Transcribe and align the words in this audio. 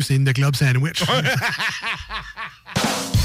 C'est 0.00 0.16
une 0.16 0.24
de 0.24 0.32
club 0.32 0.54
sandwich. 0.54 1.02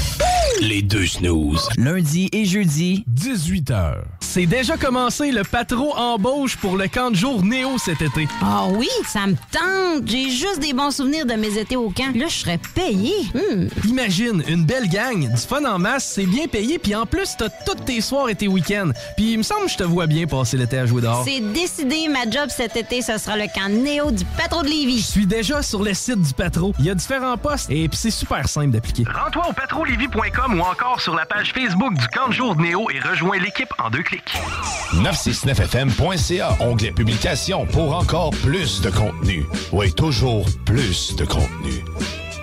Les 0.60 0.80
deux 0.80 1.06
snooze. 1.06 1.68
Lundi 1.76 2.30
et 2.32 2.46
jeudi, 2.46 3.04
18h. 3.12 3.96
C'est 4.20 4.46
déjà 4.46 4.76
commencé 4.78 5.30
le 5.30 5.42
patro 5.42 5.94
embauche 5.96 6.56
pour 6.56 6.76
le 6.76 6.88
camp 6.88 7.10
de 7.10 7.16
jour 7.16 7.44
Néo 7.44 7.76
cet 7.78 8.00
été. 8.00 8.26
Ah 8.40 8.66
oui, 8.70 8.88
ça 9.06 9.26
me 9.26 9.34
tente. 9.34 10.08
J'ai 10.08 10.30
juste 10.30 10.60
des 10.60 10.72
bons 10.72 10.90
souvenirs 10.90 11.26
de 11.26 11.34
mes 11.34 11.58
étés 11.58 11.76
au 11.76 11.90
camp. 11.90 12.14
Là, 12.14 12.26
je 12.28 12.34
serais 12.34 12.58
payé. 12.74 13.12
Hmm. 13.34 13.66
Imagine, 13.86 14.42
une 14.48 14.64
belle 14.64 14.88
gang, 14.88 15.28
du 15.30 15.40
fun 15.40 15.64
en 15.64 15.78
masse, 15.78 16.12
c'est 16.14 16.26
bien 16.26 16.46
payé, 16.46 16.78
puis 16.78 16.94
en 16.94 17.04
plus, 17.04 17.36
t'as 17.36 17.48
tous 17.48 17.74
tes 17.84 18.00
soirs 18.00 18.30
et 18.30 18.34
tes 18.34 18.48
week-ends. 18.48 18.92
Puis 19.16 19.32
il 19.32 19.38
me 19.38 19.42
semble 19.42 19.66
que 19.66 19.72
je 19.72 19.76
te 19.76 19.84
vois 19.84 20.06
bien 20.06 20.26
passer 20.26 20.56
l'été 20.56 20.78
à 20.78 20.86
jouer 20.86 21.02
dehors. 21.02 21.24
C'est 21.26 21.40
décidé, 21.52 22.08
ma 22.08 22.30
job 22.30 22.48
cet 22.48 22.76
été, 22.76 23.02
ce 23.02 23.18
sera 23.18 23.36
le 23.36 23.46
camp 23.54 23.68
Néo 23.68 24.10
du 24.10 24.24
patro 24.36 24.62
de 24.62 24.68
Lévis. 24.68 25.00
Je 25.00 25.06
suis 25.06 25.26
déjà 25.26 25.62
sur 25.62 25.82
le 25.82 25.92
site 25.92 26.22
du 26.22 26.32
patro. 26.32 26.72
Il 26.78 26.86
y 26.86 26.90
a 26.90 26.94
différents 26.94 27.36
postes 27.36 27.70
et 27.70 27.88
puis 27.88 27.98
c'est 27.98 28.10
super 28.10 28.48
simple 28.48 28.70
d'appliquer. 28.70 29.04
Rends-toi 29.04 29.50
au 29.50 29.52
patrolévis.com 29.52 30.45
ou 30.54 30.60
encore 30.60 31.00
sur 31.00 31.14
la 31.14 31.26
page 31.26 31.52
Facebook 31.52 31.94
du 31.94 32.06
camp 32.08 32.28
de 32.28 32.32
jour 32.32 32.56
Néo 32.56 32.88
et 32.90 33.00
rejoins 33.00 33.38
l'équipe 33.38 33.72
en 33.82 33.90
deux 33.90 34.02
clics. 34.02 34.36
969fm.ca, 34.94 36.56
onglet 36.60 36.92
publication 36.92 37.66
pour 37.66 37.96
encore 37.96 38.30
plus 38.42 38.80
de 38.80 38.90
contenu. 38.90 39.44
Oui, 39.72 39.92
toujours 39.92 40.46
plus 40.64 41.16
de 41.16 41.24
contenu. 41.24 41.84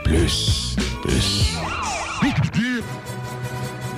Plus, 0.04 0.76
plus. 1.02 1.54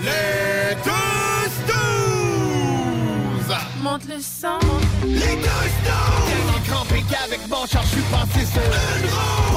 Les 0.01 0.75
deux 0.83 1.49
snooze! 1.65 3.57
Monte 3.81 4.05
le 4.07 4.19
sang. 4.19 4.59
Les 5.03 5.35
deux 5.35 5.67
snooze! 5.81 6.27
Tellement 6.27 6.61
crampé 6.67 7.03
qu'avec 7.09 7.47
mon 7.47 7.65
char, 7.65 7.81
je 7.83 7.87
suis 7.87 8.01
passé 8.03 8.45
sur 8.45 8.61
une 8.61 9.09
roue. 9.09 9.54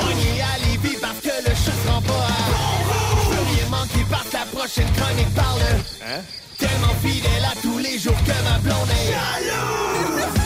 Prochaine 4.68 4.92
chronique 4.92 5.34
parle. 5.34 5.60
Hein? 6.02 6.20
Tellement 6.58 6.94
fidèle 7.02 7.44
à 7.44 7.60
tous 7.60 7.78
les 7.78 7.98
jours 7.98 8.16
que 8.24 8.44
ma 8.44 8.58
blonde 8.58 8.90
est 8.90 9.12
jalouse. 9.12 10.37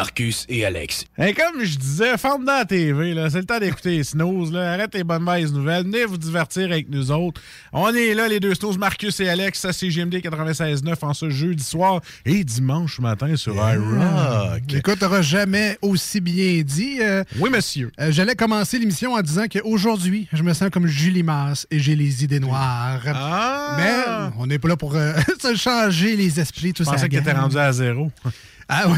Marcus 0.00 0.44
et 0.50 0.62
Alex. 0.66 1.06
Et 1.16 1.32
comme 1.32 1.64
je 1.64 1.78
disais, 1.78 2.18
ferme 2.18 2.44
dans 2.44 2.52
la 2.58 2.64
TV, 2.66 3.14
là. 3.14 3.30
C'est 3.30 3.38
le 3.38 3.46
temps 3.46 3.58
d'écouter 3.58 3.96
les 3.96 4.04
snooze, 4.04 4.52
là. 4.52 4.72
Arrête 4.74 4.94
les 4.94 5.04
bonnes 5.04 5.22
mauvaises 5.22 5.54
nouvelles. 5.54 5.84
Venez 5.84 6.04
vous 6.04 6.18
divertir 6.18 6.64
avec 6.70 6.90
nous 6.90 7.10
autres. 7.10 7.40
On 7.72 7.88
est 7.94 8.12
là, 8.12 8.28
les 8.28 8.38
deux 8.38 8.54
snooze, 8.54 8.76
Marcus 8.76 9.18
et 9.20 9.28
Alex. 9.30 9.58
Ça, 9.58 9.72
c'est 9.72 9.88
GMD 9.88 10.16
96.9 10.16 10.94
en 11.00 11.14
ce 11.14 11.30
jeudi 11.30 11.64
soir 11.64 12.02
et 12.26 12.44
dimanche 12.44 12.98
matin 13.00 13.36
sur 13.36 13.54
iRock. 13.54 14.74
Écoute, 14.74 14.98
t'auras 14.98 15.22
jamais 15.22 15.78
aussi 15.80 16.20
bien 16.20 16.60
dit. 16.62 16.98
euh, 17.00 17.24
oui, 17.38 17.48
monsieur. 17.48 17.90
euh, 17.98 18.12
J'allais 18.12 18.34
commencer 18.34 18.78
l'émission 18.78 19.14
en 19.14 19.22
disant 19.22 19.46
qu'aujourd'hui, 19.50 20.28
je 20.30 20.42
me 20.42 20.52
sens 20.52 20.68
comme 20.70 20.86
Julie 20.86 21.22
Masse 21.22 21.66
et 21.70 21.78
j'ai 21.78 21.96
les 21.96 22.22
idées 22.22 22.40
noires. 22.40 23.00
Ah! 23.06 23.76
Mais 23.78 24.30
on 24.38 24.46
n'est 24.46 24.58
pas 24.58 24.68
là 24.68 24.76
pour 24.76 24.94
euh, 24.94 25.14
se 25.40 25.54
changer 25.56 26.16
les 26.16 26.38
esprits, 26.38 26.74
tout 26.74 26.82
Je 26.82 26.88
ça. 26.88 26.92
pensais 26.96 27.08
qu'il 27.08 27.18
était 27.18 27.32
rendu 27.32 27.56
à 27.56 27.72
zéro. 27.72 28.10
Ah, 28.68 28.88
ouais. 28.88 28.96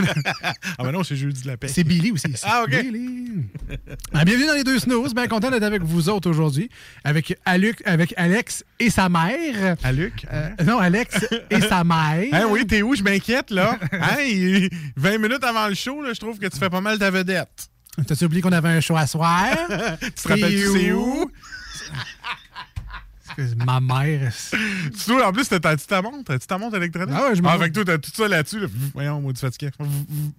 ah, 0.79 0.83
mais 0.85 0.93
non, 0.93 1.05
c'est 1.05 1.17
jeudi 1.17 1.43
de 1.43 1.47
la 1.49 1.57
paix. 1.59 1.69
C'est 1.69 1.85
Billy 1.85 2.11
aussi. 2.11 2.27
Ah, 2.43 2.63
OK. 2.65 2.71
Billy. 2.71 3.29
Ah, 4.15 4.25
bienvenue 4.25 4.47
dans 4.47 4.55
les 4.55 4.65
deux 4.65 4.79
snooze. 4.79 5.15
Bien 5.15 5.27
content 5.27 5.51
d'être 5.51 5.63
avec 5.63 5.83
vous 5.83 6.09
autres 6.09 6.31
aujourd'hui. 6.31 6.71
Avec, 7.05 7.37
Aluc- 7.45 7.83
avec 7.85 8.15
Alex 8.17 8.65
et 8.81 8.89
sa 8.89 9.09
mère. 9.11 9.77
Aluc? 9.83 10.27
Euh, 10.33 10.49
non, 10.65 10.79
Alex 10.79 11.27
et 11.51 11.61
sa 11.61 11.85
mère. 11.85 12.29
Hein, 12.33 12.47
oui, 12.49 12.67
t'es 12.67 12.81
où? 12.83 12.95
Je 12.95 13.03
m'inquiète, 13.03 13.51
là. 13.51 13.79
Hein, 13.93 14.21
il- 14.27 14.71
20 14.97 15.19
minutes 15.19 15.45
avant 15.45 15.69
le 15.69 15.75
show, 15.75 16.03
là, 16.03 16.13
je 16.15 16.21
trouve 16.21 16.39
que 16.39 16.47
tu 16.47 16.59
fais 16.59 16.71
pas 16.71 16.81
mal 16.81 16.99
ta 16.99 17.11
vedette. 17.11 17.69
T'as-tu 18.07 18.25
oublié 18.25 18.41
qu'on 18.43 18.53
avait 18.53 18.69
un 18.71 18.81
show 18.81 18.97
à 18.97 19.07
soir? 19.07 19.49
tu 20.01 20.11
te 20.13 20.29
rappelles-tu 20.29 20.69
c'est 20.73 20.93
où? 20.93 21.31
Ma 23.65 23.81
mère. 23.81 24.33
Tu 24.51 25.13
vois, 25.13 25.29
en 25.29 25.33
plus, 25.33 25.49
t'as 25.49 25.77
tu 25.77 25.87
ta 25.87 26.03
montre? 26.03 26.25
T'as-tu 26.25 26.47
ta 26.47 26.59
montre 26.59 26.77
électronique? 26.77 27.15
Ah 27.17 27.29
ouais, 27.29 27.37
je 27.37 27.43
Ah, 27.45 27.59
que 27.69 27.73
toi, 27.75 27.85
t'as 27.85 27.99
tout 27.99 28.11
ça 28.13 28.29
là-dessus. 28.29 28.61
Là. 28.61 28.67
Voyons, 28.95 29.21
moi, 29.21 29.33
du 29.33 29.41
fatigué. 29.41 29.71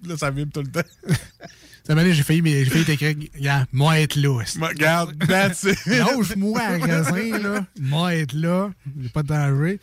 Là, 0.06 0.18
ça 0.18 0.32
vibre 0.32 0.52
tout 0.52 0.62
le 0.62 0.68
temps. 0.72 0.88
Cette 1.84 1.98
année, 1.98 2.14
j'ai 2.14 2.24
failli, 2.24 2.42
j'ai 2.46 2.66
failli 2.66 2.86
t'écrire, 2.86 3.16
regarde, 3.36 3.66
moi 3.72 4.00
être 4.00 4.16
là. 4.16 4.44
Regarde, 4.62 5.16
that's 5.28 5.64
it. 5.64 5.78
Lâche-moi 5.88 6.60
à 6.60 6.78
raisin, 6.78 7.40
là. 7.40 7.66
Moi 7.80 8.16
être 8.16 8.34
là. 8.34 8.70
J'ai 9.02 9.10
pas 9.10 9.24
de 9.24 9.28
danger. 9.30 9.80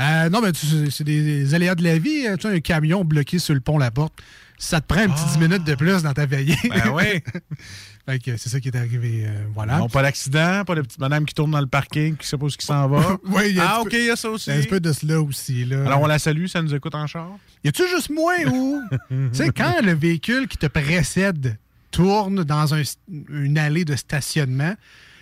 Euh, 0.00 0.28
non, 0.30 0.40
mais 0.40 0.50
tu 0.50 0.66
c'est 0.90 1.04
des, 1.04 1.22
des 1.22 1.54
aléas 1.54 1.76
de 1.76 1.84
la 1.84 1.98
vie. 1.98 2.26
hein. 2.26 2.36
Tu 2.36 2.48
sais, 2.48 2.54
un 2.56 2.60
camion 2.60 3.04
bloqué 3.04 3.38
sur 3.38 3.54
le 3.54 3.60
pont 3.60 3.78
La 3.78 3.92
Porte, 3.92 4.14
ça 4.58 4.80
te 4.80 4.86
prend 4.86 5.00
un 5.02 5.08
petit 5.08 5.24
10 5.32 5.38
minutes 5.38 5.64
de 5.64 5.74
plus 5.74 6.02
dans 6.02 6.12
ta 6.12 6.26
veillée. 6.26 6.56
Ah. 6.70 6.74
Ben 6.84 6.90
oui. 6.94 7.22
fait 8.06 8.18
que 8.18 8.36
c'est 8.36 8.48
ça 8.48 8.60
qui 8.60 8.68
est 8.68 8.76
arrivé. 8.76 9.24
euh, 9.26 9.44
voilà. 9.54 9.78
Non, 9.78 9.88
pas 9.88 10.02
d'accident, 10.02 10.64
pas 10.64 10.74
de 10.74 10.82
petite 10.82 10.98
madame 11.00 11.24
qui 11.24 11.34
tourne 11.34 11.50
dans 11.50 11.60
le 11.60 11.66
parking, 11.66 12.16
qui 12.16 12.26
sait 12.26 12.36
pas 12.38 12.46
où 12.46 12.48
qui 12.48 12.64
s'en 12.64 12.88
va. 12.88 13.18
Oui, 13.24 13.42
il 13.50 13.56
y 13.56 13.60
a 13.60 13.64
un 13.64 13.68
ah, 13.76 13.80
OK, 13.80 13.92
il 13.92 14.06
y 14.06 14.10
a 14.10 14.16
ça 14.16 14.30
aussi. 14.30 14.50
Il 14.50 14.56
y 14.56 14.58
a 14.58 14.60
un 14.60 14.66
peu 14.66 14.80
de 14.80 14.92
cela 14.92 15.20
aussi. 15.20 15.64
Là. 15.64 15.84
Alors, 15.86 16.00
on 16.02 16.06
la 16.06 16.18
salue, 16.18 16.46
ça 16.46 16.62
nous 16.62 16.74
écoute 16.74 16.94
en 16.94 17.06
char. 17.06 17.30
Y 17.64 17.68
a-tu 17.68 17.82
juste 17.88 18.10
moi 18.10 18.34
ou? 18.46 18.80
tu 19.08 19.16
sais, 19.32 19.50
quand 19.50 19.80
le 19.82 19.92
véhicule 19.94 20.46
qui 20.48 20.56
te 20.58 20.66
précède 20.66 21.58
tourne 21.90 22.44
dans 22.44 22.74
un- 22.74 22.82
une 23.30 23.58
allée 23.58 23.84
de 23.84 23.96
stationnement, 23.96 24.74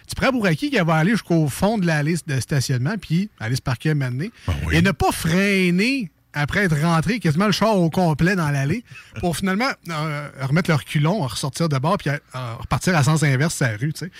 tu 0.08 0.14
prends 0.14 0.30
pour 0.32 0.46
acquis 0.46 0.70
qu'elle 0.70 0.84
va 0.84 0.96
aller 0.96 1.12
jusqu'au 1.12 1.48
fond 1.48 1.78
de 1.78 1.86
l'allée 1.86 2.16
de 2.26 2.40
stationnement, 2.40 2.94
puis 3.00 3.30
aller 3.38 3.56
se 3.56 3.62
parquer 3.62 3.90
un 3.90 3.94
moment 3.94 4.10
donné, 4.10 4.30
et 4.72 4.82
ne 4.82 4.90
pas 4.90 5.12
freiner 5.12 6.10
après 6.34 6.64
être 6.64 6.80
rentré 6.80 7.20
quasiment 7.20 7.46
le 7.46 7.52
char 7.52 7.76
au 7.76 7.90
complet 7.90 8.36
dans 8.36 8.50
l'allée 8.50 8.84
pour 9.20 9.36
finalement 9.36 9.68
euh, 9.90 10.28
remettre 10.40 10.70
le 10.70 10.76
reculon, 10.76 11.20
ressortir 11.20 11.68
de 11.68 11.78
bord, 11.78 11.98
puis 11.98 12.10
euh, 12.10 12.18
repartir 12.58 12.96
à 12.96 13.02
sens 13.02 13.22
inverse 13.22 13.54
sur 13.54 13.66
la 13.66 13.72
rue. 13.76 13.92
tu 13.92 14.06
sais. 14.06 14.10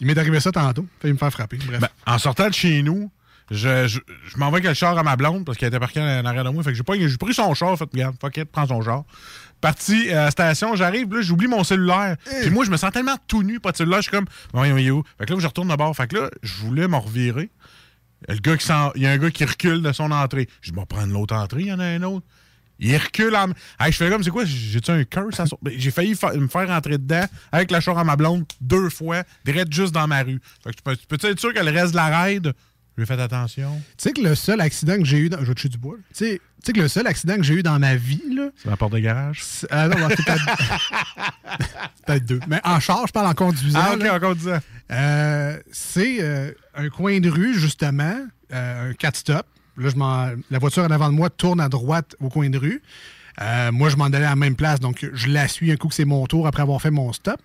Il 0.00 0.06
m'est 0.06 0.18
arrivé 0.18 0.40
ça 0.40 0.50
tantôt, 0.50 0.86
fait 1.00 1.12
me 1.12 1.18
faire 1.18 1.30
frapper. 1.30 1.58
Bref. 1.66 1.80
Ben, 1.80 1.88
en 2.06 2.18
sortant 2.18 2.48
de 2.48 2.54
chez 2.54 2.82
nous, 2.82 3.10
je, 3.50 3.86
je, 3.86 4.00
je 4.26 4.36
m'envoie 4.38 4.60
le 4.60 4.74
char 4.74 4.96
à 4.98 5.02
ma 5.02 5.14
blonde 5.16 5.44
parce 5.44 5.58
qu'elle 5.58 5.68
était 5.68 5.78
parquée 5.78 6.00
en 6.00 6.24
arrière 6.24 6.44
de 6.44 6.48
moi. 6.50 6.62
Fait 6.62 6.70
que 6.70 6.76
j'ai 6.76 6.82
pas- 6.82 6.94
j'ai 6.96 7.16
pris 7.18 7.34
son 7.34 7.52
char, 7.54 7.76
fait 7.76 7.88
regarde, 7.92 8.16
fuck 8.20 8.36
it, 8.38 8.44
prends 8.50 8.66
son 8.66 8.82
char. 8.82 9.04
Parti 9.60 10.10
à 10.10 10.24
la 10.24 10.30
station, 10.32 10.74
j'arrive, 10.74 11.14
là, 11.14 11.22
j'oublie 11.22 11.46
mon 11.46 11.62
cellulaire. 11.62 12.16
Puis 12.40 12.50
moi, 12.50 12.64
je 12.64 12.70
me 12.70 12.76
sens 12.76 12.90
tellement 12.90 13.16
tout 13.28 13.44
nu, 13.44 13.60
pas 13.60 13.70
de 13.70 13.76
cellulaire, 13.76 13.98
je 13.98 14.08
suis 14.08 14.10
comme, 14.10 14.26
voyons, 14.52 14.76
il 14.76 14.86
est 14.88 14.90
où? 14.90 15.04
Fait 15.18 15.26
que 15.26 15.32
là, 15.34 15.38
je 15.38 15.46
retourne 15.46 15.68
de 15.68 15.76
bord. 15.76 15.94
Fait 15.94 16.08
que 16.08 16.16
là, 16.16 16.30
je 16.42 16.54
voulais 16.54 16.88
m'en 16.88 16.98
revirer. 17.00 17.50
Il 18.28 19.02
y 19.02 19.06
a 19.06 19.10
un 19.10 19.18
gars 19.18 19.30
qui 19.30 19.44
recule 19.44 19.82
de 19.82 19.92
son 19.92 20.10
entrée. 20.10 20.48
Je 20.60 20.70
dis, 20.70 20.74
bon, 20.74 20.86
prendre 20.86 21.12
l'autre 21.12 21.34
entrée, 21.34 21.62
il 21.62 21.66
y 21.68 21.72
en 21.72 21.80
a 21.80 21.84
un 21.84 22.02
autre. 22.02 22.26
Il 22.78 22.96
recule 22.96 23.34
en. 23.36 23.48
Je 23.86 23.92
fais 23.92 24.10
comme, 24.10 24.24
c'est 24.24 24.30
quoi? 24.30 24.44
J'ai-tu 24.44 24.90
un 24.90 25.04
curse 25.04 25.40
J'ai 25.76 25.90
failli 25.92 26.14
fa- 26.16 26.32
me 26.34 26.48
faire 26.48 26.66
rentrer 26.66 26.98
dedans 26.98 27.24
avec 27.52 27.70
la 27.70 27.80
char 27.80 27.96
à 27.96 28.02
ma 28.02 28.16
blonde 28.16 28.44
deux 28.60 28.88
fois, 28.90 29.22
direct 29.44 29.72
juste 29.72 29.92
dans 29.92 30.08
ma 30.08 30.22
rue. 30.22 30.40
Fait 30.64 30.70
que 30.70 30.76
tu 30.76 30.82
peux, 30.82 30.96
tu 30.96 31.06
peux 31.06 31.28
être 31.28 31.38
sûr 31.38 31.54
que 31.54 31.60
le 31.60 31.70
reste 31.70 31.92
de 31.92 31.96
la 31.96 32.22
raid, 32.22 32.52
J'ai 32.98 33.06
fait 33.06 33.18
attention. 33.20 33.80
Tu 33.96 34.02
sais 34.02 34.12
que 34.12 34.20
le 34.20 34.34
seul 34.34 34.60
accident 34.60 34.96
que 34.98 35.04
j'ai 35.04 35.18
eu 35.18 35.28
dans. 35.30 35.38
Je 35.40 35.44
vais 35.46 35.54
te 35.54 35.66
du 35.68 35.78
bois. 35.78 35.96
Tu 36.14 36.24
sais, 36.26 36.40
tu 36.62 36.66
sais 36.66 36.72
que 36.74 36.80
le 36.80 36.88
seul 36.88 37.06
accident 37.06 37.36
que 37.36 37.42
j'ai 37.42 37.54
eu 37.54 37.62
dans 37.62 37.78
ma 37.78 37.96
vie, 37.96 38.22
là. 38.34 38.50
C'est 38.56 38.68
la 38.68 38.76
porte 38.76 38.92
de 38.92 38.98
garage? 38.98 39.42
c'est- 39.42 39.66
Ah 39.70 39.88
non, 39.88 40.08
peut-être. 42.06 42.24
deux. 42.26 42.40
Mais 42.48 42.60
en 42.64 42.80
charge, 42.80 43.08
je 43.08 43.12
parle 43.12 43.26
en 43.28 43.34
conduisant. 43.34 43.78
Ah, 43.82 43.94
ok, 43.94 44.02
là. 44.02 44.14
encore 44.16 44.34
disant. 44.36 44.58
Euh, 44.90 45.58
c'est 45.72 46.18
euh, 46.20 46.52
un 46.74 46.88
coin 46.90 47.18
de 47.20 47.30
rue, 47.30 47.54
justement, 47.58 48.16
euh, 48.52 48.90
un 48.90 48.94
4 48.94 49.16
stop. 49.16 49.46
Là, 49.78 49.88
je 49.88 49.96
m'en- 49.96 50.30
la 50.50 50.58
voiture 50.58 50.82
en 50.84 50.90
avant 50.90 51.08
de 51.08 51.14
moi 51.14 51.30
tourne 51.30 51.60
à 51.60 51.68
droite 51.70 52.14
au 52.20 52.28
coin 52.28 52.50
de 52.50 52.58
rue. 52.58 52.82
Moi, 53.72 53.88
je 53.88 53.96
m'en 53.96 54.04
allais 54.04 54.18
à 54.18 54.30
la 54.30 54.36
même 54.36 54.54
place, 54.56 54.78
donc 54.78 55.08
je 55.14 55.28
la 55.28 55.48
suis 55.48 55.72
un 55.72 55.76
coup 55.76 55.88
que 55.88 55.94
c'est 55.94 56.04
mon 56.04 56.26
tour 56.26 56.46
après 56.46 56.60
avoir 56.62 56.80
fait 56.82 56.90
mon 56.90 57.12
stop. 57.14 57.40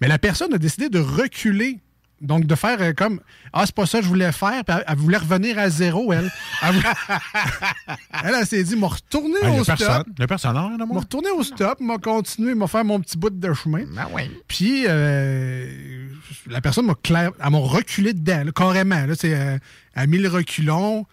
Mais 0.00 0.08
la 0.08 0.18
personne 0.18 0.52
a 0.54 0.58
décidé 0.58 0.88
de 0.88 0.98
reculer. 0.98 1.78
Donc, 2.22 2.46
de 2.46 2.54
faire 2.54 2.80
euh, 2.80 2.92
comme 2.94 3.20
Ah, 3.52 3.64
c'est 3.66 3.74
pas 3.74 3.84
ça 3.84 3.98
que 3.98 4.04
je 4.04 4.08
voulais 4.08 4.32
faire. 4.32 4.64
Puis 4.64 4.74
elle, 4.76 4.84
elle 4.88 4.96
voulait 4.96 5.18
revenir 5.18 5.58
à 5.58 5.68
zéro, 5.68 6.12
elle. 6.14 6.30
Elle, 6.62 6.74
voulait- 6.74 6.88
elle, 8.24 8.34
elle 8.40 8.46
s'est 8.46 8.62
dit 8.64 8.74
m'a 8.76 8.86
retourné 8.88 9.34
Ah, 9.42 9.50
au 9.50 9.64
stop. 9.64 9.78
personne. 9.78 10.04
Il 10.16 10.20
y 10.20 10.22
a 10.22 10.26
personne 10.26 10.54
de 10.54 10.78
m'a 10.78 10.86
moi. 10.86 11.00
retourné 11.00 11.30
au 11.30 11.42
stop, 11.42 11.78
m'a 11.80 11.98
continué, 11.98 12.54
m'a 12.54 12.66
fait 12.68 12.82
mon 12.84 13.00
petit 13.00 13.18
bout 13.18 13.28
de 13.30 13.52
chemin. 13.54 13.84
Ah 13.98 14.06
oui. 14.14 14.30
Puis 14.48 14.84
euh, 14.88 16.08
la 16.46 16.60
personne 16.62 16.86
m'a 16.86 16.94
clair, 16.94 17.32
elle 17.44 17.50
m'a 17.50 17.58
reculé 17.58 18.14
dedans, 18.14 18.44
là, 18.44 18.52
carrément. 18.52 19.04
Là, 19.06 19.14
c'est, 19.14 19.34
euh, 19.34 19.58
elle 19.94 20.02
a 20.02 20.06
mis 20.06 20.18
le 20.18 20.28
reculon, 20.30 21.04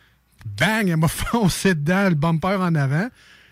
bang, 0.45 0.87
elle 0.87 0.97
m'a 0.97 1.07
foncé 1.09 1.75
dedans, 1.75 2.07
le 2.09 2.15
bumper 2.15 2.57
en 2.61 2.75
avant. 2.75 3.07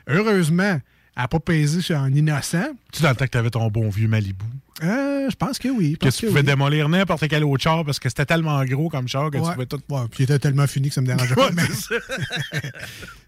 Heureusement, 0.07 0.80
elle 1.15 1.23
n'a 1.23 1.27
pas 1.27 1.39
pesé 1.39 1.81
sur 1.81 1.97
un 1.97 2.13
innocent. 2.13 2.67
Tu 2.91 3.01
dans 3.03 3.09
le 3.09 3.15
temps 3.15 3.25
que 3.25 3.31
t'avais 3.31 3.49
ton 3.49 3.67
bon 3.69 3.89
vieux 3.89 4.07
Malibu? 4.07 4.45
Euh, 4.83 5.29
je 5.29 5.35
pense 5.35 5.59
que 5.59 5.67
oui. 5.67 5.95
Que 5.99 6.09
tu 6.09 6.21
que 6.21 6.27
pouvais 6.27 6.39
oui. 6.39 6.45
démolir 6.45 6.89
n'importe 6.89 7.27
quel 7.27 7.43
autre 7.43 7.61
char 7.61 7.85
parce 7.85 7.99
que 7.99 8.09
c'était 8.09 8.25
tellement 8.25 8.63
gros 8.65 8.89
comme 8.89 9.07
char 9.07 9.29
que 9.29 9.37
tu 9.37 9.43
pouvais 9.43 9.65
tout. 9.67 9.79
Ouais, 9.89 10.01
puis 10.09 10.21
il 10.21 10.23
était 10.23 10.39
tellement 10.39 10.65
fini 10.65 10.87
que 10.87 10.95
ça 10.95 11.01
me 11.01 11.07
dérangeait 11.07 11.35
pas. 11.35 11.51
Mais- 11.51 11.61
c'est 11.67 11.99
ça. 11.99 12.59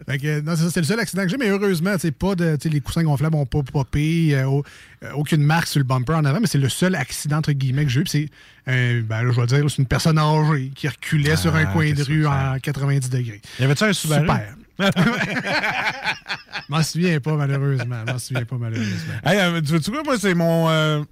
Fait 0.07 0.17
que, 0.17 0.41
non, 0.41 0.55
c'est 0.55 0.63
ça, 0.63 0.69
c'est 0.71 0.79
le 0.79 0.85
seul 0.85 0.99
accident 0.99 1.23
que 1.23 1.29
j'ai, 1.29 1.37
mais 1.37 1.49
heureusement, 1.49 1.93
tu 1.95 1.99
sais, 2.01 2.11
pas 2.11 2.33
de, 2.35 2.55
tu 2.55 2.69
les 2.69 2.81
coussins 2.81 3.03
gonflables 3.03 3.35
n'ont 3.35 3.45
pas 3.45 3.61
popé, 3.61 4.29
euh, 4.35 4.61
euh, 5.03 5.11
aucune 5.15 5.43
marque 5.43 5.67
sur 5.67 5.79
le 5.79 5.85
bumper 5.85 6.13
en 6.15 6.25
avant, 6.25 6.39
mais 6.39 6.47
c'est 6.47 6.57
le 6.57 6.69
seul 6.69 6.95
accident, 6.95 7.37
entre 7.37 7.51
guillemets, 7.51 7.83
que 7.85 7.91
j'ai 7.91 8.01
eu. 8.01 8.07
C'est, 8.07 8.29
euh, 8.69 9.01
ben, 9.03 9.31
je 9.31 9.39
vais 9.39 9.45
dire, 9.47 9.69
c'est 9.69 9.77
une 9.77 9.85
personne 9.85 10.17
âgée 10.17 10.71
qui 10.73 10.87
reculait 10.87 11.35
sur 11.35 11.55
un 11.55 11.65
Ah, 11.67 11.71
coin 11.73 11.91
de 11.91 12.01
rue 12.03 12.25
en 12.25 12.57
90 12.61 13.09
degrés. 13.09 13.41
Y 13.59 13.63
avait-tu 13.63 13.83
un 13.83 13.93
Subaru? 13.93 14.21
Super. 14.21 14.55
M'en 16.69 16.81
souviens 16.83 17.19
pas, 17.19 17.35
malheureusement. 17.35 18.03
M'en 18.07 18.17
souviens 18.19 18.45
pas, 18.45 18.55
malheureusement. 18.57 19.13
Hey, 19.25 19.39
euh, 19.39 19.61
tu 19.61 19.73
veux-tu 19.73 19.91
quoi? 19.91 20.03
Moi, 20.03 20.17
c'est 20.17 20.33
mon 20.33 20.69
euh, 20.69 21.03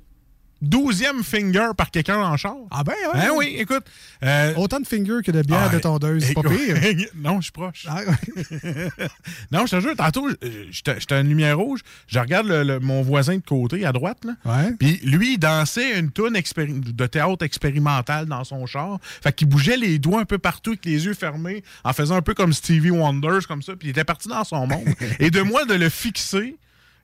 douzième 0.62 1.24
finger 1.24 1.70
par 1.76 1.90
quelqu'un 1.92 2.18
en 2.20 2.38
char. 2.38 2.56
Ah 2.70 2.84
ben, 2.84 2.94
ouais. 3.14 3.20
Hein, 3.20 3.30
oui, 3.36 3.56
écoute. 3.58 3.84
euh, 4.24 4.54
Autant 4.56 4.80
de 4.80 4.86
fingers 4.88 5.22
que 5.26 5.32
de 5.32 5.42
bière 5.42 5.70
ah, 5.72 5.76
de 5.76 5.80
tondeuse, 5.80 6.24
c'est 6.24 6.34
pas 6.34 6.42
écoute, 6.42 6.58
pire. 6.58 7.08
non, 7.16 7.38
je 7.38 7.46
suis 7.46 7.52
proche. 7.52 7.86
Ah, 7.90 8.02
non, 9.52 9.66
je 9.66 9.76
te 9.76 9.82
jure, 9.82 9.96
tantôt, 9.96 10.30
j'étais 10.70 11.20
une 11.22 11.28
lumière 11.30 11.58
rouge, 11.58 11.82
je 12.08 12.20
regarde 12.20 12.48
le- 12.48 12.64
le- 12.64 12.80
mon 12.80 13.02
voisin 13.02 13.36
de 13.38 13.42
côté, 13.44 13.86
à 13.86 13.92
droite, 13.92 14.20
là. 14.24 14.34
ouais. 14.46 14.72
Puis 14.80 15.00
lui, 15.04 15.34
il 15.34 15.38
dansait 15.38 15.98
une 16.00 16.12
toune 16.12 16.34
de 16.34 17.06
théâtre 17.08 17.44
expérimental 17.44 18.26
dans 18.28 18.44
son 18.44 18.66
char. 18.66 19.00
Fait 19.02 19.34
qu'il 19.34 19.48
bougeait 19.50 19.78
les 19.78 20.00
doigts 20.00 20.22
un 20.22 20.26
peu 20.26 20.38
partout 20.38 20.72
avec 20.72 20.86
les 20.86 21.06
yeux 21.06 21.14
fermés, 21.14 21.64
en 21.84 21.94
faisant 21.94 22.16
un 22.16 22.22
peu 22.22 22.34
comme 22.34 22.54
Stevie 22.54 22.92
Wonders, 22.92 23.48
comme 23.48 23.62
ça. 23.62 23.76
Puis 23.76 23.88
il 23.88 23.92
était 23.92 24.04
parti 24.04 24.28
dans 24.28 24.44
son 24.44 24.68
monde. 24.68 24.86
et 25.20 25.32
de 25.32 25.42
moi, 25.42 25.66
de 25.66 25.74
le 25.74 25.90
fixer 25.90 26.56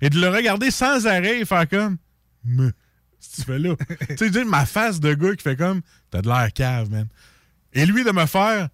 et 0.02 0.10
de 0.10 0.20
le 0.20 0.30
regarder 0.30 0.70
sans 0.72 1.08
arrêt 1.08 1.40
et 1.40 1.46
faire 1.46 1.68
comme... 1.68 1.98
tu 3.38 3.44
fais 3.44 3.60
là. 3.60 3.76
tu 4.18 4.32
sais, 4.32 4.44
ma 4.46 4.66
face 4.66 5.00
de 5.00 5.14
gars 5.14 5.36
qui 5.36 5.44
fait 5.44 5.56
comme... 5.56 5.82
T'as 6.12 6.22
de 6.22 6.28
l'air 6.28 6.52
cave, 6.54 6.90
man. 6.92 7.08
Et 7.74 7.86
lui, 7.86 8.04
de 8.04 8.12
me 8.12 8.26
faire... 8.26 8.70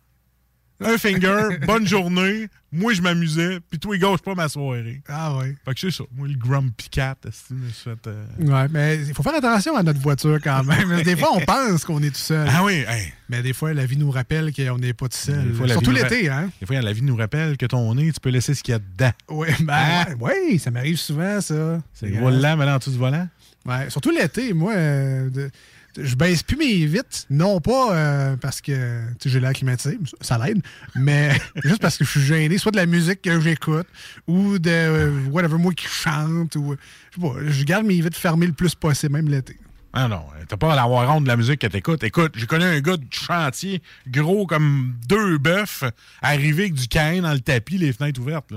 Un 0.86 0.98
finger, 0.98 1.60
bonne 1.68 1.88
journée. 1.88 2.48
Moi, 2.70 2.94
je 2.94 3.02
m'amusais. 3.02 3.60
Puis 3.70 3.80
toi, 3.80 3.96
il 3.96 4.02
gâche 4.02 4.20
pas 4.20 4.36
ma 4.36 4.50
soirée. 4.50 5.02
Ah 5.08 5.38
ouais. 5.38 5.56
Fait 5.64 5.74
que 5.74 5.80
c'est 5.80 5.92
ça. 5.92 6.04
Moi, 6.14 6.28
le 6.28 6.34
Grumpy 6.36 6.90
Cat, 6.90 7.16
je 7.24 7.54
me 7.54 7.70
suis 7.70 7.84
fait, 7.84 8.08
euh, 8.08 8.26
Ouais, 8.40 8.68
mais 8.70 8.98
il 9.08 9.14
faut 9.14 9.24
faire 9.24 9.36
attention 9.36 9.78
à 9.78 9.84
notre 9.84 10.00
voiture 10.02 10.40
quand 10.44 10.64
même. 10.66 11.02
Des 11.04 11.16
fois, 11.16 11.30
on 11.36 11.40
pense 11.40 11.86
qu'on 11.86 12.02
est 12.04 12.10
tout 12.10 12.16
seul. 12.16 12.50
Ah 12.52 12.66
oui, 12.66 12.84
hey. 12.88 13.14
Mais 13.30 13.42
des 13.42 13.54
fois, 13.54 13.74
la 13.74 13.86
vie 13.86 13.96
nous 13.98 14.12
rappelle 14.12 14.52
qu'on 14.52 14.78
n'est 14.80 14.94
pas 14.94 15.08
tout 15.08 15.18
seul. 15.18 15.54
Fois, 15.54 15.68
Surtout 15.70 15.92
l'été, 15.92 16.28
hein? 16.30 16.50
Des 16.60 16.66
fois, 16.66 16.82
la 16.82 16.92
vie 16.92 17.02
nous 17.04 17.16
rappelle 17.16 17.56
que 17.56 17.66
ton 17.68 17.94
nez, 17.96 18.12
tu 18.12 18.20
peux 18.20 18.30
laisser 18.30 18.54
ce 18.54 18.62
qu'il 18.62 18.74
y 18.74 18.76
a 18.76 18.80
dedans. 18.80 19.12
Oui, 19.30 19.48
ben, 19.62 19.74
Ah. 19.74 20.06
ouais, 20.20 20.58
ça 20.58 20.70
m'arrive 20.72 20.98
souvent, 20.98 21.40
ça. 21.40 21.80
C'est 21.94 22.10
grave. 22.10 22.24
roulant, 22.24 22.58
mais 22.58 22.66
là, 22.66 22.76
en 22.76 22.78
dessous 22.80 22.92
du 22.92 22.98
volant? 22.98 23.28
Ouais, 23.66 23.90
surtout 23.90 24.12
l'été, 24.12 24.54
moi, 24.54 24.74
euh, 24.74 25.30
de- 25.30 25.50
de- 25.96 26.04
je 26.04 26.16
baisse 26.16 26.44
plus 26.44 26.58
mes 26.58 26.86
vitres, 26.86 27.26
non 27.30 27.62
pas 27.62 27.96
euh, 27.96 28.36
parce 28.38 28.60
que 28.62 29.02
j'ai 29.24 29.40
l'air 29.40 29.54
climatisé, 29.54 29.98
ça 30.22 30.38
l'aide, 30.44 30.62
mais 30.96 31.32
juste 31.64 31.80
parce 31.82 31.98
que 31.98 32.04
je 32.04 32.10
suis 32.10 32.22
gêné, 32.22 32.58
soit 32.58 32.72
de 32.72 32.78
la 32.78 32.86
musique 32.88 33.22
que 33.22 33.40
j'écoute, 33.40 33.88
ou 34.28 34.58
de 34.60 34.70
euh, 34.70 35.26
whatever, 35.32 35.58
moi 35.58 35.72
qui 35.74 35.86
chante, 35.88 36.56
ou 36.56 36.76
je 37.12 37.22
sais 37.22 37.28
pas, 37.28 37.36
je 37.48 37.64
garde 37.64 37.86
mes 37.86 38.02
vitres 38.02 38.18
fermées 38.18 38.48
le 38.48 38.54
plus 38.54 38.76
possible, 38.76 39.14
même 39.14 39.30
l'été. 39.30 39.58
Ah 39.96 40.08
non, 40.08 40.24
t'as 40.50 40.58
pas 40.58 40.74
à 40.74 40.76
l'avoir 40.76 41.16
honte 41.16 41.24
de 41.24 41.28
la 41.30 41.38
musique 41.38 41.60
que 41.60 41.68
t'écoutes. 41.68 42.04
Écoute, 42.04 42.34
j'ai 42.36 42.48
connu 42.48 42.64
un 42.66 42.80
gars 42.82 42.98
du 42.98 43.06
chantier, 43.12 43.80
gros 44.08 44.48
comme 44.48 44.96
deux 45.08 45.38
bœufs, 45.38 45.84
arrivé 46.24 46.64
avec 46.64 46.74
du 46.74 46.88
caïn 46.88 47.22
dans 47.22 47.32
le 47.34 47.40
tapis, 47.40 47.78
les 47.78 47.94
fenêtres 47.94 48.20
ouvertes. 48.20 48.48
Tu 48.50 48.56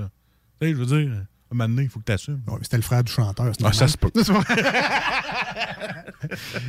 sais, 0.67 0.71
je 0.73 0.75
veux 0.75 0.85
dire, 0.87 1.11
un 1.51 1.55
moment 1.55 1.69
donné, 1.69 1.83
il 1.83 1.89
faut 1.89 1.99
que. 1.99 2.11
Ouais, 2.11 2.17
mais 2.47 2.57
C'était 2.63 2.77
le 2.77 2.83
frère 2.83 3.03
du 3.03 3.11
chanteur. 3.11 3.51
Ah, 3.63 3.73
ça 3.73 3.87
se 3.87 3.97
peut. 3.97 4.11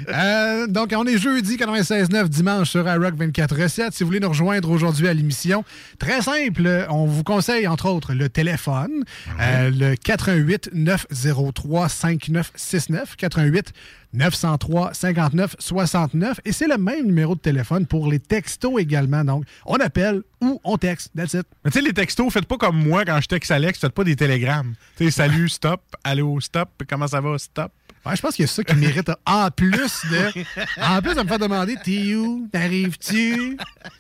Euh, 0.08 0.66
donc, 0.66 0.92
on 0.96 1.06
est 1.06 1.16
jeudi 1.19 1.56
96.9, 1.56 2.28
dimanche 2.28 2.70
sur 2.70 2.86
iRock 2.86 3.14
24 3.14 3.62
recettes. 3.62 3.94
Si 3.94 4.02
vous 4.02 4.08
voulez 4.08 4.20
nous 4.20 4.28
rejoindre 4.28 4.70
aujourd'hui 4.70 5.08
à 5.08 5.14
l'émission, 5.14 5.64
très 5.98 6.20
simple, 6.20 6.86
on 6.90 7.06
vous 7.06 7.25
conseille, 7.25 7.66
entre 7.66 7.88
autres, 7.88 8.12
le 8.12 8.28
téléphone, 8.28 9.04
euh, 9.40 9.70
le 9.70 9.96
88 9.96 10.70
903 10.75 11.88
5969, 11.88 13.16
88 13.16 13.72
903 14.12 14.94
59 14.94 15.56
69, 15.58 16.40
et 16.44 16.52
c'est 16.52 16.66
le 16.66 16.78
même 16.78 17.06
numéro 17.06 17.34
de 17.34 17.40
téléphone 17.40 17.87
pour 17.87 18.10
les 18.10 18.19
textos 18.20 18.81
également. 18.81 19.25
Donc, 19.25 19.44
on 19.66 19.76
appelle 19.76 20.22
ou 20.40 20.60
on 20.64 20.76
texte. 20.78 21.10
That's 21.16 21.34
it. 21.34 21.46
Mais 21.64 21.70
tu 21.70 21.78
sais, 21.78 21.84
les 21.84 21.93
textos, 21.93 22.32
faites 22.32 22.46
pas 22.46 22.56
comme 22.56 22.76
moi 22.82 23.05
quand 23.05 23.20
je 23.20 23.28
texte 23.28 23.50
Alex, 23.50 23.78
faites 23.81 23.93
pas 23.93 24.05
des 24.05 24.16
télégrammes. 24.16 24.75
Tu 24.96 25.05
sais, 25.06 25.10
salut, 25.10 25.49
stop, 25.49 25.82
allô, 26.05 26.40
stop, 26.40 26.69
comment 26.88 27.06
ça 27.06 27.20
va, 27.20 27.37
stop? 27.38 27.72
Ouais, 28.06 28.16
je 28.16 28.22
pense 28.22 28.37
qu'il 28.37 28.44
y 28.44 28.49
a 28.49 28.50
ça 28.50 28.62
qui 28.64 28.75
mérite, 28.76 29.10
en 29.26 29.50
plus 29.50 29.72
de. 30.11 30.43
En 30.81 31.02
plus 31.02 31.14
de 31.14 31.20
me 31.22 31.26
faire 31.28 31.38
demander 31.38 31.76
T'es 31.84 32.14
où? 32.14 32.49
T'arrives-tu? 32.50 33.58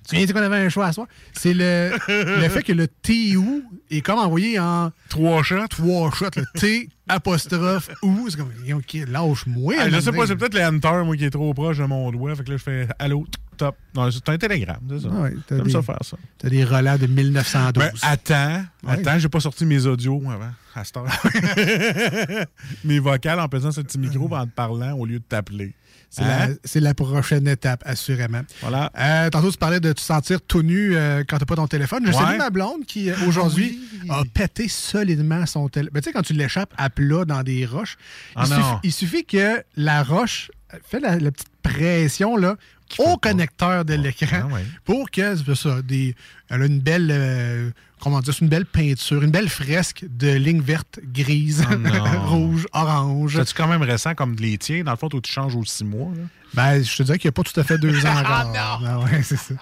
Tu 0.08 0.16
viens 0.16 0.24
dire 0.24 0.34
qu'on 0.34 0.40
avait 0.40 0.56
un 0.64 0.68
choix 0.68 0.86
à 0.86 0.92
soir 0.92 1.08
C'est 1.34 1.52
le, 1.52 1.90
le 2.08 2.48
fait 2.48 2.62
que 2.62 2.72
le 2.72 2.86
T'es 2.88 3.36
où 3.36 3.62
est 3.90 4.00
comme 4.00 4.18
envoyé 4.20 4.58
en 4.58 4.92
Trois 5.10 5.42
shots. 5.42 5.66
trois 5.68 6.10
shots. 6.12 6.26
Le 6.36 6.44
T 6.58 6.88
apostrophe 7.08 7.90
ou. 8.02 8.28
C'est 8.30 8.36
comme, 8.36 8.50
OK, 8.74 8.96
lâche-moi. 9.08 9.74
Ah, 9.78 9.90
je 9.90 10.00
sais 10.00 10.12
pas, 10.12 10.26
c'est 10.26 10.36
peut-être 10.36 10.54
le 10.54 10.64
enter, 10.64 11.04
moi, 11.04 11.16
qui 11.16 11.24
est 11.24 11.30
trop 11.30 11.52
proche 11.54 11.78
de 11.78 11.84
mon 11.84 12.10
doigt. 12.10 12.34
Fait 12.36 12.44
que 12.44 12.50
là, 12.50 12.56
je 12.56 12.62
fais 12.62 12.88
allô, 12.98 13.26
top. 13.56 13.76
Non, 13.94 14.10
c'est 14.10 14.28
un 14.28 14.38
télégramme, 14.38 14.80
c'est 14.90 15.00
ça. 15.00 15.08
Ouais, 15.08 15.34
t'as 15.46 15.58
des- 15.60 15.70
ça 15.70 15.82
faire 15.82 15.98
ça. 16.02 16.16
T'as 16.38 16.48
des 16.48 16.64
relats 16.64 16.98
de 16.98 17.06
1912. 17.06 17.84
Ben, 17.84 17.90
attends, 18.02 18.62
Ouais. 18.84 18.92
attends, 19.00 19.18
j'ai 19.18 19.28
pas 19.28 19.40
sorti 19.40 19.64
mes 19.66 19.84
audios 19.86 20.22
avant, 20.30 20.50
à 20.74 20.84
cette 20.84 20.96
heure. 20.96 21.06
mes 22.84 22.98
vocales 22.98 23.40
en 23.40 23.48
pesant 23.48 23.70
le 23.76 23.82
petit 23.82 23.98
micro 23.98 24.28
en 24.34 24.46
te 24.46 24.50
parlant 24.52 24.92
au 24.96 25.06
lieu 25.06 25.18
de 25.18 25.24
t'appeler. 25.24 25.74
C'est 26.10 26.22
Hein? 26.22 26.48
la, 26.48 26.54
c'est 26.64 26.80
la 26.80 26.94
prochaine 26.94 27.46
étape, 27.48 27.82
assurément. 27.86 28.40
Voilà. 28.62 28.90
Euh, 28.98 29.30
tantôt, 29.30 29.50
tu 29.50 29.58
parlais 29.58 29.80
de 29.80 29.92
te 29.92 30.00
sentir 30.00 30.40
tout 30.40 30.62
nu 30.62 30.96
euh, 30.96 31.22
quand 31.28 31.38
t'as 31.38 31.44
pas 31.46 31.56
ton 31.56 31.66
téléphone. 31.66 32.02
Je 32.06 32.12
Ouais. 32.12 32.18
salue 32.18 32.38
ma 32.38 32.50
blonde 32.50 32.84
qui, 32.86 33.10
euh, 33.10 33.14
aujourd'hui, 33.26 33.78
oui. 34.04 34.08
a 34.10 34.22
pété 34.32 34.68
solidement 34.68 35.44
son 35.46 35.68
téléphone. 35.68 35.92
Ben, 35.94 36.00
tu 36.00 36.06
sais, 36.08 36.12
quand 36.12 36.22
tu 36.22 36.32
l'échappes 36.32 36.72
à 36.78 36.88
plat 36.90 37.24
dans 37.24 37.42
des 37.42 37.66
roches, 37.66 37.96
Ah 38.36 38.44
il, 38.44 38.48
suffit, 38.54 38.62
il 38.84 38.92
suffit 38.92 39.24
que 39.24 39.62
la 39.76 40.02
roche 40.02 40.50
fait 40.88 41.00
la, 41.00 41.16
la 41.18 41.30
petite 41.30 41.48
pression 41.62 42.36
là, 42.36 42.56
au 42.98 43.16
connecteur 43.18 43.84
de 43.84 43.94
l'écran 43.94 44.44
Ah 44.50 44.54
ouais. 44.54 44.64
pour 44.84 45.10
que, 45.10 45.36
c'est 45.36 45.54
ça, 45.54 45.82
des, 45.82 46.14
elle 46.48 46.62
a 46.62 46.66
une 46.66 46.80
belle, 46.80 47.08
euh, 47.10 47.70
comment 48.00 48.20
dire, 48.20 48.32
c'est 48.34 48.40
une 48.40 48.48
belle 48.48 48.66
peinture, 48.66 49.22
une 49.22 49.30
belle 49.30 49.48
fresque 49.48 50.04
de 50.08 50.32
lignes 50.32 50.60
vertes, 50.62 51.00
grises, 51.02 51.64
Oh 51.70 51.74
non. 51.76 51.90
rouges, 52.26 52.66
oranges. 52.72 53.36
C'est-tu 53.36 53.54
quand 53.54 53.68
même 53.68 53.82
récent 53.82 54.14
comme 54.14 54.34
les 54.36 54.58
tiens? 54.58 54.84
Dans 54.84 54.92
le 54.92 54.96
fond, 54.96 55.08
toi, 55.08 55.20
tu 55.22 55.32
changes 55.32 55.54
aux 55.56 55.64
six 55.64 55.84
mois. 55.84 56.10
Là. 56.14 56.22
Ben, 56.54 56.82
je 56.82 56.96
te 56.96 57.02
dirais 57.02 57.18
qu'il 57.18 57.28
n'y 57.28 57.32
a 57.32 57.32
pas 57.32 57.42
tout 57.42 57.58
à 57.60 57.64
fait 57.64 57.78
deux 57.78 58.04
ans 58.06 58.10
encore. 58.18 58.82
Ah 58.86 58.98
ouais, 59.00 59.22
c'est 59.22 59.36
ça. 59.36 59.54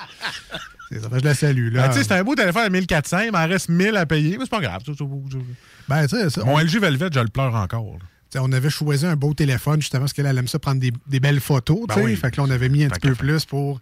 C'est 0.88 1.00
ça. 1.00 1.09
Je 1.12 1.25
la 1.25 1.35
salue, 1.35 1.73
là. 1.73 1.83
Ben, 1.83 1.95
tu 1.95 1.99
sais, 1.99 2.05
c'est 2.05 2.14
un 2.14 2.23
beau 2.23 2.35
téléphone 2.35 2.62
à 2.62 2.71
1400, 2.71 3.19
il 3.26 3.33
m'en 3.33 3.47
reste 3.47 3.69
1000 3.69 3.97
à 3.97 4.07
payer, 4.07 4.38
mais 4.38 4.45
c'est 4.45 4.50
pas 4.50 4.61
grave. 4.61 4.83
Ben, 5.88 6.07
tu 6.07 6.16
sais, 6.16 6.31
ça, 6.31 6.45
Mon 6.45 6.59
LG 6.59 6.78
Velvet, 6.78 7.09
je 7.12 7.21
le 7.21 7.28
pleure 7.28 7.55
encore. 7.55 7.99
on 8.37 8.52
avait 8.52 8.71
choisi 8.71 9.05
un 9.07 9.16
beau 9.16 9.35
téléphone 9.35 9.81
justement 9.81 10.02
parce 10.02 10.12
qu'elle 10.12 10.26
elle 10.26 10.38
aime 10.38 10.49
ça 10.49 10.59
prendre 10.59 10.81
des, 10.81 10.93
des 11.09 11.21
belles 11.21 11.40
photos. 11.40 11.87
Ben 11.88 11.97
oui. 12.02 12.16
Fait 12.16 12.31
que 12.31 12.40
là, 12.40 12.47
on 12.47 12.50
avait 12.50 12.69
mis 12.69 12.85
un 12.85 12.88
petit 12.88 13.09
peu 13.09 13.14
plus 13.14 13.45
pour 13.45 13.81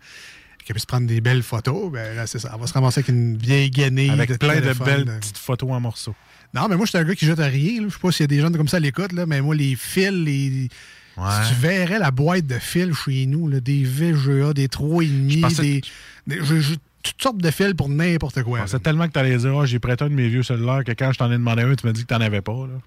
qu'elle 0.64 0.74
puisse 0.74 0.86
prendre 0.86 1.06
des 1.06 1.20
belles 1.20 1.42
photos. 1.42 1.90
Ben 1.92 2.16
là, 2.16 2.26
c'est 2.26 2.38
ça. 2.38 2.52
On 2.54 2.58
va 2.58 2.66
se 2.66 2.72
ramasser 2.72 3.00
avec 3.00 3.08
une 3.08 3.36
vieille 3.36 3.70
guenille. 3.70 4.10
Avec 4.10 4.30
de 4.30 4.36
plein 4.36 4.60
de 4.60 4.72
belles 4.84 5.04
petites 5.20 5.38
photos 5.38 5.70
en 5.70 5.80
morceaux. 5.80 6.14
Non, 6.54 6.68
mais 6.68 6.76
moi, 6.76 6.86
je 6.86 6.90
suis 6.90 6.98
un 6.98 7.04
gars 7.04 7.14
qui 7.14 7.26
jette 7.26 7.40
à 7.40 7.46
rien. 7.46 7.80
là. 7.82 7.88
Je 7.88 7.94
sais 7.94 8.00
pas 8.00 8.12
s'il 8.12 8.22
y 8.22 8.24
a 8.24 8.26
des 8.28 8.40
gens 8.40 8.50
comme 8.52 8.68
ça 8.68 8.76
à 8.76 8.80
l'écoute, 8.80 9.12
là, 9.12 9.26
mais 9.26 9.40
moi, 9.40 9.54
les 9.54 9.76
fils, 9.76 10.10
les. 10.10 10.68
Ouais. 11.16 11.24
Si 11.44 11.54
tu 11.54 11.60
verrais 11.60 11.98
la 12.00 12.10
boîte 12.10 12.46
de 12.46 12.58
fils 12.58 12.92
chez 13.04 13.26
nous, 13.26 13.48
là, 13.48 13.60
des 13.60 13.84
VGA, 13.84 14.52
des 14.52 14.66
3,5, 14.68 15.40
pensais- 15.42 15.80
des. 16.26 16.38
je- 16.42 16.74
toutes 17.04 17.22
sortes 17.22 17.38
de 17.38 17.50
fils 17.50 17.74
pour 17.74 17.88
n'importe 17.88 18.42
quoi. 18.42 18.60
C'est 18.66 18.82
tellement 18.82 19.06
que 19.06 19.12
t'allais 19.12 19.36
dire, 19.36 19.54
oh, 19.54 19.66
j'ai 19.66 19.78
prêté 19.78 20.04
un 20.04 20.08
de 20.08 20.14
mes 20.14 20.28
vieux 20.28 20.42
cellulaires 20.42 20.82
que 20.84 20.92
quand 20.92 21.12
je 21.12 21.18
t'en 21.18 21.30
ai 21.30 21.34
demandé 21.34 21.62
un, 21.62 21.74
tu 21.74 21.86
m'as 21.86 21.92
dit 21.92 22.02
que 22.02 22.06
t'en 22.08 22.20
avais 22.20 22.40
pas. 22.40 22.52
Là. 22.52 22.80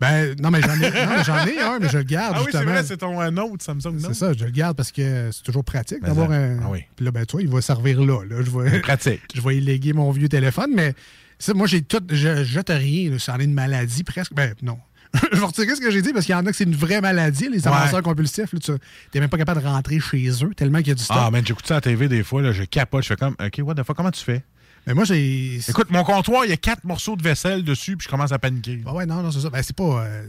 Ben, 0.00 0.34
non, 0.40 0.50
mais 0.50 0.60
j'en 0.60 0.74
ai, 0.74 0.92
j'en 1.24 1.46
ai 1.46 1.60
un, 1.60 1.78
mais 1.80 1.88
je 1.88 1.98
le 1.98 2.04
garde. 2.04 2.36
Ah 2.36 2.42
oui, 2.44 2.50
c'est 2.52 2.62
vrai, 2.62 2.84
c'est 2.84 2.98
ton 2.98 3.20
euh, 3.20 3.30
Note, 3.30 3.62
Samsung 3.62 3.94
Note. 3.94 4.00
C'est 4.08 4.14
ça, 4.14 4.32
je 4.34 4.44
le 4.44 4.50
garde 4.50 4.76
parce 4.76 4.92
que 4.92 5.30
c'est 5.32 5.42
toujours 5.42 5.64
pratique 5.64 6.02
Ben 6.02 6.08
d'avoir 6.08 6.30
un. 6.30 6.58
Ah 6.62 6.68
oui. 6.68 6.80
Puis 6.94 7.06
là, 7.06 7.10
ben, 7.10 7.24
tu 7.24 7.32
vois, 7.32 7.42
il 7.42 7.48
va 7.48 7.62
servir 7.62 8.00
là. 8.00 8.22
là. 8.28 8.36
Je 8.42 8.50
vais, 8.50 8.80
pratique. 8.80 9.22
je 9.34 9.40
vais 9.40 9.54
léguer 9.54 9.94
mon 9.94 10.10
vieux 10.10 10.28
téléphone, 10.28 10.70
mais 10.74 10.94
ça, 11.38 11.54
moi, 11.54 11.66
j'ai 11.66 11.82
tout. 11.82 12.02
Je 12.10 12.44
jette 12.44 12.68
rien. 12.68 13.18
Ça 13.18 13.34
en 13.34 13.40
est 13.40 13.44
une 13.44 13.54
maladie 13.54 14.04
presque. 14.04 14.34
Ben, 14.34 14.54
non. 14.62 14.78
je 15.32 15.38
vais 15.38 15.46
retirer 15.46 15.74
ce 15.76 15.80
que 15.80 15.90
j'ai 15.90 16.02
dit 16.02 16.12
parce 16.12 16.26
qu'il 16.26 16.34
y 16.34 16.38
en 16.38 16.44
a 16.44 16.50
que 16.50 16.56
c'est 16.56 16.64
une 16.64 16.74
vraie 16.76 17.00
maladie, 17.00 17.48
les 17.50 17.66
Ouais. 17.66 17.72
avanceurs 17.74 18.02
compulsifs. 18.02 18.52
Là, 18.52 18.58
tu 18.60 18.72
n'es 19.14 19.20
même 19.20 19.30
pas 19.30 19.38
capable 19.38 19.62
de 19.62 19.66
rentrer 19.66 20.00
chez 20.00 20.28
eux 20.44 20.52
tellement 20.56 20.78
qu'il 20.78 20.88
y 20.88 20.92
a 20.92 20.94
du 20.94 21.02
stock. 21.04 21.16
Ah, 21.20 21.30
man, 21.30 21.44
j'écoute 21.46 21.66
ça 21.66 21.74
à 21.74 21.76
la 21.78 21.80
TV 21.82 22.08
des 22.08 22.22
fois, 22.24 22.42
là, 22.42 22.52
je 22.52 22.64
capote, 22.64 23.02
je 23.02 23.08
fais 23.08 23.16
comme, 23.16 23.34
OK, 23.40 23.60
what 23.62 23.74
the 23.74 23.82
fuck, 23.84 23.96
comment 23.96 24.10
tu 24.10 24.22
fais? 24.24 24.42
Mais 24.86 24.92
moi, 24.92 25.04
j'ai. 25.04 25.60
Écoute, 25.66 25.90
mon 25.90 26.04
comptoir, 26.04 26.44
il 26.44 26.50
y 26.50 26.52
a 26.52 26.58
quatre 26.58 26.84
morceaux 26.84 27.16
de 27.16 27.22
vaisselle 27.22 27.64
dessus, 27.64 27.96
puis 27.96 28.04
je 28.04 28.10
commence 28.10 28.32
à 28.32 28.38
paniquer. 28.38 28.82
Ah 28.84 28.92
ouais, 28.92 29.06
non, 29.06 29.22
non, 29.22 29.30
c'est 29.30 29.40
ça. 29.40 29.48
Ben, 29.48 29.62
c'est 29.62 29.74
pas. 29.74 30.04
euh, 30.04 30.28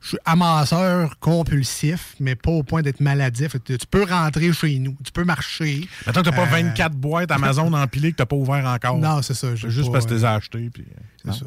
Je 0.00 0.08
suis 0.08 0.16
amasseur 0.24 1.18
compulsif, 1.18 2.14
mais 2.20 2.36
pas 2.36 2.52
au 2.52 2.62
point 2.62 2.80
d'être 2.80 3.00
maladif. 3.00 3.56
Tu 3.62 3.76
peux 3.90 4.04
rentrer 4.04 4.50
chez 4.54 4.78
nous. 4.78 4.96
Tu 5.04 5.12
peux 5.12 5.24
marcher. 5.24 5.86
Maintenant, 6.06 6.22
t'as 6.22 6.32
pas 6.32 6.44
Euh, 6.44 6.62
24 6.62 6.92
boîtes 6.96 7.30
Amazon 7.30 7.70
empilées 7.74 8.12
que 8.12 8.16
t'as 8.16 8.24
pas 8.24 8.36
ouvert 8.36 8.64
encore. 8.64 8.96
Non, 8.96 9.20
c'est 9.20 9.34
ça. 9.34 9.54
juste 9.54 9.86
pas, 9.88 9.92
parce 9.92 10.06
que 10.06 10.10
tu 10.12 10.16
les 10.16 10.24
euh, 10.24 10.28
as 10.28 10.34
achetées. 10.36 10.70
Puis... 10.72 10.86
c'est 11.18 11.28
non, 11.28 11.34
ça. 11.34 11.44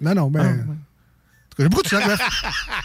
Non, 0.00 0.14
non, 0.14 0.30
ben. 0.30 0.64
Ah, 0.70 0.72
j'ai 1.62 1.68
beaucoup 1.68 1.82
de 1.82 1.88
choses. 1.88 2.02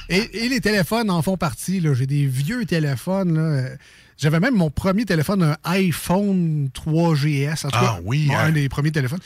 et, 0.10 0.46
et 0.46 0.50
les 0.50 0.62
téléphones 0.62 1.10
en 1.10 1.22
font 1.22 1.38
partie. 1.38 1.82
J'ai 1.94 2.05
des 2.08 2.25
vieux 2.25 2.65
téléphones. 2.65 3.36
là. 3.36 3.70
J'avais 4.17 4.39
même 4.39 4.55
mon 4.55 4.70
premier 4.70 5.03
téléphone, 5.03 5.44
un 5.44 5.58
iPhone 5.65 6.70
3GS. 6.74 7.65
En 7.65 7.70
tout 7.70 7.77
Ah 7.79 7.82
cas, 7.82 8.00
oui, 8.05 8.27
mon- 8.27 8.38
hein. 8.38 8.46
un 8.46 8.51
des 8.51 8.70
premiers 8.70 8.91
téléphones. 8.91 9.20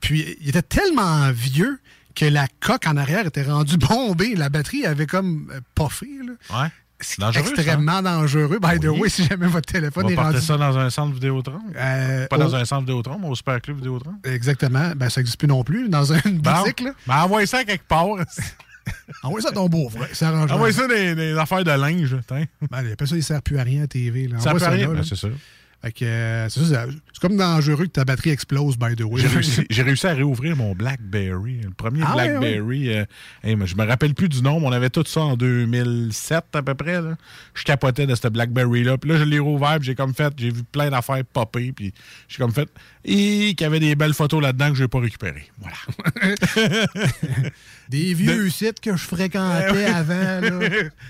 Puis, 0.00 0.36
il 0.40 0.48
était 0.48 0.62
tellement 0.62 1.30
vieux 1.30 1.78
que 2.16 2.24
la 2.24 2.46
coque 2.60 2.86
en 2.88 2.96
arrière 2.96 3.24
était 3.26 3.44
rendue 3.44 3.76
bombée. 3.76 4.34
La 4.34 4.48
batterie 4.48 4.84
avait 4.84 5.06
comme 5.06 5.48
euh, 5.54 5.60
puffé. 5.76 6.08
là. 6.26 6.62
Ouais. 6.62 6.68
C'est 7.04 7.18
dangereux, 7.20 7.44
ça. 7.46 7.52
extrêmement 7.62 8.00
dangereux. 8.02 8.58
By 8.60 8.78
the 8.78 8.84
Oui. 8.88 9.00
way, 9.00 9.08
si 9.08 9.24
jamais 9.26 9.46
votre 9.48 9.68
On 9.70 9.72
téléphone 9.72 10.06
va 10.06 10.12
est 10.12 10.16
rendu... 10.16 10.40
ça 10.40 10.56
dans 10.56 10.76
un 10.78 10.88
centre 10.90 11.14
Vidéotron. 11.14 11.58
Euh, 11.76 12.26
Pas 12.28 12.38
dans 12.38 12.54
un 12.54 12.64
centre 12.64 12.82
Vidéotron, 12.82 13.18
mais 13.20 13.28
au 13.28 13.34
Super 13.34 13.60
Club 13.60 13.76
Vidéotron. 13.78 14.14
Exactement. 14.24 14.92
Ben, 14.96 15.08
ça 15.10 15.20
n'existe 15.20 15.38
plus 15.38 15.48
non 15.48 15.64
plus. 15.64 15.88
Dans 15.88 16.12
une 16.12 16.38
Bon. 16.38 16.52
boutique, 16.60 16.80
là. 16.80 16.92
Ben, 17.08 17.22
envoie 17.22 17.44
ça 17.46 17.64
quelque 17.64 17.86
part. 17.88 18.06
Envoie 19.22 19.40
ça 19.40 19.48
à 19.48 19.52
ton 19.52 19.68
beau-frère. 19.68 20.08
Ça 20.14 20.28
arrange 20.28 20.50
envoie 20.50 20.72
ça 20.72 20.86
des, 20.88 21.14
des 21.14 21.38
affaires 21.38 21.64
de 21.64 21.70
linge. 21.70 22.16
Ben, 22.28 22.92
appelle 22.92 23.08
ça, 23.08 23.16
il 23.16 23.22
sert 23.22 23.42
plus 23.42 23.58
à 23.58 23.62
rien 23.62 23.84
à 23.84 23.86
TV. 23.86 24.28
Là. 24.28 24.40
Ça 24.40 24.52
peut 24.52 24.64
rien. 24.64 24.88
Ben, 24.88 25.02
c'est 25.04 25.16
ça. 25.16 25.28
Fait 25.82 25.90
que, 25.90 26.46
c'est 26.48 26.60
ça, 26.60 26.66
c'est- 26.86 26.96
c'est 27.12 27.20
comme 27.20 27.36
dangereux 27.36 27.86
que 27.86 27.90
ta 27.90 28.04
batterie 28.04 28.30
explose, 28.30 28.76
by 28.78 28.94
the 28.94 29.02
way. 29.02 29.20
J'ai 29.20 29.26
réussi, 29.28 29.66
j'ai 29.68 29.82
réussi 29.82 30.06
à 30.06 30.14
réouvrir 30.14 30.54
mon 30.56 30.74
BlackBerry. 30.76 31.60
Le 31.64 31.70
premier 31.70 32.02
Ah, 32.06 32.12
BlackBerry. 32.14 32.94
euh, 32.94 33.04
hey, 33.42 33.56
je 33.64 33.74
me 33.74 33.84
rappelle 33.84 34.14
plus 34.14 34.28
du 34.28 34.42
nom, 34.42 34.60
mais 34.60 34.66
on 34.68 34.72
avait 34.72 34.90
tout 34.90 35.02
ça 35.04 35.22
en 35.22 35.36
2007 35.36 36.44
à 36.54 36.62
peu 36.62 36.74
près. 36.74 37.02
Là. 37.02 37.16
Je 37.54 37.64
capotais 37.64 38.06
de 38.06 38.14
ce 38.14 38.28
BlackBerry-là. 38.28 38.96
Puis 38.96 39.10
là, 39.10 39.16
je 39.18 39.24
l'ai 39.24 39.40
rouvert, 39.40 39.78
puis 39.78 39.86
j'ai 39.86 39.94
comme 39.96 40.14
fait, 40.14 40.32
j'ai 40.36 40.50
vu 40.50 40.62
plein 40.62 40.88
d'affaires 40.88 41.24
popper. 41.32 41.72
Puis 41.72 41.92
j'ai 42.28 42.38
comme 42.38 42.52
fait, 42.52 42.68
et 43.04 43.54
qu'il 43.56 43.62
y 43.62 43.64
avait 43.64 43.80
des 43.80 43.96
belles 43.96 44.14
photos 44.14 44.40
là-dedans 44.40 44.68
que 44.70 44.76
je 44.76 44.82
n'ai 44.84 44.88
pas 44.88 45.00
récupérées. 45.00 45.50
Voilà. 45.58 45.76
Des 47.88 48.14
vieux 48.14 48.48
sites 48.50 48.80
que 48.80 48.92
je 48.96 49.02
fréquentais 49.04 49.84
avant. 49.94 50.40
Là. 50.40 50.68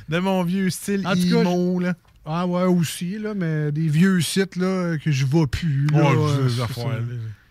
de 0.09 0.19
mon 0.19 0.43
vieux 0.43 0.71
style 0.71 1.07
En 1.07 1.13
tout 1.15 1.21
cas, 1.31 1.41
emo, 1.41 1.79
là. 1.81 1.95
Ah 2.25 2.47
ouais, 2.47 2.63
aussi, 2.63 3.19
là, 3.19 3.35
mais 3.35 3.73
des 3.73 3.89
vieux 3.89 4.21
sites 4.21 4.57
là, 4.57 4.97
que 5.03 5.11
je 5.11 5.27
vois 5.27 5.47
plus. 5.49 5.87
Là, 5.93 5.99
Ouais, 6.13 6.17
euh, 6.17 6.63
affaires, 6.63 6.89
là. 6.89 6.99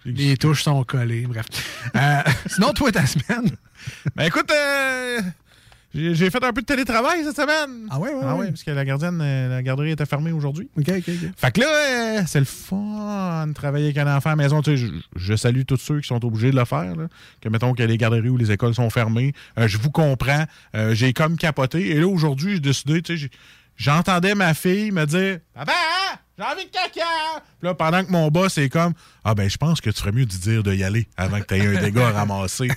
Les 0.05 0.35
touches 0.37 0.63
sont 0.63 0.83
collées, 0.83 1.27
bref. 1.27 1.45
Euh, 1.95 2.21
sinon, 2.47 2.71
toi, 2.73 2.91
ta 2.91 3.05
semaine? 3.05 3.51
Ben 4.15 4.25
écoute, 4.25 4.49
euh, 4.51 5.21
j'ai 5.93 6.29
fait 6.31 6.43
un 6.43 6.53
peu 6.53 6.61
de 6.61 6.65
télétravail 6.65 7.23
cette 7.23 7.35
semaine. 7.35 7.85
Ah 7.91 7.99
ouais, 7.99 8.09
ouais, 8.13 8.21
Ah 8.23 8.33
ouais. 8.35 8.41
ouais, 8.41 8.47
parce 8.47 8.63
que 8.63 8.71
la 8.71 8.83
gardienne, 8.85 9.19
euh, 9.21 9.49
la 9.49 9.61
garderie 9.61 9.91
était 9.91 10.05
fermée 10.07 10.31
aujourd'hui. 10.31 10.69
OK, 10.77 10.87
OK, 10.89 11.03
OK. 11.07 11.29
Fait 11.35 11.51
que 11.51 11.59
là, 11.61 12.25
c'est 12.25 12.39
le 12.39 12.45
fun 12.45 13.45
de 13.47 13.53
travailler 13.53 13.85
avec 13.87 13.97
un 13.97 14.15
enfant 14.15 14.29
à 14.29 14.35
la 14.35 14.37
maison. 14.37 14.61
Tu 14.63 14.71
sais, 14.71 14.77
je, 14.77 14.87
je 15.17 15.35
salue 15.35 15.63
tous 15.67 15.77
ceux 15.77 15.99
qui 15.99 16.07
sont 16.07 16.23
obligés 16.25 16.49
de 16.51 16.55
le 16.55 16.65
faire. 16.65 16.95
là. 16.95 17.07
Que 17.41 17.49
mettons 17.49 17.73
que 17.73 17.83
les 17.83 17.97
garderies 17.97 18.29
ou 18.29 18.37
les 18.37 18.51
écoles 18.51 18.73
sont 18.73 18.89
fermées. 18.89 19.33
Euh, 19.59 19.67
je 19.67 19.77
vous 19.77 19.91
comprends. 19.91 20.45
Euh, 20.75 20.95
j'ai 20.95 21.13
comme 21.13 21.35
capoté. 21.37 21.89
Et 21.91 21.99
là, 21.99 22.07
aujourd'hui, 22.07 22.53
j'ai 22.53 22.59
décidé, 22.61 23.01
tu 23.01 23.13
sais, 23.13 23.17
j'ai- 23.17 23.31
j'entendais 23.75 24.35
ma 24.35 24.53
fille 24.53 24.91
me 24.91 25.05
dire 25.05 25.39
Papa, 25.53 25.73
j'ai 26.37 26.43
envie 26.43 26.65
de 26.65 26.71
caca. 26.71 27.43
Puis 27.59 27.67
là, 27.67 27.75
pendant 27.75 28.03
que 28.03 28.11
mon 28.11 28.29
boss 28.29 28.57
est 28.57 28.69
comme 28.69 28.93
Ah 29.23 29.35
ben, 29.35 29.49
je 29.49 29.57
pense 29.57 29.81
que 29.81 29.89
tu 29.89 29.99
ferais 29.99 30.11
mieux 30.11 30.25
de 30.25 30.31
dire 30.31 30.63
de 30.63 30.73
y 30.73 30.83
aller 30.83 31.07
avant 31.17 31.39
que 31.39 31.45
tu 31.45 31.55
aies 31.55 31.77
un 31.77 31.81
dégât 31.81 32.07
à 32.07 32.11
ramasser. 32.11 32.69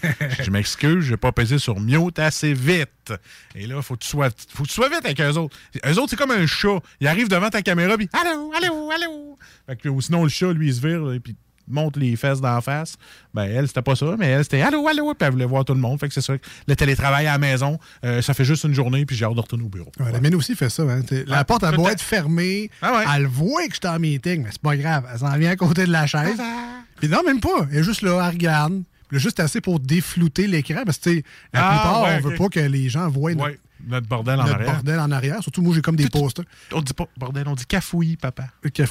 je 0.42 0.50
m'excuse, 0.50 1.04
je 1.04 1.10
vais 1.10 1.16
pas 1.16 1.32
peser 1.32 1.58
sur 1.58 1.80
mute 1.80 2.18
assez 2.18 2.52
vite. 2.52 3.12
Et 3.54 3.66
là, 3.66 3.80
faut 3.80 3.94
que 3.94 4.02
tu 4.02 4.08
sois, 4.08 4.28
faut 4.54 4.64
que 4.64 4.68
tu 4.68 4.74
sois 4.74 4.88
vite 4.88 5.04
avec 5.04 5.20
eux 5.20 5.38
autres. 5.38 5.56
Eux 5.86 5.98
autres, 5.98 6.10
c'est 6.10 6.16
comme 6.16 6.30
un 6.32 6.46
chat. 6.46 6.78
Ils 7.00 7.08
arrivent 7.08 7.28
devant 7.28 7.50
ta 7.50 7.62
caméra, 7.62 7.96
puis 7.96 8.08
Allô, 8.12 8.52
allô, 8.54 8.90
allô. 8.90 9.38
Fait 9.66 9.76
que, 9.76 10.00
sinon, 10.00 10.24
le 10.24 10.28
chat, 10.28 10.52
lui, 10.52 10.68
il 10.68 10.74
se 10.74 10.86
vire, 10.86 11.12
et 11.12 11.20
puis 11.20 11.36
monte 11.68 11.96
les 11.96 12.16
fesses 12.16 12.40
d'en 12.40 12.60
face. 12.60 12.96
Ben, 13.32 13.44
elle, 13.44 13.66
c'était 13.68 13.82
pas 13.82 13.96
ça, 13.96 14.14
mais 14.18 14.26
elle, 14.28 14.42
c'était 14.44 14.60
allô, 14.62 14.86
allô, 14.88 15.12
puis 15.14 15.26
elle 15.26 15.32
voulait 15.32 15.44
voir 15.44 15.64
tout 15.64 15.74
le 15.74 15.80
monde. 15.80 15.98
Fait 16.00 16.08
que 16.08 16.14
c'est 16.14 16.20
ça. 16.20 16.34
Le 16.66 16.76
télétravail 16.76 17.26
à 17.26 17.32
la 17.32 17.38
maison, 17.38 17.78
euh, 18.04 18.22
ça 18.22 18.34
fait 18.34 18.44
juste 18.44 18.64
une 18.64 18.74
journée, 18.74 19.04
puis 19.06 19.16
j'ai 19.16 19.24
hâte 19.24 19.34
de 19.34 19.40
retourner 19.40 19.64
au 19.64 19.68
bureau. 19.68 19.90
Ouais, 20.00 20.12
La 20.12 20.20
mienne 20.20 20.34
aussi 20.34 20.54
fait 20.54 20.68
ça. 20.70 20.82
hein. 20.84 21.00
La 21.26 21.38
Ah, 21.38 21.44
porte 21.44 21.62
beau 21.74 21.82
peut-être. 21.84 21.92
être 21.92 22.02
fermée. 22.02 22.70
Ah 22.82 22.92
ouais. 22.96 23.04
Elle 23.16 23.26
voit 23.26 23.66
que 23.66 23.74
je 23.74 23.80
suis 23.86 23.88
en 23.96 23.98
meeting, 23.98 24.42
mais 24.42 24.50
c'est 24.52 24.60
pas 24.62 24.76
grave. 24.76 25.04
Elle 25.12 25.18
s'en 25.18 25.36
vient 25.36 25.50
à 25.50 25.56
côté 25.56 25.84
de 25.86 25.92
la 25.92 26.06
chaise. 26.06 26.40
Puis 27.00 27.08
non, 27.08 27.22
même 27.24 27.40
pas. 27.40 27.66
Elle 27.72 27.78
est 27.78 27.82
juste 27.82 28.02
là, 28.02 28.22
elle 28.26 28.32
regarde. 28.34 28.82
Puis 29.08 29.16
là, 29.16 29.22
juste 29.22 29.40
assez 29.40 29.60
pour 29.60 29.80
déflouter 29.80 30.46
l'écran. 30.46 30.82
Parce 30.86 30.98
que, 30.98 31.10
tu 31.10 31.16
sais, 31.18 31.24
la 31.52 31.60
Ah, 31.66 31.70
plupart, 31.70 32.02
on 32.02 32.28
veut 32.28 32.36
pas 32.36 32.48
que 32.48 32.60
les 32.60 32.88
gens 32.88 33.08
voient 33.08 33.34
notre, 33.34 33.56
notre 33.86 34.06
bordel 34.08 34.34
en 34.40 34.44
notre 34.44 34.54
arrière. 34.54 34.72
bordel 34.74 35.00
en 35.00 35.10
arrière. 35.10 35.42
Surtout, 35.42 35.62
moi, 35.62 35.74
j'ai 35.74 35.82
comme 35.82 35.96
des 35.96 36.08
posters. 36.08 36.44
On 36.72 36.80
dit 36.80 36.92
pas 36.94 37.06
bordel, 37.16 37.44
on 37.48 37.54
dit 37.54 37.66
cafouillis, 37.66 38.16
papa. 38.16 38.44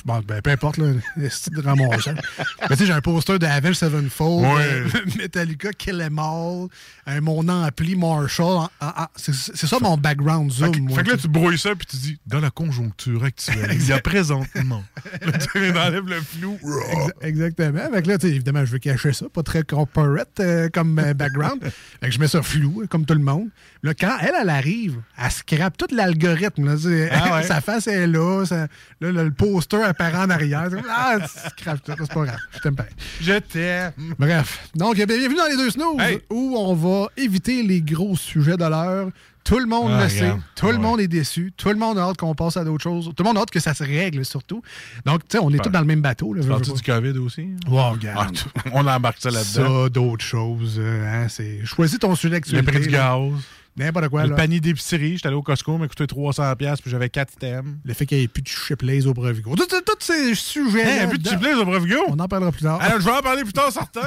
Bon, 0.05 0.21
ben, 0.27 0.41
peu 0.41 0.51
importe, 0.51 0.77
là, 0.77 0.93
c'est 1.29 1.53
de. 1.53 1.61
Mais 1.63 2.67
tu 2.69 2.75
sais, 2.77 2.85
j'ai 2.85 2.93
un 2.93 3.01
poster 3.01 3.39
de 3.39 3.45
Avenged 3.45 3.75
Sevenfold, 3.75 4.45
euh, 4.59 4.87
Metallica, 5.17 5.71
Kill 5.73 6.01
Em 6.01 6.19
All, 6.19 6.67
euh, 7.07 7.21
mon 7.21 7.47
ampli 7.49 7.95
Marshall. 7.95 8.45
en- 8.45 8.69
en- 8.81 8.87
en- 9.03 9.07
c'est 9.15 9.33
ça 9.67 9.77
mon 9.81 9.97
background 9.97 10.51
zoom. 10.51 10.77
moi, 10.81 10.97
fait 10.97 11.03
que 11.03 11.11
là, 11.11 11.17
tu 11.17 11.27
brouilles 11.27 11.57
ça, 11.57 11.75
puis 11.75 11.87
tu 11.87 11.97
dis, 11.97 12.17
dans 12.27 12.39
la 12.39 12.49
conjoncture 12.51 13.23
actuelle, 13.23 13.71
il 13.73 13.85
y 13.87 13.91
a 13.91 13.99
présentement. 13.99 14.83
là, 15.21 15.31
tu 15.37 15.77
enlèves 15.77 16.07
le 16.07 16.21
flou. 16.21 16.57
Exa- 16.63 17.11
Exactement. 17.21 17.91
Fait 17.91 18.01
que 18.01 18.07
là, 18.09 18.17
évidemment, 18.23 18.65
je 18.65 18.71
veux 18.71 18.79
cacher 18.79 19.13
ça, 19.13 19.25
pas 19.29 19.43
très 19.43 19.63
corporate 19.63 20.39
euh, 20.39 20.69
comme 20.69 20.99
euh, 20.99 21.13
background. 21.13 21.61
fait 21.63 22.07
que 22.07 22.11
je 22.11 22.19
mets 22.19 22.27
ça 22.27 22.41
flou, 22.41 22.81
euh, 22.83 22.87
comme 22.87 23.05
tout 23.05 23.13
le 23.13 23.19
monde. 23.21 23.47
Là, 23.83 23.93
quand 23.93 24.17
elle, 24.21 24.33
elle 24.41 24.49
arrive, 24.49 24.82
elle 25.17 25.31
scrape 25.31 25.77
tout 25.77 25.87
l'algorithme. 25.95 26.65
là. 26.65 26.75
Ah 27.11 27.35
ouais. 27.35 27.43
Sa 27.47 27.61
face 27.61 27.87
est 27.87 28.07
là, 28.07 28.45
ça- 28.45 28.55
là, 28.57 28.67
le, 28.99 29.11
le 29.11 29.31
poster 29.31 29.81
apparaît 29.83 30.17
en 30.17 30.29
arrière. 30.29 30.69
Ah, 30.89 31.17
tu 31.21 31.27
scrapes 31.61 31.83
tout, 31.83 31.93
c'est 31.97 32.13
pas 32.13 32.25
grave. 32.25 32.37
Je 32.53 32.59
t'aime 32.59 32.75
pas. 32.75 32.85
Je 33.21 33.39
t'aime. 33.39 33.91
Bref. 34.17 34.69
Donc, 34.75 34.95
bien, 34.95 35.05
bienvenue 35.05 35.35
dans 35.35 35.47
les 35.49 35.57
deux 35.57 35.69
snooze, 35.69 35.99
Hey. 35.99 36.19
où 36.29 36.55
on 36.57 36.73
va 36.73 37.07
éviter 37.17 37.63
les 37.63 37.81
gros 37.81 38.15
sujets 38.15 38.57
de 38.57 38.65
l'heure. 38.65 39.09
Tout 39.43 39.59
le 39.59 39.65
monde 39.65 39.91
Ah, 39.93 40.03
le 40.03 40.09
sait. 40.09 40.31
Tout 40.55 40.67
le 40.67 40.73
Ouais. 40.75 40.77
monde 40.79 41.01
est 41.01 41.07
déçu. 41.09 41.51
Tout 41.57 41.67
le 41.67 41.75
monde 41.75 41.97
a 41.99 42.03
hâte 42.03 42.15
qu'on 42.15 42.33
passe 42.33 42.55
à 42.55 42.63
d'autres 42.63 42.81
choses. 42.83 43.07
Tout 43.13 43.23
le 43.23 43.25
monde 43.25 43.37
a 43.37 43.41
hâte 43.41 43.51
que 43.51 43.59
ça 43.59 43.73
se 43.73 43.83
règle, 43.83 44.23
surtout. 44.23 44.61
Donc, 45.05 45.27
tu 45.27 45.35
sais, 45.37 45.43
on 45.43 45.49
est 45.51 45.57
tous 45.61 45.69
dans 45.69 45.81
le 45.81 45.85
même 45.85 45.99
bateau. 46.01 46.33
Là, 46.33 46.43
Tu 46.63 46.71
du 46.71 46.81
COVID 46.81 47.17
aussi? 47.19 47.49
Wow, 47.67 47.77
Ah, 47.79 47.89
regarde. 47.89 48.37
on 48.71 48.87
embarque 48.87 49.17
ça 49.19 49.31
là-dedans. 49.31 49.83
Ça, 49.83 49.89
d'autres 49.89 50.23
choses. 50.23 50.77
euh, 50.79 51.05
hein, 51.25 51.27
c'est... 51.27 51.59
Choisis 51.65 51.99
ton 51.99 52.15
sujet 52.15 52.29
Le 52.35 52.39
d'actualité. 52.39 52.71
prix 52.71 52.81
du 52.83 52.87
gaz. 52.87 53.31
N'importe 53.75 54.09
quoi. 54.09 54.23
le 54.23 54.29
là. 54.31 54.35
panier 54.35 54.59
d'épicerie. 54.59 55.15
J'étais 55.15 55.27
allé 55.27 55.35
au 55.35 55.41
Costco, 55.41 55.77
m'a 55.77 55.87
coûté 55.87 56.03
300$, 56.05 56.55
puis 56.81 56.91
j'avais 56.91 57.09
4 57.09 57.33
items. 57.33 57.73
Le 57.83 57.93
fait 57.93 58.05
qu'il 58.05 58.17
n'y 58.19 58.23
ait 58.25 58.27
plus 58.27 58.41
de 58.43 58.47
chiplaise 58.47 59.07
au 59.07 59.13
Brevigo. 59.13 59.55
Tous 59.55 59.67
ces 59.99 60.35
sujets. 60.35 60.81
Hey, 60.85 60.99
un 61.01 61.07
peu 61.07 61.17
de 61.17 61.27
chiplaise 61.27 61.55
au 61.57 61.65
Brevigo. 61.65 61.97
On 62.09 62.19
en 62.19 62.27
parlera 62.27 62.51
plus 62.51 62.61
tard. 62.61 62.79
Alors, 62.81 62.99
je 62.99 63.05
vais 63.05 63.11
en 63.11 63.21
parler 63.21 63.43
plus 63.43 63.53
tard, 63.53 63.71
certain. 63.71 64.01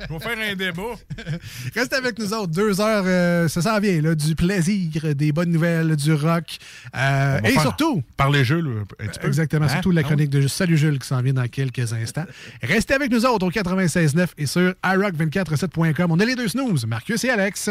Je 0.00 0.12
vais 0.12 0.18
faire 0.20 0.36
un 0.52 0.54
débat. 0.54 0.82
Reste 1.74 1.92
avec 1.92 2.18
nous 2.18 2.32
autres. 2.34 2.52
Deux 2.52 2.80
heures, 2.80 3.04
euh, 3.06 3.48
ça 3.48 3.62
s'en 3.62 3.78
vient. 3.80 4.00
Là, 4.02 4.14
du 4.14 4.34
plaisir, 4.34 5.14
des 5.14 5.32
bonnes 5.32 5.50
nouvelles, 5.50 5.96
du 5.96 6.12
rock. 6.12 6.58
euh, 6.96 7.40
et 7.44 7.52
surtout, 7.58 8.02
Par 8.16 8.30
les 8.30 8.44
jeux, 8.44 8.60
là, 8.60 8.82
un 9.00 9.06
petit 9.08 9.18
peu. 9.18 9.26
Exactement, 9.28 9.66
Hein? 9.66 9.68
surtout 9.70 9.90
la 9.92 10.00
Ah 10.00 10.04
oui. 10.04 10.08
chronique 10.08 10.30
de 10.30 10.46
Salut 10.48 10.76
Jules 10.76 10.98
qui 10.98 11.06
s'en 11.08 11.22
vient 11.22 11.32
dans 11.32 11.48
quelques 11.48 11.92
instants. 11.92 12.26
Restez 12.62 12.94
avec 12.94 13.10
nous 13.10 13.24
autres 13.24 13.46
au 13.46 13.50
96.9 13.50 14.28
et 14.38 14.46
sur 14.46 14.74
iRock247.com. 14.84 16.10
On 16.10 16.18
est 16.20 16.26
les 16.26 16.36
deux 16.36 16.48
snooze, 16.48 16.84
Marcus 16.86 17.22
et 17.24 17.30
Alex. 17.30 17.70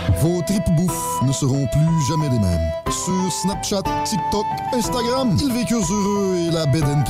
Vos 0.21 0.41
tripes 0.45 0.75
bouffe 0.75 1.21
ne 1.23 1.31
seront 1.31 1.67
plus 1.67 2.07
jamais 2.07 2.29
les 2.29 2.39
mêmes. 2.39 2.71
Sur 2.89 3.31
Snapchat, 3.31 3.83
TikTok, 4.05 4.45
Instagram, 4.73 5.37
ils 5.41 5.53
vécurent 5.53 5.91
heureux 5.91 6.35
et 6.37 6.51
la 6.51 6.65
bed 6.65 6.83
and 6.83 7.03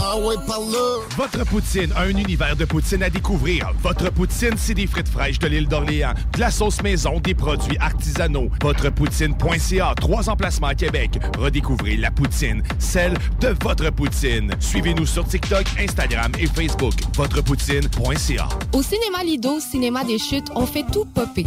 ah 0.00 0.16
ouais, 0.16 0.36
par 0.46 0.60
là. 0.60 1.00
Votre 1.16 1.44
poutine, 1.44 1.92
un 1.96 2.08
univers 2.08 2.56
de 2.56 2.64
poutine 2.64 3.02
à 3.02 3.10
découvrir. 3.10 3.72
Votre 3.82 4.10
poutine, 4.10 4.54
c'est 4.56 4.74
des 4.74 4.86
frites 4.86 5.08
fraîches 5.08 5.38
de 5.38 5.48
l'île 5.48 5.68
d'Orléans, 5.68 6.14
de 6.34 6.40
la 6.40 6.50
sauce 6.50 6.82
maison, 6.82 7.20
des 7.20 7.34
produits 7.34 7.76
artisanaux. 7.78 8.48
Votrepoutine.ca, 8.62 9.94
trois 9.96 10.30
emplacements 10.30 10.68
à 10.68 10.74
Québec. 10.74 11.18
Redécouvrez 11.38 11.96
la 11.96 12.10
poutine, 12.10 12.62
celle 12.78 13.14
de 13.40 13.54
votre 13.62 13.90
poutine. 13.90 14.52
Suivez-nous 14.60 15.06
sur 15.06 15.26
TikTok, 15.26 15.66
Instagram 15.78 16.32
et 16.38 16.46
Facebook. 16.46 16.94
Votrepoutine.ca. 17.14 18.48
Au 18.72 18.82
cinéma 18.82 19.24
Lido, 19.24 19.60
cinéma 19.60 20.04
des 20.04 20.18
chutes, 20.18 20.50
on 20.54 20.66
fait 20.66 20.84
tout 20.90 21.04
popper. 21.04 21.46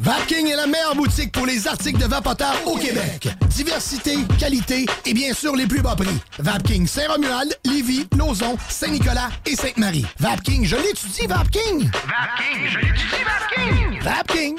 Vapking 0.00 0.46
est 0.46 0.56
la 0.56 0.66
meilleure 0.66 0.94
boutique 0.94 1.32
pour 1.32 1.44
les 1.44 1.66
articles 1.66 1.98
de 1.98 2.06
vapoteurs 2.06 2.56
au 2.66 2.76
Québec. 2.76 3.28
Diversité, 3.48 4.16
qualité 4.38 4.86
et 5.04 5.12
bien 5.12 5.32
sûr 5.32 5.56
les 5.56 5.66
plus 5.66 5.82
bas 5.82 5.96
prix. 5.96 6.16
Vapking 6.38 6.86
Saint-Romuald, 6.86 7.58
Lévis, 7.64 8.06
Lauson, 8.16 8.56
Saint-Nicolas 8.68 9.30
et 9.44 9.56
Sainte-Marie. 9.56 10.06
Vapking, 10.20 10.64
je 10.64 10.76
l'étudie, 10.76 11.26
Vapking! 11.26 11.90
Vapking, 11.90 12.68
je 12.68 12.78
l'étudie, 12.78 13.24
Vapking! 13.26 14.00
Vapking! 14.02 14.58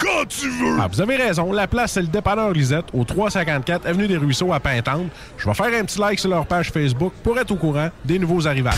quand 0.00 0.24
tu 0.26 0.48
veux! 0.48 0.78
Ah, 0.80 0.88
vous 0.90 1.00
avez 1.00 1.16
raison. 1.16 1.52
La 1.52 1.68
place, 1.68 1.92
c'est 1.92 2.02
le 2.02 2.08
dépanneur 2.08 2.52
Lisette, 2.52 2.86
au 2.92 3.04
354 3.04 3.86
Avenue 3.86 4.08
des 4.08 4.16
Ruisseaux 4.16 4.52
à 4.52 4.58
Pintante. 4.58 5.10
Je 5.36 5.46
vais 5.46 5.54
faire 5.54 5.66
un 5.66 5.84
petit 5.84 6.00
like 6.00 6.18
sur 6.18 6.30
leur 6.30 6.46
page 6.46 6.70
Facebook 6.70 7.12
pour 7.22 7.38
être 7.38 7.50
au 7.50 7.56
courant 7.56 7.90
des 8.04 8.18
nouveaux 8.18 8.46
arrivages. 8.46 8.74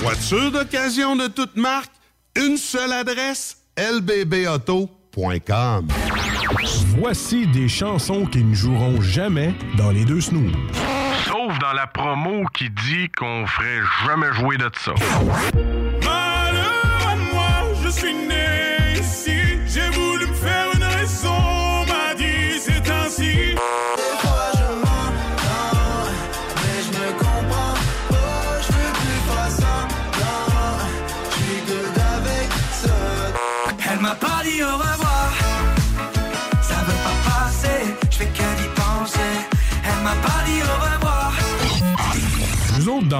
Voiture 0.00 0.52
d'occasion 0.52 1.16
de 1.16 1.26
toute 1.26 1.56
marque, 1.56 1.90
une 2.36 2.56
seule 2.56 2.92
adresse, 2.92 3.56
lbbauto.com. 3.76 5.88
Voici 6.98 7.46
des 7.48 7.68
chansons 7.68 8.24
qui 8.26 8.44
ne 8.44 8.54
joueront 8.54 9.00
jamais 9.00 9.52
dans 9.76 9.90
les 9.90 10.04
deux 10.04 10.20
snooze. 10.20 10.52
Sauf 11.24 11.58
dans 11.58 11.72
la 11.72 11.88
promo 11.88 12.44
qui 12.54 12.70
dit 12.70 13.08
qu'on 13.18 13.44
ferait 13.46 13.80
jamais 14.06 14.32
jouer 14.34 14.58
de 14.58 14.70
ça. 14.78 14.94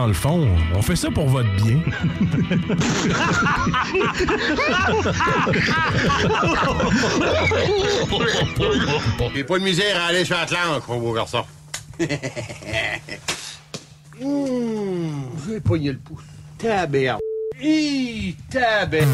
Dans 0.07 0.11
le 0.11 0.14
fond, 0.14 0.49
on 0.73 0.83
fait 0.83 0.95
ça 0.95 1.11
pour 1.11 1.27
votre 1.27 1.51
bien. 1.57 1.81
J'ai 9.35 9.42
pas 9.42 9.59
de 9.59 9.64
misère 9.64 10.01
à 10.01 10.07
aller 10.07 10.25
sur 10.25 10.38
Atlantique, 10.38 10.87
mon 10.88 11.01
beau 11.01 11.12
garçon. 11.12 11.45
Hum, 14.19 15.27
je 15.45 15.53
vais 15.53 15.61
pogner 15.61 15.92
le 15.92 15.99
pouce. 15.99 16.23
Tabère. 16.57 17.19
Hi, 17.61 18.35
tabère. 18.51 19.07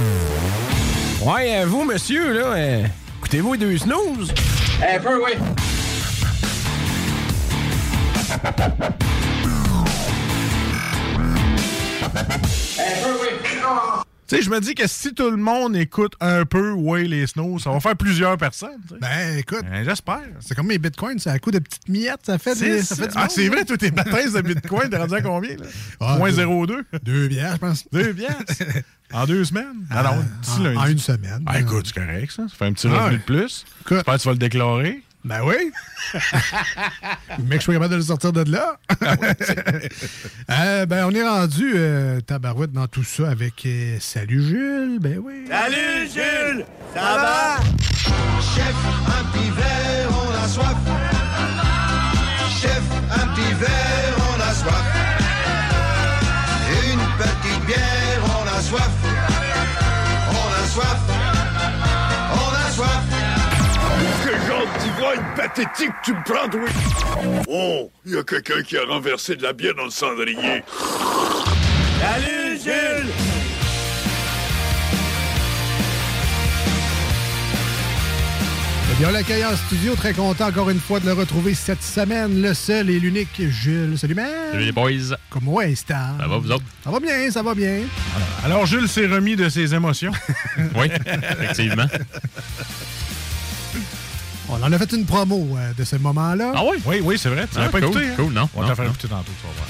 Ouais, 1.22 1.56
euh, 1.56 1.66
vous, 1.66 1.82
monsieur, 1.82 2.32
là, 2.32 2.52
euh, 2.52 2.84
écoutez-vous 3.18 3.56
deux 3.56 3.78
snooze? 3.78 4.32
Un 4.80 5.00
peu, 5.00 5.24
oui. 5.24 5.32
Tu 14.28 14.38
sais, 14.38 14.42
je 14.44 14.50
me 14.50 14.60
dis 14.60 14.74
que 14.74 14.86
si 14.86 15.12
tout 15.12 15.30
le 15.30 15.36
monde 15.36 15.76
écoute 15.76 16.14
un 16.20 16.46
peu 16.46 16.70
Way 16.72 17.04
les 17.04 17.26
Snows, 17.26 17.58
ça 17.58 17.70
va 17.70 17.80
faire 17.80 17.96
plusieurs 17.96 18.38
personnes. 18.38 18.80
Ben, 18.98 19.36
écoute. 19.36 19.62
J'espère. 19.84 20.22
C'est 20.40 20.54
comme 20.54 20.68
mes 20.68 20.78
bitcoins, 20.78 21.18
ça 21.18 21.32
a 21.32 21.38
coup 21.38 21.50
de 21.50 21.58
petites 21.58 21.86
miettes, 21.88 22.20
ça 22.24 22.38
fait, 22.38 22.54
des, 22.54 22.82
C'est 22.82 22.82
ça 22.82 22.96
fait 22.96 23.08
du 23.08 23.14
Ah, 23.16 23.26
c'est 23.28 23.48
vrai, 23.48 23.64
toi, 23.66 23.76
tes 23.76 23.90
baptêmes 23.90 24.32
de 24.32 24.40
Bitcoin, 24.40 24.88
t'es 24.88 24.96
rendu 24.96 25.14
à 25.14 25.20
combien? 25.20 25.50
Là? 25.56 25.66
Ah, 26.00 26.16
Moins 26.16 26.30
deux- 26.30 26.36
0,2? 26.46 26.82
Deux 27.02 27.28
bières, 27.28 27.52
je 27.54 27.58
pense. 27.58 27.84
Deux 27.92 28.14
piastres? 28.14 28.44
En 29.14 29.26
deux 29.26 29.44
semaines? 29.44 29.66
Ah 29.90 30.02
non, 30.04 30.24
d'ici 30.40 30.58
en- 30.60 30.62
lundi. 30.62 30.78
en 30.78 30.86
une 30.86 30.98
semaine. 30.98 31.42
Ah, 31.44 31.60
écoute, 31.60 31.86
c'est 31.92 32.00
correct, 32.02 32.32
ça. 32.34 32.44
Ça 32.48 32.56
fait 32.56 32.64
un 32.64 32.72
petit 32.72 32.86
Ah, 32.90 33.04
revenu 33.04 33.18
de 33.18 33.22
plus. 33.24 33.66
J'espère 33.86 34.14
que 34.14 34.20
tu 34.22 34.26
vas 34.28 34.32
le 34.32 34.38
déclarer. 34.38 35.02
Ben 35.24 35.40
oui. 35.44 35.72
Le 37.38 37.44
mec, 37.44 37.60
je 37.60 37.62
suis 37.62 37.72
capable 37.72 37.92
de 37.92 37.96
le 37.96 38.02
sortir 38.02 38.32
de 38.32 38.50
là. 38.50 38.76
Euh, 40.50 40.86
ben, 40.86 41.06
on 41.06 41.14
est 41.14 41.26
rendu 41.26 41.72
euh, 41.74 42.20
tabarouette 42.20 42.72
dans 42.72 42.86
tout 42.86 43.04
ça 43.04 43.30
avec 43.30 43.64
euh, 43.64 43.96
Salut 44.00 44.42
Jules. 44.42 44.98
Ben 45.00 45.18
oui. 45.22 45.44
Salut 45.48 46.08
Jules, 46.12 46.64
ça 46.94 47.00
va? 47.00 47.56
Chef, 48.40 48.74
un 49.06 49.24
petit 49.30 49.50
verre, 49.50 50.08
on 50.10 50.44
a 50.44 50.48
soif. 50.48 50.76
Chef, 52.60 52.82
un 53.10 53.26
petit 53.28 53.54
verre, 53.54 54.16
on 54.18 54.40
a 54.40 54.54
soif. 54.54 54.84
Une 56.84 57.00
petite 57.18 57.66
bière, 57.66 58.22
on 58.24 58.58
a 58.58 58.60
soif. 58.60 58.90
On 60.30 60.62
a 60.62 60.68
soif. 60.68 61.11
Pathétique 65.36 65.92
tu 66.04 66.12
me 66.12 66.22
prends, 66.24 66.48
toi? 66.48 66.60
Oh, 67.48 67.90
il 68.04 68.14
y 68.14 68.16
a 68.18 68.22
quelqu'un 68.22 68.62
qui 68.62 68.76
a 68.76 68.84
renversé 68.84 69.36
de 69.36 69.42
la 69.42 69.52
bière 69.52 69.74
dans 69.74 69.84
le 69.84 69.90
cendrier. 69.90 70.62
Salut 72.00 72.58
Jules 72.62 73.12
Eh 78.90 78.94
bien, 78.98 79.08
on 79.08 79.12
l'accueille 79.12 79.44
en 79.44 79.56
studio. 79.56 79.94
Très 79.94 80.12
content 80.12 80.48
encore 80.48 80.68
une 80.68 80.80
fois 80.80 81.00
de 81.00 81.06
le 81.06 81.12
retrouver 81.12 81.54
cette 81.54 81.82
semaine. 81.82 82.42
Le 82.42 82.52
seul 82.52 82.90
et 82.90 83.00
l'unique 83.00 83.40
Jules. 83.48 83.96
Salut, 83.98 84.14
man. 84.14 84.26
Salut 84.52 84.64
les 84.66 84.72
boys. 84.72 85.16
Comment 85.30 85.60
est 85.62 85.74
Ça 85.74 86.14
va, 86.18 86.38
vous 86.38 86.50
autres? 86.50 86.64
Ça 86.84 86.90
va 86.90 87.00
bien, 87.00 87.30
ça 87.30 87.42
va 87.42 87.54
bien. 87.54 87.80
Alors, 88.44 88.66
Jules 88.66 88.88
s'est 88.88 89.06
remis 89.06 89.36
de 89.36 89.48
ses 89.48 89.74
émotions. 89.74 90.12
oui, 90.76 90.88
effectivement. 91.40 91.86
On 94.54 94.62
en 94.62 94.70
a 94.72 94.78
fait 94.78 94.92
une 94.92 95.06
promo 95.06 95.56
euh, 95.56 95.72
de 95.72 95.82
ce 95.84 95.96
moment-là. 95.96 96.52
Ah 96.54 96.62
oui? 96.70 96.76
Oui, 96.84 97.00
oui, 97.02 97.18
c'est 97.18 97.30
vrai. 97.30 97.44
Tu 97.50 97.56
Ah, 97.56 97.62
l'as 97.62 97.68
pas 97.70 97.80
cool, 97.80 97.88
écouté? 97.90 98.06
hein? 98.08 98.12
cool, 98.16 98.32
non, 98.32 98.48
On 98.54 98.62
va 98.62 98.74
faire 98.74 98.84
écouter 98.84 99.08
tantôt, 99.08 99.32
tu 99.40 99.46
vas 99.46 99.52
voir. 99.54 99.66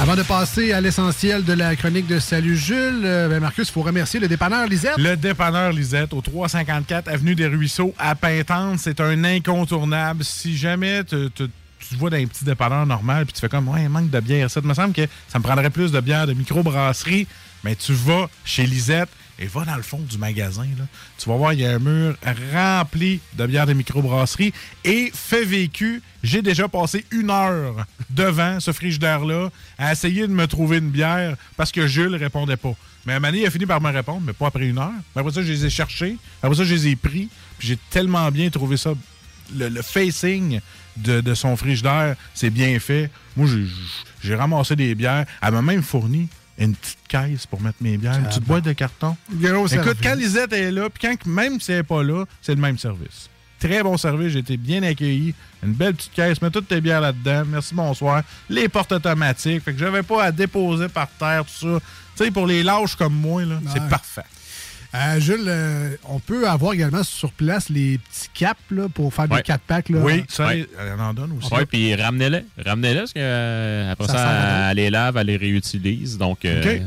Avant 0.00 0.16
de 0.16 0.22
passer 0.22 0.72
à 0.72 0.80
l'essentiel 0.80 1.44
de 1.44 1.52
la 1.52 1.74
chronique 1.76 2.06
de 2.06 2.18
Salut 2.18 2.56
Jules, 2.56 3.02
euh, 3.04 3.28
ben 3.28 3.40
Marcus, 3.40 3.68
il 3.68 3.72
faut 3.72 3.82
remercier 3.82 4.18
le 4.20 4.26
dépanneur 4.28 4.66
Lisette. 4.66 4.98
Le 4.98 5.16
dépanneur 5.16 5.72
Lisette 5.72 6.12
au 6.12 6.20
354 6.20 7.08
Avenue 7.08 7.34
des 7.34 7.46
Ruisseaux 7.46 7.94
à 7.98 8.14
Pintante, 8.14 8.78
c'est 8.80 9.00
un 9.00 9.22
incontournable. 9.24 10.24
Si 10.24 10.56
jamais 10.56 11.04
te- 11.04 11.28
te- 11.28 11.44
tu 11.78 11.94
vois 11.96 12.10
dans 12.10 12.16
un 12.16 12.26
petit 12.26 12.44
dépanneur 12.44 12.86
normal 12.86 13.24
puis 13.24 13.34
tu 13.34 13.40
fais 13.40 13.48
comme 13.48 13.68
ouais, 13.68 13.82
il 13.84 13.88
manque 13.88 14.10
de 14.10 14.20
bière, 14.20 14.50
ça 14.50 14.60
me 14.62 14.74
semble 14.74 14.92
que 14.94 15.02
ça 15.28 15.38
me 15.38 15.44
prendrait 15.44 15.70
plus 15.70 15.92
de 15.92 16.00
bière 16.00 16.26
de 16.26 16.32
microbrasserie, 16.32 17.26
mais 17.62 17.76
tu 17.76 17.92
vas 17.92 18.28
chez 18.44 18.66
Lisette 18.66 19.08
et 19.38 19.46
va 19.46 19.64
dans 19.64 19.76
le 19.76 19.82
fond 19.82 19.98
du 19.98 20.18
magasin. 20.18 20.66
Tu 21.18 21.28
vas 21.28 21.36
voir 21.36 21.52
il 21.52 21.60
y 21.60 21.66
a 21.66 21.72
un 21.72 21.78
mur 21.78 22.16
rempli 22.52 23.20
de 23.34 23.46
bière 23.46 23.66
de 23.66 23.72
microbrasserie 23.72 24.52
et 24.84 25.10
fait 25.12 25.44
vécu, 25.44 26.02
j'ai 26.22 26.42
déjà 26.42 26.68
passé 26.68 27.04
une 27.10 27.30
heure 27.30 27.86
devant 28.10 28.60
ce 28.60 28.72
frigidaire 28.72 29.24
là 29.24 29.50
à 29.78 29.92
essayer 29.92 30.26
de 30.26 30.32
me 30.32 30.46
trouver 30.46 30.78
une 30.78 30.90
bière 30.90 31.36
parce 31.56 31.72
que 31.72 31.86
Jules 31.86 32.14
répondait 32.14 32.56
pas. 32.56 32.74
Mais 33.06 33.20
Mané 33.20 33.40
il 33.40 33.46
a 33.46 33.50
fini 33.50 33.66
par 33.66 33.80
me 33.80 33.90
répondre, 33.90 34.22
mais 34.24 34.32
pas 34.32 34.46
après 34.46 34.66
une 34.66 34.78
heure. 34.78 34.90
Après 35.14 35.32
ça, 35.32 35.42
je 35.42 35.52
les 35.52 35.66
ai 35.66 35.70
cherchés. 35.70 36.16
Après 36.42 36.56
ça, 36.56 36.64
je 36.64 36.74
les 36.74 36.88
ai 36.88 36.96
pris. 36.96 37.28
J'ai 37.58 37.76
tellement 37.90 38.30
bien 38.30 38.48
trouvé 38.50 38.76
ça. 38.76 38.94
Le, 39.54 39.82
facing 39.82 40.60
de, 40.96 41.20
de 41.20 41.34
son 41.34 41.54
frigidaire, 41.56 42.16
c'est 42.32 42.48
bien 42.48 42.78
fait. 42.80 43.10
Moi, 43.36 43.46
j'ai 44.22 44.34
ramassé 44.34 44.74
des 44.74 44.94
bières. 44.94 45.26
Elle 45.42 45.52
m'a 45.52 45.60
même 45.60 45.82
fourni 45.82 46.28
une 46.58 46.74
petite 46.74 46.98
caisse 47.08 47.46
pour 47.46 47.60
mettre 47.60 47.78
mes 47.80 47.96
bières, 47.96 48.18
une 48.18 48.26
petite 48.26 48.44
boîte 48.44 48.64
de 48.64 48.72
carton. 48.72 49.16
Gros 49.32 49.66
Écoute, 49.66 49.84
service. 49.84 50.00
quand 50.02 50.14
Lisette 50.14 50.52
est 50.52 50.70
là, 50.70 50.88
puis 50.88 51.08
quand 51.08 51.26
même 51.26 51.60
si 51.60 51.72
elle 51.72 51.78
n'est 51.78 51.82
pas 51.84 52.02
là, 52.02 52.24
c'est 52.40 52.54
le 52.54 52.60
même 52.60 52.78
service. 52.78 53.28
Très 53.58 53.82
bon 53.82 53.96
service, 53.96 54.32
j'ai 54.32 54.40
été 54.40 54.56
bien 54.56 54.82
accueilli. 54.82 55.34
Une 55.62 55.72
belle 55.72 55.94
petite 55.94 56.12
caisse, 56.12 56.42
mets 56.42 56.50
toutes 56.50 56.68
tes 56.68 56.80
bières 56.80 57.00
là-dedans. 57.00 57.44
Merci, 57.46 57.74
bonsoir. 57.74 58.22
Les 58.50 58.68
portes 58.68 58.92
automatiques, 58.92 59.62
fait 59.64 59.72
que 59.72 59.78
j'avais 59.78 60.02
pas 60.02 60.24
à 60.24 60.32
déposer 60.32 60.88
par 60.88 61.08
terre, 61.08 61.44
tout 61.44 61.66
ça. 61.72 61.80
Tu 62.16 62.24
sais, 62.24 62.30
pour 62.30 62.46
les 62.46 62.62
lâches 62.62 62.94
comme 62.94 63.14
moi, 63.14 63.44
là, 63.44 63.60
c'est 63.72 63.88
parfait. 63.88 64.22
Euh, 64.94 65.18
Jules, 65.18 65.44
euh, 65.48 65.96
on 66.08 66.20
peut 66.20 66.48
avoir 66.48 66.72
également 66.72 67.02
sur 67.02 67.32
place 67.32 67.68
les 67.68 67.98
petits 67.98 68.28
caps 68.32 68.60
là, 68.70 68.88
pour 68.88 69.12
faire 69.12 69.26
des 69.26 69.34
Ouais. 69.36 69.42
4 69.42 69.60
packs. 69.62 69.88
Là. 69.88 69.98
Oui, 70.00 70.24
ça, 70.28 70.46
Ouais. 70.46 70.66
elle 70.78 71.00
en 71.00 71.12
donne 71.12 71.32
aussi. 71.32 71.48
Oui, 71.52 71.64
puis 71.66 71.94
ramenez-les. 71.96 72.44
Ramenez-les, 72.64 72.98
parce 73.00 73.12
que 73.12 73.18
euh, 73.20 73.90
après 73.92 74.06
Ça 74.06 74.12
ça, 74.12 74.70
elle 74.70 74.76
les 74.76 74.90
lave, 74.90 75.16
elle 75.16 75.26
les 75.26 75.36
réutilise. 75.36 76.16
Donc, 76.16 76.44
euh, 76.44 76.80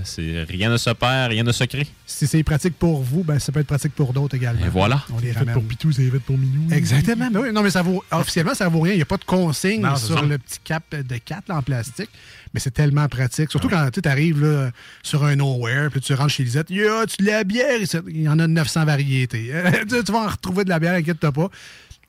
rien 0.47 0.69
ne 0.69 0.77
se 0.77 0.89
perd, 0.91 1.31
rien 1.31 1.43
ne 1.43 1.51
se 1.51 1.63
crée. 1.65 1.87
Si 2.05 2.27
c'est 2.27 2.43
pratique 2.43 2.77
pour 2.79 3.01
vous, 3.03 3.23
ben, 3.23 3.39
ça 3.39 3.51
peut 3.51 3.59
être 3.59 3.67
pratique 3.67 3.93
pour 3.93 4.13
d'autres 4.13 4.35
également. 4.35 4.65
Et 4.65 4.69
voilà. 4.69 5.03
On 5.13 5.19
les 5.19 5.33
ramène. 5.33 5.53
pour 5.53 5.63
Pitou, 5.63 5.91
c'est 5.91 6.09
fait 6.09 6.19
pour 6.19 6.37
Minou. 6.37 6.67
Exactement. 6.71 7.29
Ben 7.29 7.41
oui. 7.41 7.51
Non, 7.51 7.61
mais 7.61 7.71
ça 7.71 7.81
vaut, 7.81 8.03
officiellement, 8.11 8.53
ça 8.53 8.69
vaut 8.69 8.79
rien. 8.81 8.93
Il 8.93 8.97
n'y 8.97 9.01
a 9.01 9.05
pas 9.05 9.17
de 9.17 9.25
consigne 9.25 9.81
Non, 9.81 9.95
sur 9.97 10.19
ça. 10.19 10.25
le 10.25 10.37
petit 10.37 10.59
cap 10.63 10.83
de 10.95 11.17
4 11.17 11.51
en 11.51 11.61
plastique. 11.61 12.09
Mais 12.53 12.59
c'est 12.59 12.71
tellement 12.71 13.07
pratique. 13.07 13.51
Surtout 13.51 13.69
quand 13.69 13.89
tu 13.91 14.07
arrives 14.07 14.71
sur 15.03 15.23
un 15.23 15.35
nowhere, 15.35 15.89
puis 15.91 16.01
tu 16.01 16.13
rentres 16.13 16.31
chez 16.31 16.43
Lisette, 16.43 16.69
y 16.69 16.85
a 16.85 17.05
tu 17.05 17.23
de 17.23 17.29
la 17.29 17.43
bière? 17.43 17.79
Il 18.07 18.21
y 18.21 18.29
en 18.29 18.39
a 18.39 18.47
900 18.47 18.85
variétés. 18.85 19.51
tu 19.87 20.03
tu 20.03 20.11
vas 20.11 20.19
en 20.19 20.27
retrouver 20.27 20.63
de 20.63 20.69
la 20.69 20.79
bière, 20.79 20.93
inquiète-toi 20.93 21.31
pas. 21.31 21.49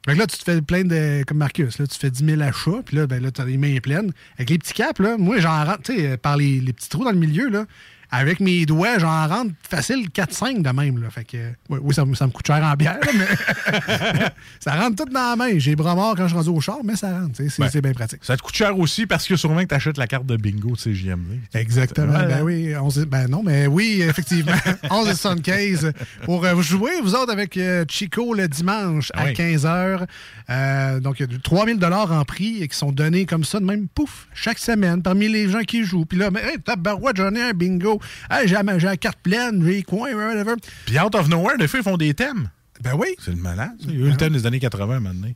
Fait 0.07 0.14
que 0.14 0.18
là, 0.18 0.27
tu 0.27 0.38
te 0.38 0.44
fais 0.44 0.62
plein 0.62 0.85
de. 0.85 1.22
Comme 1.27 1.38
Marcus, 1.38 1.79
là, 1.79 1.87
tu 1.87 1.98
fais 1.98 2.11
10 2.11 2.24
000 2.24 2.40
achats, 2.40 2.83
puis 2.85 2.96
là, 2.96 3.07
ben, 3.07 3.22
là 3.22 3.31
tu 3.31 3.40
as 3.40 3.44
les 3.44 3.59
mains 3.59 3.79
pleines. 3.81 4.12
Avec 4.37 4.51
les 4.51 4.59
petits 4.59 4.72
caps, 4.72 4.98
là, 5.01 5.16
moi, 5.18 5.38
j'en 5.38 5.64
rentre, 5.64 5.83
tu 5.83 5.96
sais, 5.96 6.16
par 6.16 6.37
les, 6.37 6.61
les 6.61 6.72
petits 6.72 6.88
trous 6.88 7.05
dans 7.05 7.11
le 7.11 7.18
milieu, 7.18 7.48
là, 7.48 7.66
avec 8.11 8.40
mes 8.40 8.64
doigts, 8.66 8.99
j'en 8.99 9.27
rentre 9.29 9.53
facile 9.68 10.09
4-5 10.09 10.62
de 10.62 10.71
même. 10.71 11.03
Là. 11.03 11.11
Fait 11.11 11.25
que, 11.25 11.37
oui, 11.68 11.79
oui, 11.83 11.94
ça, 11.94 12.05
me- 12.05 12.14
ça 12.14 12.27
me 12.27 12.33
coûte 12.33 12.47
cher 12.47 12.62
en 12.64 12.73
bière, 12.75 12.99
mais 13.16 13.27
ça 14.61 14.75
rentre 14.75 15.05
tout 15.05 15.12
dans 15.12 15.31
la 15.31 15.37
main. 15.37 15.59
J'ai 15.59 15.77
bras 15.77 15.94
morts 15.94 16.14
quand 16.16 16.25
je 16.25 16.29
suis 16.29 16.37
rendu 16.37 16.51
au 16.51 16.61
char, 16.61 16.79
mais 16.85 16.97
ça 16.97 17.21
rentre. 17.21 17.33
C'est 17.37 17.59
Ben, 17.59 17.68
c'est 17.71 17.81
bien 17.81 17.92
pratique. 17.92 18.21
Ça 18.23 18.37
te 18.37 18.42
coûte 18.42 18.55
cher 18.55 18.79
aussi 18.79 19.07
parce 19.07 19.27
que 19.27 19.37
sûrement 19.37 19.61
que 19.62 19.66
tu 19.68 19.75
achètes 19.75 19.99
la 19.99 20.07
carte 20.07 20.27
de 20.27 20.37
bingo 20.37 20.71
de 20.71 20.77
CJMD. 20.77 21.40
Exactement. 21.55 22.12
Ouais, 22.14 22.27
Ben 22.27 22.42
oui, 22.42 22.77
11 22.77 23.07
ben 23.07 23.29
non, 23.29 23.42
mais 23.44 23.66
oui, 23.66 24.03
effectivement. 24.03 24.53
11 24.90 25.09
et 25.09 25.14
75 25.14 25.92
pour 26.25 26.44
euh, 26.44 26.61
jouer, 26.62 26.92
vous 27.03 27.14
autres, 27.14 27.33
avec 27.33 27.57
euh, 27.57 27.85
Chico 27.88 28.35
le 28.35 28.49
dimanche 28.49 29.11
à 29.14 29.25
Oui. 29.27 29.33
15h. 29.33 30.07
Euh, 30.51 31.01
donc, 31.01 31.21
il 31.21 31.31
y 31.31 31.35
a 31.35 31.38
3000 31.38 31.79
en 31.85 32.25
prix 32.25 32.62
et 32.62 32.68
qui 32.68 32.77
sont 32.77 32.92
donnés 32.92 33.27
comme 33.27 33.44
ça, 33.44 33.61
de 33.61 33.64
même, 33.64 33.87
pouf, 33.88 34.29
chaque 34.35 34.59
semaine, 34.59 35.03
parmi 35.03 35.29
les 35.29 35.49
gens 35.51 35.61
qui 35.61 35.85
jouent. 35.85 36.07
Puis 36.07 36.18
là, 36.18 36.31
mais, 36.31 36.40
hey, 36.42 36.59
tabarouette, 36.59 37.16
j'en 37.16 37.35
ai 37.35 37.42
un 37.42 37.53
bingo. 37.53 37.98
Hey, 38.31 38.49
j'ai 38.49 38.55
la- 38.55 38.79
j'ai 38.79 38.87
la 38.87 38.97
carte 38.97 39.19
pleine, 39.23 39.63
j'ai 39.65 39.75
les 39.77 39.83
coins, 39.83 40.13
whatever. 40.15 40.55
Puis 40.87 40.99
out 40.99 41.15
of 41.15 41.29
nowhere, 41.29 41.57
des 41.59 41.69
fois, 41.69 41.81
ils 41.81 41.85
font 41.85 41.97
des 41.97 42.15
thèmes. 42.15 42.51
Ben 42.83 42.95
oui. 42.97 43.09
C'est 43.19 43.33
le 43.33 43.37
malade. 43.39 43.73
ça. 43.81 43.87
Il 43.89 43.99
y 43.99 44.03
a 44.03 44.07
eu 44.07 44.11
le 44.11 44.17
thème 44.17 44.33
des 44.33 44.47
années 44.47 44.61
80 44.61 45.01
maintenant. 45.01 45.29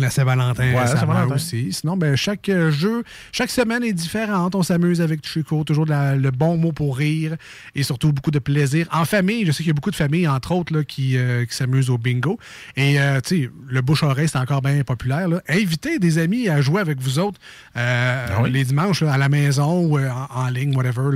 La 0.00 0.10
Saint-Valentin, 0.10 0.72
Ouais, 0.74 0.86
Saint-Valentin. 0.86 1.34
aussi. 1.34 1.72
Sinon, 1.72 1.96
ben, 1.96 2.14
chaque 2.16 2.48
euh, 2.48 2.70
jeu, 2.70 3.02
chaque 3.32 3.50
semaine 3.50 3.82
est 3.84 3.92
différente. 3.92 4.54
On 4.54 4.62
s'amuse 4.62 5.00
avec 5.00 5.26
Chico, 5.26 5.64
toujours 5.64 5.86
la- 5.86 6.16
le 6.16 6.30
bon 6.30 6.56
mot 6.56 6.72
pour 6.72 6.96
rire 6.96 7.36
et 7.74 7.82
surtout 7.82 8.12
beaucoup 8.12 8.30
de 8.30 8.38
plaisir. 8.38 8.86
En 8.92 9.04
famille, 9.04 9.44
je 9.46 9.52
sais 9.52 9.58
qu'il 9.58 9.68
y 9.68 9.70
a 9.70 9.74
beaucoup 9.74 9.90
de 9.90 9.96
familles, 9.96 10.28
entre 10.28 10.52
autres, 10.52 10.72
là, 10.74 10.84
qui, 10.84 11.16
euh, 11.16 11.44
qui 11.44 11.54
s'amusent 11.54 11.90
au 11.90 11.98
bingo. 11.98 12.38
Et, 12.76 13.00
euh, 13.00 13.20
tu 13.20 13.44
sais, 13.44 13.50
le 13.68 13.80
bouche-oreille, 13.80 14.28
c'est 14.28 14.38
encore 14.38 14.62
bien 14.62 14.82
populaire. 14.84 15.28
là. 15.28 15.40
Invitez 15.48 15.98
des 15.98 16.18
amis 16.18 16.48
à 16.48 16.60
jouer 16.60 16.80
avec 16.80 17.00
vous 17.00 17.18
autres 17.18 17.38
euh, 17.76 18.26
Ah 18.30 18.42
oui? 18.42 18.50
les 18.50 18.64
dimanches 18.64 19.02
là, 19.02 19.12
à 19.12 19.18
la 19.18 19.28
maison 19.28 19.80
ou 19.86 19.98
en, 19.98 20.26
en 20.34 20.48
ligne, 20.48 20.74
whatever. 20.76 21.10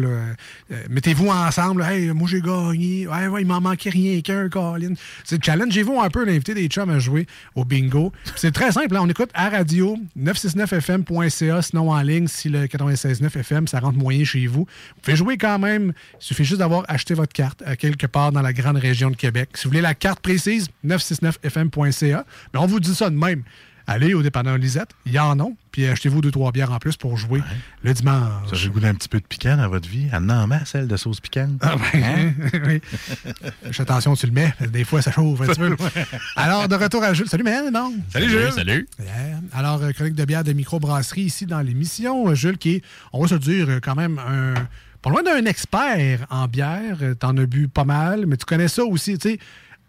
Mettez-vous 0.90 1.28
ensemble. 1.28 1.82
Hey, 1.82 2.08
moi, 2.10 2.28
j'ai 2.30 2.40
gagné. 2.40 3.06
Ouais, 3.06 3.26
ouais, 3.28 3.42
il 3.42 3.46
m'en 3.46 3.60
manquait 3.60 3.90
rien 3.90 4.20
qu'un, 4.20 4.48
Colin. 4.48 4.94
C'est 5.24 5.42
challengez-vous 5.44 6.00
un 6.00 6.08
peu 6.10 6.24
d'inviter 6.24 6.54
des 6.54 6.66
chums 6.68 6.90
à 6.90 6.98
jouer 6.98 7.26
au 7.54 7.64
bingo. 7.64 8.12
C'est 8.36 8.52
très 8.52 8.71
simple. 8.72 8.96
hein. 8.96 9.00
On 9.02 9.08
écoute 9.08 9.30
à 9.34 9.48
radio 9.50 9.96
969fm.ca, 10.18 11.62
sinon 11.62 11.90
en 11.90 12.00
ligne, 12.02 12.26
si 12.26 12.48
le 12.48 12.66
96.9 12.66 13.38
FM, 13.38 13.66
ça 13.66 13.80
rentre 13.80 13.98
moyen 13.98 14.24
chez 14.24 14.46
vous. 14.46 14.60
Vous 14.94 15.00
pouvez 15.02 15.16
jouer 15.16 15.36
quand 15.38 15.58
même. 15.58 15.92
Il 16.14 16.24
suffit 16.24 16.44
juste 16.44 16.58
d'avoir 16.60 16.84
acheté 16.88 17.14
votre 17.14 17.32
carte 17.32 17.62
à 17.66 17.76
quelque 17.76 18.06
part 18.06 18.32
dans 18.32 18.42
la 18.42 18.52
grande 18.52 18.76
région 18.76 19.10
de 19.10 19.16
Québec. 19.16 19.50
Si 19.54 19.64
vous 19.64 19.70
voulez 19.70 19.80
la 19.82 19.94
carte 19.94 20.20
précise, 20.20 20.68
969fm.ca. 20.86 22.24
Mais 22.52 22.60
on 22.60 22.66
vous 22.66 22.80
dit 22.80 22.94
ça 22.94 23.10
de 23.10 23.16
même. 23.16 23.42
Allez 23.86 24.14
au 24.14 24.22
dépanneur 24.22 24.56
Lisette, 24.58 24.90
il 25.06 25.12
y 25.12 25.18
en 25.18 25.38
a, 25.40 25.46
puis 25.72 25.86
achetez-vous 25.86 26.20
deux, 26.20 26.30
trois 26.30 26.52
bières 26.52 26.70
en 26.72 26.78
plus 26.78 26.96
pour 26.96 27.16
jouer 27.16 27.42
le 27.82 27.92
dimanche. 27.94 28.48
Ça 28.50 28.56
j'ai 28.56 28.66
le 28.68 28.72
goût 28.72 28.80
d'un 28.80 28.94
petit 28.94 29.08
peu 29.08 29.18
de 29.18 29.24
piquant 29.26 29.56
dans 29.56 29.68
votre 29.68 29.88
vie. 29.88 30.06
Elle 30.12 30.30
en 30.30 30.46
met, 30.46 30.60
celle 30.64 30.86
de 30.86 30.96
sauce 30.96 31.20
piquante. 31.20 31.50
Ah 31.60 31.74
ben, 31.92 32.02
Hein? 32.04 32.32
oui. 32.66 32.80
Fais 33.72 33.82
attention, 33.82 34.14
tu 34.14 34.26
le 34.26 34.32
mets. 34.32 34.52
Des 34.68 34.84
fois, 34.84 35.02
ça 35.02 35.10
chauffe 35.12 35.40
un 35.40 35.46
petit 35.46 35.58
peu. 35.58 35.76
Alors, 36.36 36.68
de 36.68 36.74
retour 36.76 37.02
à 37.02 37.12
Jules. 37.14 37.28
Salut, 37.28 37.44
man, 37.44 37.70
non? 37.72 37.92
Salut, 38.12 38.28
Jules. 38.28 38.52
Salut. 38.52 38.88
Yeah. 39.00 39.40
Alors, 39.52 39.82
euh, 39.82 39.90
chronique 39.92 40.14
de 40.14 40.24
bière 40.24 40.44
de 40.44 40.52
microbrasserie 40.52 41.22
ici 41.22 41.46
dans 41.46 41.60
l'émission. 41.60 42.28
Euh, 42.28 42.34
Jules, 42.34 42.58
qui 42.58 42.76
est, 42.76 42.82
on 43.12 43.22
va 43.22 43.28
se 43.28 43.34
dire, 43.34 43.66
euh, 43.68 43.80
quand 43.82 43.94
même 43.94 44.18
un. 44.18 44.54
Pas 45.00 45.10
loin 45.10 45.24
d'un 45.24 45.44
expert 45.46 46.26
en 46.30 46.46
bière. 46.46 46.96
T'en 47.18 47.36
as 47.36 47.46
bu 47.46 47.66
pas 47.66 47.84
mal, 47.84 48.24
mais 48.26 48.36
tu 48.36 48.44
connais 48.44 48.68
ça 48.68 48.84
aussi, 48.84 49.18
tu 49.18 49.30
sais. 49.30 49.38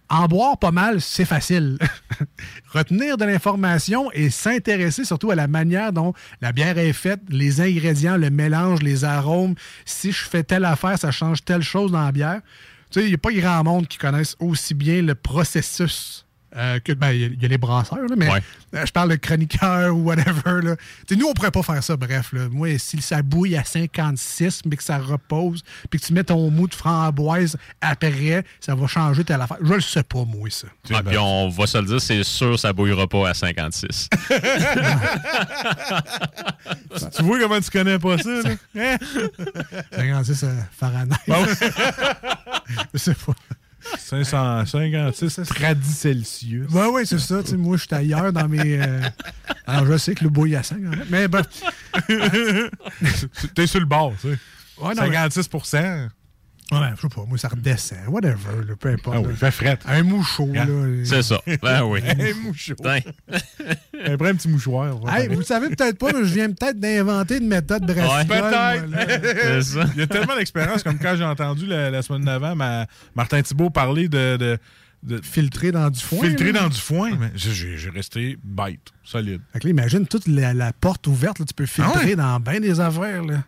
En 0.10 0.28
boire 0.28 0.58
pas 0.58 0.72
mal, 0.72 1.02
c'est 1.02 1.26
facile. 1.26 1.78
Retenir 2.74 3.18
de 3.18 3.26
l'information 3.26 4.12
et 4.12 4.30
s'intéresser 4.30 5.06
surtout 5.06 5.32
à 5.32 5.36
la 5.36 5.48
manière 5.48 5.94
dont 5.94 6.14
la 6.42 6.52
bière 6.52 6.78
est 6.78 6.94
faite, 6.94 7.22
les 7.30 7.62
ingrédients, 7.62 8.18
le 8.18 8.30
mélange, 8.30 8.82
les 8.82 9.06
arômes. 9.06 9.56
Si 9.86 10.12
je 10.12 10.24
fais 10.24 10.44
telle 10.44 10.66
affaire, 10.66 11.00
ça 11.00 11.12
change 11.12 11.44
telle 11.44 11.64
chose 11.64 11.92
dans 11.92 12.04
la 12.04 12.12
bière. 12.12 12.42
Tu 12.92 13.00
sais, 13.00 13.06
il 13.06 13.10
n'y 13.10 13.16
a 13.16 13.18
pas 13.18 13.32
grand 13.32 13.64
monde 13.64 13.88
qui 13.88 13.98
connaisse 13.98 14.36
aussi 14.40 14.74
bien 14.74 15.02
le 15.02 15.16
processus 15.16 16.26
euh, 16.56 16.80
que. 16.80 16.92
Ben, 16.94 17.12
il 17.12 17.42
y 17.42 17.46
a- 17.46 17.48
les 17.48 17.58
brasseurs, 17.58 17.98
là, 18.08 18.16
mais 18.18 18.30
Ouais. 18.32 18.42
euh, 18.76 18.86
je 18.86 18.92
parle 18.92 19.10
de 19.12 19.16
chroniqueur 19.16 19.96
ou 19.96 20.04
whatever. 20.04 20.62
Là. 20.64 20.76
Nous, 21.12 21.26
on 21.28 21.34
pourrait 21.34 21.52
pas 21.52 21.64
faire 21.64 21.84
ça, 21.84 21.96
bref. 21.98 22.32
Là. 22.34 22.48
Moi, 22.52 22.78
si 22.80 23.02
ça 23.02 23.22
bouille 23.22 23.56
à 23.56 23.64
56, 23.64 24.62
mais 24.66 24.76
que 24.78 24.84
ça 24.84 24.98
repose, 24.98 25.62
puis 25.90 26.00
que 26.00 26.06
tu 26.06 26.14
mets 26.14 26.24
ton 26.24 26.50
mou 26.50 26.68
de 26.68 26.74
framboise 26.76 27.58
après, 27.82 28.44
ça 28.60 28.76
va 28.76 28.88
changer 28.88 29.24
telle 29.24 29.42
affaire. 29.42 29.58
Je 29.62 29.74
le 29.74 29.82
sais 29.82 30.04
pas, 30.04 30.24
moi, 30.26 30.50
ça. 30.50 30.68
Ah, 30.94 31.02
puis 31.04 31.18
on 31.18 31.50
va 31.50 31.68
se 31.68 31.78
le 31.78 31.86
dire, 31.86 32.02
c'est 32.02 32.24
sûr, 32.24 32.58
ça 32.60 32.74
bouillera 32.74 33.08
pas 33.08 33.30
à 33.30 33.34
56. 33.34 34.10
tu 37.16 37.24
vois 37.24 37.40
comment 37.40 37.60
tu 37.60 37.70
connais 37.70 38.00
pas 38.00 38.18
ça, 38.18 38.30
là? 38.30 38.50
Hein? 38.78 38.98
56 39.96 40.44
euh, 40.44 40.56
Fahrenheit. 40.78 41.18
Je 42.94 42.98
sais 42.98 43.14
pas. 43.14 43.34
556 43.98 45.40
tradis 45.50 45.84
Celsius. 45.94 46.72
Ben 46.72 46.88
oui, 46.92 47.04
c'est 47.06 47.20
ça. 47.20 47.42
moi, 47.58 47.78
je 47.78 47.84
suis 47.86 47.96
ailleurs 47.96 48.32
dans 48.34 48.48
mes. 48.48 48.82
euh, 48.82 49.02
Alors, 49.66 49.86
je 49.88 49.98
sais 49.98 50.16
que 50.16 50.24
le 50.24 50.30
à 50.56 50.64
5, 50.64 50.78
en 50.88 50.92
fait, 50.92 51.06
mais 51.10 51.28
bref. 51.28 51.46
T'es 53.56 53.68
sur 53.68 53.80
le 53.80 53.86
bord, 53.86 54.14
tu 54.22 54.30
sais. 54.32 54.38
Ouais, 54.82 54.96
non, 54.96 55.12
56 55.12 55.50
Ouais, 56.72 56.80
je 56.96 57.02
sais 57.02 57.08
pas, 57.10 57.24
moi, 57.28 57.38
ça 57.38 57.50
redescend. 57.50 58.00
Whatever, 58.08 58.66
là, 58.68 58.76
peu 58.80 58.90
importe. 58.90 59.16
Ah 59.18 59.20
oui, 59.22 59.26
là. 59.28 59.32
il 59.34 59.38
fait 59.38 59.52
fret. 59.52 59.80
Un 59.86 60.04
mouchot, 60.04 60.48
là. 60.54 60.66
C'est 61.04 61.22
ça. 61.22 61.40
Ben 61.62 61.84
oui. 61.84 62.00
Un 62.08 62.34
mouchot. 62.42 62.74
Un 64.08 64.18
petit 64.18 64.48
mouchoir. 64.48 64.98
Hey, 65.16 65.28
vous 65.28 65.40
le 65.40 65.46
savez 65.46 65.70
peut-être 65.70 65.98
pas, 65.98 66.12
mais 66.14 66.26
je 66.26 66.34
viens 66.34 66.50
peut-être 66.52 66.80
d'inventer 66.80 67.38
une 67.38 67.48
méthode 67.48 67.86
de 67.86 67.94
Ouais. 67.94 68.26
Peut-être. 68.26 68.86
Il 69.96 70.00
y 70.00 70.04
a 70.04 70.08
tellement 70.08 70.36
d'expérience, 70.36 70.84
comme 70.84 70.98
quand 70.98 71.16
j'ai 71.16 71.24
entendu 71.24 71.66
la, 71.66 71.90
la 71.92 72.02
semaine 72.02 72.26
d'avant 72.26 72.56
ma- 72.56 72.86
Martin 73.16 73.42
Thibault 73.42 73.70
parler 73.70 74.08
de. 74.08 74.38
de, 74.38 74.58
de 75.04 75.20
Filtrer 75.22 75.72
dans 75.74 75.90
du 75.90 76.00
foin. 76.00 76.22
filtrer 76.22 76.54
là. 76.54 76.62
dans 76.62 76.70
du 76.70 76.80
foin. 76.80 77.12
mais 77.20 77.30
j'ai- 77.36 77.90
resté 77.90 78.38
bête, 78.44 78.80
solide. 79.04 79.42
Fait 79.52 79.60
que 79.60 79.66
là, 79.68 79.72
imagine 79.72 80.08
toute 80.08 80.28
la, 80.28 80.54
la 80.54 80.72
porte 80.72 81.06
ouverte, 81.08 81.40
là, 81.40 81.46
tu 81.46 81.54
peux 81.54 81.66
filtrer 81.66 81.92
Ah 81.94 82.06
ouais? 82.06 82.16
dans 82.16 82.40
bien 82.40 82.60
des 82.62 82.80
affaires. 82.80 83.22
Là. 83.22 83.44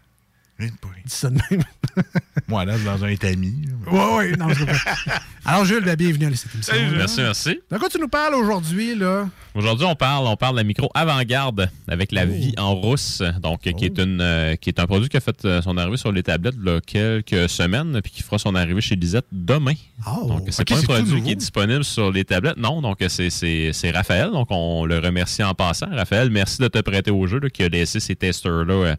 Dis 0.58 0.70
ça 1.08 1.30
de 1.30 1.36
même. 1.50 1.64
Moi, 2.48 2.64
là, 2.64 2.78
dans 2.78 3.04
un 3.04 3.10
étami. 3.10 3.54
Ouais, 3.92 4.16
ouais, 4.16 4.32
non, 4.38 4.48
pas. 4.48 5.20
Alors, 5.44 5.66
Jules, 5.66 5.84
ben, 5.84 5.96
bienvenue 5.96 6.28
à 6.28 6.36
cette 6.36 6.54
émission. 6.56 6.74
Merci, 6.96 7.22
merci. 7.22 7.60
De 7.70 7.78
quoi 7.78 7.90
tu 7.90 8.00
nous 8.00 8.08
parles 8.08 8.36
aujourd'hui, 8.36 8.96
là? 8.96 9.28
Aujourd'hui, 9.54 9.86
on 9.86 9.96
parle, 9.96 10.28
on 10.28 10.38
parle 10.38 10.56
de 10.56 10.60
la 10.60 10.64
micro 10.64 10.90
avant-garde 10.94 11.70
avec 11.90 12.14
la 12.14 12.26
vie 12.26 12.54
en 12.58 12.74
rousse, 12.74 13.22
donc 13.42 13.62
qui 13.62 13.86
est 13.86 14.00
une, 14.00 14.22
euh, 14.22 14.56
qui 14.56 14.70
est 14.70 14.80
un 14.80 14.86
produit 14.86 15.10
qui 15.10 15.18
a 15.18 15.20
fait 15.20 15.44
euh, 15.44 15.62
son 15.62 15.78
arrivée 15.78 15.98
sur 15.98 16.12
les 16.12 16.24
tablettes 16.24 16.56
il 16.58 16.70
y 16.70 16.72
a 16.72 16.82
quelques 16.82 17.50
semaines, 17.50 18.00
puis 18.02 18.12
qui 18.12 18.24
fera 18.24 18.38
son 18.38 18.56
arrivée 18.56 18.82
chez 18.82 18.96
Lisette 18.96 19.26
demain. 19.32 19.76
donc 20.28 20.48
c'est 20.50 20.68
pas 20.68 20.78
un 20.78 20.84
produit 20.84 21.22
qui 21.22 21.32
est 21.32 21.36
disponible 21.36 21.84
sur 21.84 22.12
les 22.12 22.24
tablettes, 22.24 22.58
non. 22.58 22.82
Donc 22.82 22.98
c'est 23.08 23.30
c'est 23.30 23.72
c'est 23.74 23.92
Raphaël, 23.92 24.32
donc 24.32 24.48
on 24.52 24.86
le 24.86 25.00
remercie 25.00 25.44
en 25.44 25.54
passant. 25.54 25.88
Raphaël, 25.92 26.30
merci 26.30 26.62
de 26.62 26.68
te 26.68 26.80
prêter 26.80 27.12
au 27.12 27.28
jeu, 27.28 27.40
là, 27.40 27.50
qui 27.50 27.64
a 27.64 27.70
laissé 27.70 28.00
ces 28.00 28.16
testers 28.16 28.66
là. 28.66 28.96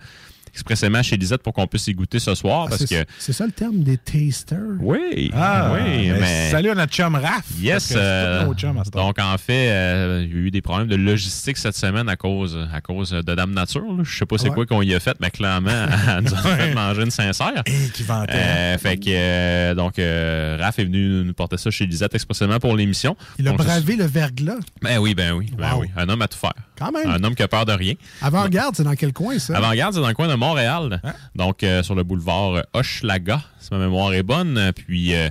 Expressément 0.57 1.03
chez 1.03 1.17
Lisette 1.19 1.43
pour 1.43 1.53
qu'on 1.53 1.67
puisse 1.67 1.87
y 1.87 1.93
goûter 1.93 2.19
ce 2.19 2.35
soir 2.35 2.65
Ah, 2.67 2.71
parce 2.71 2.87
c'est, 2.87 3.05
que 3.05 3.11
c'est 3.19 3.33
ça 3.35 3.45
le 3.45 3.53
terme 3.53 3.83
des 3.83 3.99
tasters? 3.99 4.59
oui, 4.81 5.31
Ah, 5.35 5.73
oui, 5.75 6.09
ben, 6.11 6.17
mais 6.21 6.51
Salut 6.51 6.71
à 6.71 6.75
notre 6.75 6.93
chum 6.93 7.15
Raph. 7.15 7.45
Yes. 7.61 7.93
euh, 7.95 8.47
donc, 8.93 9.19
en 9.19 9.37
fait, 9.39 9.69
euh, 9.71 10.25
il 10.27 10.31
y 10.35 10.35
a 10.35 10.43
eu 10.47 10.51
des 10.51 10.63
problèmes 10.63 10.89
de 10.89 10.97
logistique 10.97 11.57
cette 11.59 11.77
semaine 11.77 12.09
à 12.09 12.17
cause, 12.17 12.59
à 12.73 12.81
cause 12.81 13.11
de 13.11 13.35
Dame 13.35 13.53
Nature. 13.53 13.83
là. 13.83 14.03
Je 14.03 14.17
sais 14.19 14.25
pas 14.27 14.39
c'est 14.39 14.49
Ouais. 14.49 14.55
quoi 14.55 14.67
qu'on 14.67 14.81
y 14.83 14.95
a 14.95 15.01
fait, 15.01 15.17
mais 15.21 15.31
clairement, 15.31 15.71
elle 16.09 16.25
nous 16.25 16.33
a 16.35 16.39
fait 16.39 16.75
manger 16.75 17.03
une 17.03 17.11
sincère. 17.11 17.63
Et 17.67 17.91
qui 17.93 18.03
vantait. 18.03 18.33
Euh, 18.35 18.79
fait 18.79 18.97
que, 18.97 19.75
donc, 19.75 19.95
Raph 19.97 20.79
est 20.79 20.85
venu 20.85 21.23
nous 21.25 21.35
porter 21.35 21.59
ça 21.59 21.71
chez 21.71 21.85
Lisette 21.87 22.15
expressément 22.15 22.59
pour 22.59 22.75
l'émission. 22.77 23.17
Il 23.39 23.47
a 23.47 23.51
Donc, 23.51 23.59
bravé 23.61 23.97
le 23.97 24.07
verglas. 24.07 24.55
Ben 24.83 24.99
oui, 24.99 25.15
ben 25.15 25.33
oui, 25.33 25.51
ben 25.57 25.73
Wow. 25.75 25.81
oui. 25.83 25.89
Un 25.97 26.09
homme 26.09 26.23
à 26.23 26.29
tout 26.29 26.39
faire. 26.39 26.53
Quand 26.79 26.93
même. 26.93 27.09
Un 27.09 27.23
homme 27.25 27.35
qui 27.35 27.43
a 27.43 27.49
peur 27.49 27.65
de 27.67 27.73
rien. 27.73 27.95
Avant-garde, 28.21 28.75
c'est 28.77 28.85
dans 28.85 28.95
quel 28.95 29.13
coin, 29.13 29.39
ça? 29.39 29.57
Avant-garde, 29.57 29.95
c'est 29.95 30.01
dans 30.01 30.09
le 30.09 30.15
coin 30.15 30.29
de 30.29 30.35
Montréal. 30.47 31.01
Hein? 31.03 31.13
Donc, 31.35 31.63
euh, 31.63 31.83
sur 31.83 31.95
le 31.95 32.03
boulevard 32.03 32.63
Hochelaga, 32.73 33.43
si 33.59 33.69
ma 33.73 33.79
mémoire 33.79 34.13
est 34.15 34.23
bonne. 34.23 34.73
Puis, 34.75 35.15
euh, 35.15 35.29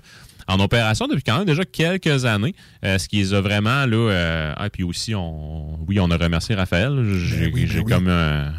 en 0.48 0.60
opération 0.60 1.08
depuis 1.08 1.24
quand 1.24 1.38
même 1.38 1.46
déjà 1.48 1.66
quelques 1.66 2.26
années. 2.26 2.54
Euh, 2.84 2.98
ce 3.00 3.08
qui 3.08 3.18
les 3.18 3.34
a 3.34 3.42
vraiment, 3.42 3.86
là... 3.86 4.12
euh, 4.12 4.54
ah, 4.56 4.70
puis 4.70 4.84
aussi, 4.84 5.16
on, 5.16 5.80
oui, 5.88 6.00
on 6.00 6.12
a 6.12 6.18
remercié 6.18 6.54
Raphaël. 6.56 7.04
J'ai 7.16 7.48
oui, 7.48 7.66
ben 7.66 7.72
j'ai 7.72 7.80
oui. 7.80 7.92
comme 7.92 8.08
un... 8.08 8.52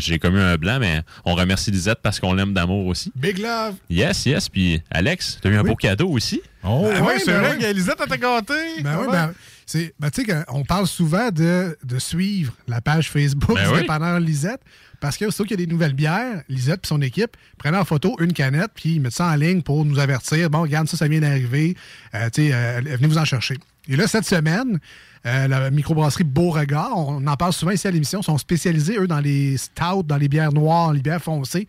j'ai 0.00 0.18
commis 0.18 0.40
un 0.40 0.56
blanc, 0.56 0.78
mais 0.80 1.02
on 1.24 1.34
remercie 1.34 1.70
Lisette 1.70 2.00
parce 2.02 2.18
qu'on 2.18 2.32
l'aime 2.32 2.52
d'amour 2.52 2.86
aussi. 2.86 3.12
Big 3.14 3.38
love. 3.38 3.74
Yes, 3.88 4.26
yes. 4.26 4.48
Puis, 4.48 4.82
Alex, 4.90 5.38
t'as 5.40 5.50
eu 5.50 5.56
un 5.56 5.62
beau 5.62 5.76
cadeau 5.76 6.08
aussi. 6.08 6.40
Oh, 6.64 6.88
Ben 6.90 7.02
ouais, 7.02 7.12
oui, 7.14 7.22
c'est 7.24 7.32
ben 7.32 7.40
vrai 7.40 7.52
oui. 7.52 7.58
qu'Elisette 7.60 7.98
t'a 8.08 8.16
gâté. 8.16 8.54
Ben 8.82 8.98
oui, 9.00 9.06
ben, 9.12 9.32
c'est, 9.66 9.94
ben, 9.98 10.10
tu 10.10 10.24
sais, 10.24 10.44
qu'on 10.46 10.64
parle 10.64 10.86
souvent 10.86 11.30
de, 11.30 11.76
de 11.84 11.98
suivre 11.98 12.52
la 12.68 12.80
page 12.80 13.10
Facebook 13.10 13.56
Ben 13.56 13.66
du 13.68 13.74
oui. 13.74 13.80
dépanneur 13.82 14.20
Lisette, 14.20 14.60
parce 15.00 15.16
que 15.16 15.24
surtout 15.30 15.44
qu'il 15.48 15.60
y 15.60 15.62
a 15.62 15.66
des 15.66 15.72
nouvelles 15.72 15.94
bières, 15.94 16.42
Lisette 16.48 16.80
et 16.84 16.86
son 16.86 17.00
équipe 17.02 17.36
prennent 17.58 17.76
en 17.76 17.84
photo 17.84 18.16
une 18.20 18.32
canette, 18.32 18.70
puis 18.74 18.94
ils 18.94 19.00
mettent 19.00 19.12
ça 19.14 19.26
en 19.26 19.34
ligne 19.34 19.62
pour 19.62 19.84
nous 19.84 19.98
avertir. 19.98 20.50
Bon, 20.50 20.62
regarde, 20.62 20.88
ça, 20.88 20.96
ça 20.96 21.08
vient 21.08 21.20
d'arriver. 21.20 21.76
Euh, 22.14 22.28
tu 22.30 22.48
sais, 22.48 22.50
euh, 22.54 22.80
venez 22.84 23.06
vous 23.06 23.18
en 23.18 23.24
chercher. 23.24 23.56
Et 23.88 23.96
là, 23.96 24.06
cette 24.06 24.24
semaine, 24.24 24.80
euh, 25.26 25.46
la 25.48 25.70
microbrasserie 25.70 26.24
Beauregard, 26.24 26.96
on 26.96 27.26
en 27.26 27.36
parle 27.36 27.52
souvent 27.52 27.72
ici 27.72 27.86
à 27.86 27.90
l'émission, 27.90 28.22
sont 28.22 28.38
spécialisés, 28.38 28.96
eux, 28.98 29.06
dans 29.06 29.20
les 29.20 29.56
stouts, 29.58 30.02
dans 30.04 30.16
les 30.16 30.28
bières 30.28 30.52
noires, 30.52 30.92
les 30.92 31.00
bières 31.00 31.22
foncées. 31.22 31.66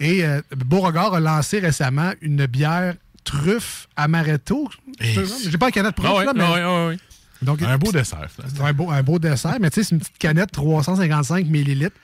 Et 0.00 0.24
euh, 0.24 0.40
Beauregard 0.56 1.14
a 1.14 1.20
lancé 1.20 1.60
récemment 1.60 2.12
une 2.20 2.46
bière 2.46 2.94
truffe 3.24 3.86
amaretto. 3.94 4.68
J'ai 5.00 5.58
pas 5.58 5.66
la 5.66 5.72
canette 5.72 5.94
proche, 5.94 6.08
Ah 6.12 6.16
ouais, 6.18 6.24
là, 6.24 6.32
mais... 6.34 6.42
ah 6.42 6.90
ah. 6.90 7.11
Donc, 7.42 7.62
Un 7.62 7.78
beau 7.78 7.92
dessert. 7.92 8.28
un 8.60 8.72
beau, 8.72 8.90
un 8.90 9.02
beau 9.02 9.18
dessert, 9.18 9.56
mais 9.60 9.70
tu 9.70 9.76
sais, 9.76 9.88
c'est 9.88 9.94
une 9.94 10.00
petite 10.00 10.18
canette 10.18 10.52
355 10.52 11.46
millilitres 11.46 11.96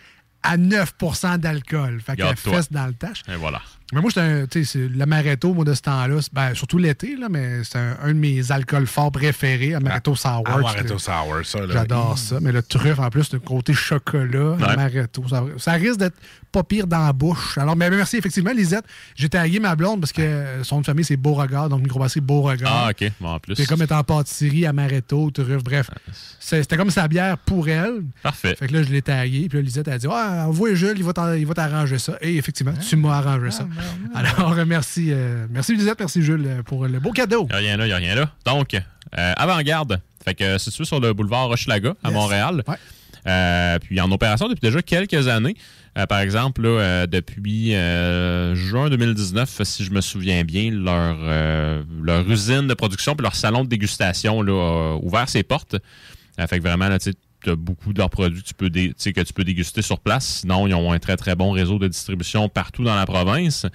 à 0.42 0.56
9% 0.56 1.38
d'alcool. 1.38 2.00
Fait 2.00 2.16
qu'elle 2.16 2.36
fesse 2.36 2.70
dans 2.72 2.86
le 2.86 2.94
tâche. 2.94 3.22
Et 3.28 3.36
voilà. 3.36 3.60
Mais 3.92 4.02
moi, 4.02 4.10
c'est 4.12 4.20
un, 4.20 4.46
tu 4.46 4.64
sais, 4.64 4.70
c'est 4.88 4.96
l'amaretto, 4.96 5.54
moi, 5.54 5.64
de 5.64 5.72
ce 5.72 5.80
temps-là. 5.80 6.16
Ben, 6.34 6.54
surtout 6.54 6.76
l'été, 6.76 7.16
là, 7.16 7.28
mais 7.30 7.64
c'est 7.64 7.78
un, 7.78 7.96
un 8.02 8.08
de 8.08 8.18
mes 8.18 8.52
alcools 8.52 8.86
forts 8.86 9.12
préférés, 9.12 9.72
amaretto 9.74 10.14
sour. 10.14 10.42
Ah, 10.46 10.56
Amaretto 10.56 10.98
sais. 10.98 11.10
Sour, 11.10 11.40
ça. 11.44 11.60
là. 11.60 11.72
J'adore 11.72 12.18
ça. 12.18 12.38
Mais 12.42 12.52
le 12.52 12.62
truffe, 12.62 12.98
en 12.98 13.08
plus, 13.08 13.32
le 13.32 13.38
côté 13.38 13.72
chocolat, 13.72 14.50
Ouais. 14.58 14.64
amaretto, 14.64 15.26
ça, 15.28 15.42
ça 15.56 15.72
risque 15.72 15.98
d'être 15.98 16.16
pas 16.52 16.62
pire 16.62 16.86
dans 16.86 17.04
la 17.06 17.12
bouche. 17.12 17.56
Alors, 17.58 17.76
mais 17.76 17.88
merci, 17.90 18.16
effectivement, 18.18 18.52
Lisette. 18.52 18.84
J'ai 19.14 19.28
tagué 19.28 19.58
ma 19.60 19.74
blonde 19.76 20.00
parce 20.00 20.12
que 20.12 20.22
euh, 20.22 20.64
son 20.64 20.76
nom 20.76 20.80
de 20.82 20.86
famille, 20.86 21.04
c'est 21.04 21.16
Beauregard, 21.16 21.68
donc 21.70 21.82
microbrasserie 21.82 22.20
Beauregard. 22.20 22.70
Ah, 22.86 22.90
OK. 22.90 23.10
Bon, 23.20 23.28
en 23.28 23.38
plus. 23.38 23.54
C'est 23.56 23.66
comme 23.66 23.82
étant 23.82 24.02
pâtisserie, 24.04 24.66
amaretto, 24.66 25.30
truffe, 25.30 25.62
bref. 25.64 25.90
C'est- 26.40 26.62
C'était 26.62 26.76
comme 26.76 26.90
sa 26.90 27.06
bière 27.08 27.36
pour 27.38 27.68
elle. 27.68 28.02
Parfait. 28.22 28.54
Fait 28.58 28.66
que 28.68 28.72
là, 28.74 28.82
je 28.82 28.90
l'ai 28.90 29.02
tagué. 29.02 29.46
Puis 29.48 29.58
là, 29.58 29.62
Lisette 29.62 29.88
a 29.88 29.98
dit 29.98 30.06
Ah, 30.10 30.44
envoie 30.46 30.74
Jules, 30.74 30.94
il 30.96 31.04
va 31.04 31.12
t'en- 31.12 31.32
il 31.34 31.46
va 31.46 31.54
t'arranger 31.54 31.98
ça. 31.98 32.16
Et 32.22 32.36
effectivement, 32.36 32.72
tu 32.72 32.96
m'as 32.96 33.16
arrangé 33.18 33.50
ça. 33.50 33.66
Alors, 34.14 34.54
merci, 34.66 35.08
euh, 35.10 35.46
merci 35.50 35.76
Lisette, 35.76 35.98
merci 36.00 36.22
Jules 36.22 36.44
euh, 36.46 36.62
pour 36.62 36.86
le 36.86 36.98
beau 37.00 37.12
cadeau. 37.12 37.46
Il 37.50 37.52
n'y 37.52 37.54
a 37.54 37.58
rien 37.58 37.76
là, 37.76 37.84
il 37.84 37.88
n'y 37.88 37.92
a 37.94 37.96
rien 37.96 38.14
là. 38.14 38.30
Donc, 38.44 38.74
euh, 38.74 39.32
avant-garde. 39.36 40.00
Fait 40.24 40.34
que 40.34 40.58
situé 40.58 40.84
sur 40.84 41.00
le 41.00 41.12
boulevard 41.12 41.48
Hochelaga 41.50 41.94
à 42.02 42.08
Yes. 42.08 42.14
Montréal. 42.14 42.62
Ouais. 42.66 42.76
Euh, 43.26 43.78
puis 43.78 44.00
en 44.00 44.10
opération 44.10 44.48
depuis 44.48 44.60
déjà 44.60 44.82
quelques 44.82 45.28
années. 45.28 45.56
Euh, 45.96 46.06
par 46.06 46.20
exemple, 46.20 46.62
là, 46.62 46.68
euh, 46.68 47.06
depuis 47.06 47.72
juin 48.56 48.88
2019, 48.90 49.62
si 49.64 49.84
je 49.84 49.90
me 49.90 50.00
souviens 50.00 50.44
bien, 50.44 50.70
leur, 50.70 51.16
leur 52.02 52.30
usine 52.30 52.66
de 52.68 52.74
production 52.74 53.14
puis 53.16 53.22
leur 53.22 53.34
salon 53.34 53.64
de 53.64 53.68
dégustation 53.68 54.42
là, 54.42 54.52
a 54.52 54.96
ouvert 55.02 55.28
ses 55.28 55.42
portes. 55.42 55.76
Fait 56.38 56.58
que 56.58 56.62
vraiment, 56.62 56.88
là, 56.88 56.98
tu 57.48 57.52
as 57.52 57.56
beaucoup 57.56 57.92
de 57.92 57.98
leurs 57.98 58.10
produits 58.10 58.42
que 58.42 58.48
tu, 58.48 58.54
peux 58.54 58.70
dé- 58.70 58.88
tu 58.88 58.94
sais, 58.98 59.12
que 59.12 59.20
tu 59.20 59.32
peux 59.32 59.44
déguster 59.44 59.82
sur 59.82 59.98
place. 60.00 60.40
Sinon, 60.40 60.66
ils 60.66 60.74
ont 60.74 60.92
un 60.92 60.98
très, 60.98 61.16
très 61.16 61.34
bon 61.34 61.50
réseau 61.52 61.78
de 61.78 61.88
distribution 61.88 62.48
partout 62.48 62.84
dans 62.84 62.94
la 62.96 63.06
province. 63.06 63.66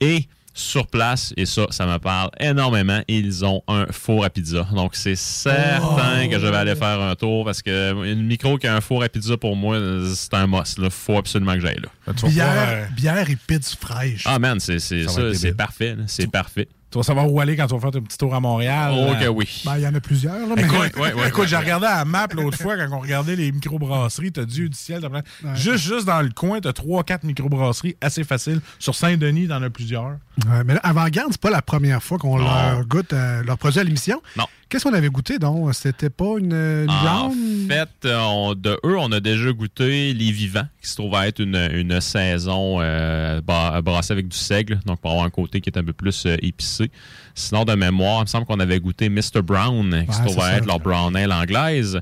Et 0.00 0.26
sur 0.52 0.88
place, 0.88 1.32
et 1.36 1.46
ça, 1.46 1.66
ça 1.70 1.86
me 1.86 1.98
parle 1.98 2.28
énormément, 2.40 3.00
ils 3.06 3.44
ont 3.44 3.62
un 3.68 3.86
four 3.92 4.24
à 4.24 4.30
pizza. 4.30 4.66
Donc, 4.74 4.96
c'est 4.96 5.14
certain 5.16 6.28
que 6.28 6.38
je 6.40 6.46
vais 6.46 6.56
aller 6.56 6.74
faire 6.74 7.00
un 7.00 7.14
tour 7.14 7.44
parce 7.44 7.62
que 7.62 8.04
une 8.12 8.26
micro 8.26 8.58
qui 8.58 8.66
a 8.66 8.74
un 8.74 8.80
four 8.80 9.02
à 9.04 9.08
pizza, 9.08 9.36
pour 9.36 9.54
moi, 9.54 9.78
c'est 10.12 10.34
un 10.34 10.46
must. 10.48 10.78
Il 10.82 10.90
faut 10.90 11.16
absolument 11.16 11.54
que 11.54 11.60
j'aille 11.60 11.80
là. 11.80 11.88
Bière, 12.28 12.46
euh, 12.68 12.84
bière 12.96 13.30
et 13.30 13.36
pizza 13.36 13.76
fraîche. 13.80 14.24
Ah, 14.26 14.38
man, 14.40 14.58
c'est 14.58 15.54
parfait. 15.54 15.96
C'est 16.08 16.30
parfait. 16.30 16.68
Tu 16.90 16.98
vas 16.98 17.04
savoir 17.04 17.30
où 17.30 17.40
aller 17.40 17.56
quand 17.56 17.66
tu 17.68 17.74
vas 17.74 17.80
faire 17.80 17.90
ton 17.92 18.00
petit 18.02 18.18
tour 18.18 18.34
à 18.34 18.40
Montréal. 18.40 18.92
Oh, 18.94 19.12
Euh, 19.12 19.14
que 19.14 19.28
oui. 19.28 19.62
Ben, 19.64 19.76
il 19.76 19.82
y 19.82 19.86
en 19.86 19.94
a 19.94 20.00
plusieurs, 20.00 20.34
là, 20.34 20.54
mais. 20.56 20.62
Écoute, 20.64 20.78
ouais, 20.96 21.12
ouais, 21.14 21.28
écoute 21.28 21.40
ouais, 21.42 21.46
j'ai 21.46 21.54
ouais. 21.56 21.62
regardé 21.62 21.86
à 21.86 21.98
la 21.98 22.04
map 22.04 22.26
l'autre 22.34 22.58
fois 22.58 22.76
quand 22.76 22.88
on 22.96 22.98
regardait 22.98 23.36
les 23.36 23.52
microbrasseries. 23.52 24.32
T'as 24.32 24.44
Dieu 24.44 24.68
du 24.68 24.76
ciel. 24.76 25.00
t'as 25.00 25.08
plein- 25.08 25.54
Juste, 25.54 25.84
juste 25.84 26.06
dans 26.06 26.20
le 26.20 26.30
coin, 26.30 26.60
t'as 26.60 26.72
3-4 26.72 27.24
microbrasseries 27.24 27.96
assez 28.00 28.24
faciles. 28.24 28.60
Sur 28.78 28.94
Saint-Denis, 28.94 29.46
t'en 29.48 29.62
as 29.62 29.70
plusieurs. 29.70 30.16
Ouais, 30.46 30.64
mais 30.64 30.74
là, 30.74 30.80
Avant-Garde, 30.82 31.28
c'est 31.32 31.40
pas 31.40 31.50
la 31.50 31.62
première 31.62 32.02
fois 32.02 32.18
qu'on 32.18 32.38
leur 32.38 32.84
goûte 32.86 33.12
euh, 33.12 33.42
leur 33.44 33.56
produit 33.58 33.78
à 33.80 33.84
l'émission. 33.84 34.20
Non. 34.36 34.46
Qu'est-ce 34.70 34.84
qu'on 34.84 34.94
avait 34.94 35.10
goûté 35.10 35.38
donc? 35.38 35.74
C'était 35.74 36.08
pas 36.10 36.38
une, 36.38 36.52
une 36.54 36.88
En 36.88 37.32
fait, 37.68 38.08
on- 38.08 38.54
de 38.54 38.78
eux, 38.84 38.96
on 38.98 39.10
a 39.12 39.18
déjà 39.20 39.50
goûté 39.52 40.14
les 40.14 40.30
vivants, 40.30 40.66
qui 40.80 40.88
se 40.88 40.94
trouve 40.96 41.14
à 41.16 41.26
être 41.28 41.40
une, 41.40 41.56
une 41.72 42.00
saison 42.00 42.78
euh, 42.80 43.40
bra- 43.40 43.82
brassée 43.82 44.12
avec 44.12 44.28
du 44.28 44.36
seigle, 44.36 44.78
donc 44.86 45.00
pour 45.00 45.10
avoir 45.10 45.26
un 45.26 45.30
côté 45.30 45.60
qui 45.60 45.68
est 45.70 45.76
un 45.78 45.84
peu 45.84 45.92
plus 45.92 46.24
euh, 46.26 46.36
épicé. 46.40 46.90
Sinon, 47.34 47.64
de 47.64 47.74
mémoire, 47.74 48.18
il 48.18 48.22
me 48.22 48.26
semble 48.26 48.46
qu'on 48.46 48.60
avait 48.60 48.80
goûté 48.80 49.08
Mr. 49.08 49.42
Brown, 49.42 50.04
qui 50.08 50.14
se 50.14 50.34
ça. 50.40 50.56
être 50.56 50.66
leur 50.66 50.80
brown 50.80 51.14
ale 51.16 51.32
anglaise. 51.32 52.00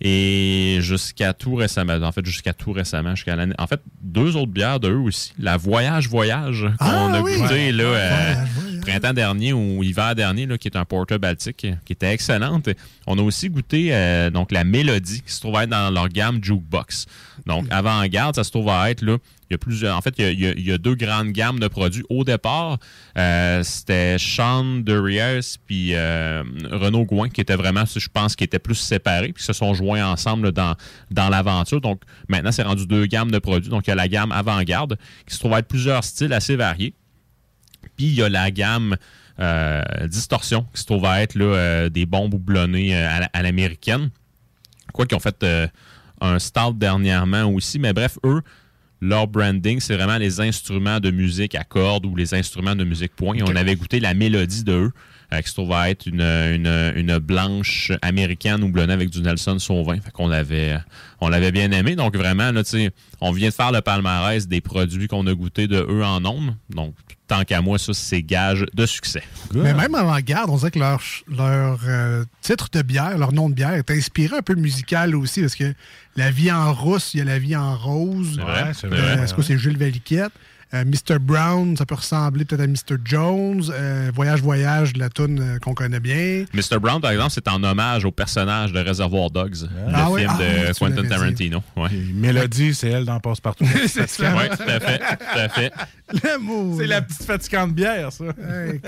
Et 0.00 0.78
jusqu'à 0.80 1.32
tout 1.32 1.56
récemment, 1.56 1.94
en 2.02 2.12
fait, 2.12 2.24
jusqu'à 2.24 2.52
tout 2.52 2.72
récemment, 2.72 3.14
jusqu'à 3.14 3.34
l'année. 3.36 3.54
En 3.58 3.66
fait, 3.66 3.80
deux 4.00 4.36
autres 4.36 4.52
bières 4.52 4.78
de 4.80 4.88
eux 4.90 4.98
aussi. 5.00 5.32
La 5.38 5.56
Voyage 5.56 6.08
Voyage, 6.08 6.66
qu'on 6.78 6.86
Ah 6.86 7.12
a 7.14 7.20
oui! 7.20 7.36
goûté 7.36 7.54
Ouais. 7.54 7.72
là, 7.72 7.84
euh, 7.84 8.34
Voyage, 8.34 8.80
printemps 8.82 9.12
dernier 9.12 9.52
ou 9.52 9.82
hiver 9.82 10.14
dernier, 10.14 10.46
là, 10.46 10.56
qui 10.56 10.68
est 10.68 10.76
un 10.76 10.84
porter 10.84 11.18
baltique, 11.18 11.66
qui 11.84 11.92
était 11.92 12.12
excellente. 12.12 12.68
On 13.06 13.18
a 13.18 13.22
aussi 13.22 13.50
goûté 13.50 13.88
euh, 13.92 14.30
donc 14.30 14.52
la 14.52 14.62
Mélodie, 14.64 15.22
qui 15.22 15.32
se 15.32 15.40
trouve 15.40 15.56
à 15.56 15.64
être 15.64 15.70
dans 15.70 15.90
leur 15.90 16.08
gamme 16.08 16.38
Jukebox. 16.42 17.06
Donc, 17.46 17.66
avant-garde, 17.70 18.36
ça 18.36 18.44
se 18.44 18.50
trouve 18.50 18.68
à 18.68 18.90
être 18.90 19.02
là. 19.02 19.16
Il 19.50 19.54
y 19.54 19.56
a 19.56 19.58
plusieurs. 19.58 19.96
En 19.96 20.02
fait, 20.02 20.14
il 20.18 20.60
y 20.66 20.72
a, 20.72 20.78
deux 20.78 20.94
grandes 20.94 21.30
gammes 21.30 21.58
de 21.58 21.68
produits. 21.68 22.04
Au 22.10 22.22
départ, 22.22 22.78
euh, 23.16 23.62
c'était 23.62 24.16
Sean 24.18 24.80
Duriers 24.80 25.40
puis 25.66 25.94
euh, 25.94 26.42
Renaud 26.70 27.04
Gouin 27.06 27.30
qui 27.30 27.40
étaient 27.40 27.56
vraiment, 27.56 27.84
je 27.86 28.08
pense, 28.12 28.36
qui 28.36 28.44
étaient 28.44 28.58
plus 28.58 28.74
séparés, 28.74 29.32
puis 29.32 29.42
se 29.42 29.54
sont 29.54 29.72
joints 29.72 30.04
ensemble 30.04 30.52
dans, 30.52 30.74
dans 31.10 31.30
l'aventure. 31.30 31.80
Donc, 31.80 32.02
maintenant, 32.28 32.52
c'est 32.52 32.62
rendu 32.62 32.86
deux 32.86 33.06
gammes 33.06 33.30
de 33.30 33.38
produits. 33.38 33.70
Donc, 33.70 33.86
il 33.86 33.90
y 33.90 33.92
a 33.92 33.96
la 33.96 34.08
gamme 34.08 34.32
avant-garde, 34.32 34.98
qui 35.26 35.34
se 35.34 35.38
trouve 35.40 35.54
à 35.54 35.60
être 35.60 35.68
plusieurs 35.68 36.04
styles 36.04 36.32
assez 36.34 36.56
variés. 36.56 36.92
Puis 37.96 38.06
il 38.06 38.14
y 38.14 38.22
a 38.22 38.28
la 38.28 38.50
gamme 38.50 38.96
euh, 39.40 39.82
Distorsion, 40.08 40.66
qui 40.74 40.80
se 40.80 40.86
trouve 40.86 41.06
à 41.06 41.22
être 41.22 41.34
là, 41.36 41.44
euh, 41.44 41.88
des 41.88 42.06
bombes 42.06 42.34
houblonnées 42.34 42.94
euh, 42.94 43.08
à 43.08 43.20
la- 43.20 43.30
à 43.32 43.42
l'américaine. 43.42 44.10
Quoi 44.92 45.06
qu'ils 45.06 45.16
ont 45.16 45.20
fait 45.20 45.46
un 46.20 46.38
stout 46.38 46.72
dernièrement 46.74 47.44
aussi. 47.44 47.78
Mais 47.78 47.92
bref, 47.92 48.18
eux, 48.24 48.42
leur 49.00 49.28
branding, 49.28 49.80
c'est 49.80 49.94
vraiment 49.94 50.18
les 50.18 50.40
instruments 50.40 51.00
de 51.00 51.10
musique 51.10 51.54
à 51.54 51.64
cordes 51.64 52.06
ou 52.06 52.16
les 52.16 52.34
instruments 52.34 52.74
de 52.74 52.84
musique 52.84 53.14
point. 53.14 53.36
On 53.42 53.56
avait 53.56 53.76
goûté 53.76 54.00
la 54.00 54.14
mélodie 54.14 54.64
de 54.64 54.72
eux, 54.72 54.92
qui 55.30 55.48
se 55.48 55.54
trouve 55.54 55.72
à 55.72 55.90
être 55.90 56.06
une, 56.06 56.22
une, 56.22 56.92
une 56.96 57.18
blanche 57.18 57.92
américaine 58.02 58.62
houblonnée 58.64 58.92
avec 58.92 59.10
du 59.10 59.20
Nelson 59.20 59.58
Sauvin. 59.58 60.00
Fait 60.00 60.10
qu'on 60.10 60.28
l'avait, 60.28 60.78
on 61.20 61.28
l'avait 61.28 61.52
bien 61.52 61.70
aimé. 61.70 61.96
Donc 61.96 62.16
vraiment, 62.16 62.50
là, 62.50 62.64
tu 62.64 62.70
sais, 62.70 62.90
on 63.20 63.32
vient 63.32 63.48
de 63.48 63.54
faire 63.54 63.72
le 63.72 63.80
palmarès 63.82 64.48
des 64.48 64.60
produits 64.60 65.06
qu'on 65.08 65.26
a 65.26 65.34
goûtés 65.34 65.66
de 65.66 65.84
eux 65.88 66.04
en 66.04 66.20
nombre. 66.20 66.54
Donc, 66.70 66.94
tant 67.26 67.44
qu'à 67.44 67.60
moi, 67.60 67.78
ça, 67.78 67.92
c'est 67.92 68.22
gage 68.22 68.64
de 68.72 68.86
succès. 68.86 69.22
Mais 69.54 69.74
même 69.74 69.94
avant-garde, 69.94 70.48
on 70.48 70.56
dirait 70.56 70.70
que 70.70 70.78
leur, 70.78 71.02
leur 71.28 71.78
euh, 71.86 72.24
titre 72.40 72.68
de 72.72 72.80
bière, 72.80 73.18
leur 73.18 73.32
nom 73.34 73.50
de 73.50 73.54
bière 73.54 73.74
est 73.74 73.90
inspiré 73.90 74.38
un 74.38 74.42
peu 74.42 74.54
musical 74.54 75.14
aussi, 75.14 75.42
parce 75.42 75.54
que 75.54 75.74
la 76.16 76.30
vie 76.30 76.50
en 76.50 76.72
rousse, 76.72 77.12
il 77.12 77.18
y 77.18 77.20
a 77.20 77.24
la 77.24 77.38
vie 77.38 77.54
en 77.54 77.76
rose. 77.76 78.40
C'est 78.72 78.86
vrai, 78.86 78.98
Euh. 78.98 79.22
Est-ce 79.22 79.34
que 79.34 79.42
c'est 79.42 79.58
Gilles 79.58 79.76
Valiquette? 79.76 80.32
Euh, 80.74 80.84
Mr. 80.84 81.18
Brown, 81.18 81.76
ça 81.76 81.86
peut 81.86 81.94
ressembler 81.94 82.44
peut-être 82.44 82.60
à 82.60 82.66
Mr. 82.66 83.00
Jones. 83.02 83.62
Euh, 83.70 84.10
voyage, 84.14 84.42
voyage, 84.42 84.96
la 84.96 85.08
toune 85.08 85.40
euh, 85.40 85.58
qu'on 85.58 85.72
connaît 85.72 86.00
bien. 86.00 86.44
Mr. 86.52 86.78
Brown, 86.78 87.00
par 87.00 87.10
exemple, 87.10 87.30
c'est 87.30 87.48
en 87.48 87.62
hommage 87.64 88.04
au 88.04 88.10
personnage 88.10 88.72
de 88.72 88.80
Reservoir 88.80 89.30
Dogs, 89.30 89.62
le 89.62 89.92
Ah 89.94 90.10
oui, 90.10 90.20
film 90.20 90.32
ah 90.34 90.38
de 90.38 90.68
oui, 90.68 90.74
Quentin. 90.78 91.08
Tarantino. 91.08 91.62
Ouais. 91.76 91.88
Mélodie, 92.14 92.74
c'est 92.74 92.90
elle 92.90 93.06
dans 93.06 93.18
Passe-Partout. 93.18 93.64
C'est 93.86 94.08
ça. 94.08 94.34
Oui, 94.36 94.48
tout 94.56 94.62
à 94.70 94.80
fait. 94.80 94.98
Tout 94.98 95.38
à 95.38 95.48
fait. 95.48 95.72
L'amour. 96.22 96.76
C'est 96.78 96.86
la 96.86 97.02
petite 97.02 97.22
fatigante 97.24 97.72
bière, 97.74 98.12
ça. 98.12 98.24
Hey. 98.24 98.80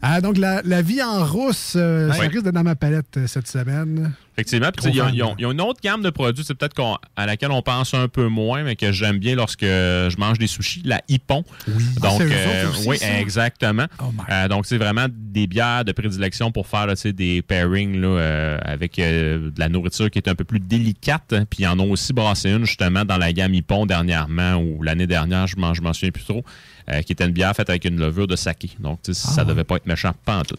Ah, 0.00 0.20
donc, 0.20 0.36
la, 0.36 0.62
la 0.64 0.82
vie 0.82 1.02
en 1.02 1.24
rousse, 1.24 1.74
euh, 1.76 2.12
ça 2.12 2.22
risque 2.22 2.42
d'être 2.42 2.54
dans 2.54 2.62
ma 2.62 2.74
palette 2.74 3.16
euh, 3.16 3.26
cette 3.26 3.48
semaine. 3.48 4.12
Effectivement. 4.32 4.70
Ils 4.94 5.00
ont- 5.02 5.08
ils 5.14 5.22
ont, 5.22 5.34
ils 5.38 5.46
ont 5.46 5.52
une 5.52 5.60
autre 5.60 5.80
gamme 5.82 6.02
de 6.02 6.10
produits, 6.10 6.44
c'est 6.44 6.54
peut-être 6.54 6.98
à 7.16 7.26
laquelle 7.26 7.50
on 7.50 7.60
pense 7.62 7.92
un 7.94 8.08
peu 8.08 8.28
moins, 8.28 8.62
mais 8.62 8.76
que 8.76 8.90
j'aime 8.92 9.18
bien 9.18 9.34
lorsque 9.34 9.62
je 9.64 10.16
mange 10.18 10.38
des 10.38 10.46
sushis, 10.46 10.82
la 10.84 11.00
Hippon. 11.08 11.44
Oui. 11.68 11.84
Ah, 11.98 12.00
Donc, 12.08 12.20
euh, 12.22 12.70
aussi, 12.70 12.88
oui, 12.88 12.98
ça? 12.98 13.06
Oh 13.14 13.20
exactement. 13.20 13.86
Euh, 14.30 14.48
donc, 14.48 14.66
c'est 14.66 14.78
vraiment 14.78 15.06
des 15.10 15.46
bières 15.46 15.84
de 15.84 15.92
prédilection 15.92 16.50
pour 16.50 16.66
faire 16.66 16.86
là, 16.86 16.94
des 17.04 17.42
pairings 17.42 18.00
là, 18.00 18.08
euh, 18.08 18.58
avec 18.64 18.96
de 18.96 19.52
la 19.58 19.68
nourriture 19.68 20.10
qui 20.10 20.18
est 20.18 20.28
un 20.28 20.34
peu 20.34 20.44
plus 20.44 20.60
délicate. 20.60 21.34
Puis, 21.50 21.64
ils 21.64 21.66
en 21.66 21.78
ont 21.78 21.90
aussi 21.90 22.12
brassé 22.12 22.50
une 22.50 22.64
justement 22.64 23.04
dans 23.04 23.18
la 23.18 23.32
gamme 23.32 23.54
Hippon 23.54 23.86
dernièrement 23.86 24.54
ou 24.56 24.82
l'année 24.82 25.06
dernière, 25.06 25.46
je 25.46 25.56
m'en 25.56 25.92
souviens 25.92 26.10
plus 26.10 26.24
trop, 26.24 26.44
euh, 26.90 27.02
qui 27.02 27.12
était 27.12 27.24
une 27.24 27.32
bière 27.32 27.54
faite 27.54 27.70
avec 27.70 27.84
une 27.84 27.98
levure 27.98 28.26
de 28.26 28.36
saké. 28.36 28.70
Donc, 28.78 29.00
tu 29.02 29.14
sais, 29.14 29.26
Ah. 29.30 29.32
ça 29.34 29.44
devait 29.44 29.64
pas 29.64 29.76
être 29.76 29.86
méchant, 29.86 30.12
pas 30.24 30.38
en 30.38 30.42
tout. 30.42 30.56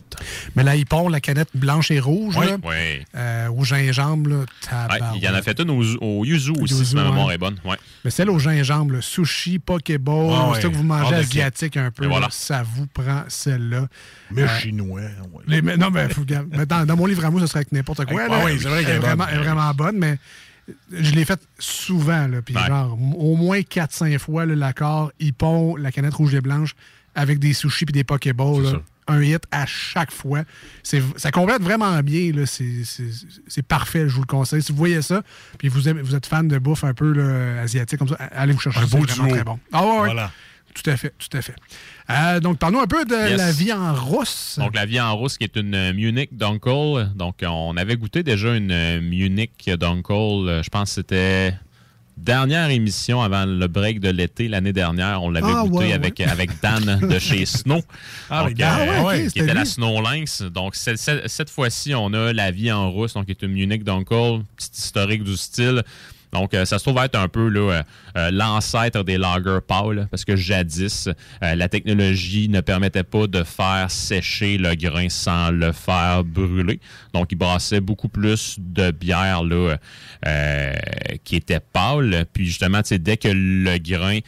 Mais 0.56 0.64
la 0.64 0.76
Hippon, 0.76 1.10
la 1.10 1.20
canette 1.20 1.50
blanche 1.54 1.92
et 1.92 2.00
rouge, 2.00 2.36
Oui, 2.38 2.46
là, 2.48 2.58
oui. 2.64 3.06
euh, 3.16 3.48
au 3.50 3.64
gingembre, 3.64 4.30
là, 4.30 4.36
Ouais, 4.90 5.00
il 5.16 5.22
y 5.24 5.28
en 5.30 5.34
a 5.34 5.42
fait 5.42 5.60
une 5.60 5.70
au, 5.72 5.84
au 6.02 6.26
yuzu 6.26 6.52
aussi, 6.52 6.74
Yuzu, 6.74 6.86
si 6.86 6.96
ma 6.96 7.04
mémoire 7.04 7.28
ouais. 7.28 7.36
est 7.36 7.38
bonne. 7.38 7.58
Ouais. 7.66 7.78
Mais 8.06 8.12
celle 8.12 8.30
au 8.30 8.40
gingembre, 8.40 8.94
le 8.94 9.02
sushi, 9.02 9.60
pokéball, 9.60 10.32
Ah 10.34 10.50
ouais. 10.50 10.56
c'est 10.56 10.62
ça 10.64 10.70
que 10.70 10.76
vous 10.76 10.84
mangez 10.84 11.16
asiatique 11.16 11.78
un 11.78 11.92
peu, 11.92 12.06
Et 12.06 12.08
voilà. 12.08 12.26
là, 12.28 12.32
ça 12.32 12.64
vous 12.64 12.88
prend 12.88 13.24
celle-là. 13.28 13.88
Mais 14.32 14.44
Euh, 14.44 14.60
chinois. 14.60 15.02
ouais. 15.02 15.10
les- 15.48 15.62
mais 15.62 15.78
non, 15.78 15.90
mais, 15.92 16.10
faut, 16.10 16.22
regarde, 16.22 16.48
mais 16.52 16.66
dans, 16.66 16.86
dans 16.86 16.96
mon 16.96 17.06
livre 17.06 17.24
à 17.26 17.30
moi, 17.30 17.42
ce 17.42 17.48
serait 17.48 17.60
avec 17.60 17.72
n'importe 17.72 18.06
quoi. 18.06 18.22
Ah 18.26 18.30
là. 18.30 18.42
oui, 18.46 18.58
c'est 18.60 18.68
vrai 18.68 18.84
qu'elle 18.84 18.90
elle, 18.90 18.96
est 18.96 18.98
est 18.98 19.00
vraiment, 19.00 19.24
bonne. 19.26 19.34
elle 19.34 19.40
est 19.40 19.44
vraiment 19.44 19.74
bonne, 19.74 19.98
mais 19.98 20.18
je 20.91 21.12
l'ai 21.12 21.26
faite 21.26 21.41
souvent, 21.60 22.28
là, 22.28 22.41
puis 22.41 22.56
Ouais. 22.56 22.65
genre 22.67 22.97
au 23.17 23.36
moins 23.36 23.60
4-5 23.62 24.17
fois, 24.19 24.45
l'accord 24.45 25.12
Hippon, 25.19 25.76
la 25.76 25.91
canette 25.91 26.13
rouge 26.13 26.34
et 26.36 26.41
blanche, 26.41 26.73
avec 27.15 27.39
des 27.39 27.54
sushis 27.54 27.86
puis 27.86 27.93
des 27.93 28.04
pokéballs. 28.04 28.80
Un 29.06 29.21
hit 29.21 29.43
à 29.52 29.65
chaque 29.65 30.12
fois. 30.13 30.43
Ça 30.82 31.30
complète 31.32 31.62
vraiment 31.62 31.99
bien. 32.02 32.32
C'est 32.45 33.62
parfait, 33.67 34.08
je 34.08 34.15
vous 34.15 34.21
le 34.21 34.26
conseille. 34.28 34.62
Si 34.62 34.71
vous 34.71 34.78
voyez 34.78 35.02
ça, 35.02 35.23
puis 35.58 35.67
vous, 35.67 35.89
aimez- 35.89 36.02
vous 36.02 36.15
êtes 36.15 36.26
fan 36.26 36.47
de 36.47 36.58
bouffe 36.58 36.86
un 36.86 36.93
peu 36.93 37.12
là, 37.12 37.62
asiatique 37.63 37.99
comme 37.99 38.08
ça, 38.08 38.15
allez 38.15 38.54
vous 38.54 38.60
chercher 38.62 38.80
Un 38.80 38.86
beau 38.86 39.06
duo. 39.06 39.28
très 39.28 39.43
bon. 39.43 39.60
Ah 39.73 39.84
ouais, 39.86 39.91
ouais. 39.91 40.06
Voilà. 40.06 40.32
Tout 40.73 40.89
à 40.89 40.95
fait, 40.97 41.13
tout 41.19 41.38
à 41.38 41.41
fait. 41.41 41.54
Euh, 42.10 42.39
donc, 42.39 42.58
parlons 42.60 42.82
un 42.82 42.88
peu 42.88 43.06
de 43.06 43.16
Yes. 43.16 43.38
la 43.38 43.52
vie 43.52 43.72
en 43.74 43.94
rousse. 43.94 44.56
Donc, 44.60 44.76
la 44.76 44.86
vie 44.86 45.00
en 45.00 45.16
rousse, 45.16 45.38
qui 45.38 45.46
est 45.46 45.56
une 45.56 45.94
Munich 45.94 46.30
Dunkel. 46.36 47.10
Donc, 47.16 47.36
on 47.48 47.78
avait 47.78 47.96
goûté 47.96 48.24
déjà 48.24 48.54
une 48.56 49.00
Munich 49.02 49.70
Dunkel. 49.80 50.62
Je 50.63 50.70
pense 50.70 50.89
que 50.89 50.96
c'était 50.96 51.54
dernière 52.18 52.70
émission 52.70 53.22
avant 53.22 53.46
le 53.46 53.68
break 53.68 54.00
de 54.00 54.10
l'été 54.10 54.48
l'année 54.48 54.74
dernière. 54.74 55.24
On 55.24 55.30
l'avait 55.32 55.48
Ah, 55.50 55.63
goûté 55.63 55.78
ouais, 55.78 55.86
ouais. 55.88 55.94
avec, 55.94 56.20
avec 56.20 56.50
Dan 56.62 57.00
de 57.10 57.20
chez 57.20 57.46
Snow. 57.46 57.82
Ah, 58.30 58.44
Donc, 58.44 58.54
Dan. 58.56 58.80
euh, 58.82 58.94
Ah 59.00 59.04
ouais, 59.06 59.28
qui 59.28 59.39
était 59.39 59.54
la. 59.54 59.66
Snow 59.66 60.02
Lynx. 60.02 60.42
Donc, 60.44 60.76
cette 60.76 61.50
fois-ci, 61.50 61.96
on 61.96 62.13
a 62.13 62.34
la 62.34 62.52
vie 62.52 62.72
en 62.72 62.92
rousse, 62.92 63.13
donc 63.13 63.26
qui 63.26 63.32
est 63.32 63.42
une 63.42 63.54
Munich 63.54 63.84
Dunkel, 63.84 64.42
petite 64.58 64.78
historique 64.78 65.24
du 65.24 65.36
style. 65.38 65.82
Donc, 66.34 66.54
euh, 66.54 66.65
ça 66.65 66.80
se 66.80 66.84
trouve 66.84 67.02
être 67.04 67.15
un 67.15 67.28
peu 67.28 67.52
euh, 67.56 67.82
euh, 68.17 68.32
l'ancêtre 68.32 69.04
des 69.04 69.17
lager 69.17 69.60
pâles, 69.67 70.08
parce 70.10 70.26
que 70.26 70.36
jadis, 70.36 71.08
euh, 71.43 71.56
la 71.56 71.69
technologie 71.69 72.50
ne 72.50 72.62
permettait 72.62 73.04
pas 73.04 73.28
de 73.28 73.43
faire 73.43 73.89
sécher 73.89 74.58
le 74.58 74.74
grain 74.76 75.10
sans 75.10 75.52
le 75.52 75.72
faire 75.72 76.24
brûler. 76.24 76.80
Donc, 77.13 77.32
ils 77.32 77.36
brassaient 77.36 77.82
beaucoup 77.82 78.10
plus 78.10 78.56
de 78.60 78.91
bière 78.91 79.43
là, 79.43 79.78
euh, 80.26 80.74
qui 81.24 81.36
était 81.36 81.60
pâle. 81.60 82.26
Puis, 82.34 82.48
justement, 82.48 82.82
dès 82.89 83.17
que 83.17 83.30
le 83.32 83.78
grain 83.78 84.19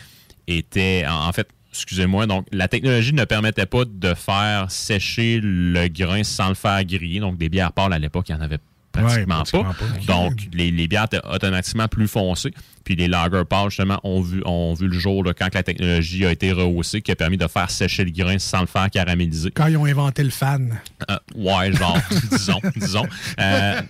était, 0.48 1.06
en 1.10 1.32
fait, 1.34 1.48
excusez-moi, 1.72 2.28
donc 2.28 2.48
la 2.52 2.68
technologie 2.68 3.14
ne 3.14 3.26
permettait 3.26 3.66
pas 3.66 3.84
de 3.86 4.14
faire 4.14 4.70
sécher 4.70 5.40
le 5.42 5.88
grain 5.88 6.24
sans 6.24 6.50
le 6.50 6.56
faire 6.56 6.84
griller. 6.86 7.20
Donc, 7.20 7.38
des 7.38 7.50
bières 7.50 7.74
pâles 7.74 7.94
à 7.94 8.00
l'époque, 8.00 8.30
il 8.30 8.36
n'y 8.36 8.42
en 8.42 8.44
avait 8.44 8.60
pratiquement, 9.02 9.38
Ouais, 9.38 9.44
pratiquement 9.44 9.74
pas. 9.74 9.86
pas. 10.06 10.14
Donc, 10.14 10.40
les, 10.54 10.70
les 10.72 10.88
bières 10.88 11.06
étaient 11.06 11.26
automatiquement 11.26 11.88
plus 11.88 12.08
foncées. 12.08 12.54
Puis 12.84 12.96
les 12.96 13.08
lager 13.08 13.42
pâles, 13.50 13.72
justement, 13.72 14.00
ont 14.04 14.22
vu, 14.22 14.44
ont 14.46 14.76
vu 14.76 14.88
le 14.88 15.00
jour 15.00 15.24
là, 15.24 15.34
quand 15.34 15.52
la 15.56 15.64
technologie 15.64 16.24
a 16.24 16.32
été 16.32 16.52
rehaussée, 16.52 17.02
qui 17.02 17.12
a 17.12 17.16
permis 17.16 17.38
de 17.38 17.48
faire 17.48 17.72
sécher 17.72 18.06
le 18.06 18.12
grain 18.12 18.38
sans 18.38 18.62
le 18.62 18.68
faire 18.68 18.92
caraméliser. 18.92 19.50
Quand 19.50 19.66
ils 19.66 19.78
ont 19.78 19.86
inventé 19.86 20.22
le 20.24 20.30
fan. 20.30 20.80
Euh, 21.10 21.18
ouais, 21.34 21.74
genre, 21.74 21.98
disons, 22.32 22.62
disons. 22.76 23.08
Euh, 23.40 23.82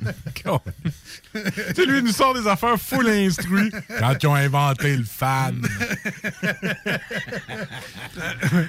tu 1.75 1.85
lui, 1.89 1.97
il 1.97 2.03
nous 2.05 2.13
sort 2.13 2.33
des 2.33 2.47
affaires 2.47 2.77
full 2.79 3.09
instruits 3.09 3.69
quand 3.99 4.13
ils 4.23 4.27
ont 4.27 4.35
inventé 4.35 4.95
le 4.95 5.03
fan. 5.03 5.61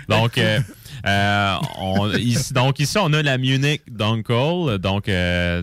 Donc, 0.09 0.39
euh, 0.39 0.61
euh, 1.07 1.57
on- 1.79 2.13
ici, 2.15 2.53
donc, 2.53 2.79
ici, 2.81 2.97
on 2.99 3.13
a 3.13 3.23
la 3.23 3.39
Munich 3.39 3.83
Dunkel, 3.89 4.79
donc, 4.79 5.09
euh, 5.09 5.63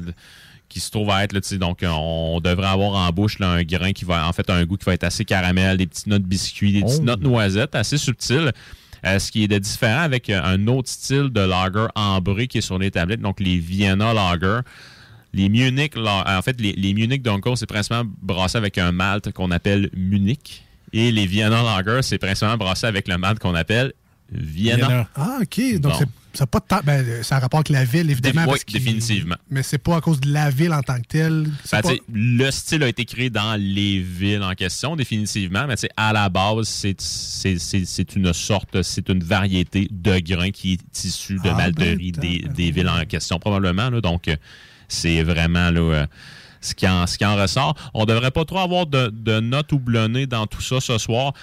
qui 0.74 0.80
se 0.80 0.90
trouve 0.92 1.10
à 1.12 1.24
être, 1.24 1.32
là, 1.34 1.40
tu 1.42 1.48
sais, 1.48 1.58
donc, 1.58 1.80
on 1.88 2.40
devrait 2.44 2.68
avoir 2.68 2.96
en 2.96 3.10
bouche 3.12 3.40
là, 3.40 3.50
un 3.52 3.64
grain 3.64 3.92
qui 3.94 4.04
va, 4.06 4.28
en 4.28 4.34
fait, 4.34 4.50
un 4.50 4.66
goût 4.66 4.76
qui 4.78 4.86
va 4.86 4.94
être 4.94 5.04
assez 5.06 5.24
caramel, 5.26 5.78
des 5.78 5.86
petites 5.88 6.08
notes 6.08 6.24
biscuits, 6.24 6.74
des 6.74 6.82
petites 6.82 7.00
Oh. 7.02 7.06
notes 7.06 7.22
noisettes, 7.22 7.76
assez 7.76 7.98
subtiles. 7.98 8.52
Euh, 9.06 9.20
ce 9.20 9.32
qui 9.32 9.44
est 9.44 9.48
de 9.50 9.58
différent 9.58 10.00
avec 10.02 10.30
euh, 10.30 10.42
un 10.44 10.66
autre 10.68 10.90
style 10.90 11.30
de 11.30 11.42
lager 11.42 11.88
ambré 11.96 12.48
qui 12.48 12.60
est 12.60 12.62
sur 12.62 12.80
les 12.80 12.90
tablettes, 12.90 13.20
donc 13.22 13.40
les 13.42 13.58
Vienna 13.58 14.14
Lager. 14.14 14.60
Les 15.34 15.50
Munich, 15.50 15.94
la- 15.96 16.38
en 16.38 16.42
fait, 16.42 16.60
les, 16.62 16.74
les 16.74 16.94
Munich 16.94 17.22
Dunkel, 17.22 17.58
c'est 17.58 17.66
principalement 17.66 18.10
brassé 18.22 18.58
avec 18.58 18.78
un 18.78 18.92
malt 18.92 19.32
qu'on 19.34 19.52
appelle 19.52 19.90
Munich. 19.94 20.64
Et 20.94 21.12
les 21.12 21.26
Vienna 21.26 21.62
Lager, 21.64 22.02
c'est 22.04 22.18
principalement 22.18 22.58
brassé 22.58 22.86
avec 22.86 23.08
le 23.08 23.18
malt 23.18 23.40
qu'on 23.40 23.56
appelle 23.56 23.94
Vienna. 24.34 25.08
Ah, 25.16 25.40
OK. 25.42 25.80
Donc, 25.80 25.92
Bon. 25.94 26.00
c'est- 26.00 26.08
ça 26.38 26.48
pas 26.48 26.60
de 26.60 26.66
temps. 26.66 26.80
Ben, 26.84 27.24
ça 27.24 27.36
a 27.38 27.40
rapport 27.40 27.60
avec 27.60 27.70
la 27.70 27.86
ville, 27.86 28.10
évidemment. 28.10 28.46
Oui, 28.48 28.58
définitivement. 28.72 29.36
Mais 29.52 29.62
c'est 29.62 29.78
pas 29.78 29.98
à 29.98 30.02
cause 30.02 30.20
de 30.20 30.34
la 30.34 30.50
ville 30.50 30.74
en 30.74 30.82
tant 30.82 30.98
que 31.00 31.08
telle. 31.08 31.48
Ben, 31.72 31.82
pas- 31.82 31.90
Le 32.12 32.50
style 32.52 32.82
a 32.84 32.88
été 32.88 33.06
créé 33.06 33.30
dans 33.30 33.56
les 33.60 34.00
villes 34.00 34.42
en 34.42 34.54
question, 34.56 34.96
définitivement, 34.96 35.66
mais 35.68 35.76
à 35.96 36.12
la 36.14 36.30
base, 36.30 36.68
c'est- 36.68 38.16
une 38.16 38.34
sorte, 38.34 38.82
c'est 38.82 39.10
une 39.10 39.24
variété 39.24 39.88
de 39.92 40.18
grains 40.20 40.52
qui 40.52 40.74
est 40.74 41.04
issue 41.06 41.36
de 41.36 41.50
Ah, 41.50 41.54
malterie 41.56 42.12
ben, 42.14 42.22
des, 42.22 42.40
des 42.56 42.72
villes 42.72 42.90
en 42.90 43.06
question, 43.06 43.38
probablement. 43.40 43.90
là. 43.92 44.02
donc, 44.02 44.28
c'est 44.88 45.24
vraiment 45.24 45.70
là, 45.72 45.80
euh, 45.82 46.06
ce, 46.62 46.74
qui 46.74 46.88
en, 46.88 47.06
ce 47.08 47.18
qui 47.18 47.26
en 47.26 47.36
ressort. 47.36 47.76
On 47.94 48.06
devrait 48.06 48.32
pas 48.32 48.46
trop 48.46 48.60
avoir 48.60 48.86
de, 48.86 49.10
de 49.14 49.40
notes 49.40 49.72
houblonnées 49.72 50.26
dans 50.28 50.48
tout 50.48 50.62
ça 50.62 50.80
ce 50.80 50.98
soir. 50.98 51.34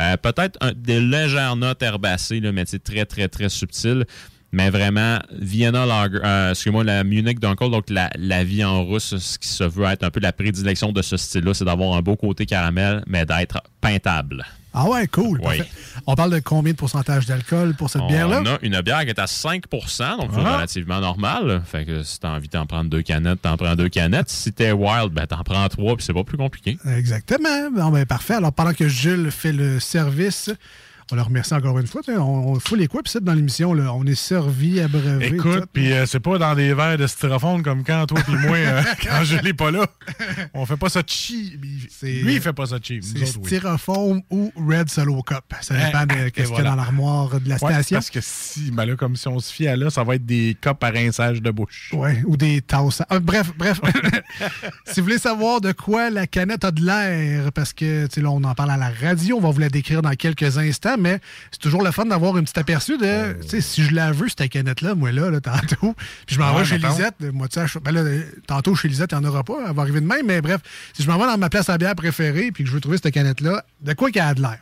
Euh, 0.00 0.16
Peut-être 0.16 0.58
des 0.74 1.00
légères 1.00 1.56
notes 1.56 1.82
herbacées, 1.82 2.40
là, 2.40 2.52
mais 2.52 2.64
c'est 2.66 2.82
très, 2.82 3.04
très, 3.06 3.28
très 3.28 3.48
subtil. 3.48 4.04
Mais 4.52 4.70
vraiment, 4.70 5.18
Vienna 5.32 5.84
Lager, 5.84 6.18
euh, 6.24 6.50
excusez-moi, 6.50 6.84
la 6.84 7.04
Munich 7.04 7.40
Dunkel, 7.40 7.70
donc 7.70 7.90
la, 7.90 8.10
la 8.16 8.44
vie 8.44 8.64
en 8.64 8.86
russe, 8.86 9.16
ce 9.18 9.38
qui 9.38 9.48
se 9.48 9.64
veut 9.64 9.84
être 9.86 10.04
un 10.04 10.10
peu 10.10 10.20
la 10.20 10.32
prédilection 10.32 10.92
de 10.92 11.02
ce 11.02 11.16
style-là, 11.16 11.52
c'est 11.52 11.64
d'avoir 11.64 11.96
un 11.96 12.00
beau 12.00 12.16
côté 12.16 12.46
caramel, 12.46 13.02
mais 13.06 13.26
d'être 13.26 13.60
peintable. 13.80 14.46
Ah 14.78 14.88
ouais, 14.90 15.06
cool. 15.06 15.40
Oui. 15.42 15.62
On 16.06 16.14
parle 16.14 16.30
de 16.32 16.38
combien 16.38 16.72
de 16.72 16.76
pourcentage 16.76 17.24
d'alcool 17.24 17.74
pour 17.74 17.88
cette 17.88 18.06
bière-là? 18.08 18.42
On 18.42 18.46
a 18.46 18.58
une 18.60 18.78
bière 18.82 19.00
qui 19.04 19.08
est 19.08 19.18
à 19.18 19.24
5% 19.24 20.18
donc 20.18 20.30
c'est 20.34 20.40
Ah. 20.44 20.56
relativement 20.56 21.00
normal. 21.00 21.62
Fait 21.64 21.86
que 21.86 22.02
si 22.02 22.20
t'as 22.20 22.28
envie 22.30 22.48
d'en 22.48 22.66
prendre 22.66 22.90
deux 22.90 23.00
canettes, 23.02 23.40
t'en 23.40 23.56
prends 23.56 23.74
deux 23.74 23.88
canettes. 23.88 24.28
Si 24.28 24.52
t'es 24.52 24.72
wild, 24.72 25.12
ben 25.12 25.26
t'en 25.26 25.42
prends 25.44 25.66
trois, 25.68 25.96
puis 25.96 26.04
c'est 26.04 26.12
pas 26.12 26.24
plus 26.24 26.36
compliqué. 26.36 26.76
Exactement. 26.94 27.70
Bon, 27.74 27.88
ben, 27.88 28.04
parfait. 28.04 28.34
Alors, 28.34 28.52
pendant 28.52 28.74
que 28.74 28.86
Jules 28.86 29.30
fait 29.30 29.52
le 29.52 29.80
service, 29.80 30.50
on 31.12 31.16
le 31.16 31.22
remercie 31.22 31.54
encore 31.54 31.78
une 31.78 31.86
fois. 31.86 32.00
On, 32.08 32.20
on 32.20 32.60
fout 32.60 32.78
les 32.78 32.88
coups, 32.88 33.04
puis 33.04 33.12
c'est 33.12 33.22
dans 33.24 33.32
l'émission, 33.34 33.72
là, 33.74 33.92
on 33.94 34.04
est 34.04 34.14
servi, 34.16 34.80
abreuvé. 34.80 35.26
Écoute, 35.28 35.64
puis 35.72 35.92
euh, 35.92 36.04
c'est 36.06 36.20
pas 36.20 36.38
dans 36.38 36.54
des 36.54 36.74
verres 36.74 36.98
de 36.98 37.06
styrofoam 37.06 37.62
comme 37.62 37.84
quand 37.84 38.06
toi 38.06 38.20
puis 38.26 38.34
moi, 38.36 38.56
euh, 38.56 38.82
quand 39.02 39.22
je 39.24 39.36
l'ai 39.38 39.54
pas 39.54 39.70
là. 39.70 39.86
On 40.54 40.66
fait 40.66 40.76
pas 40.76 40.88
ça 40.88 41.02
cheap. 41.06 41.60
Lui, 42.02 42.34
il 42.34 42.40
fait 42.40 42.52
pas 42.52 42.66
ça 42.66 42.78
cheap. 42.82 43.04
C'est 43.04 43.18
oui. 43.20 43.26
styrofoam 43.46 44.22
ou 44.30 44.52
Red 44.56 44.90
Solo 44.90 45.22
Cup. 45.22 45.44
Ça 45.60 45.74
Hein, 45.74 45.86
dépend 45.86 46.06
de 46.06 46.24
ce 46.26 46.28
qu'il 46.30 46.44
y 46.56 46.58
a 46.58 46.62
dans 46.62 46.74
l'armoire 46.74 47.40
de 47.40 47.48
la 47.48 47.56
Ouais, 47.62 47.72
station. 47.72 47.96
parce 47.96 48.10
que 48.10 48.20
si, 48.22 48.70
ben 48.70 48.84
là, 48.86 48.96
comme 48.96 49.14
si 49.16 49.28
on 49.28 49.38
se 49.38 49.52
fie 49.52 49.68
à 49.68 49.76
là, 49.76 49.90
ça 49.90 50.02
va 50.04 50.14
être 50.16 50.26
des 50.26 50.56
copes 50.60 50.82
à 50.82 50.90
rinçage 50.90 51.40
de 51.42 51.50
bouche. 51.50 51.90
Ouais, 51.92 52.22
ou 52.26 52.36
des 52.36 52.62
tasses. 52.62 53.02
Ah, 53.08 53.18
bref, 53.20 53.52
bref. 53.56 53.80
si 54.86 55.00
vous 55.00 55.04
voulez 55.06 55.18
savoir 55.18 55.60
de 55.60 55.72
quoi 55.72 56.10
la 56.10 56.26
canette 56.26 56.64
a 56.64 56.70
de 56.70 56.84
l'air, 56.84 57.52
parce 57.52 57.72
que 57.72 58.06
tu 58.06 58.14
sais, 58.14 58.20
là, 58.20 58.30
on 58.30 58.42
en 58.44 58.54
parle 58.54 58.70
à 58.72 58.76
la 58.76 58.90
radio, 58.90 59.36
on 59.36 59.40
va 59.40 59.50
vous 59.50 59.60
la 59.60 59.68
décrire 59.68 60.02
dans 60.02 60.12
quelques 60.14 60.58
instants, 60.58 60.95
mais 60.98 61.20
c'est 61.50 61.60
toujours 61.60 61.82
le 61.82 61.90
fun 61.90 62.04
d'avoir 62.06 62.36
un 62.36 62.42
petit 62.44 62.58
aperçu 62.58 62.98
de 62.98 63.40
tu 63.42 63.48
sais, 63.48 63.60
si 63.60 63.82
je 63.82 63.94
la 63.94 64.12
veux, 64.12 64.28
cette 64.28 64.48
canette-là, 64.50 64.94
moi 64.94 65.12
là, 65.12 65.30
là 65.30 65.40
tantôt. 65.40 65.94
Puis 66.26 66.36
je 66.36 66.40
m'en 66.40 66.52
Ouais, 66.54 66.60
vais 66.62 66.64
chez. 66.64 66.78
Lisette. 66.78 67.14
Moi, 67.32 67.48
tu 67.48 67.60
sais, 67.60 67.80
ben 67.80 67.92
là, 67.92 68.02
tantôt 68.46 68.74
chez 68.74 68.88
Lisette, 68.88 69.10
il 69.12 69.18
n'y 69.18 69.26
en 69.26 69.28
aura 69.28 69.42
pas, 69.44 69.54
elle 69.68 69.74
va 69.74 69.82
arriver 69.82 70.00
demain, 70.00 70.16
mais 70.24 70.40
bref, 70.40 70.60
si 70.94 71.02
je 71.02 71.10
m'en 71.10 71.18
vais 71.18 71.26
dans 71.26 71.38
ma 71.38 71.48
place 71.50 71.68
à 71.68 71.78
bière 71.78 71.94
préférée 71.94 72.50
puis 72.52 72.64
que 72.64 72.70
je 72.70 72.74
veux 72.74 72.80
trouver 72.80 72.98
cette 73.02 73.12
canette-là, 73.12 73.64
de 73.80 73.92
quoi 73.94 74.10
qu'elle 74.10 74.22
a 74.22 74.34
de 74.34 74.42
l'air? 74.42 74.58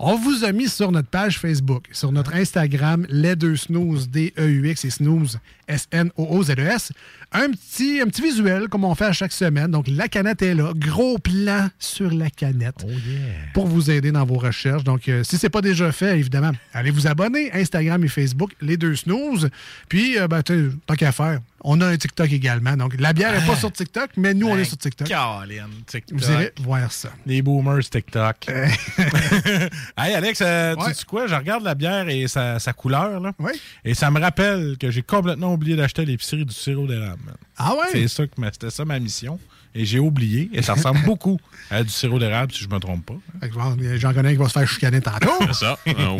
On 0.00 0.14
vous 0.14 0.44
a 0.44 0.52
mis 0.52 0.68
sur 0.68 0.92
notre 0.92 1.08
page 1.08 1.40
Facebook, 1.40 1.86
sur 1.90 2.12
notre 2.12 2.36
Instagram, 2.36 3.04
les 3.10 3.34
deux 3.34 3.56
snooze, 3.56 4.08
D-E-U-X 4.08 4.84
et 4.84 4.90
snooze, 4.90 5.40
S-N-O-O-Z-E-S, 5.66 6.92
E 6.92 6.94
un 7.32 7.50
petit, 7.50 8.00
un 8.00 8.06
petit 8.06 8.22
visuel 8.22 8.68
comme 8.68 8.84
on 8.84 8.94
fait 8.94 9.06
à 9.06 9.12
chaque 9.12 9.32
semaine. 9.32 9.72
Donc, 9.72 9.86
la 9.88 10.06
canette 10.06 10.40
est 10.40 10.54
là. 10.54 10.72
Gros 10.76 11.18
plan 11.18 11.68
sur 11.80 12.12
la 12.12 12.30
canette 12.30 12.86
pour 13.52 13.66
vous 13.66 13.90
aider 13.90 14.12
dans 14.12 14.24
vos 14.24 14.38
recherches. 14.38 14.84
Donc, 14.84 15.08
euh, 15.08 15.24
si 15.24 15.36
ce 15.36 15.46
n'est 15.46 15.50
pas 15.50 15.60
déjà 15.60 15.90
fait, 15.90 16.16
évidemment, 16.16 16.52
allez 16.72 16.92
vous 16.92 17.08
abonner. 17.08 17.52
Instagram 17.52 18.02
et 18.04 18.08
Facebook, 18.08 18.52
les 18.60 18.76
deux 18.76 18.94
snooze. 18.94 19.50
Puis, 19.88 20.16
euh, 20.16 20.28
ben, 20.28 20.42
tant 20.42 20.94
qu'à 20.94 21.10
faire, 21.10 21.40
on 21.70 21.80
a 21.82 21.86
un 21.86 21.96
TikTok 21.98 22.32
également. 22.32 22.76
Donc, 22.78 22.94
la 22.98 23.12
bière 23.12 23.30
n'est 23.38 23.46
pas 23.46 23.54
sur 23.56 23.70
TikTok, 23.70 24.10
mais 24.16 24.32
nous, 24.32 24.48
on 24.48 24.56
est 24.56 24.64
sur 24.64 24.78
TikTok. 24.78 25.06
Caroline, 25.06 25.66
TikTok. 25.86 26.18
Vous 26.18 26.30
irez 26.30 26.52
voir 26.62 26.90
ça. 26.90 27.10
Les 27.26 27.42
boomers 27.42 27.80
TikTok. 27.90 28.46
hey 29.98 30.14
Alex, 30.14 30.40
euh, 30.42 30.74
tu 30.76 30.82
Ouais. 30.82 30.94
sais 30.94 31.04
quoi? 31.04 31.26
Je 31.26 31.34
regarde 31.34 31.64
la 31.64 31.74
bière 31.74 32.08
et 32.08 32.26
sa, 32.28 32.58
sa 32.58 32.72
couleur, 32.72 33.20
là. 33.20 33.32
Oui. 33.38 33.52
Et 33.84 33.94
ça 33.94 34.10
me 34.10 34.18
rappelle 34.20 34.76
que 34.78 34.90
j'ai 34.90 35.02
complètement 35.02 35.52
oublié 35.52 35.76
d'acheter 35.76 36.04
l'épicerie 36.04 36.44
du 36.44 36.54
sirop 36.54 36.86
d'érable. 36.86 37.20
man. 37.26 37.34
Ah 37.56 37.74
ouais? 37.74 37.86
C'est 37.92 38.08
ça 38.08 38.26
que 38.26 38.32
ma- 38.40 38.52
c'était 38.52 38.70
ça 38.70 38.84
ma 38.84 38.98
mission. 38.98 39.38
Et 39.74 39.84
j'ai 39.84 39.98
oublié. 39.98 40.50
Et 40.52 40.62
ça 40.62 40.74
ressemble 40.74 41.02
beaucoup 41.04 41.38
à 41.70 41.82
du 41.84 41.90
sirop 41.90 42.18
d'érable, 42.18 42.52
si 42.52 42.64
je 42.64 42.68
me 42.68 42.78
trompe 42.78 43.04
pas. 43.06 43.14
J'en 43.98 44.12
connais 44.14 44.30
un 44.30 44.32
qui 44.32 44.38
va 44.38 44.48
se 44.48 44.52
faire 44.58 44.68
chicaner 44.68 45.00
tantôt. 45.00 45.30
C'est 45.48 45.64
ça. 45.64 45.78
Oh, 45.86 46.16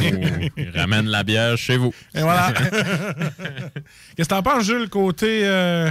il 0.57 0.71
ramène 0.75 1.07
la 1.07 1.25
bière 1.25 1.57
chez 1.57 1.77
vous. 1.77 1.93
Et 2.15 2.21
voilà. 2.21 2.53
Qu'est-ce 4.17 4.29
que 4.29 4.35
t'en 4.35 4.43
penses, 4.43 4.65
Jules, 4.65 4.89
côté 4.89 5.41
euh, 5.47 5.91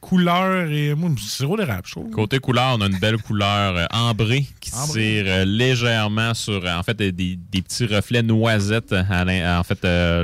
couleur 0.00 0.70
et. 0.70 0.94
Moi, 0.94 1.10
du 1.10 1.22
sirop 1.22 1.56
d'érable, 1.56 1.82
je 1.86 1.92
trouve. 1.92 2.10
Côté 2.10 2.38
couleur, 2.38 2.76
on 2.78 2.80
a 2.82 2.86
une 2.86 2.98
belle 2.98 3.18
couleur 3.18 3.76
euh, 3.76 3.86
ambrée 3.90 4.46
qui 4.60 4.70
Ambrée. 4.74 5.22
tire 5.22 5.24
euh, 5.26 5.44
légèrement 5.44 6.34
sur, 6.34 6.64
en 6.66 6.82
fait, 6.82 6.96
des, 6.96 7.36
petits 7.62 7.86
reflets 7.86 8.22
noisettes, 8.22 8.92
à 8.92 9.24
l'in- 9.24 9.58
en 9.58 9.64
fait, 9.64 9.80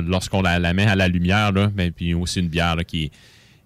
lorsqu'on 0.07 0.41
la, 0.41 0.59
la 0.59 0.73
met 0.73 0.85
à 0.85 0.95
la 0.95 1.07
lumière, 1.07 1.51
là, 1.51 1.71
mais 1.75 1.91
puis 1.91 2.13
aussi 2.13 2.39
une 2.39 2.49
bière 2.49 2.75
là, 2.75 2.83
qui, 2.83 3.05
est- 3.05 3.11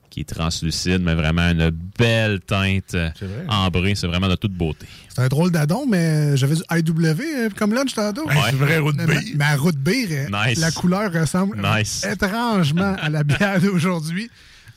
qui 0.09 0.21
est 0.21 0.23
translucide, 0.35 1.01
mais 1.01 1.13
vraiment 1.15 1.49
une 1.51 1.69
belle 1.97 2.39
teinte 2.41 2.93
vrai. 2.93 3.13
ambrée. 3.47 3.93
C'est 3.95 4.07
vraiment 4.07 4.27
de 4.27 4.35
toute 4.35 4.53
beauté. 4.53 4.85
C'est 5.09 5.21
un 5.21 5.27
drôle 5.27 5.51
d'adon, 5.51 5.85
mais 5.87 6.35
j'avais 6.37 6.55
du 6.55 6.61
IW 6.71 7.21
euh, 7.21 7.49
comme 7.57 7.73
lunch 7.73 7.93
tantôt. 7.93 8.25
Ouais, 8.27 8.35
c'est 8.49 8.55
vrai, 8.55 8.77
root 8.79 8.93
Mais- 8.95 9.05
beer. 9.05 9.33
Mais 9.35 9.45
à 9.45 9.55
root 9.55 9.71
beer, 9.77 10.07
euh, 10.11 10.27
Nice. 10.47 10.59
la 10.59 10.71
couleur 10.71 11.11
ressemble 11.13 11.61
Nice. 11.61 12.05
étrangement 12.09 12.95
à 13.01 13.09
la 13.09 13.23
bière 13.23 13.59
d'aujourd'hui. 13.61 14.29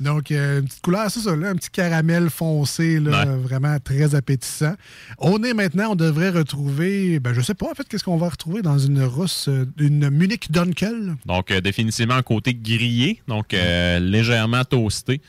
Donc, 0.02 0.30
euh, 0.30 0.60
une 0.60 0.66
petite 0.66 0.82
couleur, 0.82 1.10
c'est 1.10 1.20
ça, 1.20 1.34
là, 1.36 1.48
un 1.50 1.54
petit 1.54 1.70
caramel 1.70 2.28
foncé, 2.30 2.98
là, 3.00 3.24
Ouais. 3.24 3.36
vraiment 3.36 3.76
très 3.82 4.14
appétissant. 4.14 4.74
On 5.18 5.42
est 5.42 5.54
maintenant, 5.54 5.92
on 5.92 5.94
devrait 5.94 6.30
retrouver, 6.30 7.20
ben, 7.20 7.32
je 7.34 7.40
sais 7.40 7.54
pas, 7.54 7.70
en 7.70 7.74
fait, 7.74 7.86
qu'est-ce 7.88 8.04
qu'on 8.04 8.16
va 8.16 8.28
retrouver 8.28 8.62
dans 8.62 8.78
une 8.78 9.02
rousse, 9.02 9.46
euh, 9.48 9.64
une 9.78 10.10
Munich 10.10 10.50
Dunkel? 10.50 11.14
Donc, 11.26 11.50
euh, 11.50 11.60
définitivement 11.60 12.14
un 12.14 12.22
côté 12.22 12.54
grillé, 12.54 13.22
donc 13.28 13.54
euh, 13.54 13.98
légèrement 14.00 14.64
toasté. 14.64 15.20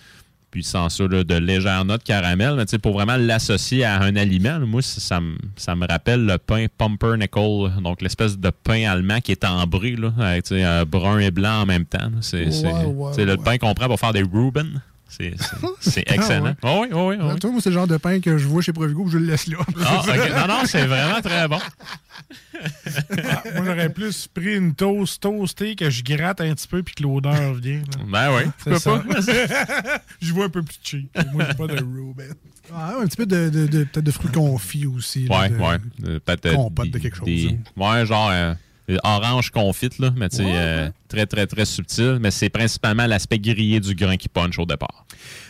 Puis 0.53 0.63
sans 0.63 0.87
ça, 0.89 1.07
là, 1.07 1.23
de 1.23 1.33
légères 1.33 1.83
notes 1.83 2.03
caramel. 2.03 2.53
Mais 2.55 2.65
tu 2.65 2.69
sais, 2.71 2.77
pour 2.77 2.93
vraiment 2.93 3.17
l'associer 3.17 3.85
à 3.85 3.99
un 3.99 4.15
aliment, 4.15 4.59
là, 4.59 4.65
moi, 4.67 4.83
ça, 4.83 5.19
me- 5.19 5.35
ça 5.55 5.75
me 5.75 5.87
rappelle 5.87 6.27
le 6.27 6.37
pain 6.37 6.67
pumpernickel, 6.77 7.71
donc 7.83 8.03
l'espèce 8.03 8.37
de 8.37 8.51
pain 8.51 8.87
allemand 8.87 9.19
qui 9.19 9.31
est 9.31 9.43
ambré, 9.45 9.95
là, 9.95 10.13
avec 10.19 10.51
euh, 10.51 10.85
brun 10.85 11.17
et 11.17 11.31
blanc 11.31 11.61
en 11.61 11.65
même 11.65 11.85
temps. 11.85 11.97
là. 12.03 12.17
C'est 12.21 12.45
Ouais, 12.45 12.85
ouais, 12.85 13.25
le 13.25 13.35
pain 13.37 13.57
qu'on 13.57 13.73
prend 13.73 13.87
pour 13.87 13.99
faire 13.99 14.13
des 14.13 14.21
Reuben. 14.21 14.79
C'est 15.79 15.89
c'est- 15.91 16.11
excellent. 16.11 16.55
Ah 16.63 16.79
oui, 16.81 16.87
oui, 16.91 17.01
oui. 17.01 17.15
Euh, 17.19 17.35
Toi, 17.37 17.51
moi, 17.51 17.61
c'est 17.61 17.69
le 17.69 17.75
genre 17.75 17.87
de 17.87 17.97
pain 17.97 18.19
que 18.19 18.37
je 18.37 18.47
vois 18.47 18.61
chez 18.61 18.73
Provigo, 18.73 19.07
je 19.07 19.17
le 19.17 19.25
laisse 19.25 19.47
là. 19.47 19.57
Ah. 19.85 20.03
Non, 20.47 20.47
non, 20.55 20.61
c'est 20.65 20.85
vraiment 20.85 21.21
très 21.21 21.47
bon. 21.47 21.59
Ah, 23.25 23.43
moi, 23.55 23.65
j'aurais 23.65 23.89
plus 23.89 24.27
pris 24.27 24.55
une 24.55 24.73
toast 24.73 25.21
toastée 25.21 25.75
que 25.75 25.89
je 25.89 26.03
gratte 26.03 26.39
un 26.41 26.53
petit 26.53 26.67
peu 26.67 26.81
puis 26.83 26.95
que 26.95 27.03
l'odeur 27.03 27.53
vient. 27.55 27.79
là. 27.79 28.03
Ben 28.07 28.35
oui, 28.37 28.43
pourquoi 28.59 28.79
ça. 28.79 28.99
pas? 28.99 29.99
je 30.21 30.33
vois 30.33 30.45
un 30.45 30.49
peu 30.49 30.61
plus 30.63 30.77
cheap. 30.81 31.09
Moi, 31.33 31.43
j'ai 31.47 31.53
pas 31.55 31.67
de 31.67 31.73
Reuben. 31.73 32.33
Ah, 32.73 32.93
un 33.01 33.05
petit 33.07 33.17
peu 33.17 33.25
de, 33.25 33.49
de, 33.49 33.67
de- 33.67 33.83
peut-être 33.83 34.05
de 34.05 34.11
fruits 34.11 34.31
confits 34.31 34.85
aussi. 34.85 35.25
là, 35.27 35.39
Ouais, 35.41 35.49
de- 35.49 35.55
ouais. 35.57 36.19
Peut-être, 36.19 36.45
euh, 36.45 36.55
compote 36.55 36.87
de 36.87 36.91
des- 36.93 36.99
quelque 37.01 37.17
chose, 37.17 37.25
des- 37.25 37.57
ouais, 37.75 38.05
genre 38.05 38.29
euh, 38.31 38.53
orange 39.03 39.49
confite, 39.51 39.99
là, 39.99 40.11
mais 40.15 40.29
tu 40.29 40.37
sais, 40.37 40.43
euh, 40.45 40.89
très, 41.07 41.25
très, 41.25 41.47
très 41.47 41.65
subtil. 41.65 42.17
Mais 42.21 42.31
c'est 42.31 42.49
principalement 42.49 43.05
l'aspect 43.07 43.39
grillé 43.39 43.79
du 43.79 43.95
grain 43.95 44.17
qui 44.17 44.27
punch 44.29 44.59
au 44.59 44.65
départ. 44.65 45.05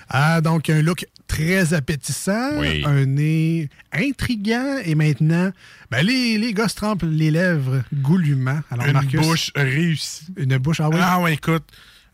Ah, 0.09 0.41
donc 0.41 0.69
un 0.69 0.81
look 0.81 1.05
très 1.27 1.73
appétissant, 1.73 2.59
Oui. 2.59 2.83
un 2.85 3.05
nez 3.05 3.69
intriguant 3.91 4.77
et 4.85 4.93
maintenant, 4.95 5.51
ben, 5.89 6.05
les, 6.05 6.37
les 6.37 6.53
gars 6.53 6.67
se 6.67 6.75
trempent 6.75 7.03
les 7.09 7.31
lèvres 7.31 7.81
goulûment. 7.93 8.61
Alors, 8.69 8.85
Une 8.85 8.93
Marcus, 8.93 9.19
bouche 9.19 9.51
réussie. 9.55 10.25
Une 10.37 10.57
bouche, 10.57 10.79
ah 10.81 10.89
oui? 10.89 10.97
Ah 11.01 11.19
ouais, 11.21 11.33
écoute. 11.33 11.63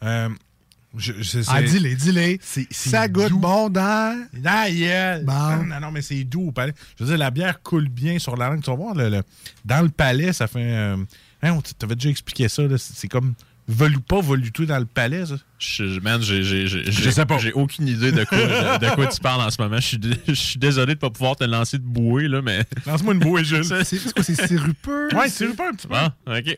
euh, 0.04 0.30
je, 0.98 1.14
je- 1.22 1.40
Ah, 1.48 1.62
dis-les, 1.62 1.96
dis-les. 1.96 2.40
c'est 2.42 2.68
Ça 2.72 3.08
goûte 3.08 3.30
doux. 3.30 3.38
bon 3.40 3.70
dans... 3.70 4.26
Ah, 4.46 4.70
yeah. 4.70 5.20
Bon. 5.20 5.64
Non, 5.66 5.80
non, 5.80 5.92
mais 5.92 6.02
c'est 6.02 6.24
doux 6.24 6.48
au 6.48 6.52
palais. 6.52 6.74
Je 6.98 7.04
veux 7.04 7.10
dire, 7.10 7.18
la 7.20 7.32
bière 7.32 7.62
coule 7.62 7.90
bien 7.90 8.18
sur 8.20 8.36
la 8.36 8.50
langue. 8.50 8.62
Tu 8.64 8.70
vas 8.70 8.76
voir, 8.76 8.96
le- 8.96 9.10
le- 9.10 9.24
dans 9.66 9.82
le 9.84 9.90
palais, 9.90 10.34
ça 10.34 10.48
fait. 10.48 10.60
Euh, 10.64 10.98
hein, 11.44 11.52
on 11.54 11.62
t'avait 11.62 11.96
déjà 11.96 12.10
expliqué 12.10 12.50
ça. 12.50 12.64
là, 12.64 12.78
C'est 12.78 12.96
c'est 12.96 13.08
comme 13.08 13.34
velu, 13.68 14.00
pas 14.00 14.20
velouté 14.20 14.66
dans 14.66 14.80
le 14.80 14.86
palais, 14.88 15.28
ça. 15.28 15.36
Je, 15.60 16.00
man, 16.00 16.20
j'ai, 16.24 16.42
j'ai, 16.42 16.66
j'ai- 16.66 16.92
Je 16.92 17.10
sais 17.12 17.26
pas. 17.28 17.38
J'ai 17.38 17.52
aucune 17.54 17.88
idée 17.88 18.12
de 18.12 18.24
quoi, 18.24 18.38
de, 18.40 18.84
de 18.90 18.96
quoi 18.96 19.06
tu 19.08 19.20
parles 19.20 19.42
en 19.42 19.52
ce 19.52 19.62
moment. 19.62 19.76
Je 19.78 19.86
suis, 19.86 19.98
dé- 20.00 20.20
je 20.28 20.34
suis 20.34 20.58
désolé 20.58 20.88
de 20.88 20.92
ne 20.98 21.02
pas 21.02 21.12
pouvoir 21.12 21.36
te 21.36 21.44
lancer 21.44 21.78
de 21.78 21.84
bouée, 21.84 22.28
là, 22.28 22.42
mais. 22.42 22.64
Lance-moi 22.88 23.14
une 23.14 23.20
bouée, 23.20 23.44
Jules. 23.44 23.64
C'est 23.64 23.84
c'est 23.84 24.12
quoi, 24.12 24.24
c'est 24.24 24.48
sirupeux? 24.48 25.10
Ouais, 25.16 25.30
c'est 25.30 25.56
pas 25.56 25.70
un 25.70 25.74
petit 25.74 25.86
peu. 25.86 25.94
Ah, 25.96 26.16
ok. 26.26 26.58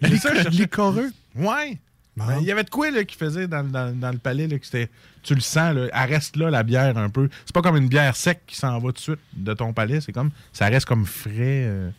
Licoreux? 0.52 1.12
Ouais. 1.36 1.78
Mais 2.18 2.24
Il 2.42 2.46
y 2.46 2.52
avait 2.52 2.64
de 2.64 2.70
quoi 2.70 2.92
là, 2.92 3.04
qui 3.04 3.16
faisait 3.16 3.48
dans, 3.48 3.64
dans- 3.64 3.98
dans 3.98 4.12
le 4.12 4.18
palais, 4.18 4.48
là, 4.48 4.60
que 4.60 4.66
c'était. 4.66 4.90
Tu 5.24 5.36
le 5.36 5.42
sens, 5.42 5.76
là, 5.76 5.88
elle 5.94 6.10
reste 6.10 6.36
là, 6.36 6.50
la 6.50 6.64
bière, 6.64 6.98
un 6.98 7.10
peu. 7.10 7.30
C'est 7.46 7.54
pas 7.54 7.62
comme 7.62 7.78
une 7.78 7.88
bière 7.88 8.16
sec 8.16 8.42
qui 8.48 8.56
s'en 8.56 8.74
va 8.80 8.88
tout 8.88 8.92
de 8.94 9.00
suite 9.00 9.20
de 9.36 9.54
ton 9.54 9.72
palais. 9.74 10.02
C'est 10.02 10.12
comme. 10.12 10.32
Ça 10.54 10.66
reste 10.68 10.86
comme 10.86 11.06
frais. 11.06 11.32
Euh, 11.40 11.90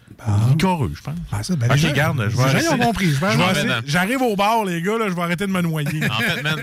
liquoreux, 0.51 0.93
je 0.95 1.01
pense. 1.03 1.15
Ah, 1.31 1.43
ça, 1.43 1.55
ben, 1.57 1.71
ok, 1.71 1.93
garde, 1.95 2.19
je 2.23 2.25
vais 2.25 2.31
gens, 2.37 2.43
arrêter- 2.43 2.67
ils 2.71 2.75
ont 2.75 2.79
compris. 2.79 3.07
Je 3.11 3.21
vais 3.21 3.33
je 3.33 3.37
vais 3.39 3.43
arrêter. 3.45 3.61
essayer- 3.69 3.81
J'arrive 3.87 4.23
au 4.23 4.37
bar, 4.37 4.65
les 4.65 4.83
gars, 4.83 4.99
là, 4.99 5.09
je 5.09 5.15
vais 5.15 5.23
arrêter 5.23 5.47
de 5.47 5.53
me 5.53 5.61
noyer. 5.63 6.01
En 6.11 6.15
fait, 6.19 6.43
man, 6.43 6.57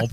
on- 0.00 0.08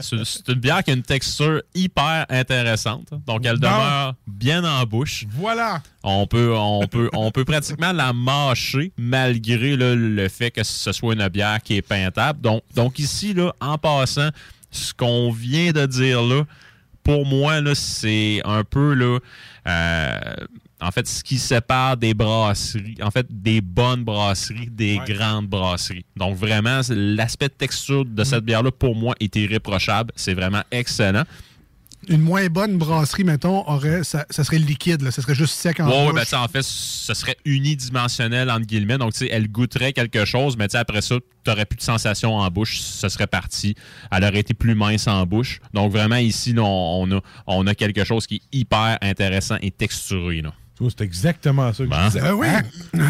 c'est 0.00 0.48
une 0.48 0.54
bière 0.54 0.82
qui 0.82 0.90
a 0.90 0.94
une 0.94 1.02
texture 1.02 1.62
hyper 1.74 2.26
intéressante. 2.28 3.08
Donc, 3.26 3.44
elle 3.44 3.58
Bon. 3.58 3.68
demeure 3.68 4.14
bien 4.26 4.64
en 4.64 4.84
bouche. 4.84 5.24
Voilà. 5.30 5.82
On 6.02 6.26
peut, 6.26 6.52
on 6.56 6.86
peut, 6.88 7.08
on 7.12 7.30
peut 7.30 7.44
pratiquement 7.44 7.92
la 7.92 8.12
mâcher 8.12 8.92
malgré 8.96 9.76
là, 9.76 9.94
le 9.94 10.28
fait 10.28 10.50
que 10.50 10.62
ce 10.64 10.92
soit 10.92 11.14
une 11.14 11.28
bière 11.28 11.62
qui 11.62 11.76
est 11.76 11.82
peintable. 11.82 12.40
Donc, 12.40 12.62
donc 12.74 12.98
ici, 12.98 13.34
là, 13.34 13.52
en 13.60 13.78
passant, 13.78 14.28
ce 14.72 14.92
qu'on 14.92 15.30
vient 15.30 15.70
de 15.70 15.86
dire 15.86 16.22
là, 16.22 16.44
pour 17.04 17.26
moi, 17.26 17.60
là, 17.60 17.74
c'est 17.74 18.40
un 18.44 18.64
peu 18.64 18.94
là, 18.94 19.18
euh, 19.66 20.34
en 20.80 20.90
fait, 20.90 21.06
ce 21.06 21.22
qui 21.22 21.38
sépare 21.38 21.96
des 21.96 22.14
brasseries, 22.14 22.96
en 23.02 23.10
fait, 23.10 23.26
des 23.30 23.60
bonnes 23.60 24.02
brasseries, 24.02 24.68
des 24.68 25.00
grandes 25.06 25.46
brasseries. 25.46 26.04
Donc, 26.16 26.36
vraiment, 26.36 26.80
l'aspect 26.90 27.48
de 27.48 27.54
texture 27.54 28.04
de 28.04 28.24
cette 28.24 28.44
bière-là, 28.44 28.72
pour 28.72 28.96
moi, 28.96 29.14
est 29.20 29.34
irréprochable. 29.36 30.12
C'est 30.16 30.34
vraiment 30.34 30.62
excellent. 30.72 31.22
Une 32.08 32.20
moins 32.20 32.46
bonne 32.48 32.78
brasserie, 32.78 33.24
mettons, 33.24 33.68
aurait, 33.68 34.02
ça, 34.02 34.26
ça 34.28 34.42
serait 34.42 34.58
liquide. 34.58 35.02
Là. 35.02 35.10
Ça 35.10 35.22
serait 35.22 35.34
juste 35.34 35.54
sec 35.54 35.78
en 35.78 35.88
ouais, 35.88 36.12
bouche. 36.12 36.30
ben, 36.30 36.38
en 36.38 36.48
fait, 36.48 36.62
ce 36.62 37.14
serait 37.14 37.36
unidimensionnel, 37.44 38.50
entre 38.50 38.66
guillemets. 38.66 38.98
Donc, 38.98 39.12
tu 39.12 39.20
sais, 39.20 39.28
elle 39.30 39.48
goûterait 39.48 39.92
quelque 39.92 40.24
chose, 40.24 40.56
mais 40.56 40.66
tu 40.66 40.72
sais, 40.72 40.78
après 40.78 41.02
ça, 41.02 41.16
tu 41.16 41.50
n'aurais 41.50 41.64
plus 41.64 41.76
de 41.76 41.82
sensation 41.82 42.34
en 42.34 42.48
bouche. 42.48 42.80
Ce 42.80 43.08
serait 43.08 43.26
parti. 43.26 43.74
Elle 44.10 44.24
aurait 44.24 44.40
été 44.40 44.54
plus 44.54 44.74
mince 44.74 45.06
en 45.06 45.24
bouche. 45.26 45.60
Donc, 45.74 45.92
vraiment, 45.92 46.16
ici, 46.16 46.54
on 46.58 47.10
a, 47.12 47.20
on 47.46 47.66
a 47.66 47.74
quelque 47.74 48.04
chose 48.04 48.26
qui 48.26 48.36
est 48.36 48.56
hyper 48.58 48.98
intéressant 49.00 49.56
et 49.62 49.70
texturé. 49.70 50.42
Là. 50.42 50.52
Tu 50.76 50.82
vois, 50.84 50.92
C'est 50.96 51.04
exactement 51.04 51.72
ça 51.72 51.84
que 51.84 51.88
Bon. 51.88 51.96
je 52.00 52.06
disais. 52.06 52.20
Ben 52.20 52.32
oui. 52.32 52.46
Hein? 52.48 52.62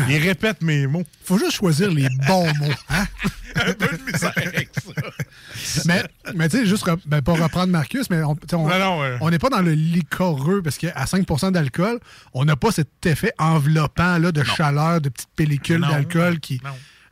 Il 0.09 0.17
répète 0.19 0.63
mes 0.63 0.87
mots. 0.87 1.05
faut 1.25 1.39
juste 1.39 1.53
choisir 1.53 1.91
les 1.91 2.09
bons 2.27 2.53
mots. 2.55 2.73
Hein? 2.91 3.05
Un 3.55 3.73
peu 3.75 3.97
de 3.97 4.03
misère 4.11 4.33
avec 4.37 4.71
ça. 4.75 5.83
mais 5.87 6.03
mais 6.35 6.49
tu 6.49 6.57
sais, 6.59 6.67
juste 6.67 6.87
re- 6.87 6.99
ben, 7.05 7.21
pas 7.21 7.35
reprendre 7.35 7.71
Marcus, 7.71 8.09
mais 8.09 8.23
on 8.23 8.35
Non, 8.53 8.79
non, 8.79 9.01
ouais. 9.01 9.31
n'est 9.31 9.39
pas 9.39 9.51
dans 9.51 9.61
le 9.61 9.73
liquoreux 9.75 10.63
parce 10.63 10.79
qu'à 10.79 11.05
5% 11.05 11.53
d'alcool, 11.53 12.01
on 12.33 12.45
n'a 12.47 12.57
pas 12.57 12.73
cet 12.73 13.05
effet 13.05 13.33
enveloppant 13.39 14.17
là, 14.19 14.33
de 14.33 14.43
chaleur, 14.43 15.01
de 15.03 15.11
petites 15.11 15.29
pellicules 15.37 15.81
Non, 15.81 15.89
d'alcool 15.91 16.41
qui. 16.41 16.61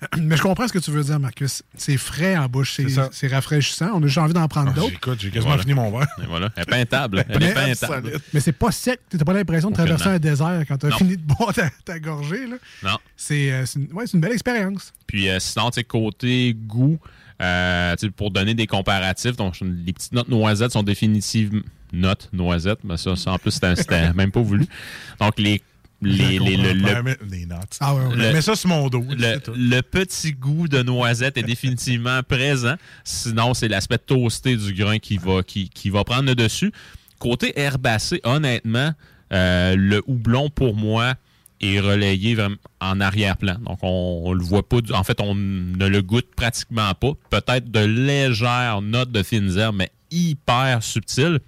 Mais 0.19 0.37
je 0.37 0.43
comprends 0.43 0.67
ce 0.67 0.73
que 0.73 0.79
tu 0.79 0.91
veux 0.91 1.03
dire, 1.05 1.21
Marcus. 1.21 1.63
C'est 1.77 1.97
frais 1.97 2.37
en 2.37 2.47
bouche, 2.49 2.79
c'est 3.13 3.29
rafraîchissant. 3.29 3.91
On 3.95 4.03
a 4.03 4.07
juste 4.07 4.19
envie 4.19 4.33
d'en 4.33 4.49
prendre 4.49 4.71
Ah, 4.73 4.75
d'autres. 4.79 4.95
Écoute, 4.95 5.19
j'ai 5.21 5.29
quasiment 5.31 5.49
Voilà. 5.51 5.63
fini 5.63 5.75
mon 5.75 5.91
verre. 5.91 6.09
Et 6.23 6.27
voilà. 6.27 6.51
Elle 6.57 6.63
est 6.63 6.67
peintable. 6.67 7.25
Elle 7.29 7.43
est 7.43 7.55
Mais- 7.55 7.75
peintable. 7.75 8.13
Mais 8.33 8.41
c'est 8.41 8.53
pas 8.53 8.71
sec. 8.73 9.01
T'as 9.11 9.25
pas 9.25 9.33
l'impression 9.33 9.71
de 9.71 9.75
traverser 9.75 10.09
un 10.09 10.19
désert 10.19 10.65
quand 10.67 10.79
t'as 10.79 10.89
Non. 10.89 10.97
fini 10.97 11.17
de 11.17 11.23
boire 11.23 11.53
ta, 11.53 11.69
ta 11.85 11.99
gorgée. 11.99 12.47
là? 12.47 12.57
Non. 12.83 12.99
C'est 13.17 13.53
euh, 13.53 13.65
une, 13.77 13.93
ouais, 13.93 14.07
c'est 14.07 14.15
une 14.15 14.21
belle 14.21 14.33
expérience. 14.33 14.93
Puis 15.07 15.29
euh, 15.29 15.39
sinon, 15.41 15.71
tu 15.71 15.85
côté 15.85 16.55
goût, 16.55 16.99
euh, 17.43 17.95
pour 18.17 18.31
donner 18.31 18.55
des 18.55 18.67
comparatifs, 18.67 19.37
donc 19.37 19.55
les 19.61 19.93
petites 19.93 20.13
notes 20.13 20.29
noisettes 20.29 20.73
sont 20.73 20.83
définitives 20.83 21.63
notes 21.93 22.29
noisettes, 22.33 22.79
mais 22.85 22.97
ça, 22.97 23.17
ça, 23.17 23.33
en 23.33 23.39
plus, 23.39 23.51
c'était 23.51 23.75
c'était 23.77 24.13
même 24.15 24.31
pas 24.31 24.41
voulu. 24.41 24.67
Donc 25.21 25.39
les 25.39 25.61
les, 26.03 26.39
les- 26.39 26.57
le, 26.57 27.03
mais- 27.03 27.17
notes. 27.47 27.77
Ah 27.81 27.95
ouais, 27.95 28.07
ouais. 28.07 28.17
Le- 28.17 28.33
Mets 28.33 28.41
ça 28.43 28.57
sur 28.57 28.69
mon 28.69 28.89
dos. 28.89 29.05
le, 29.09 29.17
c'est 29.17 29.83
petit 29.83 30.33
goût 30.33 30.67
de 30.69 30.83
noisette 30.83 31.37
est 31.37 31.43
définitivement 31.43 32.23
présent. 32.29 32.75
Sinon, 33.05 33.55
c'est 33.55 33.69
l'aspect 33.69 33.99
toasté 33.99 34.57
du 34.57 34.73
grain 34.73 34.99
qui 34.99 35.17
va, 35.19 35.43
qui, 35.43 35.69
qui 35.69 35.91
va 35.91 36.05
prendre 36.05 36.25
le 36.25 36.35
dessus. 36.35 36.73
Côté 37.19 37.59
herbacé, 37.61 38.21
honnêtement, 38.25 38.93
euh, 39.33 39.77
le 39.77 40.03
houblon, 40.07 40.49
pour 40.49 40.75
moi, 40.75 41.15
est 41.61 41.79
relayé 41.81 42.35
en 42.81 43.01
arrière-plan. 43.01 43.57
Donc, 43.67 43.79
on, 43.83 44.23
on 44.25 44.33
le 44.33 44.43
voit 44.43 44.67
pas. 44.67 44.81
du- 44.81 44.93
En 44.95 45.05
fait, 45.05 45.21
on 45.21 45.35
ne 45.35 45.87
le 45.87 46.01
goûte 46.01 46.35
pratiquement 46.35 46.95
pas. 46.95 47.13
Peut-être 47.29 47.71
de 47.71 47.81
légères 47.81 48.81
notes 48.81 49.13
de 49.13 49.23
fines 49.23 49.59
herbes, 49.59 49.77
mais 49.77 49.91
hyper 50.11 50.83
subtiles. 50.83 51.41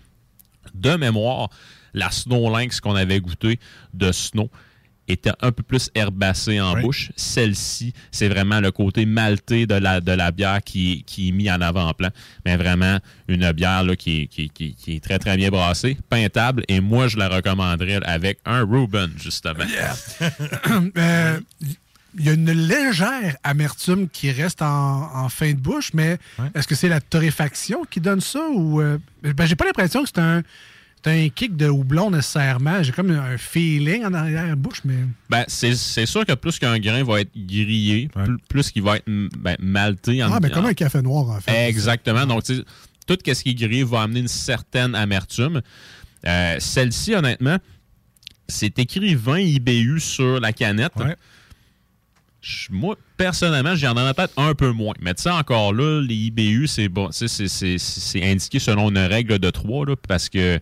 De 0.74 0.94
mémoire, 0.96 1.48
la 1.94 2.10
Snow 2.10 2.50
Lynx 2.54 2.80
qu'on 2.80 2.94
avait 2.96 3.20
goûté 3.20 3.58
de 3.94 4.12
Snow 4.12 4.50
était 5.08 5.32
un 5.40 5.50
peu 5.50 5.64
plus 5.64 5.90
herbacée 5.96 6.60
en 6.60 6.74
bouche. 6.80 7.10
Celle-ci, 7.16 7.92
c'est 8.12 8.28
vraiment 8.28 8.60
le 8.60 8.70
côté 8.70 9.04
maltais 9.04 9.66
de 9.66 9.74
la, 9.74 10.00
de 10.00 10.12
la 10.12 10.30
bière 10.30 10.60
qui, 10.64 10.92
est- 10.92 11.02
qui 11.02 11.28
est 11.28 11.32
mis 11.32 11.50
en 11.50 11.60
avant-plan. 11.60 12.08
Mais 12.46 12.56
vraiment, 12.56 12.98
une 13.26 13.50
bière 13.52 13.82
là, 13.82 13.96
qui, 13.96 14.22
est, 14.22 14.26
qui, 14.28 14.48
qui- 14.48 14.74
qui 14.76 14.94
est 14.96 15.00
très, 15.02 15.18
très 15.18 15.36
bien 15.36 15.48
brassée, 15.50 15.98
peintable. 16.08 16.62
Et 16.68 16.80
moi, 16.80 17.08
je 17.08 17.16
la 17.16 17.28
recommanderais 17.28 17.98
avec 18.04 18.38
un 18.46 18.62
Reuben, 18.64 19.10
justement. 19.20 19.64
Euh, 20.96 21.40
Il 22.18 22.26
y 22.26 22.28
a 22.28 22.34
une 22.34 22.50
légère 22.52 23.36
amertume 23.42 24.08
qui 24.08 24.30
reste 24.30 24.60
en, 24.62 25.10
en 25.14 25.28
fin 25.30 25.50
de 25.52 25.58
bouche, 25.58 25.90
mais 25.94 26.18
est-ce 26.54 26.68
que 26.68 26.74
c'est 26.74 26.88
la 26.88 27.00
torréfaction 27.00 27.84
qui 27.90 28.00
donne 28.00 28.20
ça 28.20 28.46
ou. 28.50 28.80
euh, 28.82 28.98
ben, 29.22 29.46
j'ai 29.46 29.56
pas 29.56 29.64
l'impression 29.64 30.02
que 30.02 30.08
c'est 30.14 30.20
un, 30.20 30.42
c'est 31.04 31.24
un 31.24 31.28
kick 31.28 31.56
de 31.56 31.68
houblon 31.68 32.10
nécessairement. 32.10 32.82
J'ai 32.82 32.92
comme 32.92 33.10
un 33.10 33.36
feeling 33.38 34.04
en 34.04 34.14
arrière-bouche, 34.14 34.82
mais. 34.84 34.94
Ben, 35.30 35.44
c'est 35.48 35.74
sûr 36.06 36.24
que 36.26 36.32
plus 36.34 36.58
qu'un 36.58 36.78
grain 36.78 37.02
va 37.04 37.20
être 37.22 37.30
grillé, 37.36 38.08
plus, 38.08 38.38
plus 38.48 38.70
qu'il 38.70 38.82
va 38.82 38.96
être 38.96 39.06
ben, 39.06 39.56
malté. 39.60 40.22
en- 40.22 40.32
Ah, 40.32 40.40
ben 40.40 40.50
comme 40.50 40.64
en- 40.64 40.68
un 40.68 40.74
café 40.74 41.02
noir, 41.02 41.28
en 41.28 41.40
fait. 41.40 41.68
Exactement. 41.68 42.26
Donc, 42.26 42.44
tout 42.44 43.18
ce 43.26 43.42
qui 43.42 43.50
est 43.50 43.54
grillé 43.54 43.84
va 43.84 44.02
amener 44.02 44.20
une 44.20 44.28
certaine 44.28 44.94
amertume. 44.94 45.60
Euh, 46.26 46.56
Celle-ci, 46.60 47.14
honnêtement, 47.14 47.56
c'est 48.48 48.78
écrit 48.78 49.14
20 49.16 49.40
IBU 49.40 49.98
sur 49.98 50.38
la 50.40 50.52
canette. 50.52 50.92
Moi, 52.70 52.96
personnellement, 53.16 53.76
j'en 53.76 53.92
ai 53.96 54.14
peut-être 54.14 54.36
un 54.36 54.54
peu 54.54 54.70
moins. 54.72 54.94
Mais 55.00 55.14
tu 55.14 55.22
sais, 55.22 55.30
encore 55.30 55.72
là, 55.72 56.00
les 56.00 56.14
IBU, 56.14 56.66
c'est 56.66 56.88
bon, 56.88 57.08
c'est- 57.12 58.22
indiqué 58.24 58.58
selon 58.58 58.90
une 58.90 58.98
règle 58.98 59.38
de 59.38 59.50
3, 59.50 59.86
là, 59.86 59.94
parce 60.08 60.28
que 60.28 60.58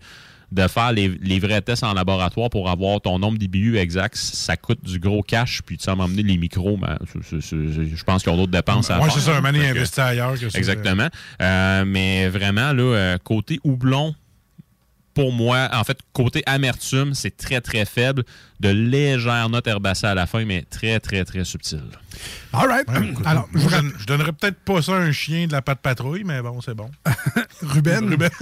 de 0.53 0.67
faire 0.67 0.93
les, 0.93 1.09
les 1.09 1.39
vrais 1.39 1.61
tests 1.61 1.85
en 1.85 1.95
laboratoire 1.95 2.51
pour 2.51 2.69
avoir 2.69 3.01
ton 3.01 3.19
nombre 3.19 3.39
d'IBU 3.39 3.77
exact, 3.79 4.17
ça 4.17 4.57
coûte 4.57 4.85
du 4.85 4.99
gros 4.99 5.23
cash. 5.23 5.63
Puis 5.65 5.79
tu 5.79 5.85
sais, 5.85 5.95
m'emmener 5.95 6.23
les 6.23 6.37
micros, 6.37 6.77
ben, 6.77 6.99
je 7.31 8.05
pense 8.05 8.23
qu'ils 8.23 8.33
ont 8.33 8.37
d'autres 8.37 8.51
dépenses 8.51 8.91
à 8.91 9.01
faire. 9.01 9.13
c'est 9.13 9.21
ça, 9.21 9.37
un 9.37 9.41
manier 9.41 9.67
ailleurs 9.99 10.35
que. 10.39 10.57
Exactement. 10.57 11.09
Euh, 11.41 11.85
mais 11.87 12.29
vraiment, 12.29 12.73
là, 12.73 12.83
euh, 12.83 13.19
côté 13.23 13.61
houblon, 13.65 14.15
pour 15.15 15.33
moi, 15.33 15.69
en 15.73 15.85
fait, 15.85 15.99
côté 16.13 16.43
amertume, 16.47 17.15
c'est 17.15 17.37
très, 17.37 17.61
très 17.61 17.85
faible. 17.85 18.25
De 18.61 18.69
légères 18.69 19.49
notes 19.49 19.67
herbacées 19.67 20.07
à 20.07 20.15
la 20.15 20.27
fin, 20.27 20.45
mais 20.45 20.63
très, 20.69 21.01
très, 21.01 21.25
très 21.25 21.45
subtiles. 21.45 21.83
All 22.53 22.69
right. 22.69 22.87
Alors, 23.25 23.49
je 23.55 23.59
je, 23.61 23.65
rappelle- 23.65 23.81
donne- 23.91 23.93
je 24.01 24.05
donnerais 24.07 24.33
peut-être 24.33 24.59
pas 24.61 24.83
ça 24.83 24.93
à 24.97 24.99
un 24.99 25.13
chien 25.13 25.47
de 25.47 25.53
la 25.53 25.63
patte 25.63 25.81
patrouille, 25.81 26.25
mais 26.25 26.43
bon, 26.43 26.61
c'est 26.61 26.75
bon. 26.75 26.91
Ruben? 27.63 28.09
Ruben. 28.11 28.29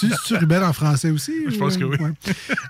Tu 0.00 0.08
tu 0.26 0.36
Ruben 0.36 0.62
en 0.62 0.72
français 0.72 1.10
aussi? 1.10 1.32
Je 1.48 1.56
ou, 1.56 1.58
pense 1.58 1.76
que 1.76 1.84
euh, 1.84 1.88
oui. 1.88 1.96
ouais. 1.98 2.12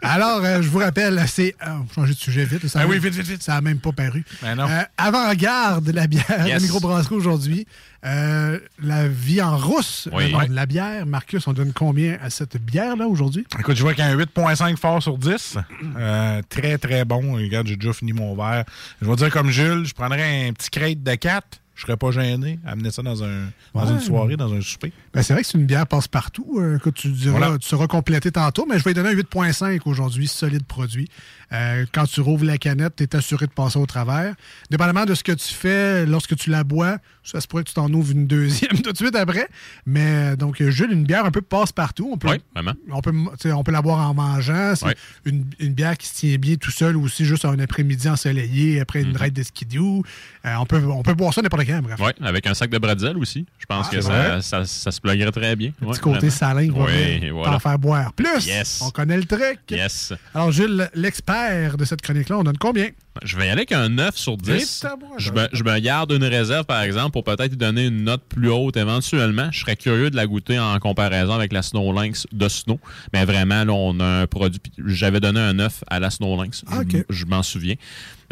Alors, 0.02 0.42
euh, 0.44 0.62
je 0.62 0.68
vous 0.68 0.78
rappelle, 0.78 1.22
c'est. 1.26 1.54
ah, 1.60 1.76
on 1.80 1.80
va 1.80 1.86
changer 1.94 2.14
de 2.14 2.18
sujet 2.18 2.44
vite. 2.44 2.66
Ça 2.68 2.80
a 2.80 2.82
Ah 2.82 2.86
oui, 2.86 2.94
même- 2.94 3.02
vite, 3.02 3.14
vite, 3.14 3.26
vite. 3.26 3.42
Ça 3.42 3.54
n'a 3.54 3.60
même 3.60 3.78
pas 3.78 3.92
paru. 3.92 4.24
Ben. 4.40 4.58
Euh, 4.58 4.82
Avant-garde 4.96 5.84
de 5.84 5.92
la 5.92 6.06
bière, 6.06 6.24
la 6.28 6.48
Yes. 6.48 6.62
microbrasserie 6.62 7.14
aujourd'hui. 7.16 7.66
Euh, 8.06 8.60
la 8.80 9.08
vie 9.08 9.42
en 9.42 9.56
rousse, 9.58 10.08
Oui. 10.12 10.30
le 10.32 10.46
de 10.48 10.54
la 10.54 10.66
bière. 10.66 11.04
Marcus, 11.04 11.44
on 11.48 11.52
donne 11.52 11.72
combien 11.72 12.16
à 12.22 12.30
cette 12.30 12.56
bière-là 12.56 13.08
aujourd'hui? 13.08 13.44
Écoute, 13.58 13.76
je 13.76 13.82
vois 13.82 13.92
qu'il 13.92 14.04
y 14.04 14.06
a 14.06 14.10
un 14.10 14.16
8.5 14.16 14.76
fort 14.76 15.02
sur 15.02 15.18
10. 15.18 15.56
Euh, 15.98 16.42
très, 16.48 16.78
très 16.78 17.04
bon. 17.04 17.34
Regarde, 17.34 17.66
j'ai 17.66 17.76
déjà 17.76 17.92
fini 17.92 18.12
mon 18.12 18.34
verre. 18.34 18.64
Je 19.02 19.06
vais 19.08 19.16
dire 19.16 19.30
comme 19.30 19.50
Jules, 19.50 19.84
je 19.84 19.94
prendrais 19.94 20.48
un 20.48 20.52
petit 20.52 20.70
crate 20.70 21.02
de 21.02 21.14
4. 21.14 21.60
Je 21.78 21.84
serais 21.86 21.96
pas 21.96 22.10
gêné. 22.10 22.58
Amener 22.66 22.90
ça 22.90 23.02
dans, 23.02 23.22
un, 23.22 23.50
dans 23.72 23.86
Ouais. 23.86 23.92
une 23.92 24.00
soirée, 24.00 24.36
dans 24.36 24.52
un 24.52 24.60
souper. 24.60 24.92
Ben, 25.14 25.22
c'est 25.22 25.32
vrai 25.32 25.42
que 25.42 25.48
c'est 25.48 25.56
une 25.58 25.64
bière 25.66 25.86
passe-partout. 25.86 26.58
euh, 26.58 26.76
que 26.80 26.90
tu, 26.90 27.08
diras, 27.12 27.38
Voilà. 27.38 27.56
tu 27.58 27.68
seras 27.68 27.86
complété 27.86 28.32
tantôt, 28.32 28.66
mais 28.68 28.80
je 28.80 28.84
vais 28.84 28.94
donner 28.94 29.10
un 29.10 29.14
8.5 29.14 29.80
aujourd'hui, 29.84 30.26
solide 30.26 30.64
produit. 30.64 31.08
Euh, 31.52 31.86
quand 31.92 32.04
tu 32.06 32.20
rouvres 32.20 32.44
la 32.44 32.58
canette, 32.58 32.96
tu 32.96 33.04
es 33.04 33.14
assuré 33.16 33.46
de 33.46 33.52
passer 33.52 33.78
au 33.78 33.86
travers. 33.86 34.34
Dépendamment 34.70 35.04
de 35.04 35.14
ce 35.14 35.22
que 35.22 35.30
tu 35.30 35.54
fais, 35.54 36.04
lorsque 36.04 36.34
tu 36.36 36.50
la 36.50 36.64
bois, 36.64 36.98
ça 37.22 37.40
se 37.40 37.46
pourrait 37.46 37.62
que 37.62 37.68
tu 37.68 37.74
t'en 37.74 37.90
ouvres 37.92 38.10
une 38.10 38.26
deuxième 38.26 38.72
tout 38.82 38.90
de 38.90 38.96
suite 38.96 39.14
après. 39.14 39.46
Mais 39.86 40.32
euh, 40.32 40.36
donc, 40.36 40.60
Jules, 40.60 40.90
une 40.90 41.04
bière 41.04 41.24
un 41.26 41.30
peu 41.30 41.42
passe-partout. 41.42 42.10
On 42.12 42.18
peut, 42.18 42.28
Oui, 42.28 42.42
vraiment. 42.54 42.72
on 42.90 43.00
peut, 43.00 43.12
on 43.52 43.62
peut 43.62 43.72
la 43.72 43.82
boire 43.82 44.00
en 44.10 44.14
mangeant. 44.14 44.74
C'est 44.74 44.84
Ouais. 44.86 44.96
une, 45.26 45.44
une 45.60 45.74
bière 45.74 45.96
qui 45.96 46.08
se 46.08 46.14
tient 46.14 46.36
bien 46.38 46.56
tout 46.56 46.72
seul 46.72 46.96
ou 46.96 47.04
aussi 47.04 47.24
juste 47.24 47.44
un 47.44 47.58
après-midi 47.60 48.08
ensoleillé 48.08 48.80
après 48.80 49.02
une 49.02 49.16
raide 49.16 49.34
de 49.34 49.44
skidoo. 49.44 50.02
Euh, 50.44 50.54
on, 50.58 50.66
peut, 50.66 50.82
on 50.84 51.02
peut 51.04 51.14
boire 51.14 51.32
ça 51.32 51.40
n'importe 51.40 51.67
bref. 51.82 51.98
Oui, 52.00 52.10
avec 52.22 52.46
un 52.46 52.54
sac 52.54 52.70
de 52.70 52.78
bretzel 52.78 53.16
aussi. 53.16 53.46
Je 53.58 53.66
pense 53.66 53.86
Ah, 53.90 53.94
que 53.94 54.00
ça, 54.00 54.40
ça, 54.42 54.64
ça 54.64 54.90
se 54.90 55.00
pluguerait 55.00 55.30
très 55.32 55.54
bien. 55.56 55.72
Ouais, 55.82 55.88
petit 55.92 56.00
côté 56.00 56.30
salin 56.30 56.70
va 56.72 56.84
Oui, 56.84 57.30
voilà. 57.30 57.52
t'en 57.52 57.58
faire 57.58 57.78
boire. 57.78 58.12
Plus, 58.12 58.46
Yes. 58.46 58.80
on 58.82 58.90
connaît 58.90 59.16
le 59.16 59.24
truc. 59.24 59.58
Yes. 59.70 60.12
Alors, 60.34 60.50
Gilles, 60.52 60.88
l'expert 60.94 61.76
de 61.76 61.84
cette 61.84 62.02
chronique-là, 62.02 62.38
on 62.38 62.44
donne 62.44 62.58
combien? 62.58 62.88
Je 63.24 63.36
vais 63.36 63.42
y 63.46 63.48
aller 63.50 63.58
avec 63.60 63.72
un 63.72 63.88
9 63.88 64.16
sur 64.16 64.36
10. 64.36 64.50
Et 64.50 64.82
tabarouette. 64.82 65.18
Je 65.20 65.32
me, 65.32 65.48
je 65.52 65.62
me 65.64 65.78
garde 65.78 66.12
une 66.12 66.24
réserve, 66.24 66.64
par 66.64 66.82
exemple, 66.82 67.10
pour 67.12 67.24
peut-être 67.24 67.54
donner 67.56 67.86
une 67.86 68.04
note 68.04 68.22
plus 68.28 68.50
haute 68.50 68.76
éventuellement. 68.76 69.48
Je 69.52 69.60
serais 69.60 69.76
curieux 69.76 70.10
de 70.10 70.16
la 70.16 70.26
goûter 70.26 70.58
en 70.58 70.78
comparaison 70.78 71.32
avec 71.32 71.52
la 71.52 71.62
Snow 71.62 71.92
Lynx 71.92 72.26
de 72.32 72.48
Snow. 72.48 72.78
Mais 73.12 73.24
vraiment, 73.24 73.64
là, 73.64 73.72
on 73.72 73.98
a 74.00 74.04
un 74.22 74.26
produit. 74.26 74.60
J'avais 74.86 75.20
donné 75.20 75.40
un 75.40 75.54
9 75.54 75.84
à 75.88 76.00
la 76.00 76.10
Snow 76.10 76.40
Lynx. 76.42 76.62
Ah, 76.68 76.80
Je- 76.88 76.98
Je, 77.08 77.24
m'en 77.26 77.42
souviens. 77.42 77.74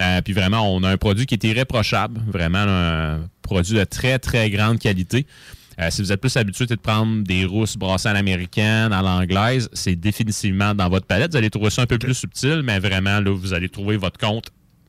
Euh, 0.01 0.20
puis 0.22 0.32
vraiment, 0.32 0.74
on 0.74 0.82
a 0.82 0.91
un 0.91 0.97
produit 0.97 1.26
qui 1.26 1.34
est 1.34 1.45
irréprochable. 1.45 2.20
Vraiment, 2.26 2.59
un 2.66 3.20
produit 3.43 3.74
de 3.76 3.84
très, 3.84 4.18
très 4.18 4.51
grande 4.51 4.78
qualité. 4.78 5.26
Euh, 5.78 5.89
si 5.91 6.01
vous 6.01 6.11
êtes 6.11 6.20
plus 6.22 6.34
habitué 6.39 6.64
de 6.64 6.74
prendre 6.74 7.22
des 7.22 7.45
rousses 7.45 7.76
brassées 7.76 8.09
à 8.09 8.14
l'américaine, 8.14 8.95
à 8.95 9.03
l'anglaise, 9.03 9.68
c'est 9.74 9.95
définitivement 9.95 10.74
dans 10.74 10.89
votre 10.89 11.05
palette. 11.07 11.32
Vous 11.32 11.37
allez 11.37 11.51
trouver 11.51 11.68
ça 11.68 11.82
un 11.82 11.87
peu 11.87 11.99
plus 11.99 12.14
subtil, 12.14 12.62
mais 12.64 12.78
vraiment, 12.78 13.20
là, 13.20 13.30
vous 13.30 13.53
allez 13.53 13.68
trouver 13.68 13.99
votre 13.99 14.18
compte. 14.18 14.47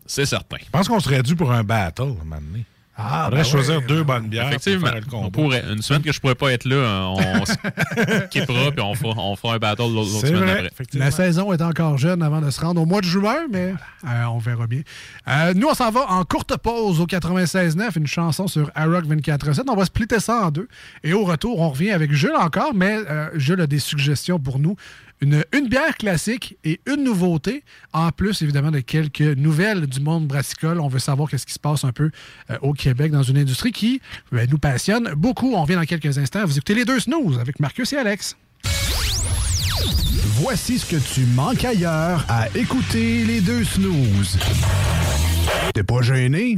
C'est 0.07 0.25
certain. 0.25 0.57
Je 0.63 0.69
pense 0.71 0.87
qu'on 0.87 0.99
serait 0.99 1.23
dû 1.23 1.35
pour 1.35 1.51
un 1.51 1.63
battle, 1.63 2.01
à 2.01 2.05
un 2.05 2.07
moment 2.23 2.41
donné. 2.41 2.65
Ah, 2.99 3.25
Faudrait 3.25 3.43
ben 3.43 3.47
choisir 3.47 3.77
ouais. 3.77 3.85
deux 3.85 4.01
bonnes 4.03 4.27
bières 4.27 4.47
Effectivement. 4.47 4.79
pour 4.79 4.89
faire 4.89 4.99
le 5.01 5.05
combat. 5.05 5.27
On 5.27 5.29
pourrait. 5.29 5.63
Une 5.71 5.83
semaine 5.83 6.01
que 6.01 6.11
je 6.11 6.19
pourrais 6.19 6.33
pas 6.33 6.51
être 6.51 6.65
là, 6.65 7.11
on 7.11 7.45
se 7.45 7.53
quittera 8.31 8.71
puis 8.71 8.81
on 8.81 8.95
fera, 8.95 9.13
on 9.21 9.35
fera 9.35 9.53
un 9.53 9.57
battle 9.59 9.93
l'autre 9.93 10.09
semaine 10.09 10.35
vrai. 10.37 10.65
après. 10.65 10.85
La 10.93 11.11
saison 11.11 11.53
est 11.53 11.61
encore 11.61 11.99
jeune 11.99 12.23
avant 12.23 12.41
de 12.41 12.49
se 12.49 12.59
rendre 12.59 12.81
au 12.81 12.87
mois 12.87 13.01
de 13.01 13.05
juin, 13.05 13.45
mais 13.51 13.75
euh, 14.03 14.23
on 14.31 14.39
verra 14.39 14.65
bien. 14.65 14.81
Euh, 15.27 15.53
nous, 15.53 15.67
on 15.67 15.75
s'en 15.75 15.91
va 15.91 16.09
en 16.09 16.23
courte 16.23 16.57
pause 16.57 16.99
au 16.99 17.05
96.9, 17.05 17.99
une 17.99 18.07
chanson 18.07 18.47
sur 18.47 18.71
iRock 18.75 19.05
24.7. 19.05 19.61
On 19.69 19.75
va 19.75 19.85
splitter 19.85 20.19
ça 20.19 20.47
en 20.47 20.49
deux. 20.49 20.67
Et 21.03 21.13
au 21.13 21.23
retour, 21.23 21.59
on 21.59 21.69
revient 21.69 21.91
avec 21.91 22.11
Jules 22.13 22.35
encore, 22.35 22.73
mais 22.73 22.97
euh, 23.07 23.29
Jules 23.35 23.61
a 23.61 23.67
des 23.67 23.77
suggestions 23.79 24.39
pour 24.39 24.57
nous. 24.57 24.75
Une, 25.19 25.43
bière 25.67 25.97
classique 25.97 26.57
et 26.63 26.79
une 26.85 27.03
nouveauté, 27.03 27.63
en 27.91 28.11
plus 28.11 28.41
évidemment 28.43 28.69
de 28.69 28.81
quelques 28.81 29.21
nouvelles 29.21 29.87
du 29.87 29.99
monde 29.99 30.27
brassicole. 30.27 30.79
On 30.79 30.87
veut 30.87 30.99
savoir 30.99 31.29
qu'est-ce 31.29 31.45
qui 31.45 31.53
se 31.53 31.59
passe 31.59 31.83
un 31.83 31.91
peu 31.91 32.11
euh, 32.51 32.57
au 32.61 32.73
Québec 32.73 33.11
dans 33.11 33.23
une 33.23 33.37
industrie 33.37 33.71
qui 33.71 33.99
ben, 34.31 34.47
nous 34.49 34.59
passionne 34.59 35.13
beaucoup. 35.15 35.53
On 35.55 35.63
revient 35.63 35.75
dans 35.75 35.85
quelques 35.85 36.17
instants. 36.19 36.45
Vous 36.45 36.57
écoutez 36.57 36.75
les 36.75 36.85
deux 36.85 36.99
snooze 36.99 37.39
avec 37.39 37.59
Marcus 37.59 37.91
et 37.93 37.97
Alex. 37.97 38.37
Voici 40.39 40.77
ce 40.77 40.85
que 40.85 41.13
tu 41.13 41.25
manques 41.25 41.65
ailleurs 41.65 42.23
à 42.29 42.47
écouter 42.55 43.25
les 43.25 43.41
deux 43.41 43.63
snooze. 43.63 44.37
T'es 45.73 45.83
pas 45.83 46.01
gêné? 46.03 46.57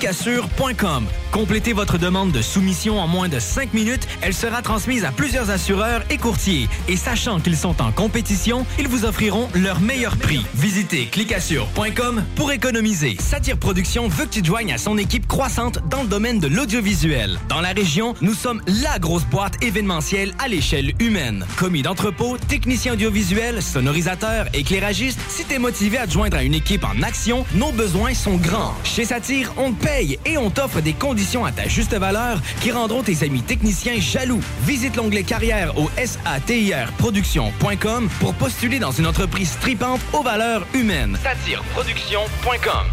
Clicassure.com. 0.01 1.05
Complétez 1.31 1.73
votre 1.73 1.99
demande 1.99 2.31
de 2.31 2.41
soumission 2.41 2.99
en 2.99 3.07
moins 3.07 3.29
de 3.29 3.37
5 3.37 3.71
minutes. 3.75 4.07
Elle 4.21 4.33
sera 4.33 4.63
transmise 4.63 5.05
à 5.05 5.11
plusieurs 5.11 5.51
assureurs 5.51 6.01
et 6.09 6.17
courtiers. 6.17 6.67
Et 6.87 6.97
sachant 6.97 7.39
qu'ils 7.39 7.55
sont 7.55 7.79
en 7.83 7.91
compétition, 7.91 8.65
ils 8.79 8.87
vous 8.87 9.05
offriront 9.05 9.47
leur 9.53 9.79
meilleur 9.79 10.17
prix. 10.17 10.43
Visitez 10.55 11.05
clicassure.com 11.05 12.23
pour 12.35 12.51
économiser. 12.51 13.15
Satire 13.19 13.59
Productions 13.59 14.07
veut 14.07 14.25
que 14.25 14.31
tu 14.31 14.43
joignes 14.43 14.73
à 14.73 14.79
son 14.79 14.97
équipe 14.97 15.27
croissante 15.27 15.87
dans 15.87 16.01
le 16.01 16.09
domaine 16.09 16.39
de 16.39 16.47
l'audiovisuel. 16.47 17.37
Dans 17.47 17.61
la 17.61 17.69
région, 17.69 18.15
nous 18.21 18.33
sommes 18.33 18.63
la 18.65 18.97
grosse 18.97 19.25
boîte 19.25 19.63
événementielle 19.63 20.33
à 20.39 20.47
l'échelle 20.47 20.93
humaine. 20.99 21.45
Commis 21.57 21.83
d'entrepôt, 21.83 22.37
technicien 22.47 22.93
audiovisuel, 22.93 23.61
sonorisateur, 23.61 24.47
éclairagiste, 24.53 25.19
si 25.29 25.45
t'es 25.45 25.59
motivé 25.59 25.99
à 25.99 26.07
joindre 26.07 26.37
à 26.37 26.43
une 26.43 26.55
équipe 26.55 26.85
en 26.85 27.03
action, 27.03 27.45
nos 27.53 27.71
besoins 27.71 28.15
sont 28.15 28.37
grands. 28.37 28.73
Chez 28.83 29.05
Satire, 29.05 29.53
on 29.57 29.71
te 29.71 29.90
et 29.99 30.37
on 30.37 30.49
t'offre 30.49 30.81
des 30.81 30.93
conditions 30.93 31.45
à 31.45 31.51
ta 31.51 31.67
juste 31.67 31.93
valeur 31.93 32.39
qui 32.61 32.71
rendront 32.71 33.03
tes 33.03 33.23
amis 33.23 33.41
techniciens 33.41 33.99
jaloux. 33.99 34.39
Visite 34.65 34.95
l'onglet 34.95 35.23
carrière 35.23 35.77
au 35.77 35.89
satirproduction.com 35.97 38.09
pour 38.19 38.33
postuler 38.33 38.79
dans 38.79 38.91
une 38.91 39.07
entreprise 39.07 39.57
tripante 39.59 40.01
aux 40.13 40.23
valeurs 40.23 40.65
humaines. 40.73 41.17
Satireproduction.com 41.21 42.85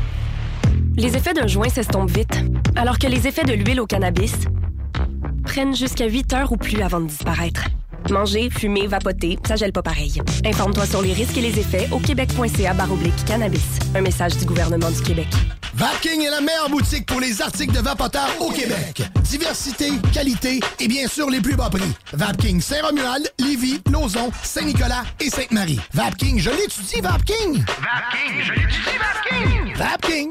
Les 0.96 1.16
effets 1.16 1.34
d'un 1.34 1.46
joint 1.46 1.68
s'estompent 1.68 2.10
vite, 2.10 2.44
alors 2.76 2.98
que 2.98 3.06
les 3.06 3.26
effets 3.26 3.44
de 3.44 3.52
l'huile 3.52 3.80
au 3.80 3.86
cannabis 3.86 4.34
prennent 5.44 5.76
jusqu'à 5.76 6.06
8 6.06 6.32
heures 6.34 6.52
ou 6.52 6.56
plus 6.56 6.82
avant 6.82 7.00
de 7.00 7.06
disparaître. 7.06 7.64
Manger, 8.10 8.48
fumer, 8.50 8.86
vapoter, 8.86 9.38
ça 9.46 9.56
gèle 9.56 9.72
pas 9.72 9.82
pareil. 9.82 10.20
Informe-toi 10.44 10.86
sur 10.86 11.02
les 11.02 11.12
risques 11.12 11.36
et 11.36 11.42
les 11.42 11.58
effets 11.58 11.88
au 11.92 11.98
québec.ca 11.98 12.74
baroblique 12.74 13.24
cannabis. 13.26 13.78
Un 13.94 14.00
message 14.00 14.36
du 14.36 14.44
gouvernement 14.44 14.90
du 14.90 15.02
Québec. 15.02 15.28
Vapking 15.74 16.22
est 16.22 16.30
la 16.30 16.40
meilleure 16.40 16.68
boutique 16.70 17.06
pour 17.06 17.20
les 17.20 17.40
articles 17.40 17.72
de 17.72 17.80
vapoteurs 17.80 18.30
au 18.40 18.50
Québec. 18.50 19.02
Diversité, 19.22 19.90
qualité 20.12 20.58
et 20.80 20.88
bien 20.88 21.06
sûr 21.06 21.30
les 21.30 21.40
plus 21.40 21.54
bas 21.54 21.70
prix. 21.70 21.92
Vapking 22.12 22.60
Saint-Romuald, 22.60 23.30
Lévis, 23.38 23.80
Lauson, 23.92 24.30
Saint-Nicolas 24.42 25.04
et 25.20 25.30
Sainte-Marie. 25.30 25.78
Vapking, 25.92 26.40
je 26.40 26.50
l'étudie, 26.50 27.00
Vapking! 27.00 27.64
Vapking, 27.64 28.42
je 28.42 28.52
l'étudie, 28.54 28.98
Vapking! 28.98 29.74
Vapking! 29.76 30.30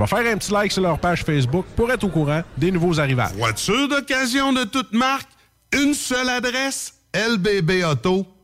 vais 0.01 0.07
faire 0.07 0.33
un 0.33 0.37
petit 0.37 0.51
like 0.51 0.71
sur 0.71 0.81
leur 0.81 0.99
page 0.99 1.23
Facebook 1.23 1.65
pour 1.75 1.91
être 1.91 2.03
au 2.03 2.09
courant 2.09 2.41
des 2.57 2.71
nouveaux 2.71 2.99
arrivages. 2.99 3.33
Voiture 3.33 3.87
d'occasion 3.87 4.53
de 4.53 4.63
toute 4.63 4.93
marque, 4.93 5.29
une 5.73 5.93
seule 5.93 6.29
adresse, 6.29 6.93
lbbauto.com. 7.13 8.40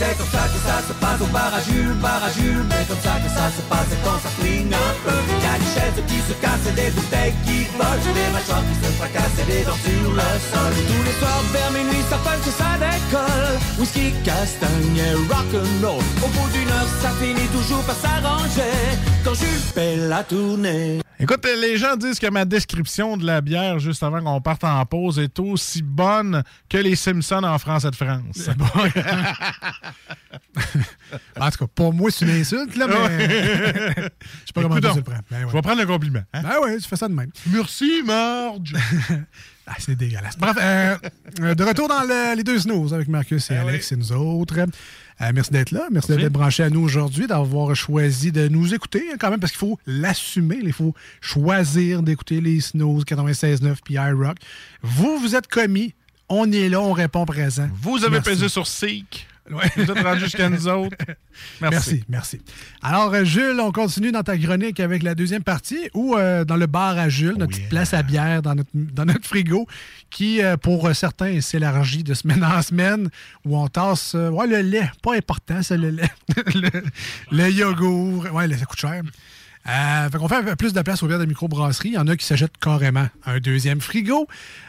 C'est 0.00 0.16
comme 0.16 0.32
ça 0.32 0.48
que 0.48 0.60
ça 0.64 0.80
se 0.88 0.94
passe 0.94 1.20
au 1.20 1.26
bar 1.26 1.52
à 1.52 1.60
Jules, 1.60 1.92
bar 2.00 2.24
à 2.24 2.32
Jules 2.32 2.64
Mais 2.70 2.88
comme 2.88 3.02
ça 3.04 3.20
que 3.20 3.28
ça 3.28 3.52
se 3.52 3.60
passe 3.68 3.92
quand 4.02 4.16
ça 4.24 4.30
flingue 4.40 4.72
un 4.72 4.92
peu. 5.04 5.12
Y 5.12 5.44
a 5.44 5.54
des 5.60 5.70
chaises 5.76 6.00
qui 6.08 6.18
se 6.24 6.32
cassent 6.40 6.68
et 6.72 6.72
des 6.72 6.90
bouteilles 6.96 7.36
qui 7.44 7.68
volent. 7.76 8.08
Des 8.16 8.30
mâchoires 8.32 8.64
qui 8.64 8.76
se 8.80 8.90
fracassent 8.96 9.40
et 9.42 9.48
des 9.52 9.62
dents 9.68 9.82
sur 9.84 10.08
le 10.08 10.30
sol. 10.48 10.72
Tous 10.88 11.04
les 11.04 11.16
soirs 11.20 11.44
vers 11.52 11.70
minuit 11.76 12.04
ça 12.08 12.16
punch 12.24 12.48
ça 12.48 12.80
décolle. 12.80 13.60
Whisky, 13.78 14.14
castagne 14.24 15.04
et 15.04 15.16
rock'n'roll. 15.28 16.00
Au 16.24 16.28
bout 16.32 16.48
d'une 16.48 16.70
heure 16.72 16.90
ça 17.02 17.10
finit 17.20 17.50
toujours 17.52 17.84
par 17.84 17.96
s'arranger. 18.00 18.72
Quand 19.22 19.34
Jules 19.34 19.68
fait 19.74 19.96
la 19.96 20.24
tournée 20.24 21.00
Écoute, 21.22 21.46
les 21.60 21.76
gens 21.76 21.96
disent 21.96 22.18
que 22.18 22.28
ma 22.30 22.44
description 22.46 23.16
de 23.18 23.26
la 23.26 23.40
bière 23.42 23.78
juste 23.78 24.02
avant 24.02 24.22
qu'on 24.22 24.40
parte 24.40 24.64
en 24.64 24.84
pause 24.86 25.18
est 25.18 25.38
aussi 25.38 25.82
bonne 25.82 26.42
que 26.68 26.78
les 26.78 26.96
Simpsons 26.96 27.44
en 27.44 27.58
France 27.58 27.84
et 27.84 27.90
de 27.90 27.96
France. 27.96 28.48
en 31.38 31.50
tout 31.50 31.58
cas, 31.58 31.66
pour 31.74 31.92
moi, 31.92 32.10
c'est 32.10 32.24
une 32.24 32.40
insulte, 32.40 32.76
là, 32.76 32.86
mais. 32.86 33.28
Je 33.96 34.02
sais 34.02 34.52
pas 34.54 34.62
comment 34.62 34.76
tu 34.76 34.86
le 34.86 35.02
prends. 35.02 35.14
Ben 35.30 35.46
Je 35.48 35.52
vais 35.52 35.62
prendre 35.62 35.80
le 35.80 35.86
compliment. 35.86 36.22
hein? 36.32 36.42
Ben 36.42 36.58
ouais, 36.62 36.78
tu 36.78 36.88
fais 36.88 36.96
ça 36.96 37.08
de 37.08 37.14
même. 37.14 37.30
Merci, 37.46 38.02
Marge. 38.04 38.74
Ah, 39.72 39.76
c'est 39.78 39.94
dégueulasse. 39.94 40.36
Bref, 40.36 40.56
euh, 40.60 40.96
euh, 41.42 41.54
de 41.54 41.62
retour 41.62 41.86
dans 41.86 42.02
le- 42.02 42.34
les 42.36 42.42
deux 42.42 42.58
snooze 42.58 42.92
avec 42.92 43.06
Marcus 43.06 43.52
et 43.52 43.56
Alex 43.56 43.92
et 43.92 43.96
nous 43.96 44.10
autres. 44.10 44.56
Euh, 45.22 45.32
merci 45.34 45.50
d'être 45.50 45.70
là. 45.70 45.86
Merci, 45.90 46.16
d'être 46.16 46.32
branché 46.32 46.62
à 46.62 46.70
nous 46.70 46.80
aujourd'hui, 46.80 47.26
d'avoir 47.26 47.74
choisi 47.76 48.32
de 48.32 48.48
nous 48.48 48.72
écouter 48.74 49.04
hein, 49.12 49.16
quand 49.18 49.30
même, 49.30 49.40
parce 49.40 49.52
qu'il 49.52 49.58
faut 49.58 49.78
l'assumer. 49.86 50.58
Il 50.62 50.72
faut 50.72 50.94
choisir 51.20 52.02
d'écouter 52.02 52.40
les 52.40 52.60
snooze 52.60 53.04
96.9 53.04 53.76
puis 53.84 53.94
iRock. 53.94 54.36
Vous, 54.82 55.18
vous 55.18 55.36
êtes 55.36 55.46
commis. 55.46 55.94
On 56.28 56.50
est 56.52 56.68
là, 56.68 56.80
on 56.80 56.92
répond 56.92 57.26
présent. 57.26 57.68
Vous 57.82 58.04
avez 58.04 58.12
Merci. 58.12 58.30
pesé 58.30 58.48
sur 58.48 58.66
Seek. 58.66 59.26
Ouais. 59.50 59.70
Vous 59.76 59.82
êtes 59.82 60.02
rendu 60.02 60.20
jusqu'à 60.20 60.48
nous 60.48 60.68
autres. 60.68 60.96
Merci. 61.60 61.70
Merci, 61.70 62.04
merci. 62.08 62.40
Alors, 62.82 63.12
euh, 63.14 63.24
Jules, 63.24 63.58
on 63.60 63.72
continue 63.72 64.12
dans 64.12 64.22
ta 64.22 64.36
chronique 64.36 64.80
avec 64.80 65.02
la 65.02 65.14
deuxième 65.14 65.42
partie 65.42 65.88
ou 65.94 66.16
euh, 66.16 66.44
dans 66.44 66.56
le 66.56 66.66
bar 66.66 66.98
à 66.98 67.08
Jules, 67.08 67.36
notre 67.38 67.52
petite 67.52 67.68
place 67.68 67.94
à 67.94 68.02
bière 68.02 68.42
dans 68.42 68.54
notre, 68.54 68.70
dans 68.74 69.04
notre 69.04 69.26
frigo, 69.26 69.66
qui, 70.10 70.42
euh, 70.42 70.56
pour 70.56 70.94
certains, 70.94 71.40
s'élargit 71.40 72.04
de 72.04 72.14
semaine 72.14 72.44
en 72.44 72.62
semaine, 72.62 73.08
où 73.44 73.56
on 73.56 73.68
tasse 73.68 74.14
euh, 74.14 74.28
ouais, 74.30 74.46
le 74.46 74.60
lait. 74.60 74.90
Pas 75.02 75.14
important, 75.14 75.62
ça, 75.62 75.76
le 75.76 75.90
lait. 75.90 76.10
le, 76.54 76.70
le 77.30 77.50
yogourt. 77.50 78.26
Ouais, 78.32 78.48
ça 78.56 78.64
coûte 78.66 78.80
cher. 78.80 79.02
Euh, 79.68 80.08
fait 80.10 80.18
qu'on 80.18 80.28
fait 80.28 80.36
un 80.36 80.42
peu 80.42 80.56
plus 80.56 80.72
de 80.72 80.80
place 80.80 81.02
au 81.02 81.06
verre 81.06 81.18
de 81.18 81.26
microbrasserie. 81.26 81.90
Il 81.90 81.94
y 81.94 81.98
en 81.98 82.06
a 82.06 82.16
qui 82.16 82.24
s'achètent 82.24 82.56
carrément 82.58 83.06
un 83.26 83.38
deuxième 83.38 83.80
frigo. 83.80 84.26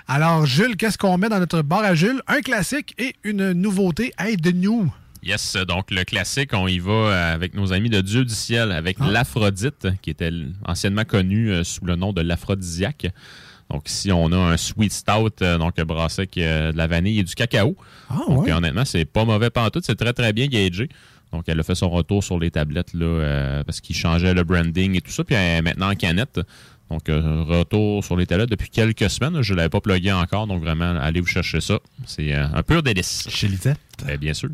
Alors, 0.07 0.45
Jules, 0.45 0.75
qu'est-ce 0.75 0.97
qu'on 0.97 1.17
met 1.17 1.29
dans 1.29 1.39
notre 1.39 1.61
bar 1.61 1.83
à 1.83 1.95
Jules? 1.95 2.21
Un 2.27 2.41
classique 2.41 2.93
et 2.97 3.15
une 3.23 3.53
nouveauté. 3.53 4.13
Hey, 4.19 4.35
de 4.37 4.51
new. 4.51 4.91
Yes, 5.23 5.55
donc 5.67 5.91
le 5.91 6.03
classique, 6.03 6.49
on 6.53 6.67
y 6.67 6.79
va 6.79 6.91
euh, 6.91 7.33
avec 7.33 7.53
nos 7.53 7.73
amis 7.73 7.89
de 7.89 8.01
Dieu 8.01 8.25
du 8.25 8.33
ciel, 8.33 8.71
avec 8.71 8.97
l'Aphrodite, 8.99 9.87
qui 10.01 10.09
était 10.09 10.31
anciennement 10.65 11.05
connu 11.05 11.51
euh, 11.51 11.63
sous 11.63 11.85
le 11.85 11.95
nom 11.95 12.11
de 12.11 12.21
l'Aphrodisiaque. 12.21 13.07
Donc 13.71 13.89
ici, 13.89 14.11
on 14.11 14.31
a 14.31 14.35
un 14.35 14.57
sweet 14.57 14.91
stout, 14.91 15.41
euh, 15.41 15.57
donc 15.57 15.79
brassé 15.81 16.21
avec 16.21 16.37
euh, 16.37 16.71
de 16.73 16.77
la 16.77 16.87
vanille 16.87 17.19
et 17.19 17.23
du 17.23 17.33
cacao. 17.33 17.75
donc 18.27 18.47
euh, 18.47 18.53
honnêtement, 18.53 18.83
c'est 18.83 19.05
pas 19.05 19.23
mauvais 19.23 19.49
pantoute, 19.49 19.85
c'est 19.85 19.95
très 19.95 20.13
très 20.13 20.33
bien 20.33 20.47
gagé. 20.47 20.89
Donc 21.31 21.43
elle 21.47 21.59
a 21.59 21.63
fait 21.63 21.75
son 21.75 21.89
retour 21.89 22.23
sur 22.23 22.39
les 22.39 22.51
tablettes 22.51 22.93
là, 22.93 23.05
euh, 23.05 23.63
parce 23.63 23.81
qu'il 23.81 23.95
changeait 23.95 24.33
le 24.33 24.43
branding 24.43 24.95
et 24.95 25.01
tout 25.01 25.11
ça, 25.11 25.23
puis 25.23 25.35
elle 25.35 25.59
est 25.59 25.61
maintenant 25.61 25.91
en 25.91 25.95
canette. 25.95 26.39
Donc, 26.89 27.07
euh, 27.07 27.43
retour 27.43 28.03
sur 28.03 28.17
les 28.17 28.25
tablettes 28.25 28.49
depuis 28.49 28.69
quelques 28.69 29.09
semaines. 29.09 29.41
Je 29.41 29.53
ne 29.53 29.57
l'avais 29.57 29.69
pas 29.69 29.79
plugué 29.79 30.11
encore, 30.11 30.45
donc 30.45 30.61
vraiment, 30.61 30.93
allez 30.99 31.21
vous 31.21 31.27
chercher 31.27 31.61
ça. 31.61 31.79
C'est 32.05 32.35
euh, 32.35 32.45
un 32.53 32.63
pur 32.63 32.83
délice. 32.83 33.29
Chez 33.29 33.47
Lisette? 33.47 33.79
bien 34.19 34.33
sûr. 34.33 34.49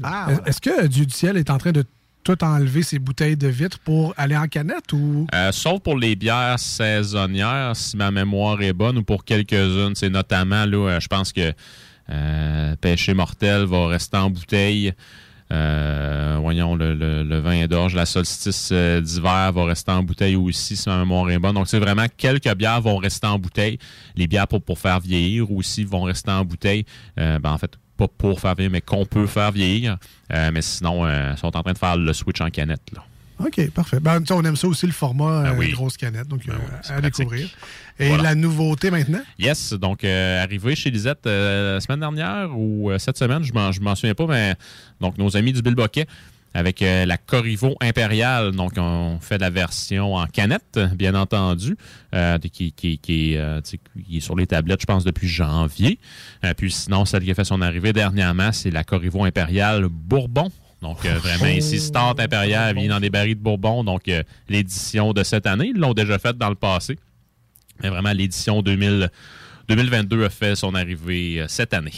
Est-ce 0.46 0.62
que 0.62 0.86
Dieu 0.86 1.08
du 1.08 1.14
ciel 1.14 1.36
est 1.38 1.50
en 1.50 1.58
train 1.58 1.72
de 1.72 1.84
tout 2.28 2.44
enlever 2.44 2.84
ses 2.84 3.00
bouteilles 3.00 3.38
de 3.38 3.48
vitre 3.48 3.80
pour 3.80 4.14
aller 4.18 4.36
en 4.36 4.48
canette 4.50 4.92
ou? 4.92 5.28
Euh, 5.34 5.54
sauf 5.54 5.80
pour 5.80 5.98
les 5.98 6.18
bières 6.18 6.60
saisonnières, 6.60 7.74
si 7.74 7.96
ma 7.96 8.12
mémoire 8.12 8.62
est 8.62 8.74
bonne, 8.74 8.98
ou 8.98 9.04
pour 9.04 9.24
quelques-unes. 9.24 9.96
C'est 9.96 10.10
notamment, 10.10 10.66
là, 10.66 10.90
euh, 10.90 11.00
je 11.00 11.08
pense 11.08 11.32
que 11.32 11.54
euh, 12.10 12.76
Péché 12.82 13.14
mortel 13.14 13.64
va 13.64 13.88
rester 13.88 14.18
en 14.18 14.30
bouteille. 14.30 14.94
Euh, 15.52 16.38
voyons, 16.42 16.76
le, 16.76 16.94
le- 16.94 17.24
le 17.24 17.40
vin 17.40 17.66
d'orge, 17.68 17.96
la 17.96 18.06
solstice 18.06 18.70
euh, 18.74 19.00
d'hiver 19.02 19.52
va 19.54 19.64
rester 19.66 19.92
en 19.92 20.04
bouteille 20.04 20.36
aussi, 20.36 20.76
si 20.76 20.90
ma 20.90 20.98
mémoire 20.98 21.30
est 21.30 21.40
bonne. 21.40 21.54
Donc, 21.56 21.68
c'est 21.68 21.80
vraiment 21.80 22.06
quelques 22.18 22.54
bières 22.56 22.82
vont 22.82 22.98
rester 22.98 23.28
en 23.28 23.40
bouteille. 23.40 23.78
Les 24.16 24.28
bières 24.28 24.48
pour, 24.48 24.62
pour 24.62 24.78
faire 24.78 25.00
vieillir 25.00 25.50
aussi 25.52 25.84
vont 25.86 26.04
rester 26.04 26.32
en 26.32 26.44
bouteille. 26.44 26.86
Euh, 27.20 27.40
ben, 27.40 27.52
en 27.52 27.58
fait, 27.58 27.72
pas 27.96 28.08
pour 28.08 28.40
faire 28.42 28.56
vieillir, 28.56 28.72
mais 28.72 28.82
qu'on 28.82 29.06
peut 29.06 29.26
faire 29.26 29.52
vieillir. 29.52 29.98
Mais 30.30 30.62
sinon, 30.62 31.08
ils 31.08 31.38
sont 31.38 31.56
en 31.56 31.64
train 31.64 31.74
de 31.74 31.78
faire 31.78 31.96
le 31.98 32.14
switch 32.14 32.42
en 32.42 32.50
canette. 32.50 32.82
Là. 32.94 33.04
OK, 33.40 33.70
parfait. 33.72 34.00
Ben, 34.00 34.22
on 34.32 34.44
aime 34.46 34.56
ça 34.56 34.68
aussi, 34.68 34.86
le 34.88 34.92
format 34.92 35.44
Ah 35.46 35.52
euh, 35.52 35.72
grosse 35.72 35.96
canette, 35.98 36.28
donc 36.28 36.42
euh, 36.50 36.54
c'est 36.82 36.94
à 36.94 36.98
pratique. 37.00 37.18
découvrir. 37.20 37.50
Et 38.00 38.08
Voilà. 38.10 38.24
la 38.24 38.36
nouveauté 38.36 38.90
maintenant? 38.92 39.22
Yes, 39.38 39.74
donc 39.74 40.04
euh, 40.04 40.42
arrivé 40.44 40.76
chez 40.76 40.90
Lisette 40.90 41.26
euh, 41.28 41.76
la 41.76 41.80
semaine 41.82 42.00
dernière 42.00 42.50
ou 42.58 42.90
euh, 42.92 42.98
cette 43.00 43.18
semaine, 43.18 43.44
je 43.44 43.52
je 43.72 43.80
m'en 43.82 43.96
souviens 43.96 44.14
pas, 44.16 44.26
mais 44.28 44.56
donc 45.00 45.18
nos 45.18 45.36
amis 45.38 45.54
du 45.54 45.62
Bill 45.62 45.76
Boquet 45.76 46.08
avec 46.54 46.82
euh, 46.82 47.06
la 47.06 47.18
Corriveau 47.18 47.76
Impériale. 47.82 48.52
Donc, 48.54 48.74
on 48.78 49.20
fait 49.22 49.38
la 49.38 49.52
version 49.52 50.16
en 50.16 50.26
canette, 50.26 50.80
bien 50.96 51.14
entendu, 51.14 51.76
euh, 52.16 52.40
qui, 52.40 52.72
qui- 52.72 52.98
qui 52.98 53.34
est, 53.34 53.38
euh, 53.38 53.62
qui 53.62 54.22
sur 54.22 54.36
les 54.36 54.48
tablettes, 54.48 54.82
je 54.82 54.86
pense, 54.88 55.04
depuis 55.04 55.28
janvier. 55.28 56.00
Euh, 56.44 56.54
puis 56.56 56.72
sinon, 56.72 57.06
celle 57.06 57.24
qui 57.24 57.30
a 57.32 57.36
fait 57.36 57.44
son 57.44 57.62
arrivée 57.62 57.94
dernièrement, 57.94 58.52
c'est 58.54 58.72
la 58.72 58.84
Corriveau 58.84 59.24
Impériale 59.26 59.88
Bourbon. 59.90 60.50
Donc, 60.82 61.06
euh, 61.06 61.18
vraiment 61.18 61.48
ici, 61.48 61.80
Start 61.80 62.20
Impériale 62.20 62.76
vient 62.76 62.90
dans 62.90 63.00
des 63.00 63.10
barils 63.10 63.36
de 63.36 63.42
Bourbon. 63.42 63.84
Donc, 63.84 64.08
euh, 64.08 64.24
l'édition 64.48 65.14
de 65.14 65.24
cette 65.24 65.48
année, 65.48 65.72
ils 65.74 65.80
l'ont 65.80 65.94
déjà 65.94 66.20
faite 66.20 66.38
dans 66.38 66.50
le 66.50 66.56
passé. 66.56 66.98
Mais 67.82 67.90
vraiment, 67.90 68.12
l'édition 68.12 68.62
2000 68.62 69.10
2022 69.68 70.26
a 70.26 70.30
fait 70.30 70.56
son 70.56 70.74
arrivée 70.76 71.42
euh, 71.42 71.46
cette 71.50 71.74
année. 71.74 71.92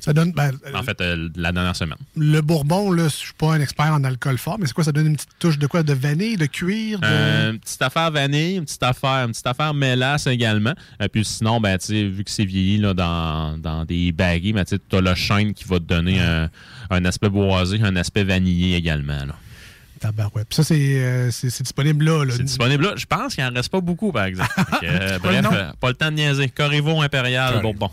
Ça 0.00 0.12
donne. 0.12 0.32
ben, 0.32 0.52
En 0.74 0.82
fait, 0.82 1.00
euh, 1.00 1.28
la 1.36 1.52
dernière 1.52 1.76
semaine. 1.76 1.98
le 2.16 2.40
bourbon, 2.40 2.90
là, 2.90 3.04
je 3.04 3.14
suis 3.14 3.32
pas 3.34 3.52
un 3.54 3.60
expert 3.60 3.92
en 3.92 4.04
alcool 4.04 4.38
fort, 4.38 4.56
mais 4.58 4.66
c'est 4.66 4.72
quoi? 4.72 4.84
Ça 4.84 4.92
donne 4.92 5.08
une 5.08 5.16
petite 5.16 5.38
touche 5.38 5.58
de 5.58 5.66
quoi? 5.66 5.82
De 5.82 5.92
vanille, 5.92 6.36
de 6.36 6.46
cuir? 6.46 6.98
De... 6.98 7.06
Euh, 7.06 7.52
une 7.52 7.58
petite 7.58 7.82
affaire 7.82 8.10
vanille, 8.10 8.56
une 8.56 8.64
petite 8.64 8.82
affaire, 8.82 9.24
une 9.26 9.32
petite 9.32 9.46
affaire 9.46 9.74
mélasse 9.74 10.26
également. 10.26 10.72
Et 10.98 11.08
puis 11.08 11.24
sinon, 11.24 11.60
ben, 11.60 11.78
vu 11.88 12.24
que 12.24 12.30
c'est 12.30 12.44
vieilli 12.44 12.78
là, 12.78 12.94
dans, 12.94 13.58
dans 13.58 13.84
des 13.84 14.12
barils, 14.12 14.54
ben, 14.54 14.64
tu 14.64 14.78
as 14.96 15.00
le 15.00 15.14
chêne 15.14 15.52
qui 15.52 15.64
va 15.64 15.78
te 15.78 15.84
donner 15.84 16.20
un, 16.20 16.48
un 16.90 17.04
aspect 17.04 17.28
boisé, 17.28 17.80
un 17.82 17.96
aspect 17.96 18.24
vanillé 18.24 18.76
également. 18.76 19.24
Là. 19.24 19.34
Tabarouette. 20.00 20.52
Ça, 20.54 20.64
c'est 20.64 20.78
euh, 21.04 21.30
disponible 21.60 22.06
là. 22.06 22.24
là. 22.24 22.32
C'est 22.34 22.42
disponible 22.44 22.84
là. 22.84 22.92
Je 22.96 23.04
pense 23.04 23.34
qu'il 23.34 23.44
n'en 23.44 23.52
reste 23.52 23.68
pas 23.68 23.80
beaucoup, 23.82 24.12
par 24.12 24.24
exemple. 24.24 24.50
Euh, 24.82 25.12
le 25.14 25.18
bref, 25.18 25.46
euh, 25.52 25.72
pas 25.78 25.88
le 25.88 25.94
temps 25.94 26.10
de 26.10 26.16
niaiser. 26.16 26.48
Corriveau 26.48 27.02
Impérial 27.02 27.60
Bourbon. 27.60 27.90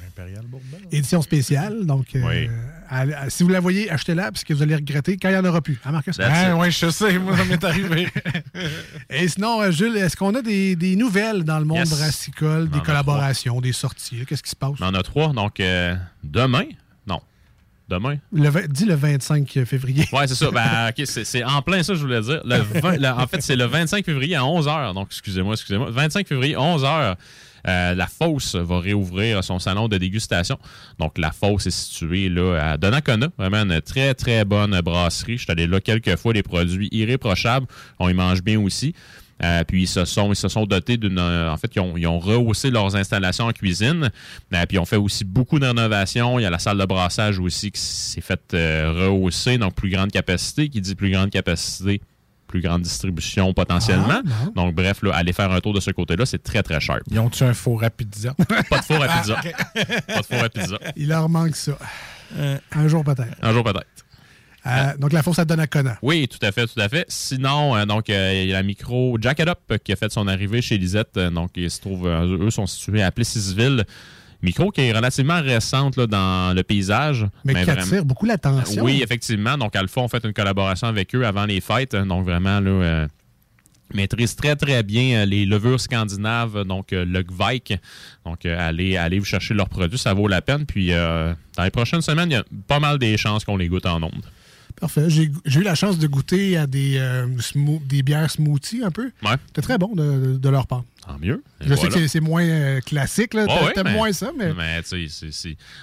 Édition 0.90 1.22
spéciale. 1.22 1.86
Donc, 1.86 2.06
euh, 2.16 2.22
Oui. 2.26 2.50
à- 2.90 3.02
à- 3.24 3.30
si 3.30 3.44
vous 3.44 3.50
la 3.50 3.60
voyez, 3.60 3.92
achetez-la, 3.92 4.32
parce 4.32 4.46
que 4.46 4.54
vous 4.54 4.62
allez 4.64 4.76
regretter 4.76 5.18
quand 5.18 5.28
il 5.28 5.34
n'y 5.34 5.38
en 5.38 5.44
aura 5.44 5.60
plus. 5.60 5.78
Hein, 5.84 5.92
Marcus? 5.92 6.16
It. 6.16 6.24
oui, 6.56 6.72
je 6.72 6.90
sais, 6.90 7.20
moi, 7.20 7.36
ça 7.36 7.44
m'est 7.44 7.62
arrivé. 7.66 8.08
Et 9.10 9.28
sinon, 9.28 9.70
Jules, 9.70 9.98
est-ce 9.98 10.16
qu'on 10.16 10.34
a 10.36 10.42
des, 10.42 10.78
des 10.78 10.96
nouvelles 10.96 11.44
dans 11.44 11.60
le 11.60 11.66
monde 11.66 11.80
Yes. 11.80 11.90
brassicole, 11.90 12.70
des 12.70 12.80
collaborations, 12.80 13.60
des 13.60 13.74
sorties? 13.74 14.24
Qu'est-ce 14.26 14.44
qui 14.44 14.50
se 14.52 14.56
passe? 14.56 14.72
On 14.80 14.86
en 14.86 14.94
a 14.94 15.04
trois. 15.04 15.34
Donc, 15.34 15.62
demain, 16.24 16.64
demain, 17.90 18.18
Le, 18.32 18.68
dis 18.68 18.86
le 18.86 18.96
25 18.96 19.48
février. 19.66 20.06
Ouais, 20.12 20.28
c'est 20.28 20.36
ça. 20.36 20.52
Ben, 20.52 20.92
c'est 21.06 21.44
en 21.44 21.62
plein 21.62 21.84
ça, 21.84 21.94
je 21.94 22.00
voulais 22.02 22.22
dire. 22.22 22.42
Le 22.46 23.08
en 23.12 23.28
fait, 23.28 23.42
c'est 23.42 23.56
le 23.56 23.66
25 23.66 24.06
février 24.06 24.36
à 24.36 24.42
11h. 24.42 24.94
Donc, 24.94 25.08
excusez-moi, 25.12 25.54
excusez-moi. 25.54 25.90
25 25.92 26.28
février, 26.28 26.56
11h. 26.56 27.16
euh, 27.68 27.96
la 27.96 28.08
Fosse 28.08 28.56
va 28.56 28.80
réouvrir 28.80 29.44
son 29.44 29.60
salon 29.60 29.88
de 29.88 29.98
dégustation. 29.98 30.58
Donc, 31.00 31.18
la 31.18 31.32
Fosse 31.32 31.68
est 31.68 31.72
située 31.72 32.30
là, 32.30 32.72
à 32.72 32.78
Donnacona. 32.78 33.28
Vraiment 33.38 33.64
une 33.64 33.82
très, 33.82 34.14
très 34.14 34.46
bonne 34.46 34.80
brasserie. 34.82 35.38
Je 35.38 35.44
suis 35.44 35.52
allé 35.52 35.68
là 35.68 35.82
quelques 35.82 36.16
fois. 36.18 36.34
Les 36.34 36.44
produits 36.44 36.90
irréprochables. 36.92 37.68
On 38.00 38.10
y 38.10 38.14
mange 38.14 38.42
bien 38.44 38.60
aussi. 38.60 38.94
Euh, 39.44 39.64
puis 39.64 39.84
ils 39.84 39.88
se 39.88 40.04
sont 40.06 40.32
ils 40.32 40.36
se 40.36 40.48
sont 40.48 40.66
dotés 40.66 40.98
d'une 40.98 41.20
euh, 41.20 41.52
en 41.52 41.58
fait 41.58 41.76
ils 41.76 41.80
ont, 41.80 41.96
ils 41.96 42.08
ont 42.08 42.18
rehaussé 42.18 42.72
leurs 42.72 42.96
installations 42.96 43.46
en 43.46 43.52
cuisine. 43.52 44.10
Euh, 44.54 44.66
puis 44.66 44.78
ils 44.78 44.80
ont 44.80 44.86
fait 44.86 44.96
aussi 44.96 45.26
beaucoup 45.26 45.60
de 45.60 45.66
rénovations 45.68 46.40
il 46.40 46.44
y 46.44 46.46
a 46.46 46.50
la 46.50 46.60
salle 46.60 46.78
de 46.78 46.86
brassage 46.86 47.40
aussi 47.40 47.72
qui 47.72 47.80
s'est 47.80 48.22
faite 48.22 48.54
euh, 48.54 48.92
rehausser 48.96 49.58
donc 49.58 49.76
plus 49.76 49.90
grande 49.90 50.12
capacité. 50.12 50.70
Qui 50.70 50.82
dit 50.82 50.96
plus 50.96 51.12
grande 51.12 51.30
capacité 51.30 52.02
plus 52.48 52.62
grande 52.62 52.82
distribution 52.82 53.54
potentiellement. 53.54 54.22
Ah, 54.26 54.50
donc 54.56 54.74
bref 54.74 55.02
là, 55.04 55.14
aller 55.14 55.34
faire 55.34 55.52
un 55.52 55.60
tour 55.60 55.74
de 55.74 55.82
ce 55.82 55.92
côté 55.92 56.16
là 56.16 56.26
c'est 56.26 56.42
très 56.42 56.64
très 56.64 56.80
cher. 56.80 57.00
Ils 57.12 57.20
ont-tu 57.20 57.44
un 57.44 57.54
four 57.54 57.84
à 57.84 57.90
pizza? 57.90 58.34
pas 58.70 58.80
de 58.80 58.86
four 58.86 59.04
à 59.04 59.08
pizza. 59.20 59.36
Ah, 59.38 59.48
ok. 59.48 60.02
pas 60.08 60.22
de 60.22 60.26
four 60.26 60.44
à 60.44 60.50
pizza. 60.50 60.80
Il 60.96 61.10
leur 61.10 61.30
manque 61.30 61.56
ça. 61.56 61.78
Un 62.72 62.88
jour 62.88 63.04
peut-être. 63.04 63.38
un 63.42 63.54
jour 63.54 63.64
peut-être 63.64 63.86
Euh, 64.68 64.98
donc, 64.98 65.14
la 65.14 65.24
fosse 65.24 65.40
à 65.40 65.46
Donnacona. 65.46 65.98
Oui, 66.02 66.28
tout 66.28 66.44
à 66.46 66.52
fait, 66.52 66.68
tout 66.68 66.80
à 66.80 66.90
fait. 66.90 67.06
Sinon, 67.08 67.76
euh, 67.76 67.86
donc, 67.86 68.10
euh, 68.10 68.42
il 68.44 68.50
y 68.50 68.54
a 68.54 68.58
la 68.58 68.64
micro 68.64 69.18
Jack 69.22 69.40
It 69.40 69.48
Up 69.48 69.60
qui 69.84 69.94
a 69.94 69.96
fait 69.96 70.12
son 70.12 70.28
arrivée 70.28 70.62
chez 70.62 70.78
Lisette. 70.78 71.18
Donc, 71.18 71.52
ils 71.56 71.72
se 71.72 71.80
trouvent, 71.80 72.08
eux 72.08 72.50
sont 72.50 72.68
situés 72.68 73.04
à 73.04 73.12
Plessisville. 73.12 73.86
Micro 74.44 74.70
qui 74.70 74.82
est 74.82 74.92
relativement 74.94 75.42
récente 75.42 75.98
là, 75.98 76.06
dans 76.06 76.56
le 76.56 76.62
paysage. 76.62 77.26
Mais, 77.44 77.56
qui 77.56 77.64
vraiment- 77.64 77.82
attire 77.82 78.06
beaucoup 78.06 78.26
l'attention. 78.26 78.84
Oui, 78.84 79.02
effectivement. 79.02 79.58
Donc, 79.58 79.76
Alpha 79.76 80.02
ont 80.02 80.08
fait 80.08 80.24
une 80.24 80.34
collaboration 80.34 80.88
avec 80.88 81.16
eux 81.16 81.26
avant 81.26 81.46
les 81.46 81.60
fêtes. 81.60 81.96
Donc, 81.96 82.24
vraiment, 82.26 82.60
là, 82.60 83.08
maîtrise 83.94 84.36
très, 84.36 84.56
très 84.56 84.84
bien 84.84 85.26
les 85.26 85.46
levures 85.46 85.80
scandinaves, 85.80 86.64
donc 86.64 86.94
euh, 86.94 87.06
le 87.06 87.24
Gvike. 87.24 87.76
Donc, 88.26 88.46
euh, 88.46 88.56
allez, 88.60 88.98
allez 88.98 89.20
vous 89.20 89.26
chercher 89.26 89.54
leurs 89.54 89.70
produits, 89.70 89.98
ça 89.98 90.14
vaut 90.14 90.28
la 90.28 90.42
peine. 90.42 90.66
Puis, 90.66 90.92
euh, 90.92 91.34
dans 91.56 91.64
les 91.64 91.70
prochaines 91.72 92.02
semaines, 92.02 92.30
il 92.32 92.34
y 92.34 92.38
a 92.38 92.44
pas 92.68 92.80
mal 92.80 93.00
des 93.00 93.18
chances 93.18 93.46
qu'on 93.46 93.58
les 93.58 93.68
goûte 93.68 93.86
en 93.86 94.02
ondes. 94.04 94.26
Parfait. 94.80 95.10
J'ai 95.10 95.32
eu 95.60 95.64
la 95.64 95.74
chance 95.76 95.98
de 95.98 96.06
goûter 96.06 96.56
à 96.56 96.68
des, 96.68 96.98
euh, 96.98 97.26
smo- 97.40 97.82
des 97.88 98.04
bières 98.04 98.30
smoothies 98.30 98.84
un 98.84 98.92
peu. 98.92 99.06
Ouais. 99.24 99.36
C'était 99.48 99.62
très 99.64 99.78
bon 99.80 99.96
de, 99.96 100.38
de 100.38 100.50
leur 100.50 100.68
part. 100.68 100.84
Tant 101.06 101.18
mieux. 101.20 101.42
Et 101.62 101.68
Je 101.68 101.74
sais 101.76 101.88
que 101.88 102.08
c'est- 102.08 102.20
moins 102.20 102.44
euh, 102.44 102.80
classique. 102.82 103.34
là. 103.34 103.46
Mais- 103.84 103.94
moins 103.94 104.12
ça, 104.14 104.32
mais. 104.38 104.54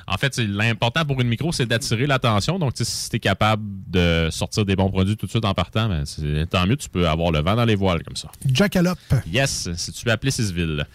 En 0.06 0.16
fait, 0.16 0.38
l'important 0.38 1.04
pour 1.04 1.20
une 1.20 1.28
micro, 1.28 1.50
c'est 1.50 1.66
d'attirer 1.66 2.06
l'attention. 2.06 2.58
Donc, 2.58 2.72
si 2.76 3.10
tu 3.10 3.16
es 3.16 3.18
capable 3.20 3.64
de 3.88 4.28
sortir 4.30 4.64
des 4.64 4.76
bons 4.76 4.90
produits 4.90 5.16
tout 5.16 5.26
de 5.26 5.30
suite 5.30 5.44
en 5.44 5.54
partant, 5.54 5.88
ben, 5.88 6.04
tant 6.46 6.66
mieux, 6.66 6.76
tu 6.76 6.88
peux 6.88 7.08
avoir 7.08 7.32
le 7.32 7.40
vent 7.40 7.56
dans 7.56 7.64
les 7.64 7.74
voiles 7.74 8.02
comme 8.04 8.16
ça. 8.16 8.30
Jackalope. 8.46 8.98
Yes, 9.32 9.70
si 9.76 9.92
tu 9.92 10.04
veux 10.04 10.12
appeler 10.12 10.30
Sisville. 10.30 10.86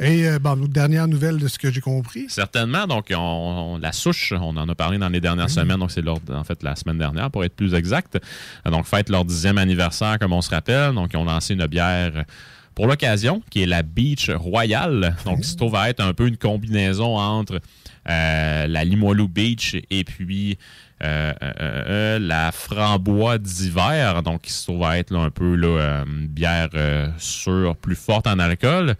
Et 0.00 0.28
euh, 0.28 0.38
bon, 0.38 0.54
notre 0.56 0.72
dernière 0.72 1.08
nouvelle 1.08 1.38
de 1.38 1.48
ce 1.48 1.58
que 1.58 1.72
j'ai 1.72 1.80
compris. 1.80 2.26
Certainement. 2.28 2.86
Donc, 2.86 3.06
on, 3.10 3.16
on- 3.16 3.78
la 3.78 3.92
souche, 3.92 4.32
on 4.32 4.56
en 4.56 4.68
a 4.68 4.74
parlé 4.74 4.96
dans 4.98 5.08
les 5.08 5.20
dernières 5.20 5.50
semaines. 5.50 5.78
Donc, 5.78 5.90
c'est 5.90 6.06
en 6.08 6.44
fait 6.44 6.62
la 6.62 6.76
semaine 6.76 6.98
dernière, 6.98 7.30
pour 7.30 7.44
être 7.44 7.56
plus 7.56 7.74
exact. 7.74 8.18
Donc, 8.64 8.86
fête 8.86 9.08
leur 9.08 9.24
dixième 9.24 9.58
anniversaire, 9.58 10.18
comme 10.20 10.32
on 10.32 10.40
se 10.42 10.50
rappelle. 10.50 10.94
Donc, 10.94 11.10
ils 11.12 11.16
ont 11.16 11.24
lancé 11.24 11.54
une 11.54 11.66
bière 11.66 12.24
pour 12.76 12.86
l'occasion, 12.86 13.42
qui 13.50 13.62
est 13.62 13.66
la 13.66 13.82
Beach 13.82 14.30
Royale. 14.30 15.16
Donc, 15.24 15.40
qui 15.40 15.48
se 15.48 15.56
trouve 15.56 15.74
à 15.74 15.90
être 15.90 16.00
un 16.00 16.14
peu 16.14 16.28
une 16.28 16.36
combinaison 16.36 17.16
entre 17.18 17.60
euh, 18.08 18.66
la 18.68 18.84
Limoilou 18.84 19.26
Beach 19.28 19.76
et 19.90 20.04
puis 20.04 20.58
euh, 21.02 21.32
euh, 21.42 21.52
euh, 21.60 22.18
la 22.18 22.50
Frambois 22.50 23.38
d'hiver. 23.38 24.22
Donc, 24.22 24.42
qui 24.42 24.52
se 24.52 24.64
trouve 24.64 24.86
être 24.92 25.14
un 25.14 25.30
peu 25.30 25.54
là, 25.54 26.04
une 26.06 26.26
bière 26.26 26.70
sûre, 27.18 27.76
plus 27.76 27.96
forte 27.96 28.26
en 28.26 28.38
alcool. 28.38 28.96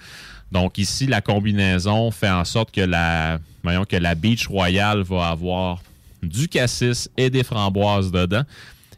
Donc 0.50 0.78
ici, 0.78 1.06
la 1.06 1.20
combinaison 1.20 2.10
fait 2.10 2.30
en 2.30 2.44
sorte 2.44 2.70
que 2.70 2.80
la, 2.80 3.38
voyons, 3.62 3.84
que 3.84 3.96
la 3.96 4.14
Beach 4.14 4.46
Royale 4.46 5.02
va 5.02 5.28
avoir 5.28 5.82
du 6.22 6.48
cassis 6.48 7.10
et 7.16 7.30
des 7.30 7.44
framboises 7.44 8.10
dedans. 8.10 8.42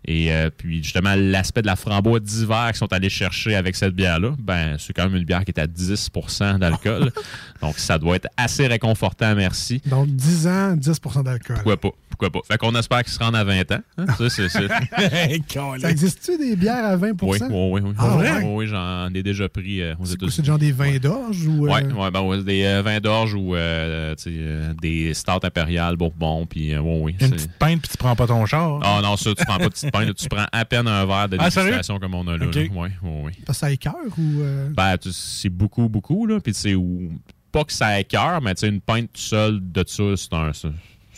Et 0.06 0.32
euh, 0.32 0.48
puis 0.56 0.82
justement, 0.82 1.14
l'aspect 1.16 1.60
de 1.62 1.66
la 1.66 1.76
framboise 1.76 2.22
d'hiver 2.22 2.66
qu'ils 2.68 2.76
sont 2.76 2.92
allés 2.92 3.10
chercher 3.10 3.54
avec 3.54 3.76
cette 3.76 3.94
bière-là, 3.94 4.32
ben 4.38 4.76
c'est 4.78 4.92
quand 4.94 5.04
même 5.04 5.16
une 5.16 5.24
bière 5.24 5.44
qui 5.44 5.50
est 5.52 5.60
à 5.60 5.66
10% 5.66 6.58
d'alcool. 6.58 7.12
Donc 7.60 7.78
ça 7.78 7.98
doit 7.98 8.16
être 8.16 8.28
assez 8.36 8.66
réconfortant, 8.66 9.34
merci. 9.34 9.82
Donc, 9.86 10.08
10 10.08 10.46
ans, 10.46 10.74
10% 10.76 11.22
d'alcool. 11.24 11.56
Pourquoi 11.56 11.76
pas? 11.76 11.90
Pourquoi 12.08 12.30
pas? 12.30 12.40
Fait 12.46 12.56
qu'on 12.58 12.74
espère 12.74 13.02
qu'ils 13.04 13.12
se 13.12 13.18
rendent 13.18 13.36
à 13.36 13.44
20 13.44 13.70
ans. 13.72 13.80
hein. 13.98 14.06
Ça, 14.18 14.30
c'est- 14.30 14.48
c'est- 14.48 14.68
Ça 15.80 15.90
existe-tu 15.90 16.38
des 16.38 16.56
bières 16.56 16.84
à 16.84 16.96
20 16.96 17.10
Oui, 17.22 17.38
oui, 17.40 17.48
oui. 17.50 17.80
oui. 17.84 17.92
Ah, 17.98 18.16
Oui, 18.18 18.26
oui, 18.38 18.44
oui, 18.54 18.66
j'en 18.66 19.08
ai 19.14 19.22
déjà 19.22 19.48
pris 19.48 19.80
euh, 19.82 19.94
aux 19.98 20.04
États-Unis. 20.04 20.32
C'est 20.34 20.44
genre 20.44 20.58
des 20.58 20.72
vins 20.72 20.96
d'orge 20.98 21.46
ou. 21.46 21.66
euh, 21.66 21.70
Ouais, 21.70 21.84
ouais, 21.84 22.10
ben, 22.10 22.20
ouais, 22.22 22.42
des 22.42 22.64
euh, 22.64 22.82
vins 22.82 23.00
d'orge 23.00 23.34
ou 23.34 23.54
euh, 23.54 24.14
euh, 24.26 24.72
des 24.80 25.14
stouts 25.14 25.32
impériales, 25.42 25.96
bourbon, 25.96 26.46
puis 26.46 26.74
euh, 26.74 26.80
oui. 26.80 27.14
Une 27.20 27.30
petite 27.30 27.52
pinte, 27.58 27.80
puis 27.82 27.90
tu 27.90 27.96
prends 27.96 28.16
pas 28.16 28.26
ton 28.26 28.44
char. 28.46 28.80
Ah 28.82 29.00
non, 29.02 29.16
ça, 29.16 29.30
tu 29.34 29.44
prends 29.44 29.58
pas 29.58 29.68
de 29.68 29.74
tu 30.16 30.28
prends 30.28 30.46
à 30.52 30.64
peine 30.64 30.88
un 30.88 31.04
verre 31.06 31.28
de 31.28 31.36
Ah, 31.40 31.48
dégustation 31.50 31.98
comme 31.98 32.14
on 32.14 32.26
a 32.28 32.36
là. 32.36 32.46
Ok. 32.46 32.54
là. 32.54 32.60
Ouais, 32.62 32.68
ouais, 33.02 33.22
ouais. 33.24 33.32
Parce 33.46 33.58
que 33.58 33.66
ça 33.66 33.70
écœure 33.72 33.94
ou. 34.18 34.40
euh, 34.40 34.68
Ben, 34.70 34.96
tu- 34.98 35.12
c'est 35.12 35.48
beaucoup, 35.50 35.88
beaucoup, 35.88 36.26
là. 36.26 36.40
Puis, 36.40 36.52
tu 36.52 36.60
sais, 36.60 36.74
ou- 36.74 37.12
pas 37.52 37.64
que 37.64 37.72
ça 37.72 37.98
écœure, 37.98 38.40
mais 38.42 38.54
tu 38.54 38.60
sais, 38.60 38.68
une 38.68 38.80
pinte 38.80 39.12
tout 39.12 39.20
seul 39.20 39.60
de 39.60 39.84
ça, 39.86 40.02
c'est 40.16 40.32
un. 40.34 40.52
c'est- 40.52 40.68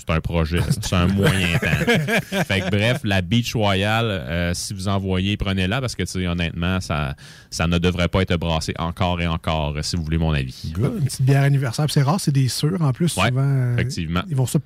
un 0.09 0.21
projet, 0.21 0.59
c'est 0.69 0.95
un 0.97 1.07
moyen 1.07 1.57
temps. 1.59 1.69
Fait 2.45 2.61
que 2.61 2.71
bref, 2.71 3.03
la 3.05 3.23
Beach 3.23 3.55
Royale, 3.55 4.07
euh, 4.07 4.53
si 4.53 4.75
vous 4.75 4.89
en 4.89 4.99
voyez, 4.99 5.37
prenez-la 5.37 5.81
parce 5.81 5.95
que 5.95 6.03
tu 6.03 6.11
sais, 6.11 6.27
honnêtement, 6.27 6.81
ça, 6.81 7.15
ça 7.51 7.69
ne 7.69 7.79
devrait 7.79 8.09
pas 8.09 8.23
être 8.23 8.35
brassé 8.37 8.75
encore 8.81 9.21
et 9.21 9.29
encore, 9.29 9.77
si 9.83 9.95
vous 9.95 10.03
voulez 10.03 10.19
mon 10.19 10.33
avis. 10.33 10.73
Une 10.77 11.05
petite 11.05 11.23
bière 11.23 11.45
anniversaire. 11.45 11.85
Puis 11.87 11.93
C'est 11.95 12.03
rare, 12.03 12.19
c'est 12.19 12.33
des 12.33 12.49
sûrs 12.49 12.83
en 12.83 12.93
plus. 12.93 13.17
Ouais, 13.17 13.29
souvent, 13.29 13.43
euh, 13.45 13.75
effectivement. 13.75 14.23
Ils 14.29 14.35
vont 14.35 14.47
ça 14.47 14.59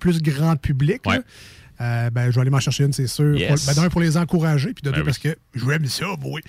plus, 0.00 0.20
grand 0.20 0.56
public. 0.56 1.00
Ouais. 1.06 1.20
Euh, 1.82 2.10
ben, 2.10 2.30
je 2.30 2.36
vais 2.36 2.42
aller 2.42 2.50
m'en 2.50 2.60
chercher 2.60 2.84
une, 2.84 2.92
c'est 2.92 3.08
sûr. 3.08 3.34
Yes. 3.36 3.64
Pour- 3.64 3.74
ben, 3.74 3.82
D'un, 3.82 3.88
pour 3.88 4.00
les 4.00 4.16
encourager, 4.16 4.72
puis 4.72 4.82
de 4.82 4.90
Ben 4.90 4.94
deux, 4.96 5.00
oui. 5.00 5.04
parce 5.06 5.18
que 5.18 5.36
j'aime 5.54 5.84
ça, 5.86 6.04
oui. 6.24 6.40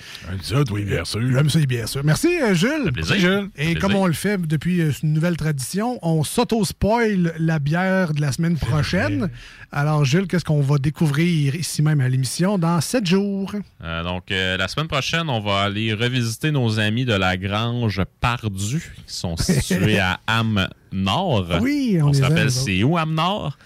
Ça, 0.43 0.63
toi, 0.63 0.79
bien 0.81 1.03
sûr. 1.05 1.21
J'aime 1.31 1.49
ça, 1.49 1.59
bien 1.65 1.87
sûr. 1.87 2.01
Merci, 2.03 2.27
euh, 2.41 2.53
Jules. 2.53 2.91
plaisir. 2.93 3.15
Jules. 3.17 3.49
Et 3.57 3.63
Plaisir. 3.73 3.79
comme 3.79 3.95
on 3.95 4.05
le 4.05 4.13
fait 4.13 4.39
depuis 4.39 4.81
euh, 4.81 4.91
une 5.01 5.13
nouvelle 5.13 5.35
tradition, 5.37 5.97
on 6.03 6.23
s'auto-spoil 6.23 7.33
la 7.39 7.59
bière 7.59 8.13
de 8.13 8.21
la 8.21 8.31
semaine 8.31 8.57
prochaine. 8.57 9.29
Alors, 9.71 10.05
Jules, 10.05 10.27
qu'est-ce 10.27 10.45
qu'on 10.45 10.61
va 10.61 10.77
découvrir 10.77 11.55
ici 11.55 11.81
même 11.81 11.99
à 12.01 12.07
l'émission 12.09 12.59
dans 12.59 12.79
sept 12.79 13.07
jours? 13.07 13.53
Euh, 13.83 14.03
donc, 14.03 14.31
euh, 14.31 14.55
la 14.57 14.67
semaine 14.67 14.87
prochaine, 14.87 15.29
on 15.29 15.39
va 15.39 15.61
aller 15.61 15.93
revisiter 15.93 16.51
nos 16.51 16.79
amis 16.79 17.05
de 17.05 17.13
la 17.13 17.37
Grange 17.37 18.01
Pardue, 18.21 18.93
qui 19.07 19.13
sont 19.15 19.35
situés 19.37 19.97
à 19.99 20.19
Ham 20.27 20.67
Nord. 20.91 21.47
Oui, 21.61 21.97
on 22.01 22.05
on 22.05 22.07
les 22.09 22.13
se 22.13 22.19
aime, 22.23 22.29
rappelle, 22.29 22.51
c'est 22.51 22.83
où 22.83 22.97
Ham 22.97 23.15
Nord? 23.15 23.57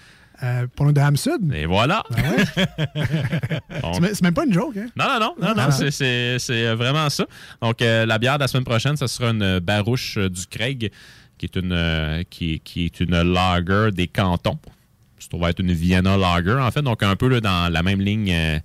Euh, 0.42 0.66
pour 0.76 0.86
le 0.86 0.92
de 0.92 1.00
Ham-Sud. 1.00 1.52
Et 1.54 1.66
voilà. 1.66 2.02
Ben 2.10 2.22
C'est 3.94 4.00
même- 4.00 4.10
C'est 4.14 4.22
même 4.22 4.34
pas 4.34 4.44
une 4.44 4.52
joke, 4.52 4.76
hein? 4.76 4.86
Non, 4.96 5.04
non, 5.06 5.18
non, 5.20 5.34
non, 5.40 5.54
non, 5.54 5.62
Ah. 5.68 5.70
c'est- 5.90 6.38
c'est 6.38 6.74
vraiment 6.74 7.08
ça. 7.10 7.26
Donc, 7.62 7.82
euh, 7.82 8.06
la 8.06 8.18
bière 8.18 8.36
de 8.38 8.44
la 8.44 8.48
semaine 8.48 8.64
prochaine, 8.64 8.96
ce 8.96 9.06
sera 9.06 9.30
une 9.30 9.58
barouche 9.60 10.16
euh, 10.18 10.28
du 10.28 10.46
Craig, 10.46 10.90
qui 11.38 11.46
est 11.46 11.56
une, 11.56 11.72
euh, 11.72 12.22
qui, 12.28 12.60
qui 12.60 12.86
est 12.86 13.00
une 13.00 13.20
lager 13.22 13.90
des 13.92 14.06
cantons. 14.08 14.58
Ça 15.18 15.36
va 15.36 15.50
être 15.50 15.60
une 15.60 15.72
Vienna 15.72 16.16
lager, 16.16 16.52
en 16.54 16.70
fait, 16.70 16.82
donc 16.82 17.02
un 17.02 17.16
peu 17.16 17.28
là, 17.28 17.40
dans 17.40 17.72
la 17.72 17.82
même 17.82 18.00
ligne 18.00 18.32
euh, 18.32 18.58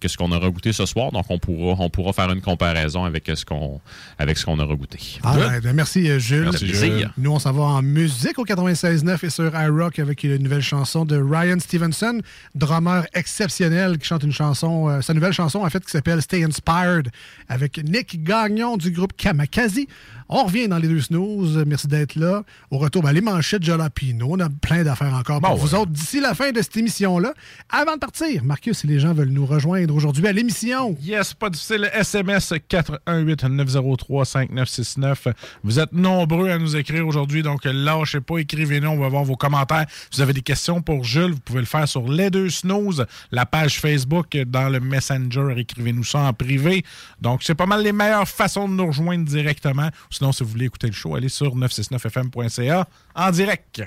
que 0.00 0.08
ce 0.08 0.16
qu'on 0.16 0.30
aura 0.32 0.50
goûté 0.50 0.72
ce 0.72 0.86
soir. 0.86 1.12
Donc, 1.12 1.26
on 1.28 1.38
pourra, 1.38 1.76
on 1.82 1.90
pourra 1.90 2.12
faire 2.12 2.30
une 2.30 2.40
comparaison 2.40 3.04
avec 3.04 3.30
ce 3.34 3.44
qu'on 3.44 3.80
avec 4.18 4.38
ce 4.38 4.44
qu'on 4.44 4.58
aura 4.58 4.74
goûté. 4.74 4.98
Ah, 5.22 5.36
ouais, 5.36 5.60
ben, 5.60 5.72
merci 5.72 6.08
euh, 6.08 6.18
Jules. 6.18 6.44
Merci, 6.44 6.66
Jules. 6.66 7.04
Euh, 7.04 7.08
Nous, 7.16 7.30
on 7.30 7.38
s'en 7.38 7.52
va 7.52 7.62
en 7.62 7.82
musique 7.82 8.38
au 8.38 8.44
96.9 8.44 9.26
et 9.26 9.30
sur 9.30 9.52
iRock 9.54 9.98
avec 9.98 10.22
une 10.24 10.42
nouvelle 10.42 10.62
chanson 10.62 11.04
de 11.04 11.16
Ryan 11.16 11.58
Stevenson, 11.58 12.20
drummer 12.54 13.04
exceptionnel 13.14 13.98
qui 13.98 14.06
chante 14.06 14.22
une 14.22 14.32
chanson, 14.32 14.88
euh, 14.88 15.00
sa 15.00 15.14
nouvelle 15.14 15.32
chanson 15.32 15.60
en 15.60 15.70
fait 15.70 15.84
qui 15.84 15.90
s'appelle 15.90 16.22
Stay 16.22 16.44
Inspired 16.44 17.10
avec 17.48 17.78
Nick 17.84 18.22
Gagnon 18.22 18.76
du 18.76 18.90
groupe 18.90 19.14
Kamakazi. 19.16 19.88
On 20.30 20.44
revient 20.44 20.68
dans 20.68 20.78
les 20.78 20.88
deux 20.88 21.00
snooze. 21.00 21.62
Merci 21.66 21.88
d'être 21.88 22.14
là. 22.14 22.42
Au 22.70 22.76
retour, 22.76 23.02
ben, 23.02 23.12
les 23.12 23.22
manchettes 23.22 23.62
Jalapino. 23.62 24.28
On 24.30 24.40
a 24.40 24.50
plein 24.50 24.84
d'affaires 24.84 25.14
encore 25.14 25.40
pour 25.40 25.56
vous 25.56 25.74
autres 25.74 25.90
d'ici 25.90 26.20
la 26.20 26.34
fin 26.34 26.52
de 26.52 26.60
cette 26.60 26.76
émission-là. 26.76 27.32
Avant 27.70 27.94
de 27.94 27.98
partir, 27.98 28.44
Marcus, 28.44 28.78
si 28.78 28.86
les 28.86 29.00
gens 29.00 29.14
veulent 29.14 29.30
nous 29.30 29.46
rejoindre 29.46 29.87
aujourd'hui 29.94 30.26
à 30.26 30.32
l'émission. 30.32 30.96
Yes, 31.02 31.34
pas 31.34 31.50
difficile. 31.50 31.90
SMS 31.92 32.52
418-903-5969. 32.68 35.32
Vous 35.62 35.78
êtes 35.78 35.92
nombreux 35.92 36.50
à 36.50 36.58
nous 36.58 36.76
écrire 36.76 37.06
aujourd'hui, 37.06 37.42
donc 37.42 37.64
lâchez 37.64 38.20
pas, 38.20 38.38
écrivez-nous, 38.38 38.88
on 38.88 38.98
va 38.98 39.08
voir 39.08 39.24
vos 39.24 39.36
commentaires. 39.36 39.86
Si 40.10 40.16
vous 40.16 40.22
avez 40.22 40.32
des 40.32 40.42
questions 40.42 40.82
pour 40.82 41.04
Jules, 41.04 41.32
vous 41.32 41.40
pouvez 41.40 41.60
le 41.60 41.66
faire 41.66 41.88
sur 41.88 42.08
Les 42.08 42.30
Deux 42.30 42.50
Snooze, 42.50 43.06
la 43.30 43.46
page 43.46 43.80
Facebook, 43.80 44.36
dans 44.46 44.68
le 44.68 44.80
Messenger. 44.80 45.54
Écrivez-nous 45.56 46.04
ça 46.04 46.20
en 46.20 46.32
privé. 46.32 46.84
Donc, 47.20 47.42
c'est 47.42 47.54
pas 47.54 47.66
mal 47.66 47.82
les 47.82 47.92
meilleures 47.92 48.28
façons 48.28 48.68
de 48.68 48.74
nous 48.74 48.86
rejoindre 48.86 49.24
directement. 49.24 49.88
Sinon, 50.10 50.32
si 50.32 50.44
vous 50.44 50.50
voulez 50.50 50.66
écouter 50.66 50.88
le 50.88 50.92
show, 50.92 51.14
allez 51.14 51.28
sur 51.28 51.56
969fm.ca 51.56 52.88
en 53.14 53.30
direct. 53.30 53.82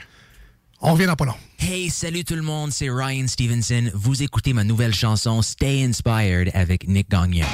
On 0.84 0.94
revient 0.94 1.06
dans. 1.06 1.36
Hey, 1.60 1.92
salut 1.92 2.24
tout 2.24 2.36
le 2.36 2.42
monde, 2.42 2.72
c'est 2.72 2.90
Ryan 2.90 3.28
Stevenson. 3.28 3.92
Vous 3.94 4.24
écoutez 4.24 4.52
ma 4.52 4.64
nouvelle 4.64 4.96
chanson 4.96 5.44
Stay 5.44 5.84
Inspired 5.84 6.50
avec 6.56 6.88
Nick 6.88 7.08
Gagnon. 7.08 7.46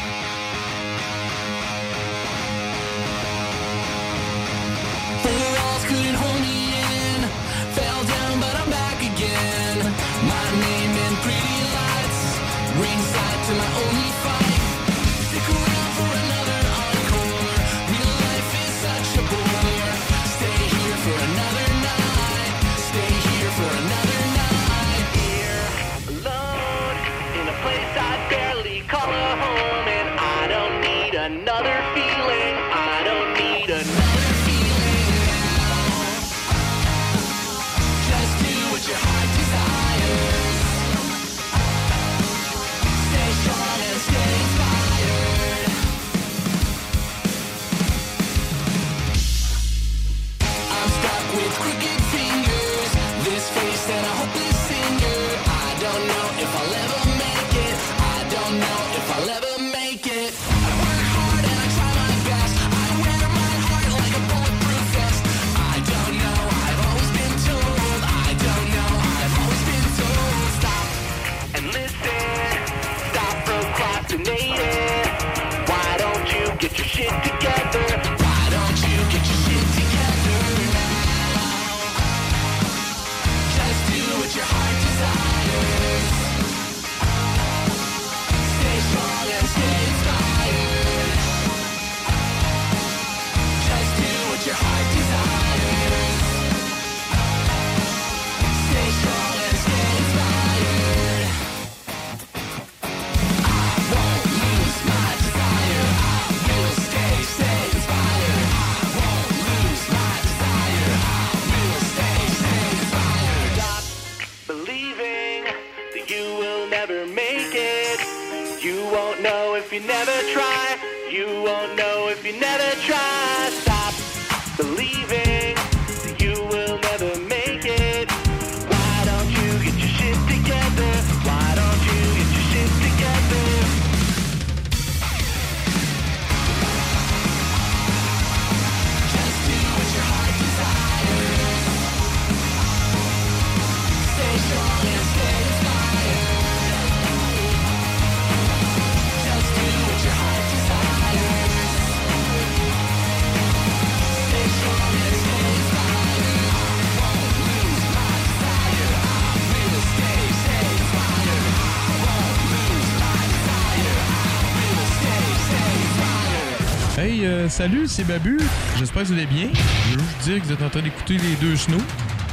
Salut, 167.58 167.88
c'est 167.88 168.03
Babu. 168.03 168.38
J'espère 168.78 169.03
que 169.03 169.08
vous 169.08 169.14
allez 169.14 169.26
bien. 169.26 169.49
Je 169.91 169.97
veux 169.97 170.03
juste 170.03 170.20
dire 170.24 170.39
que 170.41 170.45
vous 170.47 170.53
êtes 170.53 170.62
en 170.62 170.70
train 170.70 170.82
d'écouter 170.82 171.18
les 171.18 171.36
deux 171.41 171.55
snows. 171.55 171.82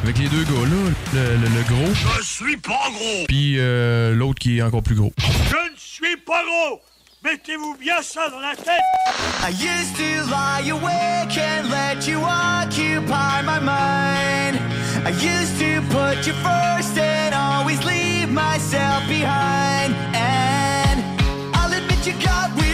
Avec 0.03 0.18
les 0.18 0.29
deux 0.29 0.45
gars 0.45 0.51
là, 0.68 0.91
le, 1.14 1.20
le- 1.37 1.49
le 1.49 1.62
gros. 1.62 1.95
Je 2.18 2.22
suis 2.22 2.57
pas 2.59 2.91
gros. 2.93 3.25
Puis 3.27 3.55
euh, 3.59 4.14
l'autre 4.14 4.39
qui 4.39 4.59
est 4.59 4.62
encore 4.62 4.83
plus 4.83 4.95
gros. 4.95 5.12
Je 5.18 5.57
ne 5.72 5.77
suis 5.79 6.16
pas 6.18 6.43
gros. 6.45 6.81
Mettez-vous 7.25 7.77
bien 7.81 8.03
ça 8.03 8.29
dans 8.29 8.41
la 8.41 8.55
tête. 8.55 8.83
I 9.43 9.51
used 9.51 9.97
to 9.97 10.27
lie 10.31 10.70
awake 10.70 11.39
and 11.39 11.70
let 11.70 12.07
you 12.07 12.18
occupy 12.20 13.41
my 13.47 13.59
mind. 13.61 14.59
I 15.07 15.11
used 15.11 15.59
to 15.59 15.81
put 15.89 16.27
you 16.27 16.35
first 16.43 16.99
and 16.99 17.33
always 17.35 17.83
leave 17.87 18.29
myself 18.31 19.03
behind. 19.09 19.95
And 20.14 21.03
I'll 21.55 21.72
admit 21.72 22.07
you 22.07 22.12
got 22.22 22.51
real 22.61 22.74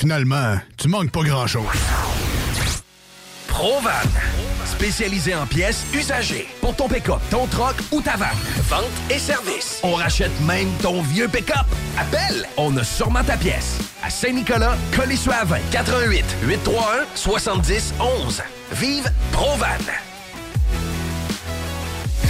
Finalement, 0.00 0.56
tu 0.78 0.88
manques 0.88 1.10
pas 1.10 1.22
grand-chose. 1.22 1.62
Provan. 3.46 3.90
Spécialisé 4.64 5.34
en 5.34 5.46
pièces 5.46 5.84
usagées. 5.94 6.48
Pour 6.62 6.74
ton 6.74 6.88
pick-up, 6.88 7.20
ton 7.30 7.46
troc 7.46 7.74
ou 7.92 8.00
ta 8.00 8.16
vanne. 8.16 8.28
Vente 8.70 8.84
et 9.10 9.18
service. 9.18 9.80
On 9.82 9.92
rachète 9.92 10.32
même 10.46 10.70
ton 10.80 11.02
vieux 11.02 11.28
pick-up. 11.28 11.66
Appelle, 11.98 12.46
on 12.56 12.74
a 12.78 12.84
sûrement 12.84 13.22
ta 13.22 13.36
pièce. 13.36 13.78
À 14.02 14.08
Saint-Nicolas, 14.08 14.76
Colissois 14.96 15.44
20 15.44 15.58
88 15.70 16.24
831 16.44 17.04
70 17.14 17.94
11. 18.00 18.42
Vive 18.72 19.12
Provan. 19.32 19.66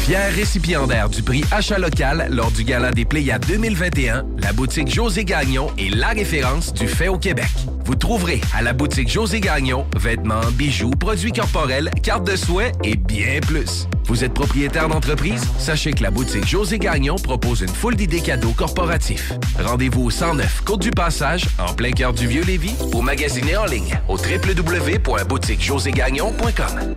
Fier 0.01 0.33
récipiendaire 0.35 1.09
du 1.09 1.23
prix 1.23 1.45
Achat 1.53 1.79
local 1.79 2.27
lors 2.31 2.51
du 2.51 2.65
Gala 2.65 2.91
des 2.91 3.05
Pléiades 3.05 3.45
2021, 3.47 4.20
la 4.20 4.20
boutique 4.61 4.93
José 4.93 5.25
Gagnon 5.25 5.69
est 5.79 5.89
la 5.89 6.09
référence 6.09 6.75
du 6.75 6.87
fait 6.87 7.09
au 7.09 7.17
Québec. 7.17 7.49
Vous 7.87 7.95
trouverez 7.95 8.43
à 8.55 8.61
la 8.61 8.75
boutique 8.75 9.09
José 9.09 9.41
Gagnon 9.41 9.87
vêtements, 9.97 10.45
bijoux, 10.53 10.91
produits 10.91 11.33
corporels, 11.33 11.91
cartes 12.03 12.27
de 12.27 12.37
souhait 12.37 12.73
et 12.85 12.95
bien 12.95 13.41
plus. 13.41 13.89
Vous 14.05 14.23
êtes 14.23 14.35
propriétaire 14.35 14.91
d'entreprise? 14.91 15.43
Sachez 15.59 15.95
que 15.95 16.03
la 16.03 16.11
boutique 16.11 16.47
José 16.47 16.79
Gagnon 16.79 17.17
propose 17.17 17.63
une 17.63 17.69
foule 17.69 17.97
d'idées 17.97 18.21
cadeaux 18.21 18.53
corporatifs. 18.53 19.33
Rendez-vous 19.59 20.03
au 20.03 20.11
109 20.11 20.61
Côte 20.67 20.83
du 20.83 20.91
Passage, 20.91 21.47
en 21.59 21.73
plein 21.73 21.93
cœur 21.93 22.13
du 22.13 22.27
Vieux-Lévis, 22.27 22.75
ou 22.93 23.01
magasinez 23.01 23.57
en 23.57 23.65
ligne 23.65 23.99
au 24.09 24.19
www.boutiquejoségagnon.com. 24.19 26.97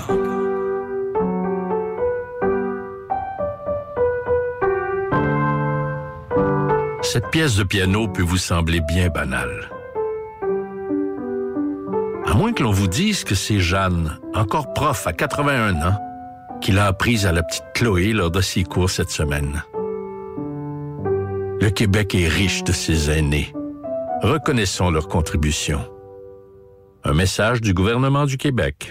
Cette 7.02 7.28
pièce 7.30 7.56
de 7.56 7.64
piano 7.64 8.06
peut 8.08 8.22
vous 8.22 8.36
sembler 8.38 8.80
bien 8.80 9.08
banale. 9.08 9.68
À 12.24 12.34
moins 12.34 12.52
que 12.52 12.62
l'on 12.62 12.70
vous 12.70 12.86
dise 12.86 13.24
que 13.24 13.34
c'est 13.34 13.58
Jeanne, 13.58 14.20
encore 14.34 14.72
prof 14.72 15.08
à 15.08 15.12
81 15.12 15.82
ans, 15.82 15.98
qui 16.60 16.72
l'a 16.72 16.86
apprise 16.86 17.26
à 17.26 17.32
la 17.32 17.42
petite 17.42 17.64
Chloé 17.74 18.12
lors 18.12 18.30
de 18.30 18.40
ses 18.40 18.64
cours 18.64 18.90
cette 18.90 19.10
semaine. 19.10 19.62
Le 21.60 21.70
Québec 21.70 22.14
est 22.14 22.28
riche 22.28 22.64
de 22.64 22.72
ses 22.72 23.10
aînés. 23.10 23.52
Reconnaissons 24.22 24.90
leur 24.90 25.08
contribution. 25.08 25.90
Un 27.04 27.14
message 27.14 27.60
du 27.60 27.72
gouvernement 27.72 28.26
du 28.26 28.36
Québec. 28.36 28.90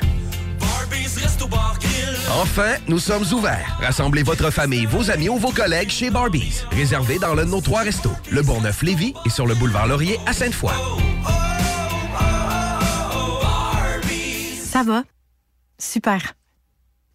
Enfin, 2.32 2.76
nous 2.88 3.00
sommes 3.00 3.26
ouverts. 3.34 3.78
Rassemblez 3.82 4.24
votre 4.24 4.52
famille, 4.52 4.86
vos 4.86 5.12
amis 5.12 5.30
ou 5.30 5.38
vos 5.38 5.52
collègues 5.52 5.90
chez 5.90 6.10
Barbies. 6.10 6.64
Réservé 6.72 7.20
dans 7.20 7.34
l'un 7.34 7.46
de 7.46 7.52
nos 7.52 7.62
trois 7.62 7.82
restos, 7.82 8.12
le 8.32 8.41
Bourgneuf-Lévis 8.41 9.14
et 9.26 9.30
sur 9.30 9.46
le 9.46 9.56
boulevard 9.56 9.88
Laurier 9.88 10.20
à 10.26 10.34
Sainte-Foy. 10.34 10.74
Ça 14.64 14.84
va? 14.84 15.04
Super. 15.80 16.36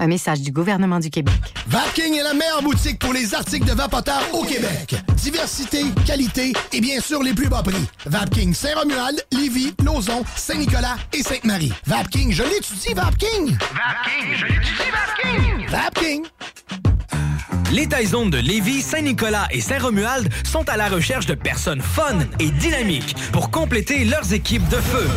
Un 0.00 0.06
message 0.06 0.40
du 0.42 0.52
gouvernement 0.52 1.00
du 1.00 1.10
Québec. 1.10 1.34
Vapking 1.66 2.14
est 2.14 2.22
la 2.22 2.32
meilleure 2.32 2.62
boutique 2.62 3.00
pour 3.00 3.12
les 3.12 3.34
articles 3.34 3.66
de 3.66 3.72
vapoteurs 3.72 4.22
au 4.32 4.44
Québec. 4.44 4.94
Diversité, 5.16 5.86
qualité 6.06 6.52
et 6.72 6.80
bien 6.80 7.00
sûr 7.00 7.20
les 7.20 7.34
plus 7.34 7.48
bas 7.48 7.64
prix. 7.64 7.84
Vapking 8.06 8.54
Saint-Romuald, 8.54 9.24
Lévis, 9.32 9.74
Lauson, 9.84 10.22
Saint-Nicolas 10.36 10.96
et 11.12 11.24
Sainte-Marie. 11.24 11.72
Vapking, 11.84 12.32
je 12.32 12.44
l'étudie, 12.44 12.94
Vapking! 12.94 13.58
Vapking, 13.58 14.36
je 14.36 14.46
l'étudie, 14.46 14.90
Vapking! 14.92 15.68
Vapking! 15.68 16.24
Les 17.72 17.88
Taizones 17.88 18.30
de 18.30 18.38
Lévis, 18.38 18.82
Saint-Nicolas 18.82 19.48
et 19.50 19.60
Saint-Romuald 19.60 20.32
sont 20.44 20.66
à 20.68 20.76
la 20.76 20.88
recherche 20.88 21.26
de 21.26 21.34
personnes 21.34 21.82
fun 21.82 22.20
et 22.38 22.50
dynamiques 22.50 23.16
pour 23.32 23.50
compléter 23.50 24.04
leurs 24.04 24.32
équipes 24.32 24.66
de 24.68 24.76
feu. 24.76 25.08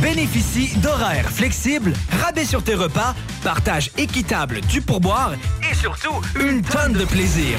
Bénéficie 0.00 0.76
d'horaires 0.78 1.30
flexibles, 1.30 1.92
rabais 2.22 2.44
sur 2.44 2.62
tes 2.62 2.74
repas, 2.74 3.14
partage 3.42 3.90
équitable 3.96 4.60
du 4.62 4.80
pourboire 4.82 5.32
et 5.68 5.74
surtout 5.74 6.20
une 6.38 6.62
tonne 6.62 6.92
de 6.92 7.04
plaisir. 7.04 7.58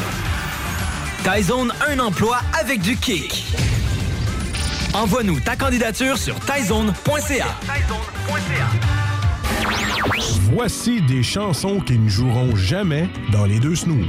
Taizone, 1.24 1.74
un 1.90 2.00
emploi 2.00 2.40
avec 2.60 2.82
du 2.82 2.96
kick. 2.96 3.44
Envoie-nous 4.94 5.40
ta 5.40 5.56
candidature 5.56 6.18
sur 6.18 6.40
taizone.ca. 6.40 7.48
Voici 10.54 11.02
des 11.02 11.24
chansons 11.24 11.80
qui 11.80 11.98
ne 11.98 12.10
joueront 12.10 12.56
jamais 12.56 13.10
dans 13.32 13.46
les 13.46 13.60
deux 13.60 13.76
snooze. 13.76 14.08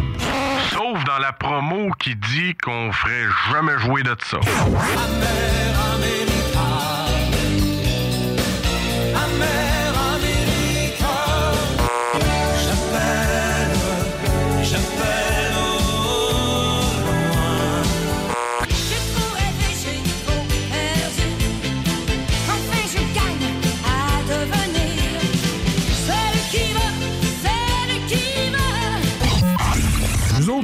Sauf 0.71 1.03
dans 1.05 1.19
la 1.19 1.33
promo 1.33 1.91
qui 1.99 2.15
dit 2.15 2.55
qu'on 2.63 2.93
ferait 2.93 3.27
jamais 3.51 3.79
jouer 3.79 4.03
de 4.03 4.17
ça. 4.25 4.39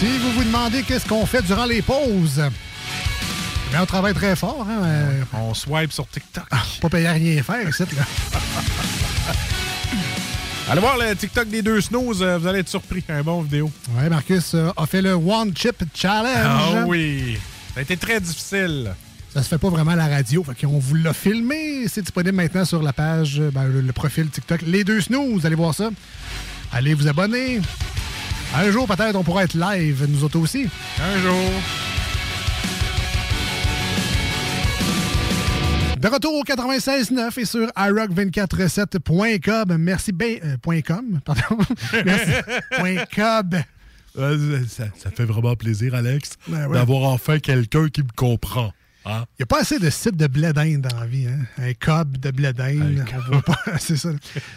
Si 0.00 0.06
vous 0.18 0.30
vous 0.32 0.44
demandez 0.44 0.82
qu'est-ce 0.82 1.06
qu'on 1.06 1.26
fait 1.26 1.42
durant 1.42 1.64
les 1.66 1.82
pauses, 1.82 2.40
on 3.80 3.86
travaille 3.86 4.14
très 4.14 4.36
fort. 4.36 4.64
Hein? 4.68 4.84
euh, 4.84 5.22
On 5.34 5.54
swipe 5.54 5.92
sur 5.92 6.06
TikTok. 6.08 6.44
pas 6.80 6.88
payer 6.88 7.06
à 7.08 7.12
rien 7.12 7.42
faire 7.42 7.68
ici, 7.68 7.82
là. 7.96 8.04
Allez 10.70 10.80
voir 10.80 10.98
le 10.98 11.16
TikTok 11.16 11.48
des 11.48 11.62
deux 11.62 11.80
snooze, 11.80 12.22
euh, 12.22 12.36
vous 12.38 12.46
allez 12.46 12.58
être 12.60 12.68
surpris. 12.68 13.02
Un 13.08 13.22
bon 13.22 13.40
vidéo. 13.42 13.70
Ouais, 13.98 14.08
Marcus 14.10 14.52
euh, 14.54 14.70
a 14.76 14.86
fait 14.86 15.00
le 15.02 15.14
One 15.14 15.56
Chip 15.56 15.82
Challenge. 15.94 16.36
Ah 16.44 16.84
oui. 16.86 17.38
Ça 17.74 17.80
a 17.80 17.82
été 17.82 17.96
très 17.96 18.20
difficile. 18.20 18.92
Ça 19.32 19.42
se 19.42 19.48
fait 19.48 19.58
pas 19.58 19.70
vraiment 19.70 19.92
à 19.92 19.96
la 19.96 20.08
radio. 20.08 20.44
Fait 20.44 20.54
qu'on 20.66 20.78
vous 20.78 20.94
l'a 20.94 21.14
filmé. 21.14 21.88
C'est 21.88 22.02
disponible 22.02 22.36
maintenant 22.36 22.64
sur 22.66 22.82
la 22.82 22.92
page, 22.92 23.40
ben, 23.52 23.64
le, 23.64 23.80
le 23.80 23.92
profil 23.92 24.28
TikTok. 24.28 24.60
Les 24.62 24.84
deux 24.84 25.00
snooze, 25.00 25.44
allez 25.46 25.54
voir 25.56 25.74
ça. 25.74 25.88
Allez 26.72 26.92
vous 26.94 27.08
abonner. 27.08 27.60
Un 28.54 28.70
jour, 28.70 28.86
peut-être, 28.86 29.14
on 29.16 29.22
pourra 29.22 29.44
être 29.44 29.52
live, 29.54 30.06
nous 30.08 30.24
autres 30.24 30.38
aussi. 30.38 30.66
Un 31.00 31.18
jour. 31.20 31.50
De 36.00 36.08
retour 36.08 36.34
au 36.34 36.42
96.9 36.44 37.38
et 37.40 37.44
sur 37.44 37.66
iRock247.com. 37.68 39.76
Merci 39.78 40.12
ben, 40.12 40.38
euh, 40.44 40.56
point 40.62 40.80
.com, 40.80 41.20
pardon. 41.24 41.58
Merci. 42.04 42.30
point 42.78 42.96
.com. 43.14 43.50
Euh, 44.16 44.60
ça, 44.68 44.84
ça 44.96 45.10
fait 45.10 45.24
vraiment 45.24 45.54
plaisir, 45.56 45.94
Alex, 45.94 46.32
Ben 46.48 46.66
ouais. 46.68 46.78
d'avoir 46.78 47.02
enfin 47.10 47.38
quelqu'un 47.40 47.88
qui 47.88 48.02
me 48.02 48.08
comprend. 48.16 48.72
Hein? 49.08 49.24
Il 49.38 49.40
n'y 49.40 49.44
a 49.44 49.46
pas 49.46 49.60
assez 49.60 49.78
de 49.78 49.88
sites 49.88 50.16
de 50.16 50.26
blé 50.26 50.52
d'Inde 50.52 50.82
dans 50.82 51.00
la 51.00 51.06
vie. 51.06 51.26
Hein? 51.26 51.38
Un 51.56 51.72
cob 51.72 52.18
de 52.18 52.30
blé 52.30 52.52
d'Inde. 52.52 53.04
C'est 53.78 53.96
ça. 53.96 54.10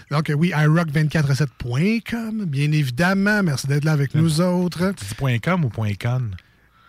Donc, 0.09 0.29
oui, 0.35 0.51
iRock247.com, 0.53 2.45
bien 2.45 2.71
évidemment. 2.71 3.41
Merci 3.43 3.67
d'être 3.67 3.85
là 3.85 3.93
avec 3.93 4.13
nous 4.13 4.41
autres. 4.41 4.93
C'est 4.97 5.15
point 5.15 5.39
.com 5.39 5.63
ou 5.63 5.69
.con? 5.69 6.31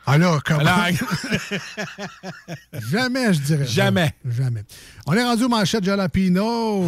Ah 0.04 0.18
là, 0.18 0.40
comment? 0.44 0.60
Alors, 0.60 0.86
Jamais, 2.90 3.32
je 3.32 3.40
dirais. 3.40 3.66
Jamais. 3.66 4.12
Jamais. 4.28 4.64
On 5.06 5.12
est 5.12 5.22
rendu 5.22 5.44
aux 5.44 5.48
manchettes 5.48 5.84
Jalapino. 5.84 6.84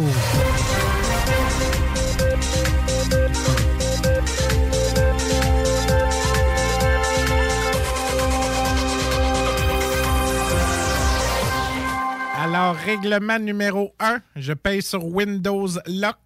Alors, 12.65 12.77
règlement 12.77 13.37
numéro 13.37 13.93
1, 13.99 14.21
je 14.37 14.51
paye 14.53 14.81
sur 14.81 15.05
Windows 15.05 15.67
Lock. 15.85 16.17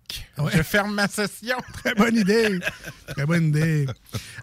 Je 0.54 0.64
ferme 0.64 0.94
ma 0.94 1.10
session. 1.10 1.58
Très 1.74 1.94
bonne 1.94 2.16
idée. 2.16 2.60
Très 3.08 3.26
bonne 3.26 3.50
idée. 3.50 3.88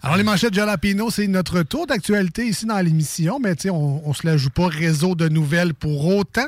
Alors, 0.03 0.15
les 0.15 0.21
manchettes 0.21 0.53
Jalapino, 0.53 1.09
c'est 1.09 1.25
notre 1.25 1.63
tour 1.63 1.87
d'actualité 1.87 2.45
ici 2.45 2.67
dans 2.67 2.79
l'émission, 2.81 3.39
mais 3.39 3.55
on 3.71 4.07
ne 4.07 4.13
se 4.13 4.27
la 4.27 4.37
joue 4.37 4.51
pas 4.51 4.67
réseau 4.67 5.15
de 5.15 5.27
nouvelles 5.27 5.73
pour 5.73 6.05
autant. 6.05 6.45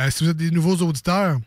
Euh, 0.00 0.10
si 0.10 0.24
vous 0.24 0.30
êtes 0.30 0.36
des 0.36 0.50
nouveaux 0.50 0.84
auditeurs, 0.84 1.38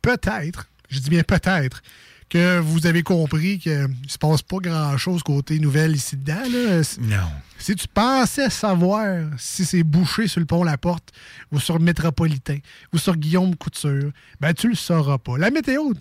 peut-être, 0.00 0.66
je 0.88 0.98
dis 0.98 1.10
bien 1.10 1.22
peut-être, 1.22 1.82
que 2.30 2.60
vous 2.60 2.86
avez 2.86 3.02
compris 3.02 3.58
qu'il 3.58 3.72
ne 3.72 4.08
se 4.08 4.16
passe 4.16 4.40
pas 4.40 4.56
grand-chose 4.56 5.22
côté 5.22 5.58
nouvelles 5.58 5.96
ici 5.96 6.16
dedans. 6.16 6.48
là. 6.50 6.80
Non. 6.98 7.28
Si 7.58 7.74
tu 7.74 7.86
pensais 7.88 8.50
savoir 8.50 9.24
si 9.38 9.64
c'est 9.64 9.82
bouché 9.82 10.28
sur 10.28 10.40
le 10.40 10.46
pont 10.46 10.62
La 10.62 10.76
Porte 10.78 11.10
ou 11.50 11.58
sur 11.58 11.78
le 11.78 11.84
Métropolitain 11.84 12.58
ou 12.92 12.98
sur 12.98 13.16
Guillaume 13.16 13.56
Couture, 13.56 14.10
ben 14.40 14.52
tu 14.52 14.68
le 14.68 14.74
sauras 14.74 15.18
pas. 15.18 15.38
La 15.38 15.50
météo, 15.50 15.92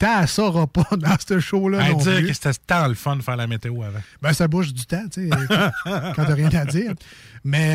la 0.00 0.26
sauras 0.26 0.66
pas 0.66 0.86
dans 0.96 1.16
ce 1.26 1.40
show-là. 1.40 1.82
À 1.84 1.90
non 1.90 1.98
dire 1.98 2.16
plus. 2.16 2.26
que 2.28 2.32
c'était 2.32 2.52
tant 2.66 2.88
le 2.88 2.94
fun 2.94 3.16
de 3.16 3.22
faire 3.22 3.36
la 3.36 3.46
météo 3.46 3.82
avant. 3.82 4.00
Ben, 4.22 4.32
ça 4.32 4.48
bouge 4.48 4.72
du 4.72 4.86
temps, 4.86 5.04
tu 5.12 5.28
sais, 5.28 5.30
quand 5.84 6.24
t'as 6.24 6.34
rien 6.34 6.48
à 6.54 6.64
dire. 6.64 6.94
Mais, 7.46 7.74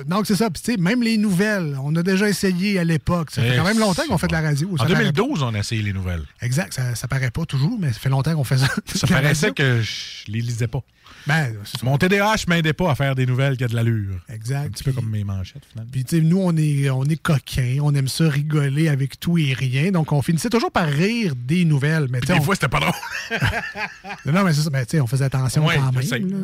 euh, 0.00 0.04
donc, 0.04 0.26
c'est 0.26 0.34
ça. 0.36 0.48
Puis, 0.48 0.62
tu 0.62 0.72
sais, 0.72 0.78
même 0.78 1.02
les 1.02 1.18
nouvelles, 1.18 1.76
on 1.82 1.94
a 1.96 2.02
déjà 2.02 2.26
essayé 2.28 2.78
à 2.78 2.84
l'époque. 2.84 3.30
Ça 3.30 3.42
fait 3.42 3.50
Eh, 3.52 3.56
quand 3.58 3.64
même 3.64 3.78
longtemps 3.78 4.06
qu'on 4.08 4.16
fait 4.16 4.28
de 4.28 4.32
la 4.32 4.40
radio. 4.40 4.70
En 4.72 4.76
Ça 4.78 4.84
paraît 4.86 5.12
2012, 5.12 5.42
on 5.42 5.54
a 5.54 5.58
essayé 5.58 5.82
les 5.82 5.92
nouvelles. 5.92 6.24
Exact. 6.40 6.72
Ça, 6.72 6.94
ça 6.94 7.06
paraît 7.06 7.30
pas 7.30 7.44
toujours, 7.44 7.76
mais 7.78 7.92
ça 7.92 7.98
fait 7.98 8.08
longtemps 8.08 8.34
qu'on 8.34 8.44
fait 8.44 8.56
ça. 8.56 8.68
Ça 8.94 9.06
paraissait 9.08 9.50
que 9.52 9.82
je- 9.82 10.24
Je 10.26 10.32
les 10.32 10.40
lisais 10.40 10.68
pas. 10.68 10.80
Ben, 11.26 11.54
Mon 11.82 11.98
TDAH 11.98 12.44
m'aidait 12.48 12.72
pas 12.72 12.90
à 12.90 12.94
faire 12.94 13.14
des 13.14 13.26
nouvelles 13.26 13.56
qui 13.56 13.64
a 13.64 13.68
de 13.68 13.74
l'allure. 13.74 14.16
Exact. 14.28 14.66
Un 14.66 14.70
petit 14.70 14.84
peu 14.84 14.92
comme 14.92 15.08
mes 15.10 15.22
manchettes, 15.24 15.62
finalement. 15.70 15.90
Puis, 15.92 16.04
tu 16.04 16.16
sais, 16.16 16.22
nous, 16.22 16.38
on 16.40 16.56
est, 16.56 16.88
on 16.90 17.04
est 17.04 17.20
coquins, 17.20 17.78
on 17.82 17.94
aime 17.94 18.08
ça 18.08 18.28
rigoler 18.28 18.88
avec 18.88 19.20
tout 19.20 19.36
et 19.38 19.52
rien. 19.52 19.90
Donc, 19.90 20.12
on 20.12 20.22
finissait 20.22 20.48
toujours 20.50 20.70
par 20.72 20.86
rire 20.88 21.34
des 21.36 21.64
nouvelles. 21.64 22.06
Mais, 22.10 22.20
Des 22.20 22.32
on- 22.34 22.42
fois, 22.42 22.54
c'était 22.54 22.68
pas 22.68 22.80
drôle. 22.80 22.92
non, 24.32 24.44
mais 24.44 24.52
c'est 24.52 24.62
ça. 24.62 24.70
Mais, 24.72 24.84
tu 24.86 24.92
sais, 24.92 25.00
on 25.00 25.06
faisait 25.06 25.24
attention 25.26 25.66
Ouais, 25.66 25.76
quand 25.76 25.92
même. 25.92 26.30
là. 26.30 26.36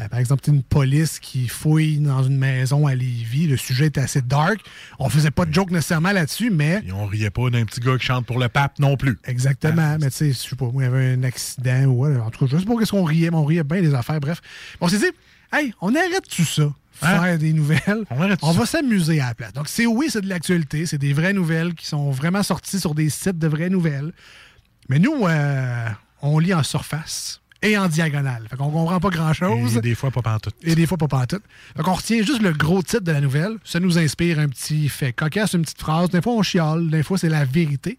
Euh, 0.00 0.08
par 0.08 0.18
exemple, 0.18 0.48
une 0.48 0.62
police 0.62 1.18
qui 1.18 1.48
fouille 1.48 1.98
dans 1.98 2.22
une 2.22 2.38
maison 2.38 2.86
à 2.86 2.94
Lévis. 2.94 3.46
Le 3.46 3.56
sujet 3.56 3.86
était 3.86 4.00
assez 4.00 4.22
dark. 4.22 4.58
On 4.98 5.08
faisait 5.08 5.30
pas 5.30 5.44
de 5.44 5.52
joke 5.52 5.70
nécessairement 5.70 6.12
là-dessus, 6.12 6.50
mais. 6.50 6.82
Et 6.86 6.92
on 6.92 7.06
riait 7.06 7.30
pas 7.30 7.50
d'un 7.50 7.64
petit 7.64 7.80
gars 7.80 7.96
qui 7.98 8.06
chante 8.06 8.26
pour 8.26 8.38
le 8.38 8.48
pape 8.48 8.78
non 8.78 8.96
plus. 8.96 9.18
Exactement. 9.24 9.96
mais 10.00 10.10
tu 10.10 10.16
sais, 10.16 10.32
je 10.32 10.38
sais 10.38 10.56
pas, 10.56 10.70
il 10.74 10.80
y 10.80 10.84
avait 10.84 11.12
un 11.12 11.22
accident 11.24 11.84
ou 11.84 12.06
ouais, 12.06 12.16
en 12.16 12.30
tout 12.30 12.46
cas, 12.46 12.56
je 12.56 12.58
sais 12.60 12.64
pas 12.64 12.76
qu'est-ce 12.78 12.90
qu'on 12.92 13.04
riait, 13.04 13.30
mais 13.30 13.36
on 13.36 13.44
riait 13.44 13.64
bien 13.64 13.82
des 13.82 13.94
affaires. 13.94 14.20
Bref. 14.20 14.40
On 14.80 14.88
s'est 14.88 14.98
dit, 14.98 15.10
hey, 15.52 15.74
on 15.80 15.94
arrête 15.94 16.26
tout 16.28 16.44
ça. 16.44 16.72
Faire 16.92 17.22
Hein? 17.22 17.36
des 17.36 17.52
nouvelles. 17.52 18.04
On, 18.42 18.52
va 18.52 18.66
s'amuser 18.66 19.20
à 19.20 19.28
la 19.28 19.34
place. 19.34 19.52
Donc, 19.52 19.68
c'est 19.68 19.86
oui, 19.86 20.06
c'est 20.08 20.20
de 20.20 20.28
l'actualité. 20.28 20.86
C'est 20.86 20.98
des 20.98 21.12
vraies 21.12 21.32
nouvelles 21.32 21.74
qui 21.74 21.86
sont 21.86 22.10
vraiment 22.10 22.42
sorties 22.42 22.80
sur 22.80 22.94
des 22.94 23.10
sites 23.10 23.38
de 23.38 23.48
vraies 23.48 23.70
nouvelles. 23.70 24.12
Mais 24.88 24.98
nous, 24.98 25.26
euh, 25.26 25.88
on 26.20 26.38
lit 26.38 26.54
en 26.54 26.62
surface 26.62 27.41
et 27.62 27.78
en 27.78 27.88
diagonale. 27.88 28.46
Fait 28.50 28.56
qu'on 28.56 28.70
comprend 28.70 28.98
pas 29.00 29.10
grand-chose. 29.10 29.76
Et 29.76 29.80
des 29.80 29.94
fois, 29.94 30.10
pas 30.10 30.22
pantoute. 30.22 30.54
Et 30.62 30.74
des 30.74 30.86
fois, 30.86 30.98
pas 30.98 31.08
pantoute. 31.08 31.42
Fait 31.76 31.82
qu'on 31.82 31.94
retient 31.94 32.22
juste 32.22 32.42
le 32.42 32.52
gros 32.52 32.82
titre 32.82 33.04
de 33.04 33.12
la 33.12 33.20
nouvelle. 33.20 33.56
Ça 33.64 33.80
nous 33.80 33.98
inspire 33.98 34.38
un 34.38 34.48
petit 34.48 34.88
fait 34.88 35.12
cocasse, 35.12 35.54
une 35.54 35.62
petite 35.62 35.80
phrase. 35.80 36.10
Des 36.10 36.20
fois, 36.20 36.32
on 36.34 36.42
chiale. 36.42 36.90
Des 36.90 37.02
fois, 37.02 37.18
c'est 37.18 37.28
la 37.28 37.44
vérité. 37.44 37.96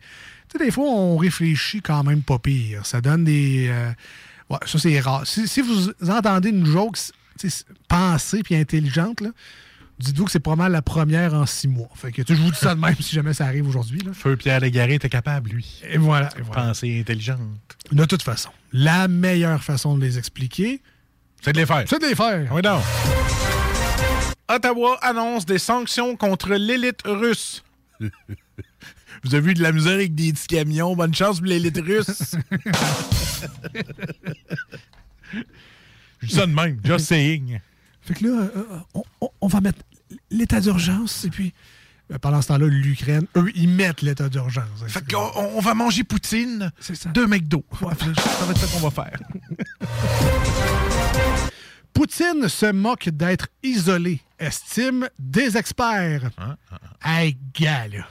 Tu 0.49 0.57
sais, 0.59 0.65
des 0.65 0.71
fois, 0.71 0.85
on 0.85 1.17
réfléchit 1.17 1.81
quand 1.81 2.03
même 2.03 2.21
pas 2.21 2.39
pire. 2.39 2.85
Ça 2.85 3.01
donne 3.01 3.23
des... 3.23 3.67
euh, 3.69 3.91
Ouais, 4.49 4.59
ça, 4.65 4.77
c'est 4.77 4.99
rare. 4.99 5.25
Si, 5.25 5.47
si 5.47 5.61
vous 5.61 5.89
entendez 6.09 6.49
une 6.49 6.65
joke 6.65 6.97
pensée 7.87 8.43
puis 8.43 8.55
intelligente, 8.55 9.21
là, 9.21 9.29
dites-vous 9.99 10.25
que 10.25 10.31
c'est 10.31 10.39
probablement 10.39 10.69
la 10.69 10.81
première 10.81 11.33
en 11.33 11.45
six 11.45 11.67
mois. 11.67 11.89
Fait 11.95 12.11
que 12.11 12.21
je 12.27 12.33
vous 12.33 12.51
dis 12.51 12.57
ça 12.57 12.75
de 12.75 12.79
même 12.79 12.95
si 12.99 13.15
jamais 13.15 13.33
ça 13.33 13.45
arrive 13.45 13.67
aujourd'hui. 13.67 14.01
Feu 14.13 14.35
Pierre 14.35 14.59
Légaré 14.59 14.95
était 14.95 15.09
capable, 15.09 15.51
lui. 15.51 15.81
Et 15.89 15.97
voilà. 15.97 16.29
et 16.37 16.41
voilà. 16.41 16.63
Pensée 16.67 16.99
intelligente. 16.99 17.39
De 17.91 18.05
toute 18.05 18.21
façon, 18.23 18.49
la 18.71 19.07
meilleure 19.07 19.63
façon 19.63 19.97
de 19.97 20.01
les 20.03 20.17
expliquer, 20.17 20.81
C'est 21.41 21.53
de 21.53 21.59
les 21.59 21.65
faire. 21.65 21.83
c'est 21.87 22.01
de 22.01 22.07
les 22.07 22.15
faire. 22.15 22.49
Oui, 22.53 22.61
donc. 22.61 22.81
Ottawa 24.49 24.97
annonce 25.01 25.45
des 25.45 25.57
sanctions 25.59 26.15
contre 26.17 26.53
l'élite 26.53 27.01
russe. 27.05 27.63
Vous 29.23 29.33
avez 29.35 29.47
vu 29.47 29.53
de 29.53 29.61
la 29.63 29.71
misère 29.71 29.93
avec 29.93 30.15
des 30.15 30.33
petits 30.33 30.47
camions. 30.47 30.95
Bonne 30.95 31.13
chance 31.13 31.37
pour 31.39 31.47
l'élite 31.47 31.77
russe. 31.77 32.35
Je 36.21 36.27
dis 36.27 36.33
ça 36.35 36.45
de 36.45 36.51
même. 36.53 36.79
Just 36.83 37.05
saying. 37.05 37.59
Fait 38.05 38.13
que 38.15 38.23
là, 38.25 38.29
euh, 38.55 38.63
on, 38.93 39.03
on- 39.21 39.29
on 39.41 39.47
va 39.47 39.61
mettre 39.61 39.79
l'état 40.29 40.59
d'urgence 40.59 41.23
et 41.25 41.29
puis 41.29 41.53
euh, 42.11 42.17
pendant 42.17 42.41
ce 42.41 42.49
temps-là, 42.49 42.67
l'Ukraine, 42.67 43.25
eux, 43.37 43.49
ils 43.55 43.69
mettent 43.69 44.01
l'état 44.01 44.27
d'urgence. 44.29 44.83
Fait 44.87 45.03
qu'on 45.09 45.31
on 45.35 45.59
va 45.61 45.73
manger 45.73 46.03
poutine, 46.03 46.71
deux 47.13 47.27
McDo. 47.27 47.63
Ça 47.79 47.85
va 47.85 47.93
être 48.51 48.57
ça 48.57 48.67
qu'on 48.67 48.87
va 48.89 48.91
faire. 48.91 49.17
Poutine 51.93 52.47
se 52.49 52.71
moque 52.71 53.09
d'être 53.09 53.47
isolé, 53.61 54.19
estime 54.39 55.07
des 55.19 55.55
experts. 55.57 56.31
Hey, 57.05 57.37
gars, 57.53 57.87
là, 57.87 58.07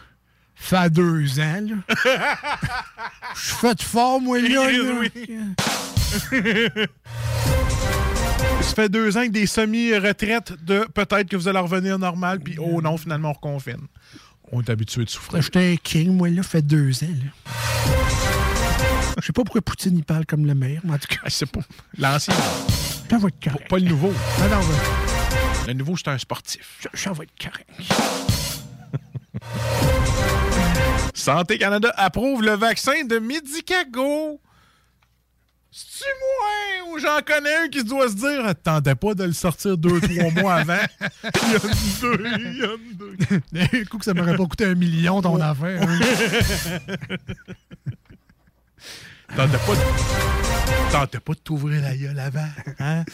fait 0.54 0.88
deux 0.90 1.40
ans, 1.40 1.60
là. 1.60 1.76
Je 3.34 3.40
suis 3.40 3.54
fait 3.56 3.82
fort, 3.82 4.20
moi, 4.20 4.38
là. 4.40 4.70
là. 4.70 5.08
Ça 8.62 8.74
fait 8.74 8.88
deux 8.88 9.16
ans 9.16 9.20
avec 9.20 9.32
des 9.32 9.46
semi-retraites 9.46 10.52
de 10.64 10.86
peut-être 10.94 11.28
que 11.28 11.36
vous 11.36 11.48
allez 11.48 11.58
revenir 11.58 11.98
normal, 11.98 12.40
puis 12.40 12.56
oh 12.58 12.80
non, 12.80 12.96
finalement, 12.96 13.30
on 13.30 13.32
reconfine. 13.32 13.86
On 14.50 14.62
est 14.62 14.70
habitué 14.70 15.04
de 15.04 15.10
souffrir. 15.10 15.42
J'étais 15.42 15.72
un 15.72 15.76
king, 15.76 16.12
moi, 16.12 16.28
là, 16.28 16.42
fait 16.42 16.62
deux 16.62 17.02
ans, 17.04 17.08
là. 17.08 17.52
Je 19.20 19.26
sais 19.26 19.32
pas 19.32 19.42
pourquoi 19.44 19.60
Poutine, 19.60 19.96
il 19.98 20.04
parle 20.04 20.24
comme 20.26 20.46
le 20.46 20.54
maire, 20.54 20.80
mais 20.84 20.94
en 20.94 20.98
tout 20.98 21.08
cas. 21.08 21.20
Je 21.24 21.30
sais 21.30 21.46
pas. 21.46 21.60
L'ancien. 21.98 22.34
Ça 23.10 23.18
va 23.18 23.28
être 23.28 23.42
correct. 23.44 23.68
Pas 23.68 23.78
le 23.78 23.84
nouveau. 23.84 24.08
Non, 24.08 24.48
non, 24.48 24.60
ben, 24.60 25.66
Le 25.66 25.72
nouveau, 25.74 25.96
c'est 25.96 26.08
un 26.08 26.18
sportif. 26.18 26.86
ça 26.94 27.12
va 27.12 27.24
être 27.24 27.32
correct. 27.38 27.68
Santé 31.14 31.58
Canada 31.58 31.92
approuve 31.96 32.42
le 32.42 32.52
vaccin 32.52 33.04
de 33.04 33.18
Medicago. 33.18 34.40
C'est-tu 35.74 36.04
moi 36.20 36.92
ou 36.94 36.98
j'en 36.98 37.20
connais 37.26 37.54
un 37.64 37.68
qui 37.68 37.82
doit 37.82 38.06
se 38.10 38.14
dire 38.16 38.44
Attendais 38.44 38.94
pas 38.94 39.14
de 39.14 39.24
le 39.24 39.32
sortir 39.32 39.78
deux, 39.78 40.00
trois 40.02 40.30
mois 40.42 40.56
avant. 40.56 40.76
Il 41.24 41.52
y 41.52 41.54
a 41.54 41.58
deux, 42.00 42.24
il 42.38 42.58
y 42.58 42.62
a 42.62 42.76
deux. 42.92 43.16
D'un 43.52 43.84
coup 43.86 43.96
que 43.98 44.04
ça 44.04 44.12
m'aurait 44.12 44.36
pas 44.36 44.44
coûté 44.46 44.66
un 44.66 44.74
million, 44.74 45.22
ton 45.22 45.40
affaire. 45.40 45.82
hein. 45.88 45.98
Tentais 49.34 49.56
pas 49.58 49.74
de... 49.74 50.92
Tentais 50.92 51.20
pas 51.20 51.32
de 51.32 51.38
t'ouvrir 51.38 51.80
la 51.80 51.96
gueule 51.96 52.18
avant. 52.18 52.48
Hein? 52.78 53.04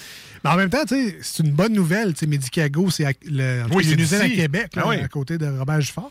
Mais 0.43 0.51
en 0.51 0.57
même 0.57 0.69
temps, 0.71 0.83
c'est 0.89 1.39
une 1.45 1.53
bonne 1.53 1.73
nouvelle. 1.75 2.13
Medicago, 2.27 2.91
c'est 2.91 3.05
le, 3.25 3.63
Oui, 3.71 3.85
c'est 3.85 3.93
une 3.93 4.01
usine 4.01 4.21
à. 4.23 4.29
Québec, 4.29 4.75
là, 4.75 4.83
Ah 4.85 4.89
oui. 4.89 4.97
à 4.97 5.07
côté 5.07 5.39
de 5.39 5.47
Robert 5.47 5.81
Giffard. 5.81 6.11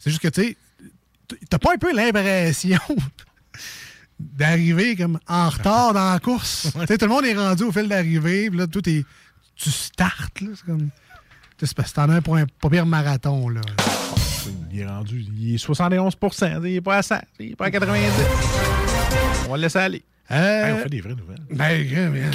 C'est 0.00 0.08
juste 0.10 0.22
que, 0.22 0.28
tu 0.28 0.56
t'as 1.50 1.58
pas 1.58 1.74
un 1.74 1.78
peu 1.78 1.94
l'impression 1.94 2.78
d'arriver 4.36 4.96
comme 4.96 5.18
en 5.28 5.48
retard 5.50 5.92
dans 5.94 6.12
la 6.12 6.18
course. 6.18 6.68
Tu 6.80 6.86
sais, 6.86 6.98
tout 6.98 7.06
le 7.06 7.10
monde 7.12 7.24
est 7.24 7.34
rendu 7.34 7.64
au 7.64 7.72
fil 7.72 7.88
d'arrivée, 7.88 8.50
là, 8.50 8.66
tout 8.66 8.86
est... 8.88 9.04
Tu 9.56 9.70
startes, 9.70 10.40
là. 10.40 10.48
C'est 10.56 10.64
comme... 10.66 10.80
tu 10.80 10.86
sais, 11.60 11.66
C'est 11.66 11.76
parce 11.76 11.90
que 11.90 11.96
t'en 11.96 12.08
as 12.10 12.14
un 12.16 12.22
pour 12.22 12.36
un 12.36 12.46
pas 12.46 12.70
pire 12.70 12.86
marathon, 12.86 13.48
là. 13.48 13.60
Il 14.72 14.80
est 14.80 14.86
rendu, 14.86 15.24
il 15.38 15.54
est 15.54 15.64
71% 15.64 16.66
il 16.66 16.76
est 16.76 16.80
pas 16.80 16.96
à 16.96 17.02
100, 17.02 17.16
il 17.38 17.52
est 17.52 17.56
pas 17.56 17.66
à 17.66 17.70
90. 17.70 18.00
On 19.46 19.50
va 19.50 19.56
le 19.56 19.62
laisser 19.62 19.78
aller. 19.78 20.02
Euh, 20.30 20.64
Hey, 20.66 20.72
on 20.72 20.78
fait 20.78 20.88
des 20.88 21.00
vraies 21.00 21.14
nouvelles. 21.14 21.42
Ben. 21.50 22.30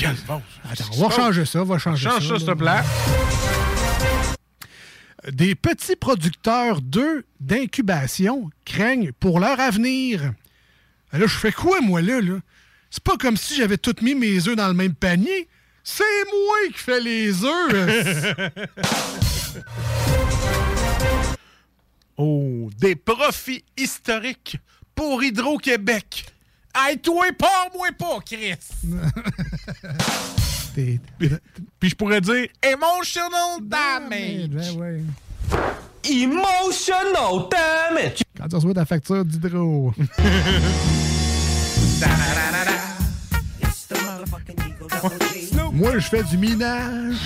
Attends, 0.72 0.86
on 0.98 1.08
va 1.08 1.16
changer 1.16 1.46
ça, 1.46 1.62
on 1.62 1.66
va 1.66 1.78
changer 1.80 2.08
Change 2.08 2.22
ça, 2.28 2.34
ça. 2.34 2.38
s'il 2.38 2.46
te 2.48 2.52
plaît. 2.54 2.82
Des 5.32 5.56
petits 5.56 5.96
producteurs 5.96 6.82
d'œufs 6.82 7.24
d'incubation 7.40 8.50
craignent 8.66 9.12
pour 9.20 9.40
leur 9.40 9.60
avenir. 9.60 10.32
Là, 11.14 11.26
je 11.26 11.38
fais 11.38 11.52
quoi, 11.52 11.82
moi, 11.82 12.02
là? 12.02 12.22
là? 12.22 12.40
C'est 12.90 13.04
pas 13.04 13.18
comme 13.18 13.38
si 13.38 13.56
j'avais 13.56 13.78
tout 13.78 13.96
mis 14.02 14.16
mes 14.16 14.48
œufs 14.48 14.56
dans 14.56 14.68
le 14.68 14.74
même 14.74 14.94
panier. 14.94 15.48
C'est 15.84 16.04
moi 16.26 16.58
qui 16.74 16.80
fais 16.80 17.00
les 17.00 17.44
œufs. 17.44 18.34
Oh, 22.20 22.68
des 22.80 22.96
profits 22.96 23.64
historiques 23.78 24.58
pour 24.96 25.22
Hydro-Québec. 25.22 26.26
Hey, 26.76 26.98
toi, 26.98 27.28
pars-moi 27.38 27.90
pas, 27.98 28.20
Chris. 28.26 28.56
Puis 31.80 31.90
je 31.90 31.96
pourrais 31.96 32.22
dire 32.22 32.48
emotional 32.62 33.60
damage. 33.62 34.48
Ben 34.50 34.76
ouais. 34.78 35.02
Emotional 36.10 37.50
damage. 37.52 38.24
Quand 38.38 38.48
tu 38.48 38.56
reçois 38.56 38.74
ta 38.74 38.86
facture 38.86 39.26
d'hydro. 39.26 39.94
moi, 45.74 46.00
je 46.00 46.08
fais 46.08 46.24
du 46.24 46.38
minage. 46.38 47.18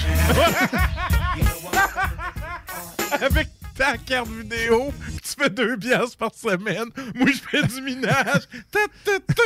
Avec 3.21 3.49
ta 3.75 3.97
carte 3.97 4.29
vidéo, 4.29 4.91
tu 5.21 5.33
fais 5.37 5.49
deux 5.49 5.77
piastres 5.77 6.17
par 6.17 6.31
semaine. 6.33 6.87
Moi, 7.13 7.29
je 7.31 7.39
fais 7.49 7.67
du 7.67 7.81
minage. 7.81 8.47
Ta, 8.71 8.79
ta, 9.05 9.19
ta. 9.19 9.43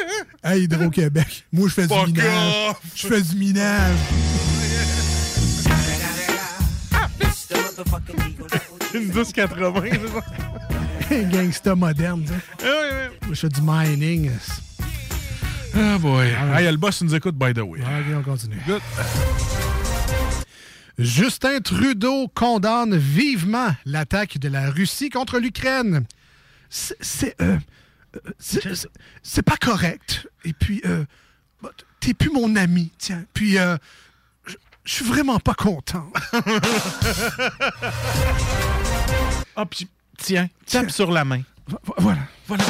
Hey, 0.50 0.64
Hydro-Québec. 0.64 1.46
Moi, 1.52 1.68
je 1.68 1.74
fais 1.74 1.88
Fuck 1.88 2.06
du 2.08 2.14
minage. 2.14 2.76
Je 2.96 3.08
fais 3.08 3.22
du 3.22 3.36
minage. 3.36 3.98
Une 8.96 9.12
1080, 9.14 9.82
c'est 9.92 10.08
ça? 10.08 10.24
Un 11.16 11.24
gangsta 11.30 11.76
moderne. 11.76 12.26
Ah 12.30 12.34
oui, 12.64 12.70
oui. 12.92 13.18
Moi, 13.28 13.36
je 13.36 13.40
fais 13.42 13.50
du 13.50 13.62
mining. 13.62 14.32
Ah 15.76 15.98
boy. 16.00 16.34
Ah, 16.54 16.62
il 16.62 16.66
y 16.66 16.68
a 16.68 16.72
le 16.72 16.78
boss 16.78 16.98
qui 17.00 17.04
nous 17.04 17.14
écoute, 17.16 17.36
by 17.36 17.54
the 17.54 17.60
way. 17.60 17.82
Ok, 17.82 18.16
on 18.18 18.24
continue. 18.24 18.58
Good. 18.66 18.82
Justin 20.98 21.60
Trudeau 21.60 22.30
condamne 22.34 22.96
vivement 22.96 23.76
l'attaque 23.86 24.38
de 24.38 24.48
la 24.48 24.70
Russie 24.72 25.10
contre 25.10 25.40
l'Ukraine. 25.40 26.06
C'est 26.70 26.96
c'est, 27.02 27.36
euh, 27.42 27.58
euh, 28.16 28.76
c'est- 29.22 29.42
pas 29.42 29.58
correct. 29.58 30.26
Et 30.46 30.54
puis, 30.54 30.82
euh, 30.86 31.04
t'es 32.00 32.14
plus 32.14 32.30
mon 32.32 32.56
ami, 32.56 32.94
tiens. 32.98 33.26
Puis, 33.34 33.58
euh, 33.60 33.76
je 34.86 34.94
suis 34.94 35.04
vraiment 35.06 35.40
pas 35.40 35.54
content. 35.54 36.10
Ah, 39.56 39.66
puis 39.66 39.88
tiens, 40.18 40.48
tape 40.70 40.92
sur 40.92 41.12
la 41.12 41.24
main. 41.26 41.42
Vo- 41.68 41.80
vo- 41.84 41.94
Voilà. 42.00 42.20
Voilà. 42.48 42.64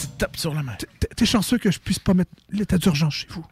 Tu 0.00 0.06
tapes 0.18 0.36
sur 0.36 0.54
la 0.54 0.62
main. 0.62 0.74
T'es- 1.16 1.26
chanceux 1.26 1.58
que 1.58 1.70
je 1.70 1.78
puisse 1.78 1.98
pas 1.98 2.14
mettre 2.14 2.30
l'état 2.50 2.78
d'urgence 2.78 3.14
chez 3.14 3.26
vous. 3.30 3.44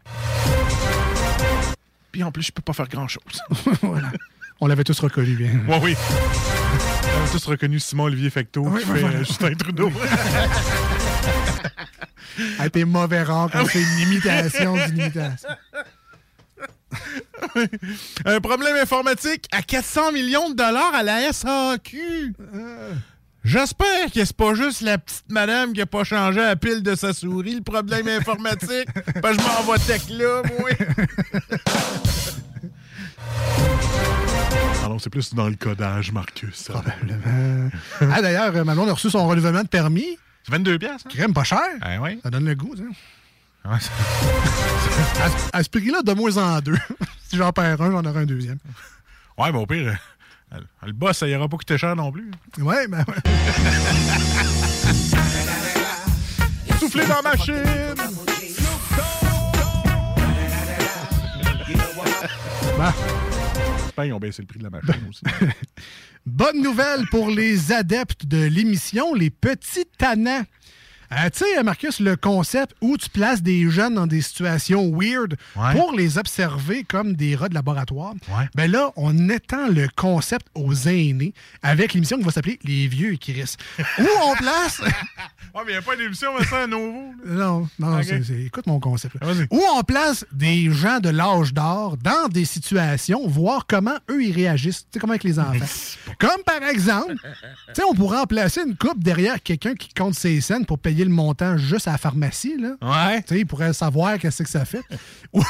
Puis 2.13 2.23
en 2.23 2.33
plus, 2.33 2.43
je 2.45 2.53
peux 2.53 2.63
pas 2.63 2.73
faire 2.73 2.89
grand-chose. 2.89 3.43
voilà. 3.83 4.11
On 4.61 4.67
l'avait 4.67 4.85
tous 4.85 4.99
reconnu 5.01 5.35
bien. 5.35 5.61
Ouais, 5.69 5.79
oui. 5.83 5.95
On 7.21 7.25
a 7.25 7.29
tous 7.31 7.45
reconnu 7.47 7.79
Simon-Olivier 7.79 8.31
Fecteau 8.31 8.63
Oui, 8.67 8.83
qui 8.83 8.91
oui, 8.91 8.99
fait 9.01 9.05
oui. 9.05 9.15
euh, 9.15 9.19
Justin 9.25 9.55
Trudeau. 9.55 9.93
Hey, 12.59 12.71
t'es 12.73 12.85
mauvais 12.85 13.23
rare 13.23 13.49
quand 13.53 13.67
c'est 13.67 13.83
une 13.83 13.99
imitation 14.01 14.75
d'une 14.75 14.99
imitation. 14.99 15.49
Un 18.25 18.41
problème 18.41 18.77
informatique 18.77 19.47
à 19.53 19.63
400 19.63 20.13
millions 20.13 20.51
de 20.51 20.55
dollars 20.55 20.95
à 20.95 21.03
la 21.03 21.33
SAQ. 21.33 22.35
J'espère 23.45 24.13
que 24.13 24.25
c'est 24.25 24.37
pas 24.37 24.55
juste 24.55 24.83
la 24.83 24.99
petite 24.99 25.31
madame 25.31 25.73
qui 25.73 25.81
a 25.81 25.87
pas 25.87 26.05
changé 26.05 26.41
la 26.41 26.57
pile 26.57 26.83
de 26.83 26.95
sa 26.95 27.13
souris, 27.13 27.55
le 27.55 27.63
problème 27.63 28.09
informatique. 28.09 28.89
Que 29.23 29.33
je 29.33 29.39
m'en 29.39 29.73
vais 29.73 29.79
tech 29.79 30.09
là, 30.11 30.43
moi. 30.59 30.71
Ah 34.85 34.89
non, 34.89 34.99
c'est 34.99 35.11
plus 35.11 35.35
dans 35.35 35.49
le 35.49 35.55
codage, 35.57 36.13
Marcus. 36.13 36.65
Probablement. 36.69 37.71
ah, 38.01 38.23
d'ailleurs, 38.23 38.55
euh, 38.55 38.65
Manon 38.65 38.89
a 38.89 38.93
reçu 38.93 39.11
son 39.11 39.27
renouvellement 39.27 39.63
de 39.63 39.69
permis. 39.69 40.19
C'est 40.45 40.53
22 40.53 40.79
piastres. 40.79 41.07
hein? 41.07 41.11
Crème 41.15 41.35
pas 41.35 41.45
cher. 41.45 41.61
Ah 41.81 41.97
oui. 42.01 42.21
Ça 42.23 42.31
donne 42.31 42.45
le 42.47 42.55
goût, 42.55 42.75
sais. 42.77 42.83
Ouais, 43.65 43.75
À, 43.75 43.81
ce- 43.81 45.51
à 45.53 45.63
ce 45.63 45.69
prix-là, 45.69 46.03
de 46.03 46.13
moins 46.15 46.37
en 46.37 46.61
deux. 46.61 46.79
si 47.29 47.37
j'en 47.37 47.53
perds 47.53 47.81
un, 47.83 47.91
j'en 47.91 48.05
aurai 48.05 48.21
un 48.23 48.27
deuxième. 48.27 48.59
Ouais, 49.37 49.53
mais 49.53 49.59
au 49.59 49.67
pire, 49.67 49.97
euh, 50.53 50.59
le 50.87 50.93
boss, 50.93 51.19
ça 51.19 51.29
ira 51.29 51.49
pas 51.49 51.57
coûter 51.57 51.77
cher 51.79 51.95
non 51.97 52.11
plus. 52.11 52.31
Ouais, 52.59 52.87
ben 52.89 53.05
ouais. 53.07 53.15
Soufflez 56.81 57.07
dans 57.07 57.23
ma 57.23 57.31
machine! 57.31 57.63
Ben, 62.79 62.93
Ben, 63.97 64.05
ils 64.05 64.13
ont 64.13 64.19
baissé 64.21 64.43
le 64.43 64.47
prix 64.47 64.59
de 64.59 64.65
la 64.65 64.71
machine 64.71 64.95
aussi. 65.09 65.23
Bonne 66.27 66.63
nouvelle 66.63 67.07
pour 67.11 67.31
les 67.31 67.73
adeptes 67.73 68.27
de 68.27 68.45
l'émission, 68.45 69.15
les 69.15 69.31
petits 69.31 69.87
tannants. 69.99 70.45
Euh, 71.13 71.31
tu 71.31 71.39
sais, 71.45 71.63
Marcus, 71.63 72.01
le 72.01 72.17
concept 72.17 72.75
où 72.81 72.97
tu 72.99 73.09
places 73.09 73.43
des 73.43 73.71
jeunes 73.71 73.95
dans 73.95 74.07
des 74.07 74.21
situations 74.21 74.91
weird 74.95 75.37
Ouais. 75.57 75.73
pour 75.73 75.93
les 75.93 76.19
observer 76.19 76.85
comme 76.85 77.15
des 77.15 77.35
rats 77.35 77.49
de 77.49 77.55
laboratoire, 77.55 78.13
Ouais. 78.29 78.47
ben 78.55 78.71
là, 78.71 78.93
on 78.97 79.29
étend 79.31 79.69
le 79.69 79.89
concept 79.97 80.47
aux 80.55 80.75
aînés 80.75 81.33
avec 81.63 81.95
l'émission 81.95 82.19
qui 82.19 82.25
va 82.25 82.31
s'appeler 82.31 82.59
Les 82.65 82.89
Vieux 82.89 83.15
et 83.15 83.19
Chris. 83.19 83.55
où 83.99 84.07
on 84.25 84.35
place... 84.37 84.81
Ouais, 85.55 85.63
mais 85.67 85.73
il 85.73 85.77
n'y 85.77 85.79
a 85.79 85.83
pas 85.83 85.97
d'émission, 85.97 86.31
mais 86.39 86.45
ça, 86.45 86.65
à 86.65 86.67
nouveau. 86.67 87.15
Non, 87.27 87.67
non, 87.79 88.01
c'est- 88.03 88.21
écoute 88.47 88.67
mon 88.67 88.79
concept. 88.79 89.17
Où 89.51 89.61
on 89.77 89.83
place 89.83 90.25
des 90.31 90.71
gens 90.71 91.01
de 91.01 91.09
l'âge 91.09 91.55
d'or 91.55 91.97
dans 91.97 92.29
des 92.29 92.45
situations, 92.45 93.27
voir 93.27 93.67
comment 93.67 93.97
eux 94.11 94.23
ils 94.23 94.33
réagissent, 94.33 94.83
tu 94.83 94.87
sais, 94.93 95.01
comment 95.01 95.13
avec 95.15 95.25
les 95.25 95.39
enfants. 95.41 95.65
Comme 96.21 96.43
par 96.45 96.63
exemple, 96.69 97.15
tu 97.69 97.75
sais, 97.75 97.83
on 97.89 97.95
pourrait 97.95 98.19
en 98.19 98.27
placer 98.27 98.61
une 98.67 98.77
coupe 98.77 99.03
derrière 99.03 99.43
quelqu'un 99.43 99.75
qui 99.75 99.89
compte 99.95 100.15
ses 100.15 100.41
scènes 100.43 100.67
pour 100.67 100.79
payer 100.79 100.98
le 101.05 101.11
montant 101.11 101.57
juste 101.59 101.89
à 101.89 101.93
la 101.93 101.99
pharmacie, 101.99 102.57
là. 102.59 102.71
Ouais. 102.83 103.23
Tu 103.23 103.35
sais, 103.35 103.41
il 103.41 103.47
pourrait 103.47 103.73
savoir 103.73 104.19
qu'est-ce 104.19 104.43
que 104.43 104.49
ça 104.49 104.65
fait. 104.65 104.83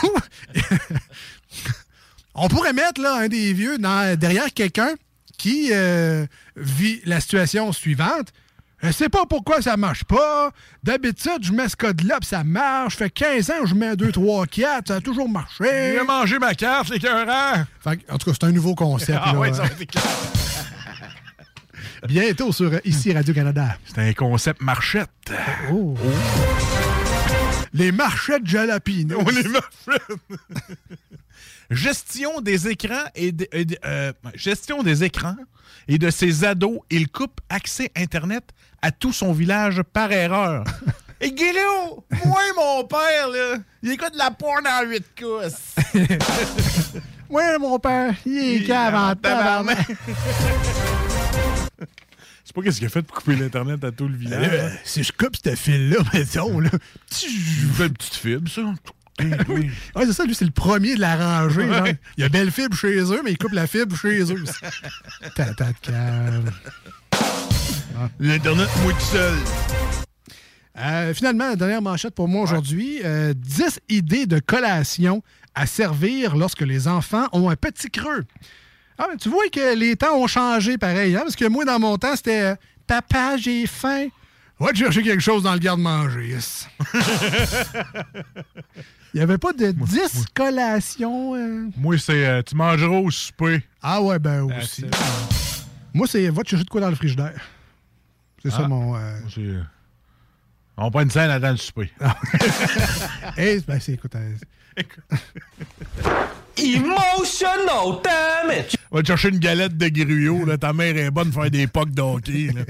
On 2.34 2.48
pourrait 2.48 2.72
mettre 2.72 3.00
là 3.00 3.16
un 3.16 3.28
des 3.28 3.52
vieux 3.52 3.78
dans- 3.78 4.16
derrière 4.18 4.52
quelqu'un 4.54 4.90
qui 5.36 5.70
euh, 5.72 6.26
vit 6.56 7.00
la 7.04 7.20
situation 7.20 7.72
suivante. 7.72 8.28
Je 8.80 8.92
sais 8.92 9.08
pas 9.08 9.26
pourquoi 9.26 9.60
ça 9.60 9.76
marche 9.76 10.04
pas. 10.04 10.52
D'habitude, 10.84 11.38
je 11.42 11.52
mets 11.52 11.68
ce 11.68 11.74
code-là, 11.74 12.18
puis 12.20 12.28
ça 12.28 12.44
marche. 12.44 12.96
Fait 12.96 13.10
15 13.10 13.50
ans, 13.50 13.66
je 13.66 13.74
mets 13.74 13.96
2, 13.96 14.12
3, 14.12 14.46
4, 14.46 14.86
ça 14.88 14.94
a 14.96 15.00
toujours 15.00 15.28
marché. 15.28 15.96
J'ai 15.98 16.04
mangé 16.04 16.38
ma 16.38 16.54
carte! 16.54 16.86
Fait 16.88 17.00
que, 17.00 18.12
en 18.12 18.18
tout 18.18 18.30
cas, 18.30 18.36
c'est 18.40 18.46
un 18.46 18.52
nouveau 18.52 18.76
concept. 18.76 19.18
Ah 19.20 19.32
là. 19.32 19.38
ouais, 19.40 19.52
ça. 19.52 19.64
Bientôt 22.06 22.52
sur 22.52 22.72
ici 22.84 23.12
Radio-Canada. 23.12 23.76
C'est 23.86 23.98
un 23.98 24.12
concept 24.12 24.60
marchette. 24.62 25.08
Oh. 25.72 25.94
Les 27.72 27.92
marchettes 27.92 28.46
jalapino. 28.46 29.18
On 29.20 29.28
les 29.30 29.42
marchettes. 29.44 30.02
gestion 31.70 32.40
des 32.40 32.68
écrans 32.68 33.04
et 33.14 33.32
de- 33.32 33.48
et 33.52 33.64
de- 33.64 33.78
euh, 33.84 34.12
gestion 34.34 34.82
des 34.82 35.04
écrans 35.04 35.36
et 35.86 35.98
de 35.98 36.10
ses 36.10 36.44
ados. 36.44 36.78
Il 36.90 37.08
coupe 37.08 37.40
accès 37.48 37.90
Internet 37.96 38.44
à 38.80 38.90
tout 38.90 39.12
son 39.12 39.32
village 39.32 39.82
par 39.92 40.12
erreur. 40.12 40.64
Et 41.20 41.32
Guillaume, 41.32 42.00
moi 42.26 42.38
mon 42.56 42.84
père, 42.84 43.26
là, 43.32 43.56
il 43.82 43.90
écoute 43.90 44.12
de 44.12 44.18
la 44.18 44.30
porn 44.30 44.64
en 44.64 44.88
8 44.88 45.04
cousses. 45.18 45.74
Ouais, 47.28 47.58
mon 47.58 47.76
père, 47.80 48.14
il 48.24 48.62
est 48.62 48.64
cave 48.64 48.94
en 48.94 49.16
tabarnak. 49.16 49.84
C'est 52.44 52.54
pas 52.54 52.62
qu'est-ce 52.62 52.78
qu'il 52.78 52.86
a 52.86 52.90
fait 52.90 53.02
pour 53.02 53.16
couper 53.18 53.36
l'Internet 53.36 53.84
à 53.84 53.92
tout 53.92 54.08
le 54.08 54.16
village. 54.16 54.48
Euh, 54.50 54.70
si 54.82 55.02
je 55.04 55.12
coupe 55.12 55.36
ce 55.36 55.54
fil-là, 55.54 55.98
mettons, 56.14 56.60
là. 56.60 56.70
Je 57.12 57.66
fais 57.74 57.86
une 57.86 57.92
petite 57.92 58.14
fibre, 58.14 58.50
ça. 58.50 58.62
Oui. 59.48 59.68
Ouais, 59.96 60.06
c'est 60.06 60.12
ça, 60.12 60.24
lui, 60.24 60.34
c'est 60.34 60.44
le 60.44 60.52
premier 60.52 60.94
de 60.94 61.00
la 61.00 61.16
rangée. 61.16 61.68
Ouais. 61.68 61.76
genre. 61.76 61.88
Il 62.16 62.20
y 62.22 62.24
a 62.24 62.28
belle 62.28 62.52
fibre 62.52 62.76
chez 62.76 63.00
eux, 63.00 63.20
mais 63.24 63.32
il 63.32 63.36
coupe 63.36 63.52
la 63.52 63.66
fibre 63.66 63.96
chez 63.96 64.22
eux. 64.32 64.44
Tata 65.34 65.66
de 65.72 65.74
cave. 65.82 66.52
L'Internet, 68.20 68.68
moi 68.84 68.92
tout 68.92 69.00
seul. 69.00 69.34
Euh, 70.78 71.12
finalement, 71.14 71.48
la 71.48 71.56
dernière 71.56 71.82
manchette 71.82 72.14
pour 72.14 72.28
moi 72.28 72.42
aujourd'hui. 72.42 73.00
euh, 73.04 73.34
10 73.34 73.80
idées 73.88 74.26
de 74.26 74.38
collation 74.38 75.24
à 75.56 75.66
servir 75.66 76.36
lorsque 76.36 76.60
les 76.60 76.86
enfants 76.86 77.26
ont 77.32 77.50
un 77.50 77.56
petit 77.56 77.90
creux. 77.90 78.24
Ah, 78.98 79.06
mais 79.10 79.16
tu 79.16 79.28
vois 79.28 79.48
que 79.52 79.76
les 79.76 79.94
temps 79.96 80.16
ont 80.16 80.26
changé 80.26 80.76
pareil, 80.76 81.14
hein? 81.16 81.20
Parce 81.22 81.36
que 81.36 81.44
moi, 81.46 81.64
dans 81.64 81.78
mon 81.78 81.96
temps, 81.98 82.16
c'était 82.16 82.40
euh, 82.42 82.54
Papa, 82.86 83.36
j'ai 83.36 83.66
faim. 83.66 84.08
Va 84.58 84.72
te 84.72 84.78
chercher 84.78 85.02
quelque 85.04 85.20
chose 85.22 85.44
dans 85.44 85.52
le 85.52 85.60
garde-manger. 85.60 86.28
yes. 86.30 86.68
Il 89.14 89.18
n'y 89.18 89.20
avait 89.22 89.38
pas 89.38 89.52
de 89.52 89.70
10 89.70 90.26
collations. 90.34 91.34
euh? 91.34 91.68
Moi, 91.76 91.96
c'est 91.98 92.26
euh, 92.26 92.42
tu 92.42 92.54
mangeras 92.56 92.96
au 92.98 93.10
souper. 93.10 93.62
Ah 93.82 94.02
ouais, 94.02 94.18
ben 94.18 94.42
aussi. 94.42 94.84
Moi, 95.94 96.06
c'est 96.06 96.28
va 96.28 96.42
te 96.42 96.48
chercher 96.50 96.64
de 96.64 96.68
quoi 96.70 96.80
dans 96.80 96.90
le 96.90 96.94
frigidaire. 96.96 97.40
C'est 98.42 98.50
ça 98.50 98.62
Ah. 98.64 98.68
mon. 98.68 98.96
euh, 98.96 99.62
On 100.76 100.90
prend 100.90 101.00
une 101.00 101.10
scène 101.10 101.30
avant 101.30 101.50
le 101.52 101.56
souper. 101.56 101.90
Hey, 103.36 103.62
ben, 103.66 103.78
c'est 103.80 103.92
écoute. 103.92 104.14
euh, 104.16 104.34
Emotional 106.58 108.00
damage! 108.02 108.76
Va 108.90 109.02
te 109.02 109.06
chercher 109.06 109.28
une 109.28 109.38
galette 109.38 109.76
de 109.76 109.88
gruyot, 109.88 110.44
là. 110.44 110.56
Ta 110.58 110.72
mère 110.72 110.96
est 110.96 111.10
bonne 111.10 111.30
pour 111.30 111.42
faire 111.42 111.50
des 111.50 111.66
pocs 111.66 111.90
de 111.90 112.02
hockey, 112.02 112.50
là. 112.54 112.62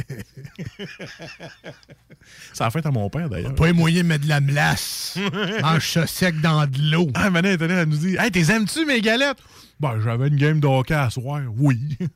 Ça 2.52 2.66
a 2.66 2.70
fait 2.70 2.85
à 2.85 2.90
mon 2.90 3.09
père, 3.09 3.28
d'ailleurs. 3.28 3.55
Pas 3.55 3.66
les 3.66 3.73
moyens 3.73 4.02
de 4.02 4.09
mettre 4.09 4.24
de 4.24 4.28
la 4.28 4.40
melasse. 4.40 5.16
Mange 5.62 5.89
ça 5.89 6.06
sec 6.06 6.40
dans 6.40 6.66
de 6.66 6.78
l'eau. 6.90 7.09
Ah, 7.15 7.31
maintenant, 7.31 7.51
elle, 7.51 7.70
elle 7.70 7.89
nous 7.89 7.97
dit 7.97 8.16
Hey, 8.19 8.31
t'es 8.31 8.51
aimes-tu 8.52 8.85
mes 8.85 9.01
galettes 9.01 9.39
Ben, 9.81 10.01
j'avais 10.02 10.28
une 10.28 10.36
game 10.36 10.60
de 10.60 10.66
hockey 10.66 10.94
à 10.94 11.09
soir. 11.10 11.40
Oui. 11.56 11.78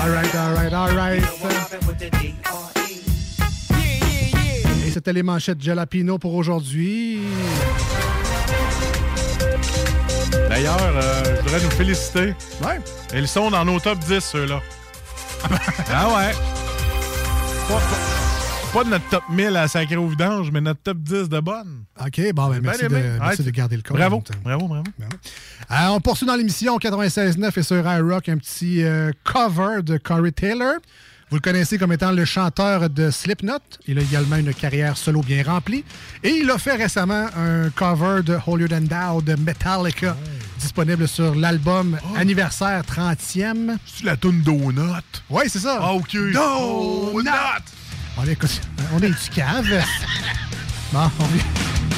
All 0.00 0.10
right, 0.10 0.34
all 0.34 0.52
right, 0.54 0.72
all 0.72 0.96
right. 0.96 2.67
C'était 4.98 5.12
les 5.12 5.22
manchettes 5.22 5.62
Jalapino 5.62 6.18
pour 6.18 6.34
aujourd'hui. 6.34 7.20
D'ailleurs, 10.48 10.76
euh, 10.80 11.36
je 11.36 11.42
voudrais 11.42 11.62
nous 11.62 11.70
féliciter. 11.70 12.34
Ouais. 12.64 12.80
Ils 13.14 13.28
sont 13.28 13.48
dans 13.48 13.64
nos 13.64 13.78
top 13.78 14.00
10, 14.00 14.18
ceux-là. 14.18 14.60
ah 15.94 16.08
ouais. 16.08 16.32
Pas, 18.74 18.82
de 18.82 18.88
notre 18.88 19.08
top 19.08 19.22
1000 19.30 19.56
à 19.56 19.68
sacré 19.68 19.94
au 19.94 20.08
vidange, 20.08 20.50
mais 20.50 20.60
notre 20.60 20.80
top 20.80 20.98
10 20.98 21.28
de 21.28 21.38
bonnes. 21.38 21.84
OK, 22.04 22.20
bon, 22.34 22.48
ben, 22.48 22.60
merci, 22.60 22.80
Bien 22.80 22.88
de, 22.88 22.96
aimé. 22.96 23.18
merci 23.20 23.42
Ouais, 23.42 23.46
de 23.46 23.50
garder 23.52 23.76
le 23.76 23.82
compte. 23.82 23.98
Bravo, 23.98 24.24
bravo, 24.42 24.66
bravo. 24.66 24.84
Euh, 25.70 25.86
on 25.90 26.00
poursuit 26.00 26.26
dans 26.26 26.34
l'émission 26.34 26.76
96.9 26.76 27.56
et 27.56 27.62
sur 27.62 27.86
iRock 27.86 28.28
un 28.28 28.36
petit 28.38 28.82
euh, 28.82 29.12
cover 29.22 29.80
de 29.84 29.96
Corey 29.96 30.32
Taylor. 30.32 30.74
Vous 31.30 31.36
le 31.36 31.42
connaissez 31.42 31.76
comme 31.76 31.92
étant 31.92 32.10
le 32.10 32.24
chanteur 32.24 32.88
de 32.88 33.10
Slipknot. 33.10 33.58
Il 33.86 33.98
a 33.98 34.02
également 34.02 34.36
une 34.36 34.54
carrière 34.54 34.96
solo 34.96 35.20
bien 35.20 35.42
remplie. 35.44 35.84
Et 36.22 36.30
il 36.30 36.50
a 36.50 36.56
fait 36.56 36.76
récemment 36.76 37.26
un 37.36 37.68
cover 37.68 38.22
de 38.22 38.38
Holier 38.46 38.66
Than 38.66 38.80
Thou 38.80 39.20
de 39.20 39.34
Metallica, 39.34 40.16
disponible 40.58 41.06
sur 41.06 41.34
l'album 41.34 41.98
Anniversaire 42.16 42.82
30e. 42.82 43.76
C'est 43.84 44.04
la 44.04 44.16
toune 44.16 44.40
Donut. 44.40 45.22
Oui, 45.28 45.42
c'est 45.48 45.58
ça. 45.58 45.78
Ah, 45.82 45.92
OK. 45.92 46.12
Donut! 46.14 47.28
On 48.16 48.24
est, 48.26 48.38
on 48.94 48.98
est 49.00 49.10
du 49.10 49.30
cave. 49.34 49.66
Bon, 50.90 51.10
on 51.20 51.97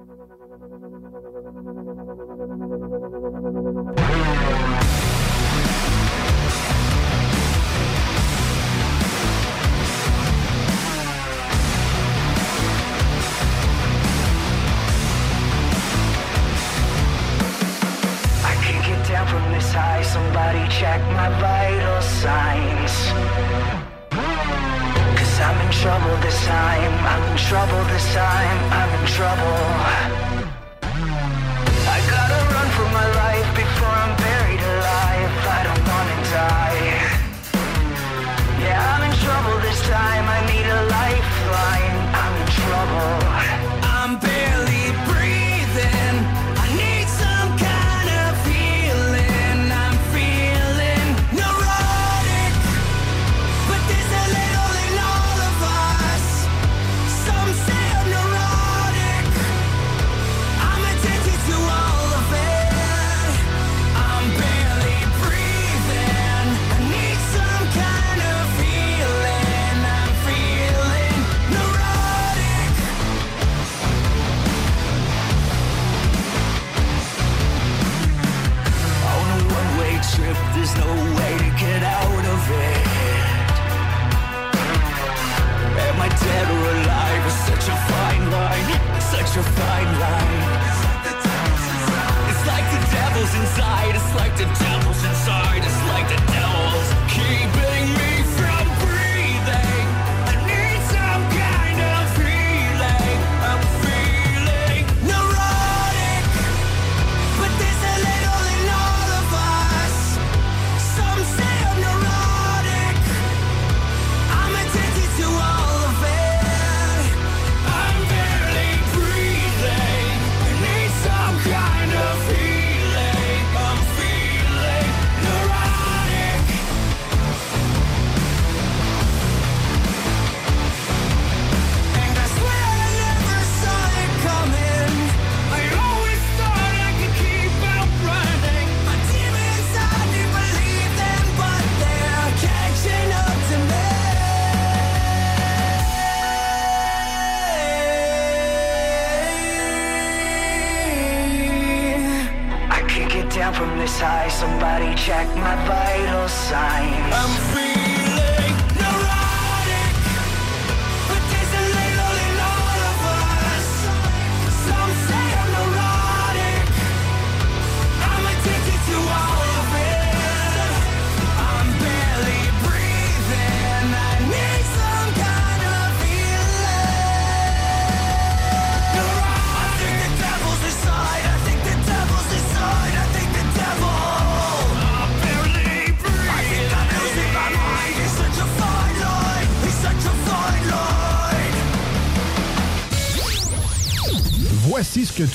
Somebody 20.03 20.67
check 20.69 20.99
my 21.15 21.29
vital 21.39 22.01
signs. 22.01 22.93
Cause 25.17 25.39
I'm 25.39 25.57
in 25.65 25.71
trouble 25.71 26.17
this 26.21 26.45
time. 26.45 26.93
I'm 27.05 27.31
in 27.31 27.37
trouble 27.37 27.83
this 27.85 28.13
time. 28.13 28.73
I'm 28.73 28.99
in 28.99 29.07
trouble. 29.07 29.80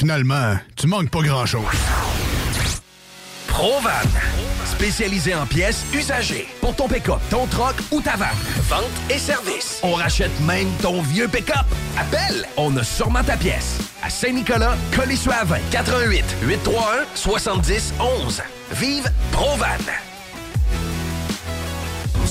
finalement, 0.00 0.56
tu 0.76 0.86
manques 0.86 1.10
pas 1.10 1.20
grand-chose. 1.20 1.62
Provan. 3.46 3.90
Spécialisé 4.64 5.34
en 5.34 5.44
pièces 5.44 5.84
usagées. 5.92 6.48
Pour 6.62 6.74
ton 6.74 6.88
pick-up, 6.88 7.20
ton 7.28 7.46
troc 7.46 7.74
ou 7.90 8.00
ta 8.00 8.16
vanne. 8.16 8.28
Vente 8.70 8.84
et 9.10 9.18
service. 9.18 9.78
On 9.82 9.92
rachète 9.92 10.32
même 10.40 10.68
ton 10.80 11.02
vieux 11.02 11.28
pick-up. 11.28 11.66
Appelle, 11.98 12.46
on 12.56 12.74
a 12.78 12.82
sûrement 12.82 13.22
ta 13.22 13.36
pièce. 13.36 13.76
À 14.02 14.08
Saint-Nicolas, 14.08 14.74
Colissois 14.96 15.44
20 15.44 15.58
88 15.70 16.24
831 16.44 17.04
70 17.14 17.92
11. 18.00 18.42
Vive 18.72 19.10
Provan. 19.32 20.09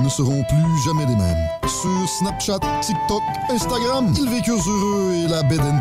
ne 0.00 0.08
seront 0.08 0.42
plus 0.44 0.82
jamais 0.84 1.04
les 1.06 1.16
mêmes. 1.16 1.48
Sur 1.66 2.08
Snapchat, 2.08 2.60
TikTok, 2.80 3.22
Instagram, 3.50 4.14
ils 4.16 4.28
vécurent 4.28 4.62
heureux 4.68 5.14
et 5.14 5.26
la 5.28 5.42
bed 5.42 5.60
and 5.60 5.80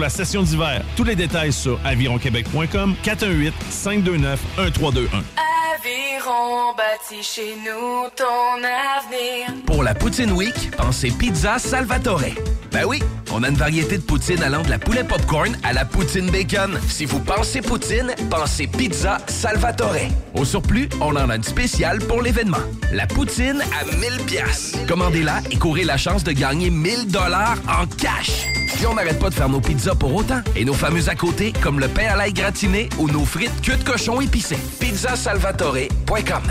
la 0.00 0.08
session 0.08 0.42
d'hiver. 0.42 0.82
Tous 0.96 1.04
les 1.04 1.16
détails 1.16 1.52
sur 1.52 1.78
avironquebec.com 1.84 2.94
418 3.02 3.54
529 3.70 4.40
1321. 4.58 5.22
Aviron 5.80 6.74
bâti 6.76 7.22
chez 7.22 7.54
nous 7.56 8.08
ton 8.16 8.58
avenir. 8.58 9.64
Pour 9.66 9.82
la 9.82 9.94
Poutine 9.94 10.32
Week, 10.32 10.70
pensez 10.76 11.10
Pizza 11.10 11.58
Salvatore. 11.58 12.34
Ben 12.72 12.84
oui, 12.84 13.00
on 13.32 13.42
a 13.42 13.48
une 13.48 13.56
variété 13.56 13.98
de 13.98 14.02
poutine 14.02 14.42
allant 14.42 14.62
de 14.62 14.70
la 14.70 14.78
poulet 14.78 15.04
popcorn 15.04 15.56
à 15.62 15.72
la 15.72 15.84
poutine 15.84 16.30
bacon. 16.30 16.78
Si 16.88 17.04
vous 17.04 17.20
pensez 17.20 17.62
poutine, 17.62 18.14
pensez 18.30 18.66
Pizza 18.66 19.18
Salvatore. 19.26 20.08
Au 20.34 20.44
surplus, 20.44 20.88
on 21.00 21.16
en 21.16 21.30
a 21.30 21.36
une 21.36 21.42
spéciale 21.42 21.98
pour 21.98 22.22
l'événement. 22.22 22.58
La 22.92 23.06
poutine 23.06 23.62
à 23.80 23.84
1000 23.96 24.24
pièces. 24.26 24.76
Commandez-la 24.88 25.40
et 25.50 25.56
courez 25.56 25.84
la 25.84 25.96
chance 25.96 26.24
de 26.24 26.32
gagner 26.32 26.70
1000 26.70 27.08
dollars 27.08 27.56
en 27.68 27.86
cash. 27.86 28.46
Puis 28.74 28.86
on 28.86 28.94
n'arrête 28.94 29.18
pas 29.18 29.30
de 29.30 29.34
faire 29.34 29.48
nos 29.48 29.60
pizzas 29.60 29.89
pour 29.94 30.14
autant. 30.14 30.40
Et 30.56 30.64
nos 30.64 30.74
fameux 30.74 31.08
à 31.08 31.14
côté, 31.14 31.52
comme 31.62 31.80
le 31.80 31.88
pain 31.88 32.06
à 32.08 32.16
l'ail 32.16 32.32
gratiné 32.32 32.88
ou 32.98 33.08
nos 33.08 33.24
frites 33.24 33.60
queue 33.62 33.76
de 33.76 33.84
cochon 33.84 34.20
épicées. 34.20 34.58
Pizzasalvatore.com 34.80 36.42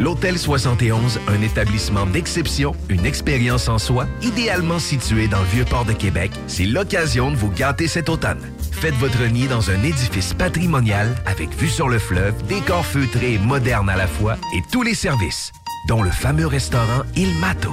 L'Hôtel 0.00 0.38
71, 0.38 1.20
un 1.28 1.42
établissement 1.42 2.06
d'exception, 2.06 2.74
une 2.88 3.04
expérience 3.04 3.68
en 3.68 3.76
soi, 3.76 4.06
idéalement 4.22 4.78
situé 4.78 5.28
dans 5.28 5.40
le 5.40 5.46
Vieux-Port 5.46 5.84
de 5.84 5.92
Québec, 5.92 6.30
c'est 6.46 6.64
l'occasion 6.64 7.30
de 7.30 7.36
vous 7.36 7.50
gâter 7.50 7.86
cet 7.86 8.08
automne. 8.08 8.40
Faites 8.72 8.94
votre 8.94 9.22
nid 9.24 9.46
dans 9.46 9.70
un 9.70 9.82
édifice 9.82 10.32
patrimonial 10.32 11.14
avec 11.26 11.54
vue 11.54 11.68
sur 11.68 11.90
le 11.90 11.98
fleuve, 11.98 12.34
décor 12.46 12.86
feutré 12.86 13.34
et 13.34 13.38
moderne 13.38 13.90
à 13.90 13.96
la 13.96 14.06
fois 14.06 14.36
et 14.56 14.62
tous 14.72 14.82
les 14.82 14.94
services, 14.94 15.52
dont 15.86 16.02
le 16.02 16.10
fameux 16.10 16.46
restaurant 16.46 17.02
Il 17.14 17.34
Mato. 17.38 17.72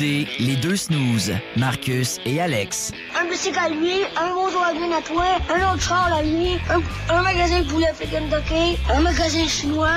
écoutez 0.00 0.26
les 0.38 0.56
deux 0.56 0.76
snooze, 0.76 1.32
Marcus 1.56 2.20
et 2.24 2.40
Alex. 2.40 2.92
Un 3.20 3.28
bicycle 3.28 3.58
à 3.58 3.68
lui, 3.68 3.92
un 4.16 4.32
Volkswagen 4.32 4.92
à 4.96 5.02
toi, 5.02 5.24
un 5.54 5.74
autre 5.74 5.82
char 5.82 6.10
à 6.12 6.22
lui, 6.22 6.54
un, 6.70 7.14
un 7.14 7.22
magasin 7.22 7.60
de 7.60 7.66
poulet 7.66 7.86
à 7.86 7.92
Kentucky, 7.92 8.78
un 8.94 9.00
magasin 9.02 9.46
chinois, 9.46 9.88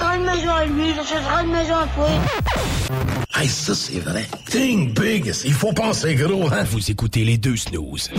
a 0.00 0.16
une 0.16 0.24
maison 0.24 0.50
à 0.50 0.66
lui, 0.66 0.92
j'achèterai 0.94 1.44
une 1.44 1.52
maison 1.52 1.76
à 1.76 1.86
toi. 1.94 2.08
Hey, 3.34 3.48
ça, 3.48 3.74
c'est 3.74 4.00
vrai. 4.00 4.26
Think 4.50 5.00
big. 5.00 5.32
Il 5.44 5.54
faut 5.54 5.72
penser 5.72 6.14
gros, 6.14 6.52
hein? 6.52 6.64
Vous 6.64 6.90
écoutez 6.90 7.24
les 7.24 7.38
deux 7.38 7.56
snooze. 7.56 8.10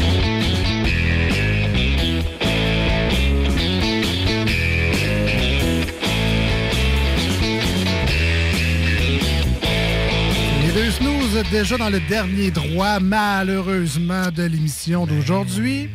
Déjà 11.51 11.77
dans 11.77 11.89
le 11.89 11.99
dernier 12.01 12.51
droit, 12.51 12.99
malheureusement, 12.99 14.29
de 14.29 14.43
l'émission 14.43 15.07
d'aujourd'hui. 15.07 15.89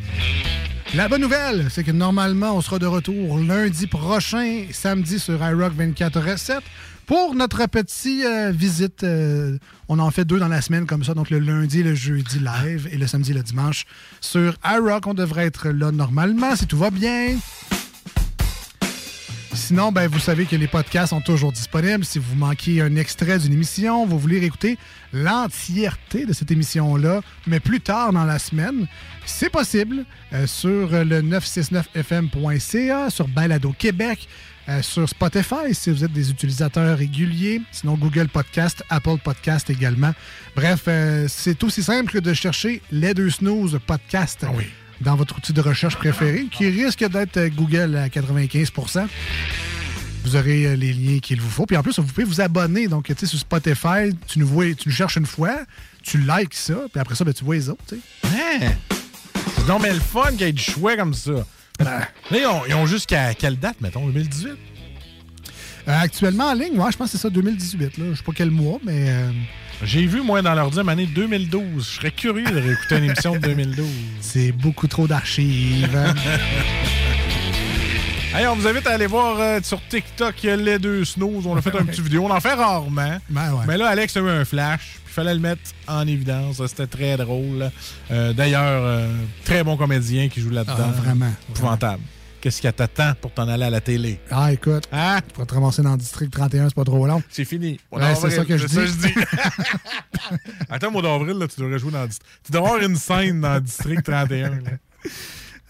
La 0.93 1.07
bonne 1.07 1.21
nouvelle, 1.21 1.67
c'est 1.69 1.83
que 1.83 1.91
normalement, 1.91 2.55
on 2.55 2.61
sera 2.61 2.77
de 2.79 2.85
retour 2.85 3.37
lundi 3.37 3.87
prochain, 3.87 4.65
samedi 4.71 5.17
sur 5.19 5.35
iRock 5.35 5.73
24 5.73 6.19
Recettes. 6.19 6.63
Pour 7.05 7.35
notre 7.35 7.65
petite 7.67 8.25
euh, 8.25 8.51
visite, 8.51 9.03
euh, 9.03 9.57
on 9.87 9.99
en 9.99 10.11
fait 10.11 10.25
deux 10.25 10.39
dans 10.39 10.47
la 10.47 10.61
semaine 10.61 10.85
comme 10.85 11.03
ça, 11.03 11.13
donc 11.13 11.29
le 11.29 11.39
lundi, 11.39 11.83
le 11.83 11.95
jeudi 11.95 12.39
live 12.39 12.89
et 12.91 12.97
le 12.97 13.07
samedi, 13.07 13.31
le 13.31 13.43
dimanche 13.43 13.85
sur 14.19 14.55
iRock. 14.65 15.07
On 15.07 15.13
devrait 15.13 15.45
être 15.45 15.69
là 15.69 15.91
normalement 15.91 16.55
si 16.55 16.65
tout 16.65 16.77
va 16.77 16.89
bien. 16.89 17.37
Sinon, 19.55 19.91
ben, 19.91 20.07
vous 20.07 20.19
savez 20.19 20.45
que 20.45 20.55
les 20.55 20.67
podcasts 20.67 21.09
sont 21.09 21.21
toujours 21.21 21.51
disponibles. 21.51 22.03
Si 22.03 22.19
vous 22.19 22.35
manquez 22.35 22.81
un 22.81 22.95
extrait 22.97 23.39
d'une 23.39 23.53
émission, 23.53 24.05
vous 24.05 24.19
voulez 24.19 24.39
réécouter 24.39 24.77
l'entièreté 25.13 26.25
de 26.25 26.33
cette 26.33 26.51
émission-là, 26.51 27.21
mais 27.47 27.59
plus 27.59 27.79
tard 27.79 28.11
dans 28.11 28.25
la 28.25 28.37
semaine, 28.37 28.87
c'est 29.25 29.49
possible 29.49 30.05
euh, 30.33 30.45
sur 30.45 30.89
le 30.91 31.21
969fm.ca, 31.21 33.09
sur 33.09 33.27
Balado 33.29 33.73
Québec, 33.77 34.27
euh, 34.67 34.81
sur 34.81 35.07
Spotify 35.07 35.73
si 35.73 35.89
vous 35.89 36.03
êtes 36.03 36.13
des 36.13 36.29
utilisateurs 36.31 36.97
réguliers, 36.97 37.61
sinon 37.71 37.95
Google 37.95 38.27
Podcast, 38.27 38.83
Apple 38.89 39.17
Podcast 39.23 39.69
également. 39.69 40.13
Bref, 40.55 40.83
euh, 40.87 41.27
c'est 41.29 41.63
aussi 41.63 41.81
simple 41.81 42.11
que 42.11 42.19
de 42.19 42.33
chercher 42.33 42.81
les 42.91 43.13
deux 43.13 43.29
snooze 43.29 43.79
podcast 43.87 44.45
dans 45.01 45.15
votre 45.15 45.37
outil 45.37 45.53
de 45.53 45.61
recherche 45.61 45.95
préféré, 45.97 46.47
qui 46.51 46.69
risque 46.69 47.07
d'être 47.07 47.47
Google 47.55 47.95
à 47.95 48.07
95% 48.07 49.07
vous 50.25 50.35
aurez 50.35 50.65
euh, 50.65 50.75
les 50.75 50.91
liens 50.91 51.19
qu'il 51.19 51.39
vous 51.39 51.49
faut. 51.49 51.65
Puis 51.65 51.77
en 51.77 51.83
plus, 51.83 51.99
vous 51.99 52.07
pouvez 52.07 52.23
vous 52.23 52.41
abonner. 52.41 52.87
Donc, 52.87 53.05
tu 53.05 53.13
sais, 53.15 53.25
sur 53.27 53.37
Spotify, 53.37 54.09
tu 54.27 54.39
nous, 54.39 54.47
vois, 54.47 54.73
tu 54.73 54.89
nous 54.89 54.95
cherches 54.95 55.17
une 55.17 55.25
fois, 55.25 55.55
tu 56.01 56.17
likes 56.17 56.53
ça, 56.55 56.75
puis 56.91 56.99
après 56.99 57.15
ça, 57.15 57.23
ben, 57.23 57.33
tu 57.33 57.43
vois 57.45 57.55
les 57.55 57.69
autres. 57.69 57.83
tu 57.87 57.95
sais. 57.95 58.01
Hein? 58.23 58.71
C'est 59.55 59.67
donc 59.67 59.83
bien 59.83 59.93
le 59.93 59.99
fun 59.99 60.31
qu'il 60.31 60.41
y 60.41 60.43
ait 60.45 60.51
du 60.51 60.63
choix 60.63 60.97
comme 60.97 61.13
ça. 61.13 61.45
Là, 61.79 62.07
ils 62.31 62.45
ont, 62.47 62.61
ils 62.67 62.73
ont 62.73 62.85
jusqu'à 62.87 63.33
quelle 63.35 63.59
date, 63.59 63.79
mettons, 63.81 64.07
2018? 64.07 64.47
Euh, 64.47 64.55
actuellement 65.87 66.45
en 66.45 66.53
ligne, 66.53 66.79
ouais, 66.79 66.91
je 66.91 66.97
pense 66.97 67.11
que 67.11 67.17
c'est 67.17 67.21
ça, 67.21 67.29
2018. 67.29 67.97
Là. 67.97 68.05
Je 68.11 68.17
sais 68.17 68.23
pas 68.23 68.31
quel 68.35 68.49
mois, 68.49 68.79
mais. 68.83 69.09
euh, 69.09 69.31
J'ai 69.83 70.05
vu, 70.05 70.21
moi, 70.21 70.41
dans 70.41 70.53
leur 70.55 70.67
deuxième 70.69 70.89
année 70.89 71.05
2012. 71.05 71.61
Je 71.77 71.95
serais 71.97 72.11
curieux 72.11 72.45
de 72.45 72.59
réécouter 72.59 72.97
une 72.97 73.03
émission 73.05 73.33
de 73.33 73.39
2012. 73.39 73.85
C'est 74.21 74.51
beaucoup 74.51 74.87
trop 74.87 75.07
d'archives. 75.07 75.95
hein. 75.95 76.13
Hey, 78.37 78.45
on 78.47 78.55
vous 78.57 78.67
invite 78.67 78.85
à 78.85 78.91
aller 78.91 79.07
voir 79.07 79.37
euh, 79.39 79.61
sur 79.63 79.79
TikTok 79.87 80.35
les 80.43 80.77
deux 80.77 81.05
snooze. 81.05 81.47
On 81.47 81.55
a 81.55 81.61
fait 81.61 81.73
un 81.73 81.85
petit 81.85 82.01
vidéo. 82.01 82.25
On 82.25 82.31
en 82.31 82.41
fait 82.41 82.51
rarement. 82.51 83.17
Ben 83.29 83.63
Mais 83.65 83.77
là, 83.77 83.87
Alex 83.87 84.17
a 84.17 84.19
eu 84.19 84.27
un 84.29 84.43
flash. 84.43 84.99
Il 85.07 85.13
fallait 85.13 85.33
le 85.33 85.39
mettre 85.39 85.61
en 85.87 86.05
évidence. 86.05 86.61
C'était 86.67 86.85
très 86.87 87.15
drôle. 87.15 87.71
Euh, 88.11 88.33
D'ailleurs, 88.33 88.81
euh, 88.83 89.07
très 89.45 89.63
bon 89.63 89.77
comédien 89.77 90.27
qui 90.27 90.41
joue 90.41 90.49
là-dedans. 90.49 90.75
Ah, 90.97 91.01
vraiment. 91.01 91.31
Épouvantable. 91.49 92.01
Qu'est-ce 92.45 92.61
qui 92.61 92.71
t'attend 92.71 93.13
pour 93.19 93.31
t'en 93.33 93.47
aller 93.47 93.63
à 93.63 93.71
la 93.71 93.81
télé? 93.81 94.19
Ah, 94.29 94.53
écoute, 94.53 94.83
tu 94.83 95.33
pourras 95.33 95.45
te 95.47 95.53
ramasser 95.55 95.81
dans 95.81 95.93
le 95.93 95.97
district 95.97 96.31
31, 96.31 96.69
c'est 96.69 96.75
pas 96.75 96.83
trop 96.83 97.07
long. 97.07 97.23
C'est 97.27 97.43
fini. 97.43 97.79
Ouais, 97.91 98.13
c'est 98.13 98.29
ça 98.29 98.45
que 98.45 98.55
je 98.55 98.67
dis. 98.67 98.75
ça 98.75 98.85
je 98.85 98.91
dis. 98.91 99.13
Attends, 100.69 100.89
au 100.89 100.91
mois 100.91 101.01
d'avril, 101.01 101.39
là, 101.39 101.47
tu 101.47 101.59
devrais 101.59 101.79
jouer 101.79 101.89
dans 101.91 102.03
le 102.03 102.07
district. 102.09 102.29
Tu 102.45 102.51
devrais 102.51 102.69
avoir 102.69 102.83
une 102.87 102.97
scène 102.97 103.41
dans 103.41 103.55
le 103.55 103.61
district 103.61 104.03
31. 104.03 104.49
là. 104.51 104.57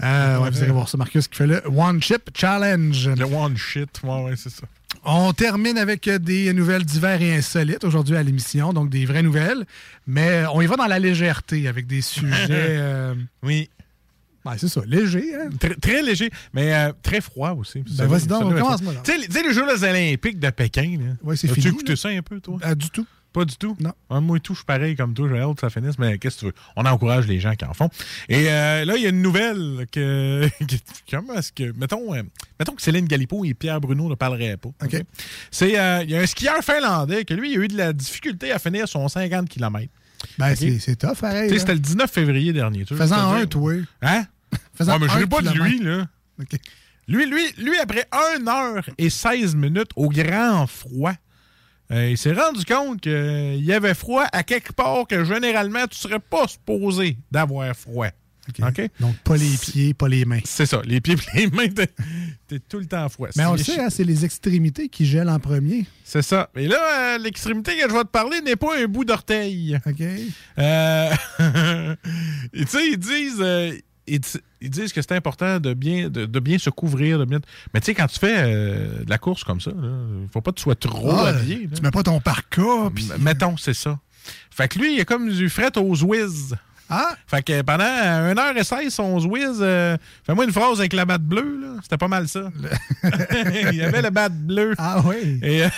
Euh, 0.03 0.39
ouais, 0.39 0.49
vous 0.49 0.63
allez 0.63 0.73
voir 0.73 0.89
ça, 0.89 0.97
Marcus, 0.97 1.29
qui 1.29 1.37
fait 1.37 1.47
le 1.47 1.63
One 1.65 2.01
Chip 2.03 2.29
Challenge. 2.35 3.07
Le 3.07 3.23
One 3.23 3.55
Shit, 3.55 4.01
ouais, 4.03 4.23
ouais, 4.25 4.33
c'est 4.35 4.49
ça. 4.49 4.63
On 5.05 5.31
termine 5.31 5.77
avec 5.77 6.09
des 6.09 6.51
nouvelles 6.51 6.83
divers 6.83 7.21
et 7.21 7.37
insolites 7.37 7.85
aujourd'hui 7.85 8.17
à 8.17 8.23
l'émission, 8.23 8.73
donc 8.73 8.89
des 8.89 9.05
vraies 9.05 9.23
nouvelles. 9.23 9.63
Mais 10.07 10.43
on 10.53 10.59
y 10.59 10.65
va 10.65 10.75
dans 10.75 10.87
la 10.87 10.99
légèreté 10.99 11.69
avec 11.69 11.87
des 11.87 12.01
sujets. 12.01 12.47
euh, 12.51 13.15
oui. 13.43 13.69
Ben, 14.45 14.53
c'est 14.57 14.67
ça, 14.67 14.81
léger. 14.85 15.33
Hein? 15.35 15.49
Très, 15.59 15.75
très 15.75 16.01
léger, 16.03 16.29
mais 16.53 16.73
euh, 16.73 16.93
très 17.03 17.19
froid 17.19 17.51
aussi. 17.51 17.83
Ben, 17.97 18.05
vas-y 18.05 18.27
donc, 18.27 18.55
commence-moi. 18.57 18.93
Tu 19.03 19.11
sais, 19.11 19.17
les- 19.17 19.27
tu 19.27 19.53
Jeux 19.53 19.83
olympiques 19.83 20.39
de 20.39 20.49
Pékin, 20.51 20.97
là. 20.99 21.13
Ouais, 21.23 21.35
c'est 21.35 21.47
fini, 21.47 21.67
écouté 21.67 21.95
ça 21.95 22.09
un 22.09 22.21
peu, 22.21 22.39
toi? 22.39 22.57
Ah, 22.61 22.75
du 22.75 22.89
tout. 22.89 23.05
Pas 23.33 23.43
du 23.43 23.57
tout? 23.57 23.75
Non. 23.81 23.91
Ah, 24.09 24.21
moi 24.21 24.37
et 24.37 24.39
tout, 24.39 24.53
je 24.53 24.59
suis 24.59 24.65
pareil 24.65 24.95
comme 24.95 25.13
toi, 25.13 25.27
j'ai 25.29 25.39
hâte 25.41 25.55
que 25.55 25.59
ça 25.59 25.69
finisse, 25.69 25.99
mais 25.99 26.17
qu'est-ce 26.17 26.35
que 26.35 26.39
tu 26.39 26.45
veux? 26.45 26.53
On 26.77 26.85
encourage 26.85 27.27
les 27.27 27.41
gens 27.41 27.53
qui 27.55 27.65
en 27.65 27.73
font. 27.73 27.89
Et 28.29 28.49
euh, 28.49 28.85
là, 28.85 28.95
il 28.95 29.03
y 29.03 29.05
a 29.07 29.09
une 29.09 29.21
nouvelle 29.21 29.85
que. 29.91 30.47
Comment 31.11 31.33
est-ce 31.33 31.51
que. 31.51 31.73
Mettons, 31.77 32.13
euh, 32.15 32.23
mettons 32.57 32.71
que 32.73 32.81
Céline 32.81 33.05
Galipo 33.07 33.43
et 33.43 33.53
Pierre 33.53 33.81
Bruno 33.81 34.07
ne 34.07 34.15
parleraient 34.15 34.55
pas. 34.55 34.69
OK? 34.83 35.03
C'est. 35.51 35.77
euh, 35.77 36.03
Il 36.03 36.11
y 36.11 36.15
a 36.15 36.21
un 36.21 36.25
skieur 36.25 36.63
finlandais 36.63 37.25
que 37.25 37.33
lui, 37.33 37.51
il 37.51 37.59
a 37.59 37.63
eu 37.63 37.67
de 37.67 37.77
la 37.77 37.91
difficulté 37.91 38.53
à 38.53 38.59
finir 38.59 38.87
son 38.87 39.05
50 39.09 39.49
km. 39.49 39.89
Ben, 40.39 40.55
c'est- 40.55 40.79
c'est 40.79 40.95
tough, 40.95 41.17
pareil. 41.19 41.51
Tu. 41.51 41.59
C'était 41.59 41.73
le 41.73 41.79
19 41.79 42.09
février 42.09 42.53
dernier. 42.53 42.85
tu 42.85 42.95
te 42.95 43.13
un, 43.13 43.45
toi. 43.47 43.73
Hein? 44.01 44.25
Ouais, 44.79 44.99
mais 44.99 45.07
je 45.07 45.17
ris 45.17 45.27
pas 45.27 45.41
de 45.41 45.49
lui, 45.49 45.79
là. 45.79 46.07
Lui, 47.07 47.27
lui, 47.27 47.51
lui, 47.57 47.77
après 47.77 48.07
1 48.39 48.47
heure 48.47 48.89
et 48.97 49.09
16 49.09 49.55
minutes 49.55 49.91
au 49.95 50.09
grand 50.09 50.65
froid, 50.65 51.13
euh, 51.91 52.09
il 52.09 52.17
s'est 52.17 52.33
rendu 52.33 52.65
compte 52.65 53.01
qu'il 53.01 53.63
y 53.63 53.71
avait 53.71 53.93
froid 53.93 54.25
à 54.31 54.41
quelque 54.41 54.73
part 54.73 55.05
que 55.07 55.23
généralement, 55.23 55.85
tu 55.85 55.97
serais 55.97 56.19
pas 56.19 56.47
supposé 56.47 57.17
d'avoir 57.31 57.75
froid. 57.75 58.09
Donc, 58.99 59.17
pas 59.23 59.37
les 59.37 59.57
pieds, 59.57 59.93
pas 59.93 60.07
les 60.07 60.25
mains. 60.25 60.39
C'est 60.43 60.65
ça. 60.65 60.81
Les 60.85 61.01
pieds 61.01 61.15
et 61.33 61.37
les 61.39 61.47
mains, 61.47 61.67
t'es 61.67 61.89
t'es 62.47 62.59
tout 62.59 62.77
le 62.77 62.85
temps 62.85 63.07
froid. 63.09 63.29
Mais 63.35 63.45
on 63.45 63.53
le 63.53 63.57
sait, 63.57 63.79
hein, 63.79 63.89
c'est 63.89 64.03
les 64.03 64.23
extrémités 64.23 64.87
qui 64.87 65.05
gèlent 65.05 65.29
en 65.29 65.39
premier. 65.39 65.85
C'est 66.03 66.21
ça. 66.21 66.49
Et 66.55 66.67
là, 66.67 67.15
euh, 67.15 67.17
l'extrémité 67.17 67.75
que 67.77 67.89
je 67.89 67.93
vais 67.93 68.03
te 68.03 68.09
parler 68.09 68.41
n'est 68.41 68.55
pas 68.55 68.77
un 68.77 68.85
bout 68.85 69.05
d'orteil. 69.05 69.79
OK. 69.85 70.01
Euh, 70.59 71.13
tu 72.53 72.67
sais, 72.67 72.87
ils 72.87 72.97
disent, 72.97 73.41
euh, 73.41 73.75
ils, 74.07 74.21
ils 74.65 74.69
disent 74.69 74.91
que 74.93 75.01
c'est 75.01 75.13
important 75.13 75.59
de 75.59 75.73
bien, 75.73 76.09
de, 76.09 76.25
de 76.25 76.39
bien 76.39 76.57
se 76.57 76.69
couvrir. 76.69 77.19
De 77.19 77.25
bien... 77.25 77.39
Mais 77.73 77.79
tu 77.79 77.85
sais, 77.85 77.93
quand 77.95 78.07
tu 78.07 78.19
fais 78.19 78.35
euh, 78.37 79.03
de 79.03 79.09
la 79.09 79.17
course 79.17 79.43
comme 79.43 79.61
ça, 79.61 79.71
il 79.71 80.27
faut 80.33 80.41
pas 80.41 80.51
que 80.51 80.57
tu 80.57 80.63
sois 80.63 80.75
trop 80.75 81.11
Ah, 81.11 81.29
habillé. 81.29 81.69
Tu 81.73 81.81
mets 81.81 81.91
pas 81.91 82.03
ton 82.03 82.19
parka. 82.19 82.61
M- 82.61 82.91
Mettons, 83.19 83.57
c'est 83.57 83.73
ça. 83.73 83.99
Fait 84.51 84.67
que 84.67 84.79
lui, 84.79 84.95
il 84.95 85.01
a 85.01 85.05
comme 85.05 85.29
du 85.31 85.49
fret 85.49 85.77
aux 85.77 86.03
whiz. 86.03 86.55
Ah! 86.89 87.15
Fait 87.27 87.41
que 87.43 87.61
pendant 87.61 87.83
1h16, 87.83 88.89
son 88.91 89.19
whiz, 89.27 89.57
euh, 89.61 89.97
fais-moi 90.25 90.45
une 90.45 90.51
phrase 90.51 90.79
avec 90.79 90.93
la 90.93 91.05
batte 91.05 91.23
bleue, 91.23 91.59
là. 91.61 91.79
C'était 91.81 91.97
pas 91.97 92.07
mal 92.07 92.27
ça. 92.27 92.51
il 93.71 93.75
y 93.75 93.81
avait 93.81 94.01
la 94.01 94.11
batte 94.11 94.33
bleue. 94.37 94.73
Ah 94.77 95.01
oui. 95.05 95.39
Et 95.41 95.63
euh, 95.63 95.69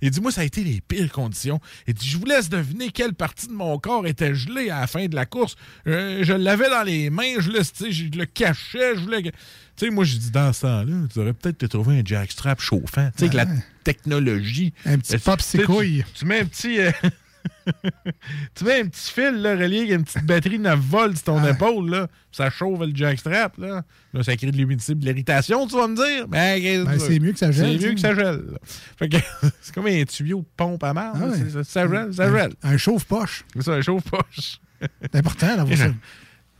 il 0.00 0.10
dit, 0.10 0.20
moi, 0.20 0.30
ça 0.32 0.42
a 0.42 0.44
été 0.44 0.62
les 0.62 0.80
pires 0.80 1.10
conditions. 1.10 1.60
Il 1.86 1.94
dit, 1.94 2.08
je 2.08 2.16
vous 2.18 2.24
laisse 2.24 2.48
deviner 2.48 2.90
quelle 2.90 3.14
partie 3.14 3.48
de 3.48 3.52
mon 3.52 3.78
corps 3.78 4.06
était 4.06 4.34
gelée 4.34 4.70
à 4.70 4.80
la 4.80 4.86
fin 4.86 5.06
de 5.06 5.14
la 5.14 5.26
course. 5.26 5.56
Euh, 5.86 6.20
je 6.22 6.32
l'avais 6.32 6.70
dans 6.70 6.82
les 6.82 7.10
mains, 7.10 7.34
je 7.40 7.50
le, 7.50 7.60
je 7.90 8.18
le 8.18 8.24
cachais, 8.26 8.94
je 8.96 9.00
voulais... 9.00 9.22
que- 9.22 9.28
Tu 9.30 9.34
sais, 9.86 9.90
moi, 9.90 10.04
j'ai 10.04 10.18
dit, 10.18 10.30
dans 10.30 10.52
ce 10.52 10.62
temps-là, 10.62 10.92
tu 11.12 11.18
aurais 11.18 11.32
peut-être 11.32 11.58
te 11.58 11.66
trouvé 11.66 11.98
un 11.98 12.02
jackstrap 12.04 12.60
chauffant. 12.60 13.10
Tu 13.16 13.18
sais, 13.18 13.24
avec 13.24 13.34
la 13.34 13.46
technologie. 13.82 14.72
Un 14.86 14.98
petit 14.98 15.16
Euh, 15.16 15.18
pop 15.24 15.40
sais, 15.42 15.58
tu- 16.14 16.24
mets 16.24 16.40
un 16.40 16.44
petit... 16.46 16.78
euh, 17.68 17.90
tu 18.54 18.64
mets 18.64 18.80
un 18.80 18.86
petit 18.88 19.12
fil 19.12 19.40
là, 19.42 19.54
relié 19.56 19.78
avec 19.80 19.90
une 19.90 20.04
petite 20.04 20.24
batterie 20.24 20.58
9 20.58 20.78
volts 20.78 21.14
sur 21.16 21.24
ton 21.24 21.44
épaule, 21.46 21.90
là, 21.90 22.08
ça 22.32 22.50
chauffe 22.50 22.80
le 22.80 22.94
jackstrap. 22.94 23.56
Là. 23.58 23.82
là, 24.12 24.22
ça 24.22 24.36
crée 24.36 24.50
de 24.50 24.56
l'humidité 24.56 24.92
et 24.92 24.94
de 24.96 25.04
l'irritation, 25.04 25.66
tu 25.66 25.74
vas 25.76 25.88
me 25.88 25.96
dire. 25.96 26.28
Ben, 26.28 26.60
que 26.60 26.84
Ben, 26.84 26.92
tu 26.94 27.00
c'est 27.00 27.18
mieux 27.20 27.32
que 27.32 27.38
ça 27.38 27.50
gèle, 27.52 27.78
C'est 27.80 27.86
mieux 27.88 27.94
que 27.94 28.00
ça 28.00 28.14
gèle. 28.14 28.42
là. 28.50 28.58
Fait 28.98 29.08
que 29.08 29.16
c'est 29.62 29.74
comme 29.74 29.86
un 29.86 30.04
tuyau 30.04 30.40
de 30.40 30.46
pompe 30.56 30.82
à 30.84 30.92
marre. 30.92 31.14
Ah 31.16 31.26
ouais. 31.26 31.50
ça, 31.50 31.64
ça 31.64 31.88
gèle, 31.88 32.12
ça 32.14 32.30
gèle. 32.30 32.52
Un 32.62 32.76
chauffe-poche. 32.76 33.44
C'est 33.54 33.62
ça, 33.62 33.72
un 33.72 33.82
chauffe-poche. 33.82 34.58
C'est 35.00 35.16
important 35.16 35.56
d'avoir 35.56 35.76
ça. 35.78 35.86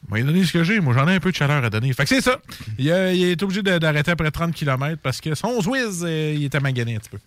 Moi, 0.09 0.19
il 0.21 0.23
a 0.23 0.27
donné 0.27 0.45
ce 0.45 0.53
que 0.53 0.65
j'ai. 0.65 0.81
Moi, 0.81 0.93
j'en 0.95 1.09
ai 1.09 1.15
un 1.15 1.21
peu 1.21 1.31
de 1.31 1.37
chaleur 1.37 1.65
à 1.65 1.71
donner. 1.71 1.91
Fait 1.95 2.03
que 2.05 2.11
c'est 2.11 2.21
ça. 2.21 2.39
Il, 2.79 2.91
a- 2.93 3.13
il 3.13 3.23
est 3.25 3.43
obligé 3.43 3.63
de- 3.63 3.79
d'arrêter 3.79 4.11
après 4.11 4.31
30 4.31 4.55
km 4.55 4.99
parce 5.03 5.19
que 5.21 5.35
son 5.35 5.61
Zwiz, 5.63 6.03
euh, 6.05 6.35
il 6.37 6.45
était 6.45 6.61
magané 6.61 6.97
un 6.97 6.99
petit 6.99 7.09
peu. 7.09 7.19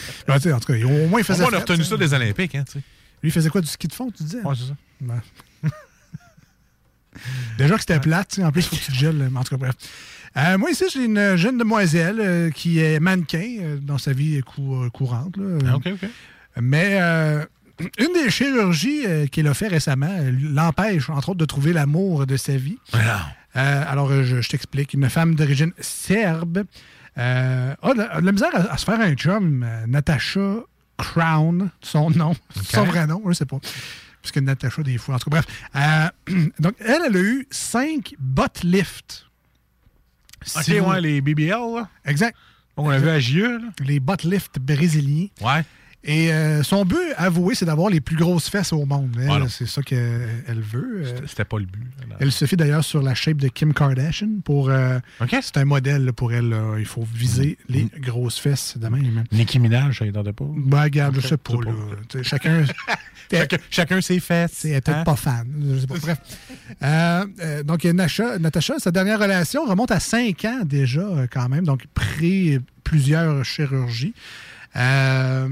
Ben, 0.26 0.34
en 0.36 0.38
tout 0.60 0.72
cas, 0.72 0.84
au 0.84 1.08
moins, 1.08 1.20
il 1.20 1.22
Au 1.22 1.24
faisait 1.24 1.42
moins, 1.42 1.50
on 1.52 1.56
a 1.56 1.60
retenu 1.60 1.84
ça. 1.84 1.96
des 1.96 2.14
Olympiques, 2.14 2.54
hein. 2.54 2.64
Lui, 2.74 2.82
il 3.24 3.30
faisait 3.32 3.50
quoi, 3.50 3.60
du 3.60 3.66
ski 3.68 3.86
de 3.88 3.92
fond, 3.92 4.10
tu 4.10 4.22
disais? 4.24 4.42
Ouais, 4.42 4.54
c'est 4.56 4.66
ça. 4.68 4.76
Ouais. 5.14 5.70
Déjà 7.58 7.74
que 7.74 7.80
c'était 7.80 8.00
plate, 8.00 8.40
en 8.42 8.50
plus, 8.50 8.62
il 8.62 8.68
faut 8.68 8.76
que 8.76 8.80
tu 8.80 8.92
te 8.92 8.96
gèles. 8.96 9.30
En 9.34 9.42
tout 9.44 9.50
cas, 9.50 9.56
bref. 9.58 9.74
Euh, 10.36 10.56
moi, 10.56 10.70
ici, 10.70 10.84
j'ai 10.92 11.04
une 11.04 11.36
jeune 11.36 11.58
demoiselle 11.58 12.18
euh, 12.20 12.50
qui 12.50 12.78
est 12.78 12.98
mannequin 13.00 13.56
euh, 13.60 13.76
dans 13.76 13.98
sa 13.98 14.12
vie 14.14 14.40
cou- 14.40 14.88
courante. 14.92 15.36
là. 15.36 15.58
Ah, 15.66 15.76
OK, 15.76 15.88
OK. 15.92 16.08
Mais 16.60 16.98
une 17.98 18.12
des 18.14 18.30
chirurgies 18.30 19.02
qu'il 19.30 19.46
a 19.46 19.54
fait 19.54 19.68
récemment 19.68 20.10
l'empêche, 20.40 21.08
entre 21.10 21.30
autres, 21.30 21.38
de 21.38 21.44
trouver 21.44 21.72
l'amour 21.72 22.26
de 22.26 22.36
sa 22.36 22.56
vie. 22.56 22.78
Alors, 23.54 24.10
je, 24.24 24.40
je 24.40 24.48
t'explique. 24.48 24.94
Une 24.94 25.08
femme 25.10 25.34
d'origine 25.34 25.72
serbe 25.80 26.64
euh, 27.18 27.74
a, 27.82 27.92
de 27.92 27.98
la, 27.98 28.12
a 28.14 28.20
de 28.20 28.26
la 28.26 28.32
misère 28.32 28.54
à, 28.54 28.72
à 28.72 28.76
se 28.76 28.84
faire 28.84 29.00
un 29.00 29.14
chum. 29.14 29.62
euh, 29.62 29.86
Natasha 29.86 30.56
Crown, 30.98 31.70
son 31.80 32.10
nom, 32.10 32.34
son 32.64 32.84
vrai 32.84 33.06
nom, 33.06 33.22
je 33.28 33.32
sais 33.34 33.46
pas. 33.46 33.58
Parce 34.22 34.30
que 34.32 34.40
Natasha, 34.40 34.82
des 34.82 34.98
fois, 34.98 35.16
en 35.16 35.18
tout 35.18 35.30
cas, 35.30 35.42
bref. 35.42 36.10
Euh, 36.28 36.46
donc, 36.60 36.74
elle, 36.78 37.00
elle 37.06 37.16
a 37.16 37.20
eu 37.20 37.46
cinq 37.50 38.14
butt 38.20 38.62
lifts. 38.62 39.26
Ok, 40.56 40.62
Si 40.64 40.78
vous- 40.78 40.86
ouais, 40.90 41.00
les 41.00 41.20
BBL, 41.20 41.50
là. 41.50 41.88
Exact. 42.04 42.36
On 42.76 42.88
l'a 42.88 42.98
vu 42.98 43.08
à 43.08 43.18
JE, 43.20 43.38
là. 43.42 43.58
Les 43.80 44.00
butt 44.00 44.22
lifts 44.24 44.58
brésiliens. 44.58 45.26
Ouais. 45.40 45.64
Et 46.04 46.32
euh, 46.32 46.64
son 46.64 46.84
but, 46.84 46.98
avoué, 47.16 47.54
c'est 47.54 47.64
d'avoir 47.64 47.88
les 47.88 48.00
plus 48.00 48.16
grosses 48.16 48.48
fesses 48.48 48.72
au 48.72 48.84
monde. 48.84 49.14
Elle, 49.20 49.26
Voilà. 49.26 49.48
c'est 49.48 49.66
ça 49.66 49.82
qu'elle 49.82 50.28
elle 50.48 50.60
veut. 50.60 51.02
Euh, 51.04 51.20
C'était 51.28 51.44
pas 51.44 51.58
le 51.60 51.66
but. 51.66 51.86
là. 52.10 52.16
Elle 52.18 52.32
se 52.32 52.44
fie 52.44 52.56
d'ailleurs 52.56 52.82
sur 52.84 53.02
la 53.02 53.14
shape 53.14 53.36
de 53.36 53.46
Kim 53.46 53.72
Kardashian. 53.72 54.40
pour. 54.44 54.68
euh, 54.68 54.98
C'est 55.28 55.58
un 55.58 55.64
modèle 55.64 56.04
là, 56.04 56.12
pour 56.12 56.32
elle. 56.32 56.48
là. 56.48 56.74
Il 56.78 56.86
faut 56.86 57.06
viser 57.14 57.56
les 57.68 57.86
grosses 58.00 58.38
fesses 58.40 58.76
de 58.78 58.88
même. 58.88 59.22
Nicki 59.30 59.60
Minaj, 59.60 60.00
ça 60.00 60.04
ne 60.04 60.10
tentait 60.10 60.32
pas. 60.32 60.44
Ben, 60.56 60.82
regarde, 60.82 61.14
je 61.14 61.20
Ok, 61.20 61.26
sais 61.28 61.36
pas. 61.36 61.52
je 61.52 61.58
sais 61.58 61.70
là. 61.70 61.74
pas. 62.12 62.22
Chacun. 62.22 62.64
Chacun, 63.30 63.56
chacun 63.70 64.00
ses 64.02 64.20
fesses. 64.20 64.66
Elle 64.66 64.72
est 64.72 64.80
peut-être 64.82 64.98
hein? 64.98 65.04
pas 65.04 65.16
fan. 65.16 65.46
Je 65.72 65.78
sais 65.78 65.86
pas. 65.86 65.94
Bref. 65.98 66.18
Euh, 66.82 67.62
donc, 67.62 67.84
Natacha, 67.84 68.38
Natacha, 68.38 68.74
sa 68.78 68.90
dernière 68.90 69.18
relation 69.18 69.64
remonte 69.64 69.90
à 69.90 70.00
5 70.00 70.44
ans 70.44 70.60
déjà, 70.66 71.06
quand 71.30 71.48
même. 71.48 71.64
Donc, 71.64 71.86
pré 71.94 72.58
plusieurs 72.84 73.42
chirurgies. 73.44 74.12
Euh, 74.76 75.48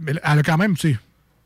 mais 0.00 0.12
elle 0.22 0.38
a 0.38 0.42
quand 0.42 0.58
même, 0.58 0.76
tu 0.76 0.92
sais, 0.92 0.98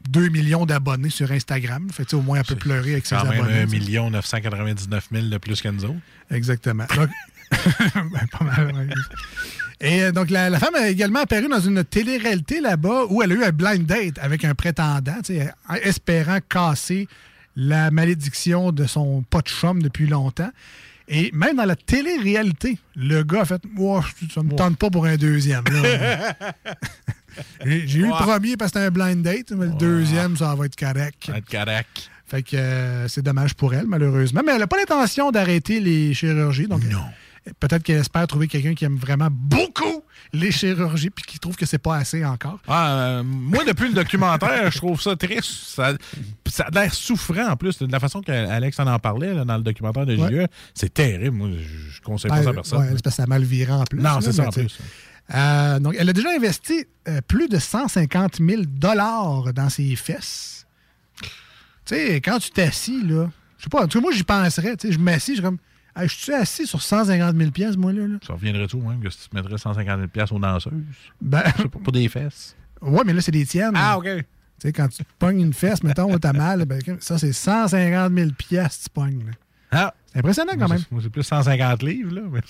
2 0.09 0.29
millions 0.29 0.67
d'abonnés 0.67 1.11
sur 1.11 1.31
Instagram. 1.31 1.89
Fait 1.93 2.13
au 2.15 2.23
moins, 2.23 2.39
elle 2.39 2.45
peut 2.45 2.57
pleurer 2.57 2.93
avec 2.93 3.07
ses 3.07 3.15
quand 3.17 3.25
même 3.25 3.41
abonnés. 3.41 3.61
1 3.63 3.65
tu 3.67 3.71
sais. 3.71 3.79
million 3.79 4.11
999 4.11 5.09
000 5.13 5.27
de 5.29 5.39
plus 5.39 5.61
que 5.61 5.69
nous 5.69 5.85
autres. 5.85 5.95
Exactement. 6.31 6.85
Donc- 6.97 7.11
Ben, 7.95 8.27
pas 8.39 8.45
mal, 8.45 8.73
ouais. 8.75 8.87
Et 9.81 10.05
euh, 10.05 10.13
donc, 10.13 10.31
la, 10.31 10.49
la 10.49 10.59
femme 10.59 10.75
a 10.75 10.89
également 10.89 11.21
apparu 11.21 11.49
dans 11.49 11.61
une 11.61 11.85
télé-réalité 11.85 12.61
là-bas 12.61 13.05
où 13.11 13.23
elle 13.23 13.33
a 13.33 13.35
eu 13.35 13.45
un 13.45 13.51
blind 13.51 13.85
date 13.85 14.19
avec 14.21 14.45
un 14.45 14.55
prétendant, 14.55 15.17
espérant 15.83 16.39
casser 16.49 17.09
la 17.57 17.91
malédiction 17.91 18.73
de 18.73 18.87
son 18.87 19.21
de 19.31 19.41
chum 19.41 19.83
depuis 19.83 20.07
longtemps. 20.07 20.51
Et 21.09 21.31
même 21.33 21.57
dans 21.57 21.65
la 21.65 21.77
télé-réalité, 21.77 22.79
le 22.97 23.23
gars 23.23 23.43
a 23.43 23.45
fait 23.45 23.63
Moi, 23.73 24.05
ça 24.33 24.43
me 24.43 24.55
tente 24.55 24.77
pas 24.77 24.91
pour 24.91 25.07
un 25.07 25.17
deuxième. 25.17 25.65
J'ai 27.65 27.99
eu 27.99 28.07
le 28.07 28.23
premier 28.23 28.57
parce 28.57 28.73
que 28.73 28.79
c'était 28.79 28.89
un 28.89 28.91
blind 28.91 29.23
date, 29.23 29.53
mais 29.53 29.67
le 29.67 29.73
deuxième, 29.73 30.37
ça 30.37 30.55
va 30.55 30.67
être 30.67 30.77
correct. 30.77 31.25
Ça 31.27 31.33
va 31.33 31.39
être 31.39 31.51
correct. 31.51 32.11
Fait 32.27 32.43
que 32.43 32.57
euh, 32.57 33.09
c'est 33.09 33.23
dommage 33.23 33.55
pour 33.55 33.75
elle, 33.75 33.87
malheureusement. 33.87 34.41
Mais 34.45 34.53
elle 34.53 34.61
n'a 34.61 34.67
pas 34.67 34.79
l'intention 34.79 35.31
d'arrêter 35.31 35.81
les 35.81 36.15
chirurgies. 36.15 36.67
Donc, 36.67 36.83
euh, 36.85 36.97
peut-être 37.59 37.83
qu'elle 37.83 37.99
espère 38.01 38.27
trouver 38.27 38.47
quelqu'un 38.49 38.75
qui 38.75 38.85
aime 38.85 38.97
vraiment 38.97 39.29
beaucoup 39.31 40.03
les 40.33 40.53
chirurgies 40.53 41.11
puis 41.11 41.25
qui 41.25 41.39
trouve 41.39 41.57
que 41.57 41.67
c'est 41.67 41.79
pas 41.79 41.97
assez 41.97 42.25
encore. 42.25 42.61
Ah, 42.69 42.91
euh, 42.93 43.23
moi, 43.25 43.65
depuis 43.65 43.89
le 43.89 43.95
documentaire, 43.95 44.71
je 44.71 44.79
trouve 44.79 45.01
ça 45.01 45.17
très. 45.17 45.39
Ça, 45.43 45.95
ça 46.47 46.65
a 46.65 46.71
l'air 46.71 46.95
souffrant 46.95 47.49
en 47.49 47.57
plus. 47.57 47.79
De 47.79 47.91
la 47.91 48.01
façon 48.01 48.21
qu'Alex 48.21 48.79
en 48.79 48.87
en 48.87 48.99
parlait 48.99 49.35
là, 49.35 49.45
dans 49.45 49.57
le 49.57 49.63
documentaire 49.63 50.07
de 50.07 50.17
JE, 50.17 50.21
Ouais. 50.21 50.49
c'est 50.75 50.95
terrible. 50.95 51.37
Moi, 51.37 51.49
je, 51.59 52.01
conseille 52.01 52.31
pas 52.31 52.37
Ben, 52.37 52.45
ça 52.45 52.51
à 52.51 52.55
personne. 52.55 52.79
ouais, 52.79 52.85
c'est 52.87 53.03
parce 53.03 53.03
que 53.03 53.11
ça 53.11 53.23
a 53.25 53.27
mal 53.27 53.43
viré 53.43 53.73
en 53.73 53.85
plus. 53.85 54.01
Non, 54.01 54.21
c'est 54.21 54.33
ça 54.33 54.47
en 54.47 54.51
plus. 54.51 54.79
Euh, 55.35 55.79
donc, 55.79 55.95
elle 55.99 56.09
a 56.09 56.13
déjà 56.13 56.31
investi 56.31 56.85
euh, 57.09 57.21
plus 57.27 57.49
de 57.49 57.59
150 57.59 58.39
000 58.39 58.63
dans 58.67 59.69
ses 59.69 59.97
fesses. 59.97 60.67
Tu 61.85 61.95
sais, 61.97 62.21
quand 62.21 62.39
tu 62.39 62.51
t'assis, 62.51 63.03
là, 63.03 63.31
je 63.59 63.65
sais 63.65 63.69
pas, 63.71 63.83
en 63.85 63.89
tout 63.89 63.99
cas, 63.99 64.03
moi, 64.03 64.13
j'y 64.13 64.25
penserais. 64.25 64.77
Tu 64.77 64.89
sais, 64.89 64.93
je 64.93 64.99
m'assis, 64.99 65.33
je 65.33 65.37
suis 65.37 65.43
comme, 65.43 65.59
Hey, 65.95 66.09
je 66.09 66.15
suis 66.15 66.33
assis 66.33 66.67
sur 66.67 66.81
150 66.81 67.37
000 67.37 67.51
pièces 67.51 67.77
moi, 67.77 67.93
là? 67.93 68.07
là? 68.07 68.17
Ça 68.27 68.33
reviendrait 68.33 68.67
tout, 68.67 68.81
même, 68.81 69.01
que 69.01 69.11
si 69.11 69.29
tu 69.29 69.37
mettrais 69.37 69.59
150 69.59 69.97
000 69.99 70.09
piastres 70.09 70.35
aux 70.35 70.39
danseuses? 70.39 70.73
Ben, 71.21 71.43
pour 71.85 71.93
des 71.93 72.09
fesses. 72.09 72.57
Ouais, 72.81 73.03
mais 73.05 73.13
là, 73.13 73.21
c'est 73.21 73.31
des 73.33 73.45
tiennes. 73.45 73.73
Ah, 73.75 73.99
OK. 73.99 74.05
Tu 74.07 74.23
sais, 74.69 74.73
quand 74.73 74.89
tu 74.89 75.03
pognes 75.19 75.41
une 75.41 75.53
fesse, 75.53 75.83
mettons, 75.83 76.17
t'as 76.19 76.33
mal, 76.33 76.65
ben, 76.65 76.81
ça, 77.01 77.19
c'est 77.19 77.33
150 77.33 78.13
000 78.15 78.31
pièces 78.39 78.83
tu 78.85 78.91
pognes. 78.91 79.27
là. 79.27 79.33
Ah. 79.71 79.95
C'est 80.13 80.19
impressionnant 80.19 80.53
quand 80.59 80.69
même. 80.69 80.79
c'est- 80.79 80.91
moi, 80.93 81.01
c'est 81.03 81.11
plus 81.11 81.23
150 81.25 81.83
livres, 81.83 82.15
là. 82.15 82.23
mais- 82.31 82.41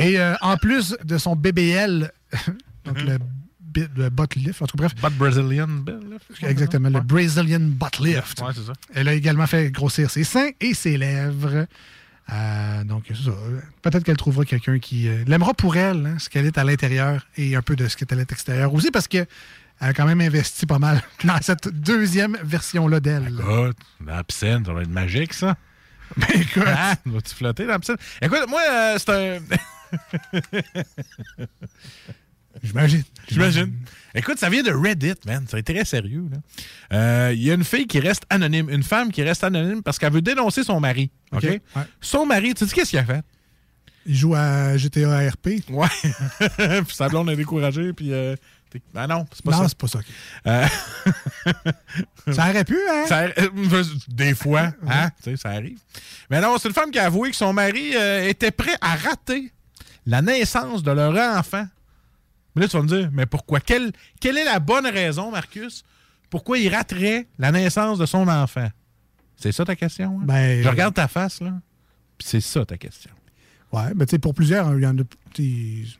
Et 0.00 0.18
euh, 0.18 0.34
en 0.40 0.56
plus 0.56 0.96
de 1.04 1.18
son 1.18 1.36
BBL, 1.36 2.10
donc 2.84 3.00
le, 3.02 3.18
bi- 3.60 3.86
le 3.96 4.10
butt 4.10 4.34
lift, 4.34 4.60
en 4.62 4.66
tout 4.66 4.76
cas, 4.76 4.88
bref. 4.88 4.94
Butt 5.00 5.16
Brazilian 5.16 5.68
là. 5.86 6.48
Exactement, 6.48 6.88
le 6.90 7.00
Brazilian 7.00 7.60
butt 7.60 7.98
lift. 8.00 8.40
Ouais, 8.42 8.52
c'est 8.54 8.64
ça. 8.64 8.72
Elle 8.94 9.08
a 9.08 9.14
également 9.14 9.46
fait 9.46 9.70
grossir 9.70 10.10
ses 10.10 10.24
seins 10.24 10.50
et 10.60 10.74
ses 10.74 10.96
lèvres. 10.98 11.66
Euh, 12.32 12.84
donc. 12.84 13.04
Peut-être 13.82 14.02
qu'elle 14.02 14.16
trouvera 14.16 14.44
quelqu'un 14.44 14.78
qui 14.78 15.08
euh, 15.08 15.24
l'aimera 15.26 15.54
pour 15.54 15.76
elle, 15.76 16.06
hein, 16.06 16.18
ce 16.18 16.28
qu'elle 16.28 16.46
est 16.46 16.58
à 16.58 16.64
l'intérieur 16.64 17.26
et 17.36 17.54
un 17.56 17.62
peu 17.62 17.76
de 17.76 17.86
ce 17.88 17.96
qu'elle 17.96 18.08
est 18.08 18.12
à 18.12 18.16
l'extérieur 18.16 18.72
aussi, 18.72 18.90
parce 18.90 19.08
que 19.08 19.26
elle 19.80 19.88
a 19.88 19.92
quand 19.92 20.06
même 20.06 20.20
investi 20.20 20.66
pas 20.66 20.78
mal 20.78 21.02
dans 21.24 21.40
cette 21.42 21.68
deuxième 21.68 22.38
version-là 22.42 23.00
d'elle. 23.00 23.34
Écoute, 23.38 23.76
dans 24.00 24.14
la 24.14 24.24
piscine, 24.24 24.62
ça 24.64 24.72
va 24.72 24.82
être 24.82 24.88
magique, 24.88 25.34
ça. 25.34 25.56
Ben, 26.16 26.28
écoute. 26.34 26.62
Ah, 26.66 26.94
vas-tu 27.06 27.34
flotter 27.34 27.64
dans 27.64 27.72
la 27.72 27.78
piscine? 27.78 27.96
Écoute, 28.22 28.44
moi, 28.48 28.60
euh, 28.70 28.98
c'est 28.98 29.10
un. 29.10 29.40
J'imagine. 32.62 33.02
J'imagine. 33.28 33.72
Écoute, 34.14 34.38
ça 34.38 34.48
vient 34.48 34.62
de 34.62 34.70
Reddit, 34.70 35.14
man. 35.26 35.44
C'est 35.48 35.62
très 35.62 35.84
sérieux. 35.84 36.24
là. 36.30 36.38
Euh, 36.96 37.32
Il 37.34 37.42
y 37.42 37.50
a 37.50 37.54
une 37.54 37.64
fille 37.64 37.86
qui 37.86 37.98
reste 38.00 38.22
anonyme, 38.30 38.70
une 38.70 38.82
femme 38.84 39.10
qui 39.10 39.22
reste 39.22 39.42
anonyme 39.44 39.82
parce 39.82 39.98
qu'elle 39.98 40.12
veut 40.12 40.22
dénoncer 40.22 40.62
son 40.62 40.78
mari. 40.80 41.10
OK? 41.32 41.38
OK, 41.44 41.50
ouais. 41.50 41.82
Son 42.00 42.24
mari, 42.26 42.54
tu 42.54 42.66
sais 42.66 42.74
qu'est-ce 42.74 42.90
qu'il 42.90 42.98
a 43.00 43.04
fait? 43.04 43.22
Il 44.06 44.14
joue 44.14 44.34
à 44.34 44.76
GTA 44.76 45.28
RP. 45.30 45.48
Ouais. 45.70 45.88
puis 46.86 46.94
sa 46.94 47.08
blonde 47.08 47.30
est 47.30 47.36
découragée, 47.36 47.92
puis. 47.92 48.12
euh, 48.12 48.36
ah 48.94 49.06
non, 49.06 49.24
c'est 49.32 49.44
pas 49.44 49.52
non, 49.52 49.62
ça. 49.62 49.68
c'est 49.68 49.78
pas 49.78 49.86
ça. 49.86 50.00
Euh, 50.48 50.66
Ça 52.32 52.50
aurait 52.50 52.64
pu, 52.64 52.76
hein? 52.90 53.04
Ça- 53.06 53.28
des 54.08 54.34
fois, 54.34 54.72
hein? 54.88 55.10
Tu 55.22 55.30
sais, 55.30 55.36
ça 55.36 55.50
arrive. 55.50 55.78
Mais 56.30 56.40
non, 56.40 56.56
c'est 56.58 56.68
une 56.68 56.74
femme 56.74 56.90
qui 56.90 56.98
a 56.98 57.04
avoué 57.06 57.30
que 57.30 57.36
son 57.36 57.52
mari 57.52 57.92
euh, 57.96 58.28
était 58.28 58.50
prêt 58.50 58.74
à 58.80 58.96
rater 58.96 59.52
la 60.06 60.22
naissance 60.22 60.82
de 60.82 60.90
leur 60.90 61.14
enfant. 61.38 61.66
Mais 62.54 62.62
là, 62.62 62.68
tu 62.68 62.76
vas 62.76 62.82
me 62.82 62.88
dire, 62.88 63.10
mais 63.12 63.26
pourquoi? 63.26 63.60
Quelle, 63.60 63.92
quelle 64.20 64.38
est 64.38 64.44
la 64.44 64.60
bonne 64.60 64.86
raison, 64.86 65.30
Marcus? 65.30 65.84
Pourquoi 66.30 66.58
il 66.58 66.68
raterait 66.74 67.26
la 67.38 67.52
naissance 67.52 67.98
de 67.98 68.06
son 68.06 68.26
enfant? 68.28 68.68
C'est 69.36 69.52
ça 69.52 69.64
ta 69.64 69.76
question? 69.76 70.18
hein? 70.20 70.24
Ben, 70.24 70.62
Je 70.62 70.68
regarde 70.68 70.94
ta 70.94 71.08
face, 71.08 71.40
là. 71.40 71.52
Puis 72.18 72.28
c'est 72.28 72.40
ça 72.40 72.64
ta 72.64 72.76
question. 72.76 73.10
Ouais, 73.72 73.92
mais 73.96 74.06
tu 74.06 74.12
sais, 74.12 74.18
pour 74.20 74.34
plusieurs, 74.34 74.72
il 74.78 74.82
y 74.82 74.86
en 74.86 74.96
a. 74.98 75.02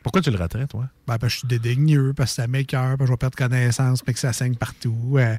Pourquoi 0.04 0.20
tu 0.22 0.30
le 0.30 0.36
raterais, 0.36 0.66
toi? 0.68 0.88
Ben, 1.08 1.18
parce 1.18 1.20
que 1.20 1.28
je 1.28 1.38
suis 1.38 1.48
dédaigneux, 1.48 2.12
parce 2.14 2.30
que 2.30 2.36
ça 2.36 2.46
m'écoeure, 2.46 2.96
parce 2.96 3.00
que 3.00 3.06
je 3.06 3.12
vais 3.12 3.16
perdre 3.16 3.36
connaissance, 3.36 4.02
puis 4.02 4.14
que 4.14 4.20
ça 4.20 4.32
saigne 4.32 4.54
partout. 4.54 5.16
Euh, 5.16 5.36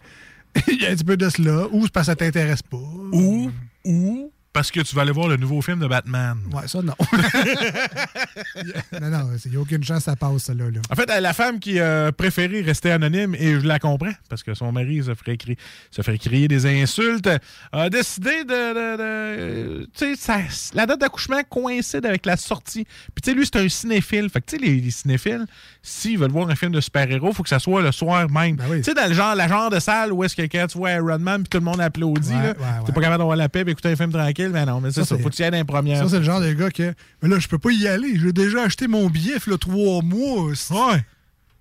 Il 0.67 0.81
y 0.81 0.85
a 0.85 0.89
un 0.89 0.95
petit 0.95 1.03
peu 1.05 1.15
de 1.17 1.29
cela. 1.29 1.67
Ou 1.71 1.83
c'est 1.83 1.91
parce 1.93 2.07
que 2.07 2.11
ça 2.11 2.15
t'intéresse 2.17 2.61
pas. 2.61 2.77
Ou, 2.77 3.51
ou 3.85 4.31
parce 4.55 4.71
que 4.71 4.79
tu 4.79 4.95
vas 4.95 5.01
aller 5.01 5.11
voir 5.11 5.27
le 5.27 5.35
nouveau 5.35 5.61
film 5.61 5.79
de 5.79 5.85
Batman. 5.87 6.37
Ouais, 6.53 6.65
ça, 6.65 6.81
non. 6.81 6.93
non, 9.01 9.09
non, 9.09 9.29
il 9.43 9.51
n'y 9.51 9.57
a 9.57 9.59
aucune 9.59 9.83
chance 9.83 9.97
que 9.99 10.03
ça 10.05 10.15
passe, 10.15 10.43
ça, 10.43 10.53
là. 10.53 10.65
là. 10.71 10.79
En 10.89 10.95
fait, 10.95 11.07
la 11.19 11.33
femme 11.33 11.59
qui 11.59 11.77
a 11.79 12.13
préféré 12.13 12.61
rester 12.61 12.89
anonyme, 12.91 13.35
et 13.35 13.59
je 13.59 13.67
la 13.67 13.79
comprends, 13.79 14.13
parce 14.29 14.43
que 14.43 14.53
son 14.53 14.71
mari 14.71 15.03
se 15.03 15.13
ferait, 15.13 15.35
crier, 15.35 15.57
se 15.91 16.01
ferait 16.01 16.17
crier 16.17 16.47
des 16.47 16.65
insultes, 16.65 17.29
a 17.73 17.89
décidé 17.89 18.45
de. 18.45 18.53
de- 18.73 18.97
de- 18.97 19.89
tu 19.93 20.15
sais, 20.15 20.45
la 20.73 20.85
date 20.85 21.01
d'accouchement 21.01 21.41
coïncide 21.49 22.05
avec 22.05 22.25
la 22.25 22.37
sortie. 22.37 22.85
Puis, 23.13 23.21
tu 23.21 23.31
sais, 23.31 23.35
lui, 23.35 23.45
c'est 23.45 23.57
un 23.59 23.67
cinéphile. 23.67 24.29
Fait 24.29 24.39
que, 24.39 24.45
tu 24.45 24.55
sais, 24.57 24.61
les, 24.65 24.79
les 24.79 24.91
cinéphiles, 24.91 25.45
s'ils 25.83 26.17
veulent 26.17 26.31
voir 26.31 26.49
un 26.49 26.55
film 26.55 26.71
de 26.71 26.79
super-héros, 26.79 27.29
il 27.31 27.35
faut 27.35 27.43
que 27.43 27.49
ça 27.49 27.59
soit 27.59 27.81
le 27.81 27.91
soir 27.91 28.29
même. 28.29 28.55
Ben 28.55 28.65
Tu 28.77 28.83
sais, 28.83 28.93
dans 28.93 29.07
le 29.07 29.13
genre, 29.13 29.35
la 29.35 29.49
genre 29.49 29.69
de 29.69 29.79
salle 29.79 30.13
où 30.13 30.23
est-ce 30.23 30.35
que 30.35 30.43
quand 30.43 30.67
tu 30.67 30.77
vois 30.77 30.91
Iron 30.93 31.19
Man, 31.19 31.41
puis 31.43 31.49
tout 31.49 31.57
le 31.57 31.63
monde 31.65 31.81
applaudit, 31.81 32.31
Ouais, 32.33 32.41
ouais, 32.49 32.93
pas 32.93 33.01
capable 33.01 33.17
d'avoir 33.17 33.35
la 33.35 33.49
paix, 33.49 33.63
puis 33.63 33.71
écouter 33.73 33.89
un 33.89 33.95
film 33.95 34.11
tranquille, 34.11 34.44
mais 34.49 34.65
non, 34.65 34.81
mais 34.81 34.91
c'est 34.91 35.01
Ça, 35.01 35.05
ça, 35.05 35.17
faut 35.17 35.29
que 35.29 35.35
tu 35.35 35.43
ailles 35.43 35.51
dans 35.51 35.57
les 35.57 35.63
premières. 35.63 36.03
Ça, 36.03 36.09
c'est 36.09 36.19
le 36.19 36.23
genre 36.23 36.41
de 36.41 36.51
gars 36.53 36.71
que. 36.71 36.93
Mais 37.21 37.29
là, 37.29 37.39
je 37.39 37.47
peux 37.47 37.57
pas 37.57 37.71
y 37.71 37.87
aller. 37.87 38.19
J'ai 38.19 38.33
déjà 38.33 38.63
acheté 38.63 38.87
mon 38.87 39.09
billet, 39.09 39.35
a 39.35 39.57
trois 39.57 40.01
mois. 40.01 40.45
Ouais. 40.47 41.05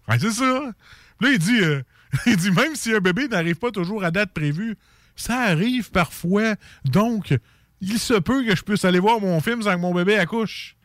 Ouais, 0.09 0.19
c'est 0.19 0.31
ça. 0.33 0.73
Là, 1.21 1.31
il 1.31 1.39
dit, 1.39 1.61
euh, 1.61 1.83
il 2.27 2.37
dit 2.37 2.51
même 2.51 2.75
si 2.75 2.93
un 2.95 3.01
bébé 3.01 3.29
n'arrive 3.29 3.57
pas 3.57 3.71
toujours 3.71 4.05
à 4.05 4.11
date 4.11 4.33
prévue, 4.33 4.77
ça 5.17 5.41
arrive 5.41 5.91
parfois. 5.91 6.57
Donc, 6.85 7.35
il 7.81 7.99
se 7.99 8.15
peut 8.15 8.45
que 8.45 8.57
je 8.57 8.63
puisse 8.63 8.85
aller 8.85 8.99
voir 8.99 9.21
mon 9.21 9.41
film 9.41 9.63
sans 9.63 9.75
que 9.75 9.81
mon 9.81 9.95
bébé 9.95 10.17
accouche. 10.17 10.77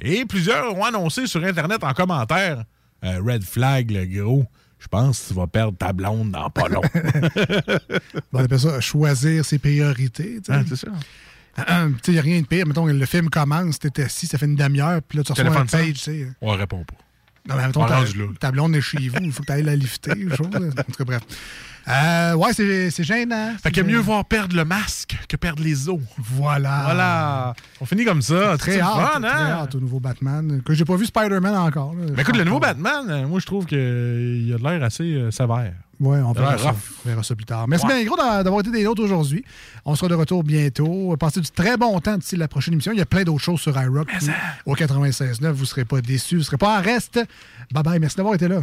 Et 0.00 0.24
plusieurs 0.24 0.74
ont 0.76 0.84
annoncé 0.84 1.26
sur 1.26 1.42
Internet 1.44 1.82
en 1.82 1.92
commentaire 1.92 2.64
euh, 3.04 3.20
Red 3.24 3.44
flag, 3.44 3.90
le 3.90 4.04
gros. 4.06 4.44
Je 4.78 4.86
pense 4.88 5.20
que 5.20 5.28
tu 5.28 5.34
vas 5.34 5.46
perdre 5.46 5.76
ta 5.76 5.92
blonde 5.92 6.30
dans 6.30 6.50
pas 6.50 6.68
long. 6.68 6.82
On 8.32 8.38
appelle 8.38 8.60
ça 8.60 8.80
choisir 8.80 9.44
ses 9.44 9.58
priorités. 9.58 10.40
tu. 10.44 10.50
Ah, 10.52 10.62
c'est 10.68 10.76
ça. 10.76 10.88
Tu 12.02 12.10
il 12.10 12.12
n'y 12.12 12.18
a 12.18 12.22
rien 12.22 12.40
de 12.40 12.46
pire. 12.46 12.66
Mettons, 12.66 12.86
le 12.86 13.06
film 13.06 13.28
commence, 13.30 13.80
t'es 13.80 14.02
assis, 14.02 14.26
ça 14.26 14.38
fait 14.38 14.46
une 14.46 14.54
demi-heure, 14.54 15.00
puis 15.02 15.18
là, 15.18 15.24
tu 15.24 15.32
reçois 15.32 15.46
un 15.46 15.64
Téléphone 15.64 15.86
page, 15.86 16.02
tu. 16.02 16.32
On 16.40 16.52
répond 16.52 16.84
pas. 16.84 16.94
Non, 17.48 17.56
mais 17.56 17.66
mettons, 17.66 17.82
Ah, 17.84 17.88
ta, 17.88 17.96
rendu 17.98 18.18
là. 18.18 18.24
ta 18.40 18.50
blonde 18.50 18.74
est 18.76 18.80
chez 18.80 19.08
vous, 19.08 19.18
il 19.22 19.32
faut 19.32 19.42
que 19.42 19.46
tu 19.46 19.52
ailles 19.52 19.62
la 19.62 19.76
lifter. 19.76 20.12
chose. 20.36 20.46
En 20.52 20.82
tout 20.82 20.92
cas, 20.98 21.04
bref. 21.04 21.22
Euh, 21.88 22.34
ouais, 22.34 22.52
c'est 22.52 22.90
c'est 22.90 23.04
gênant. 23.04 23.54
Fait 23.62 23.70
que 23.72 23.80
mieux 23.80 23.98
voir 23.98 24.22
perdre 24.26 24.54
le 24.54 24.64
masque 24.66 25.16
que 25.26 25.36
perdre 25.36 25.62
les 25.62 25.88
os. 25.88 25.98
Voilà. 26.18 26.82
Voilà. 26.84 27.54
On 27.80 27.86
finit 27.86 28.04
comme 28.04 28.20
ça. 28.20 28.58
Très 28.58 28.78
hâte, 28.80 29.22
très 29.22 29.26
hein? 29.30 29.58
hâte 29.62 29.74
au 29.74 29.80
nouveau 29.80 29.98
Batman. 29.98 30.60
Que 30.62 30.74
j'ai 30.74 30.84
pas 30.84 30.96
vu 30.96 31.06
Spider-Man 31.06 31.54
encore. 31.56 31.94
là. 31.94 32.02
Mais 32.14 32.22
écoute, 32.22 32.36
le 32.36 32.44
nouveau 32.44 32.60
Batman, 32.60 33.26
moi, 33.26 33.40
je 33.40 33.46
trouve 33.46 33.64
qu'il 33.64 33.78
a 34.54 34.58
de 34.58 34.62
l'air 34.62 34.82
assez 34.84 35.04
euh, 35.14 35.30
sévère. 35.30 35.72
Ouais, 36.00 36.18
on 36.20 36.32
verra 36.32 36.56
ça, 36.58 36.76
on 37.04 37.08
verra 37.08 37.22
ça 37.24 37.34
plus 37.34 37.44
tard. 37.44 37.66
Merci 37.66 37.84
Ouais. 37.86 37.96
bien 37.96 38.04
gros 38.06 38.16
d'a- 38.16 38.42
d'avoir 38.44 38.60
été 38.60 38.70
des 38.70 38.84
nôtres 38.84 39.02
aujourd'hui. 39.02 39.44
On 39.84 39.94
sera 39.96 40.08
de 40.08 40.14
retour 40.14 40.44
bientôt. 40.44 41.16
Passez 41.18 41.40
du 41.40 41.50
très 41.50 41.76
bon 41.76 41.98
temps 42.00 42.16
d'ici 42.16 42.36
la 42.36 42.46
prochaine 42.48 42.74
émission. 42.74 42.92
Il 42.92 42.98
y 42.98 43.02
a 43.02 43.06
plein 43.06 43.24
d'autres 43.24 43.42
choses 43.42 43.60
sur 43.60 43.76
iRock. 43.80 44.08
Au 44.64 44.74
96.9, 44.74 45.52
vous 45.52 45.62
ne 45.62 45.66
serez 45.66 45.84
pas 45.84 46.00
déçus. 46.00 46.36
Vous 46.36 46.40
ne 46.40 46.44
serez 46.44 46.56
pas 46.58 46.78
en 46.78 46.82
reste. 46.82 47.20
Bye 47.72 47.82
bye. 47.82 47.98
Merci 47.98 48.16
d'avoir 48.16 48.34
été 48.36 48.46
là. 48.48 48.62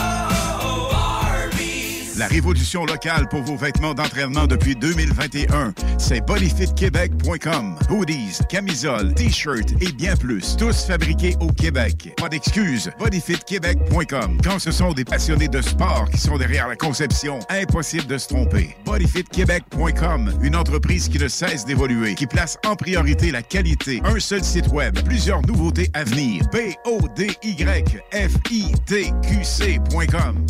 La 2.17 2.27
révolution 2.27 2.85
locale 2.85 3.27
pour 3.29 3.41
vos 3.41 3.55
vêtements 3.55 3.93
d'entraînement 3.93 4.45
depuis 4.45 4.75
2021, 4.75 5.73
c'est 5.97 6.19
bodyfitquebec.com. 6.25 7.77
Hoodies, 7.89 8.39
camisoles, 8.49 9.13
t-shirts 9.13 9.71
et 9.81 9.91
bien 9.93 10.15
plus. 10.15 10.57
Tous 10.57 10.85
fabriqués 10.85 11.35
au 11.39 11.47
Québec. 11.47 12.13
Pas 12.17 12.27
d'excuses. 12.27 12.91
bodyfitquebec.com. 12.99 14.39
Quand 14.43 14.59
ce 14.59 14.71
sont 14.71 14.93
des 14.93 15.05
passionnés 15.05 15.47
de 15.47 15.61
sport 15.61 16.09
qui 16.11 16.17
sont 16.17 16.37
derrière 16.37 16.67
la 16.67 16.75
conception, 16.75 17.39
impossible 17.49 18.07
de 18.07 18.17
se 18.17 18.27
tromper. 18.27 18.75
bodyfitquebec.com, 18.85 20.33
une 20.41 20.55
entreprise 20.55 21.07
qui 21.07 21.17
ne 21.17 21.29
cesse 21.29 21.65
d'évoluer, 21.65 22.15
qui 22.15 22.27
place 22.27 22.57
en 22.65 22.75
priorité 22.75 23.31
la 23.31 23.41
qualité. 23.41 24.01
Un 24.03 24.19
seul 24.19 24.43
site 24.43 24.67
web, 24.67 24.99
plusieurs 25.05 25.41
nouveautés 25.43 25.89
à 25.93 26.03
venir. 26.03 26.43
B 26.51 26.75
O 26.85 26.99
D 27.15 27.31
Y 27.43 28.01
F 28.11 28.33
I 28.51 28.73
T 28.85 29.13
Q 29.23 29.43
C.com. 29.43 30.45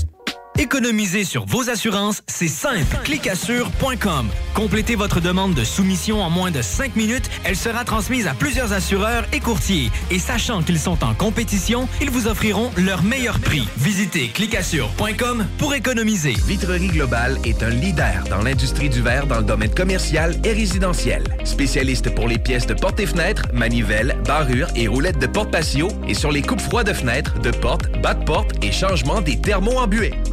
Économiser 0.60 1.24
sur 1.24 1.46
vos 1.46 1.70
assurances, 1.70 2.22
c'est 2.28 2.48
simple. 2.48 2.98
Clicassure.com. 3.04 4.28
Complétez 4.54 4.96
votre 4.96 5.20
demande 5.20 5.54
de 5.54 5.64
soumission 5.64 6.22
en 6.22 6.30
moins 6.30 6.52
de 6.52 6.62
5 6.62 6.96
minutes. 6.96 7.30
Elle 7.44 7.56
sera 7.56 7.84
transmise 7.84 8.28
à 8.28 8.34
plusieurs 8.34 8.74
assureurs 8.74 9.26
et 9.34 9.40
courtiers. 9.40 9.90
Et 10.12 10.20
sachant 10.20 10.62
qu'ils 10.62 10.80
sont 10.80 11.04
en 11.04 11.14
compétition, 11.14 11.88
ils 12.02 12.10
vous 12.10 12.28
offriront 12.28 12.72
leur 12.78 13.02
meilleur 13.02 13.40
prix. 13.40 13.68
Visitez 13.78 14.28
clicassure.com 14.28 15.48
pour 15.58 15.74
économiser. 15.74 16.36
Vitrerie 16.46 16.90
Globale 16.90 17.38
est 17.44 17.64
un 17.64 17.70
leader 17.70 18.24
dans 18.30 18.42
l'industrie 18.42 18.90
du 18.90 19.02
verre 19.02 19.28
dans 19.28 19.38
le 19.38 19.46
domaine 19.46 19.74
commercial 19.74 20.36
et 20.44 20.54
résidentiel. 20.54 21.24
Spécialiste 21.44 22.14
pour 22.14 22.28
les 22.28 22.38
pièces 22.38 22.68
de 22.68 22.74
portes 22.74 23.00
et 23.00 23.08
fenêtres, 23.08 23.48
manivelles, 23.54 24.18
barrures 24.26 24.68
et 24.76 24.88
roulettes 24.88 25.20
de 25.20 25.28
porte 25.28 25.52
patio 25.52 25.88
et 26.08 26.14
sur 26.14 26.32
les 26.32 26.42
coupes 26.42 26.62
froides 26.62 26.88
de 26.88 26.94
fenêtres, 26.94 27.40
de 27.40 27.52
portes, 27.52 27.90
bas 28.02 28.14
de 28.14 28.26
porte 28.26 28.52
et 28.64 28.72
changement 28.72 29.22
des 29.22 29.40
thermos 29.40 29.78
embués. 29.78 30.14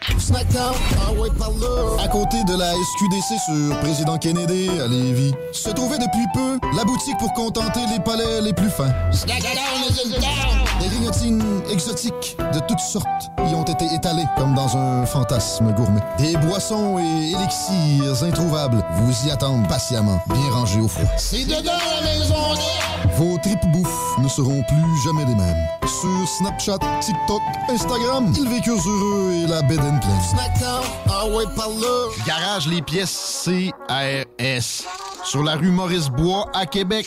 Québec. 0.00 0.46
Ah. 0.56 2.02
À 2.02 2.08
côté 2.08 2.42
de 2.44 2.58
la 2.58 2.72
SQDC 2.72 3.38
sur 3.44 3.78
Président 3.80 4.18
Kennedy 4.18 4.68
à 4.80 4.86
Lévis, 4.88 5.32
se 5.52 5.70
trouvait 5.70 5.98
depuis 5.98 6.26
peu 6.34 6.58
la 6.76 6.84
boutique 6.84 7.18
pour 7.18 7.32
contenter 7.34 7.80
les 7.92 8.00
palais 8.00 8.40
les 8.42 8.52
plus 8.52 8.70
fins. 8.70 8.92
Exotiques 11.70 12.36
de 12.52 12.60
toutes 12.68 12.80
sortes 12.80 13.30
y 13.38 13.54
ont 13.54 13.64
été 13.64 13.84
étalées 13.94 14.26
comme 14.36 14.54
dans 14.54 14.76
un 14.76 15.04
fantasme 15.06 15.72
gourmet. 15.72 16.00
Des 16.18 16.36
boissons 16.36 16.98
et 16.98 17.32
élixirs 17.32 18.22
introuvables 18.22 18.84
vous 18.96 19.26
y 19.26 19.30
attendent 19.30 19.66
patiemment, 19.68 20.20
bien 20.28 20.50
rangés 20.50 20.80
au 20.80 20.88
froid. 20.88 21.08
C'est 21.16 21.44
dedans 21.44 21.72
la 22.00 22.06
maison 22.06 22.34
Vos 23.16 23.38
tripes 23.38 23.66
bouffe 23.72 24.18
ne 24.18 24.28
seront 24.28 24.62
plus 24.62 25.02
jamais 25.04 25.24
les 25.24 25.34
mêmes. 25.34 25.66
Sur 25.82 26.28
Snapchat, 26.38 26.78
TikTok, 27.00 27.42
Instagram, 27.68 28.32
ils 28.36 28.48
vécurent 28.48 28.86
heureux 28.86 29.32
et 29.32 29.46
la 29.46 29.62
bed 29.62 29.80
and 29.80 29.98
pleine. 29.98 30.20
Snackdown, 30.30 30.84
ah 31.08 31.26
ouais, 31.26 31.44
par 31.56 31.68
là. 31.68 32.08
Garage 32.26 32.68
les 32.68 32.82
pièces 32.82 33.44
CRS. 33.44 34.84
Sur 35.24 35.42
la 35.42 35.56
rue 35.56 35.70
Maurice-Bois 35.70 36.46
à 36.54 36.66
Québec. 36.66 37.06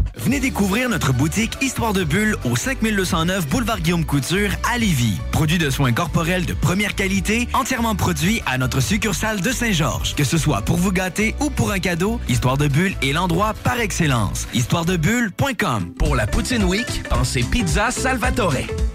Venez 0.23 0.39
découvrir 0.39 0.87
notre 0.87 1.13
boutique 1.13 1.57
Histoire 1.61 1.93
de 1.93 2.03
Bulle 2.03 2.37
au 2.45 2.55
5209 2.55 3.47
Boulevard 3.47 3.79
Guillaume 3.79 4.05
Couture 4.05 4.51
à 4.71 4.77
Lévis. 4.77 5.17
Produit 5.31 5.57
de 5.57 5.71
soins 5.71 5.93
corporels 5.93 6.45
de 6.45 6.53
première 6.53 6.93
qualité, 6.93 7.47
entièrement 7.53 7.95
produit 7.95 8.39
à 8.45 8.59
notre 8.59 8.81
succursale 8.81 9.41
de 9.41 9.51
Saint-Georges. 9.51 10.13
Que 10.13 10.23
ce 10.23 10.37
soit 10.37 10.61
pour 10.61 10.77
vous 10.77 10.91
gâter 10.91 11.33
ou 11.39 11.49
pour 11.49 11.71
un 11.71 11.79
cadeau, 11.79 12.19
Histoire 12.29 12.57
de 12.57 12.67
Bulle 12.67 12.93
est 13.01 13.13
l'endroit 13.13 13.55
par 13.63 13.79
excellence. 13.79 14.47
Histoiredebulle.com 14.53 15.93
Pour 15.97 16.15
la 16.15 16.27
Poutine 16.27 16.65
Week, 16.65 17.01
pensez 17.09 17.41
Pizza 17.41 17.89
Salvatore. 17.89 18.53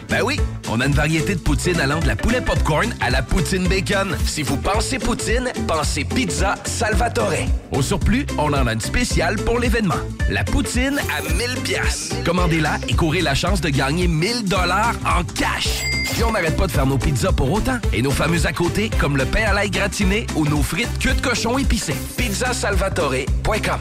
Ben 0.09 0.23
oui, 0.23 0.39
on 0.69 0.81
a 0.81 0.86
une 0.86 0.93
variété 0.93 1.35
de 1.35 1.40
poutine 1.40 1.81
allant 1.81 1.98
de 1.98 2.07
la 2.07 2.15
poulet 2.15 2.40
popcorn 2.40 2.94
à 3.01 3.11
la 3.11 3.23
poutine 3.23 3.66
bacon. 3.66 4.16
Si 4.24 4.44
vous 4.44 4.57
pensez 4.57 5.01
poutine, 5.01 5.51
pensez 5.66 6.05
Pizza 6.05 6.55
Salvatore. 6.65 7.48
Au 7.73 7.82
surplus, 7.82 8.24
on 8.39 8.53
en 8.53 8.69
a 8.69 8.73
une 8.73 8.81
spéciale 8.81 9.35
pour 9.36 9.59
l'événement. 9.59 9.97
La 10.31 10.44
poutine 10.44 11.01
à 11.16 11.16
1000 11.23 11.63
pièces. 11.63 12.11
Commandez-la 12.25 12.79
et 12.89 12.95
courez 12.95 13.21
la 13.21 13.35
chance 13.35 13.61
de 13.61 13.69
gagner 13.69 14.09
1000 14.09 14.45
dollars 14.45 14.95
en 15.05 15.23
cash. 15.25 15.83
Puis 16.13 16.25
on 16.25 16.33
n'arrête 16.33 16.57
pas 16.57 16.67
de 16.67 16.73
faire 16.73 16.87
nos 16.87 16.99
pizzas 16.99 17.33
pour 17.33 17.53
autant. 17.53 17.79
Et 17.93 18.03
nos 18.03 18.11
fameux 18.11 18.47
à 18.47 18.53
côté, 18.53 18.91
comme 18.99 19.17
le 19.17 19.25
pain 19.25 19.45
à 19.45 19.53
l'ail 19.53 19.71
gratiné 19.71 20.27
ou 20.35 20.45
nos 20.45 20.63
frites 20.63 20.99
queue 20.99 21.15
de 21.15 21.21
cochon 21.21 21.59
épicées. 21.59 21.97
Pizzasalvatore.com 22.17 23.81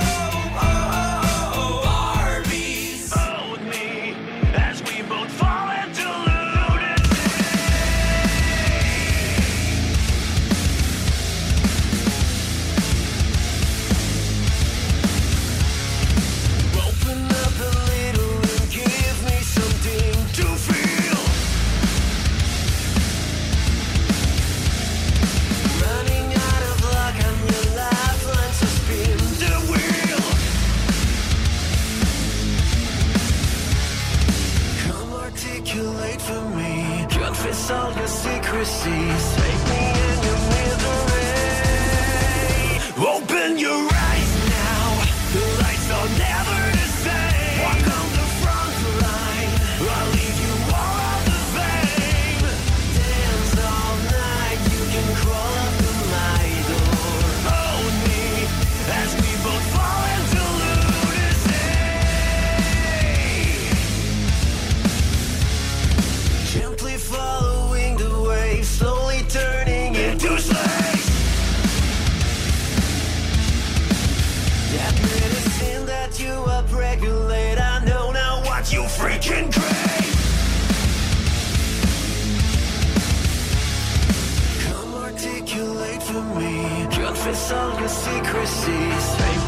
Confess 37.61 37.71
all 37.71 37.93
your 37.93 38.07
secrecies. 38.07 39.35
Take 39.35 39.63
me 39.69 39.81
in 40.07 40.17
your 40.25 40.39
misery. 40.49 41.27
Eh? 42.17 43.05
Open 43.15 43.59
your 43.59 43.93
eyes 43.93 44.10
unsung 87.51 87.87
secrecies. 87.89 89.40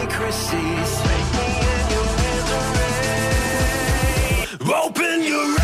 secrecies. 0.00 0.92
Open 4.60 5.22
your 5.22 5.60
eyes. 5.60 5.63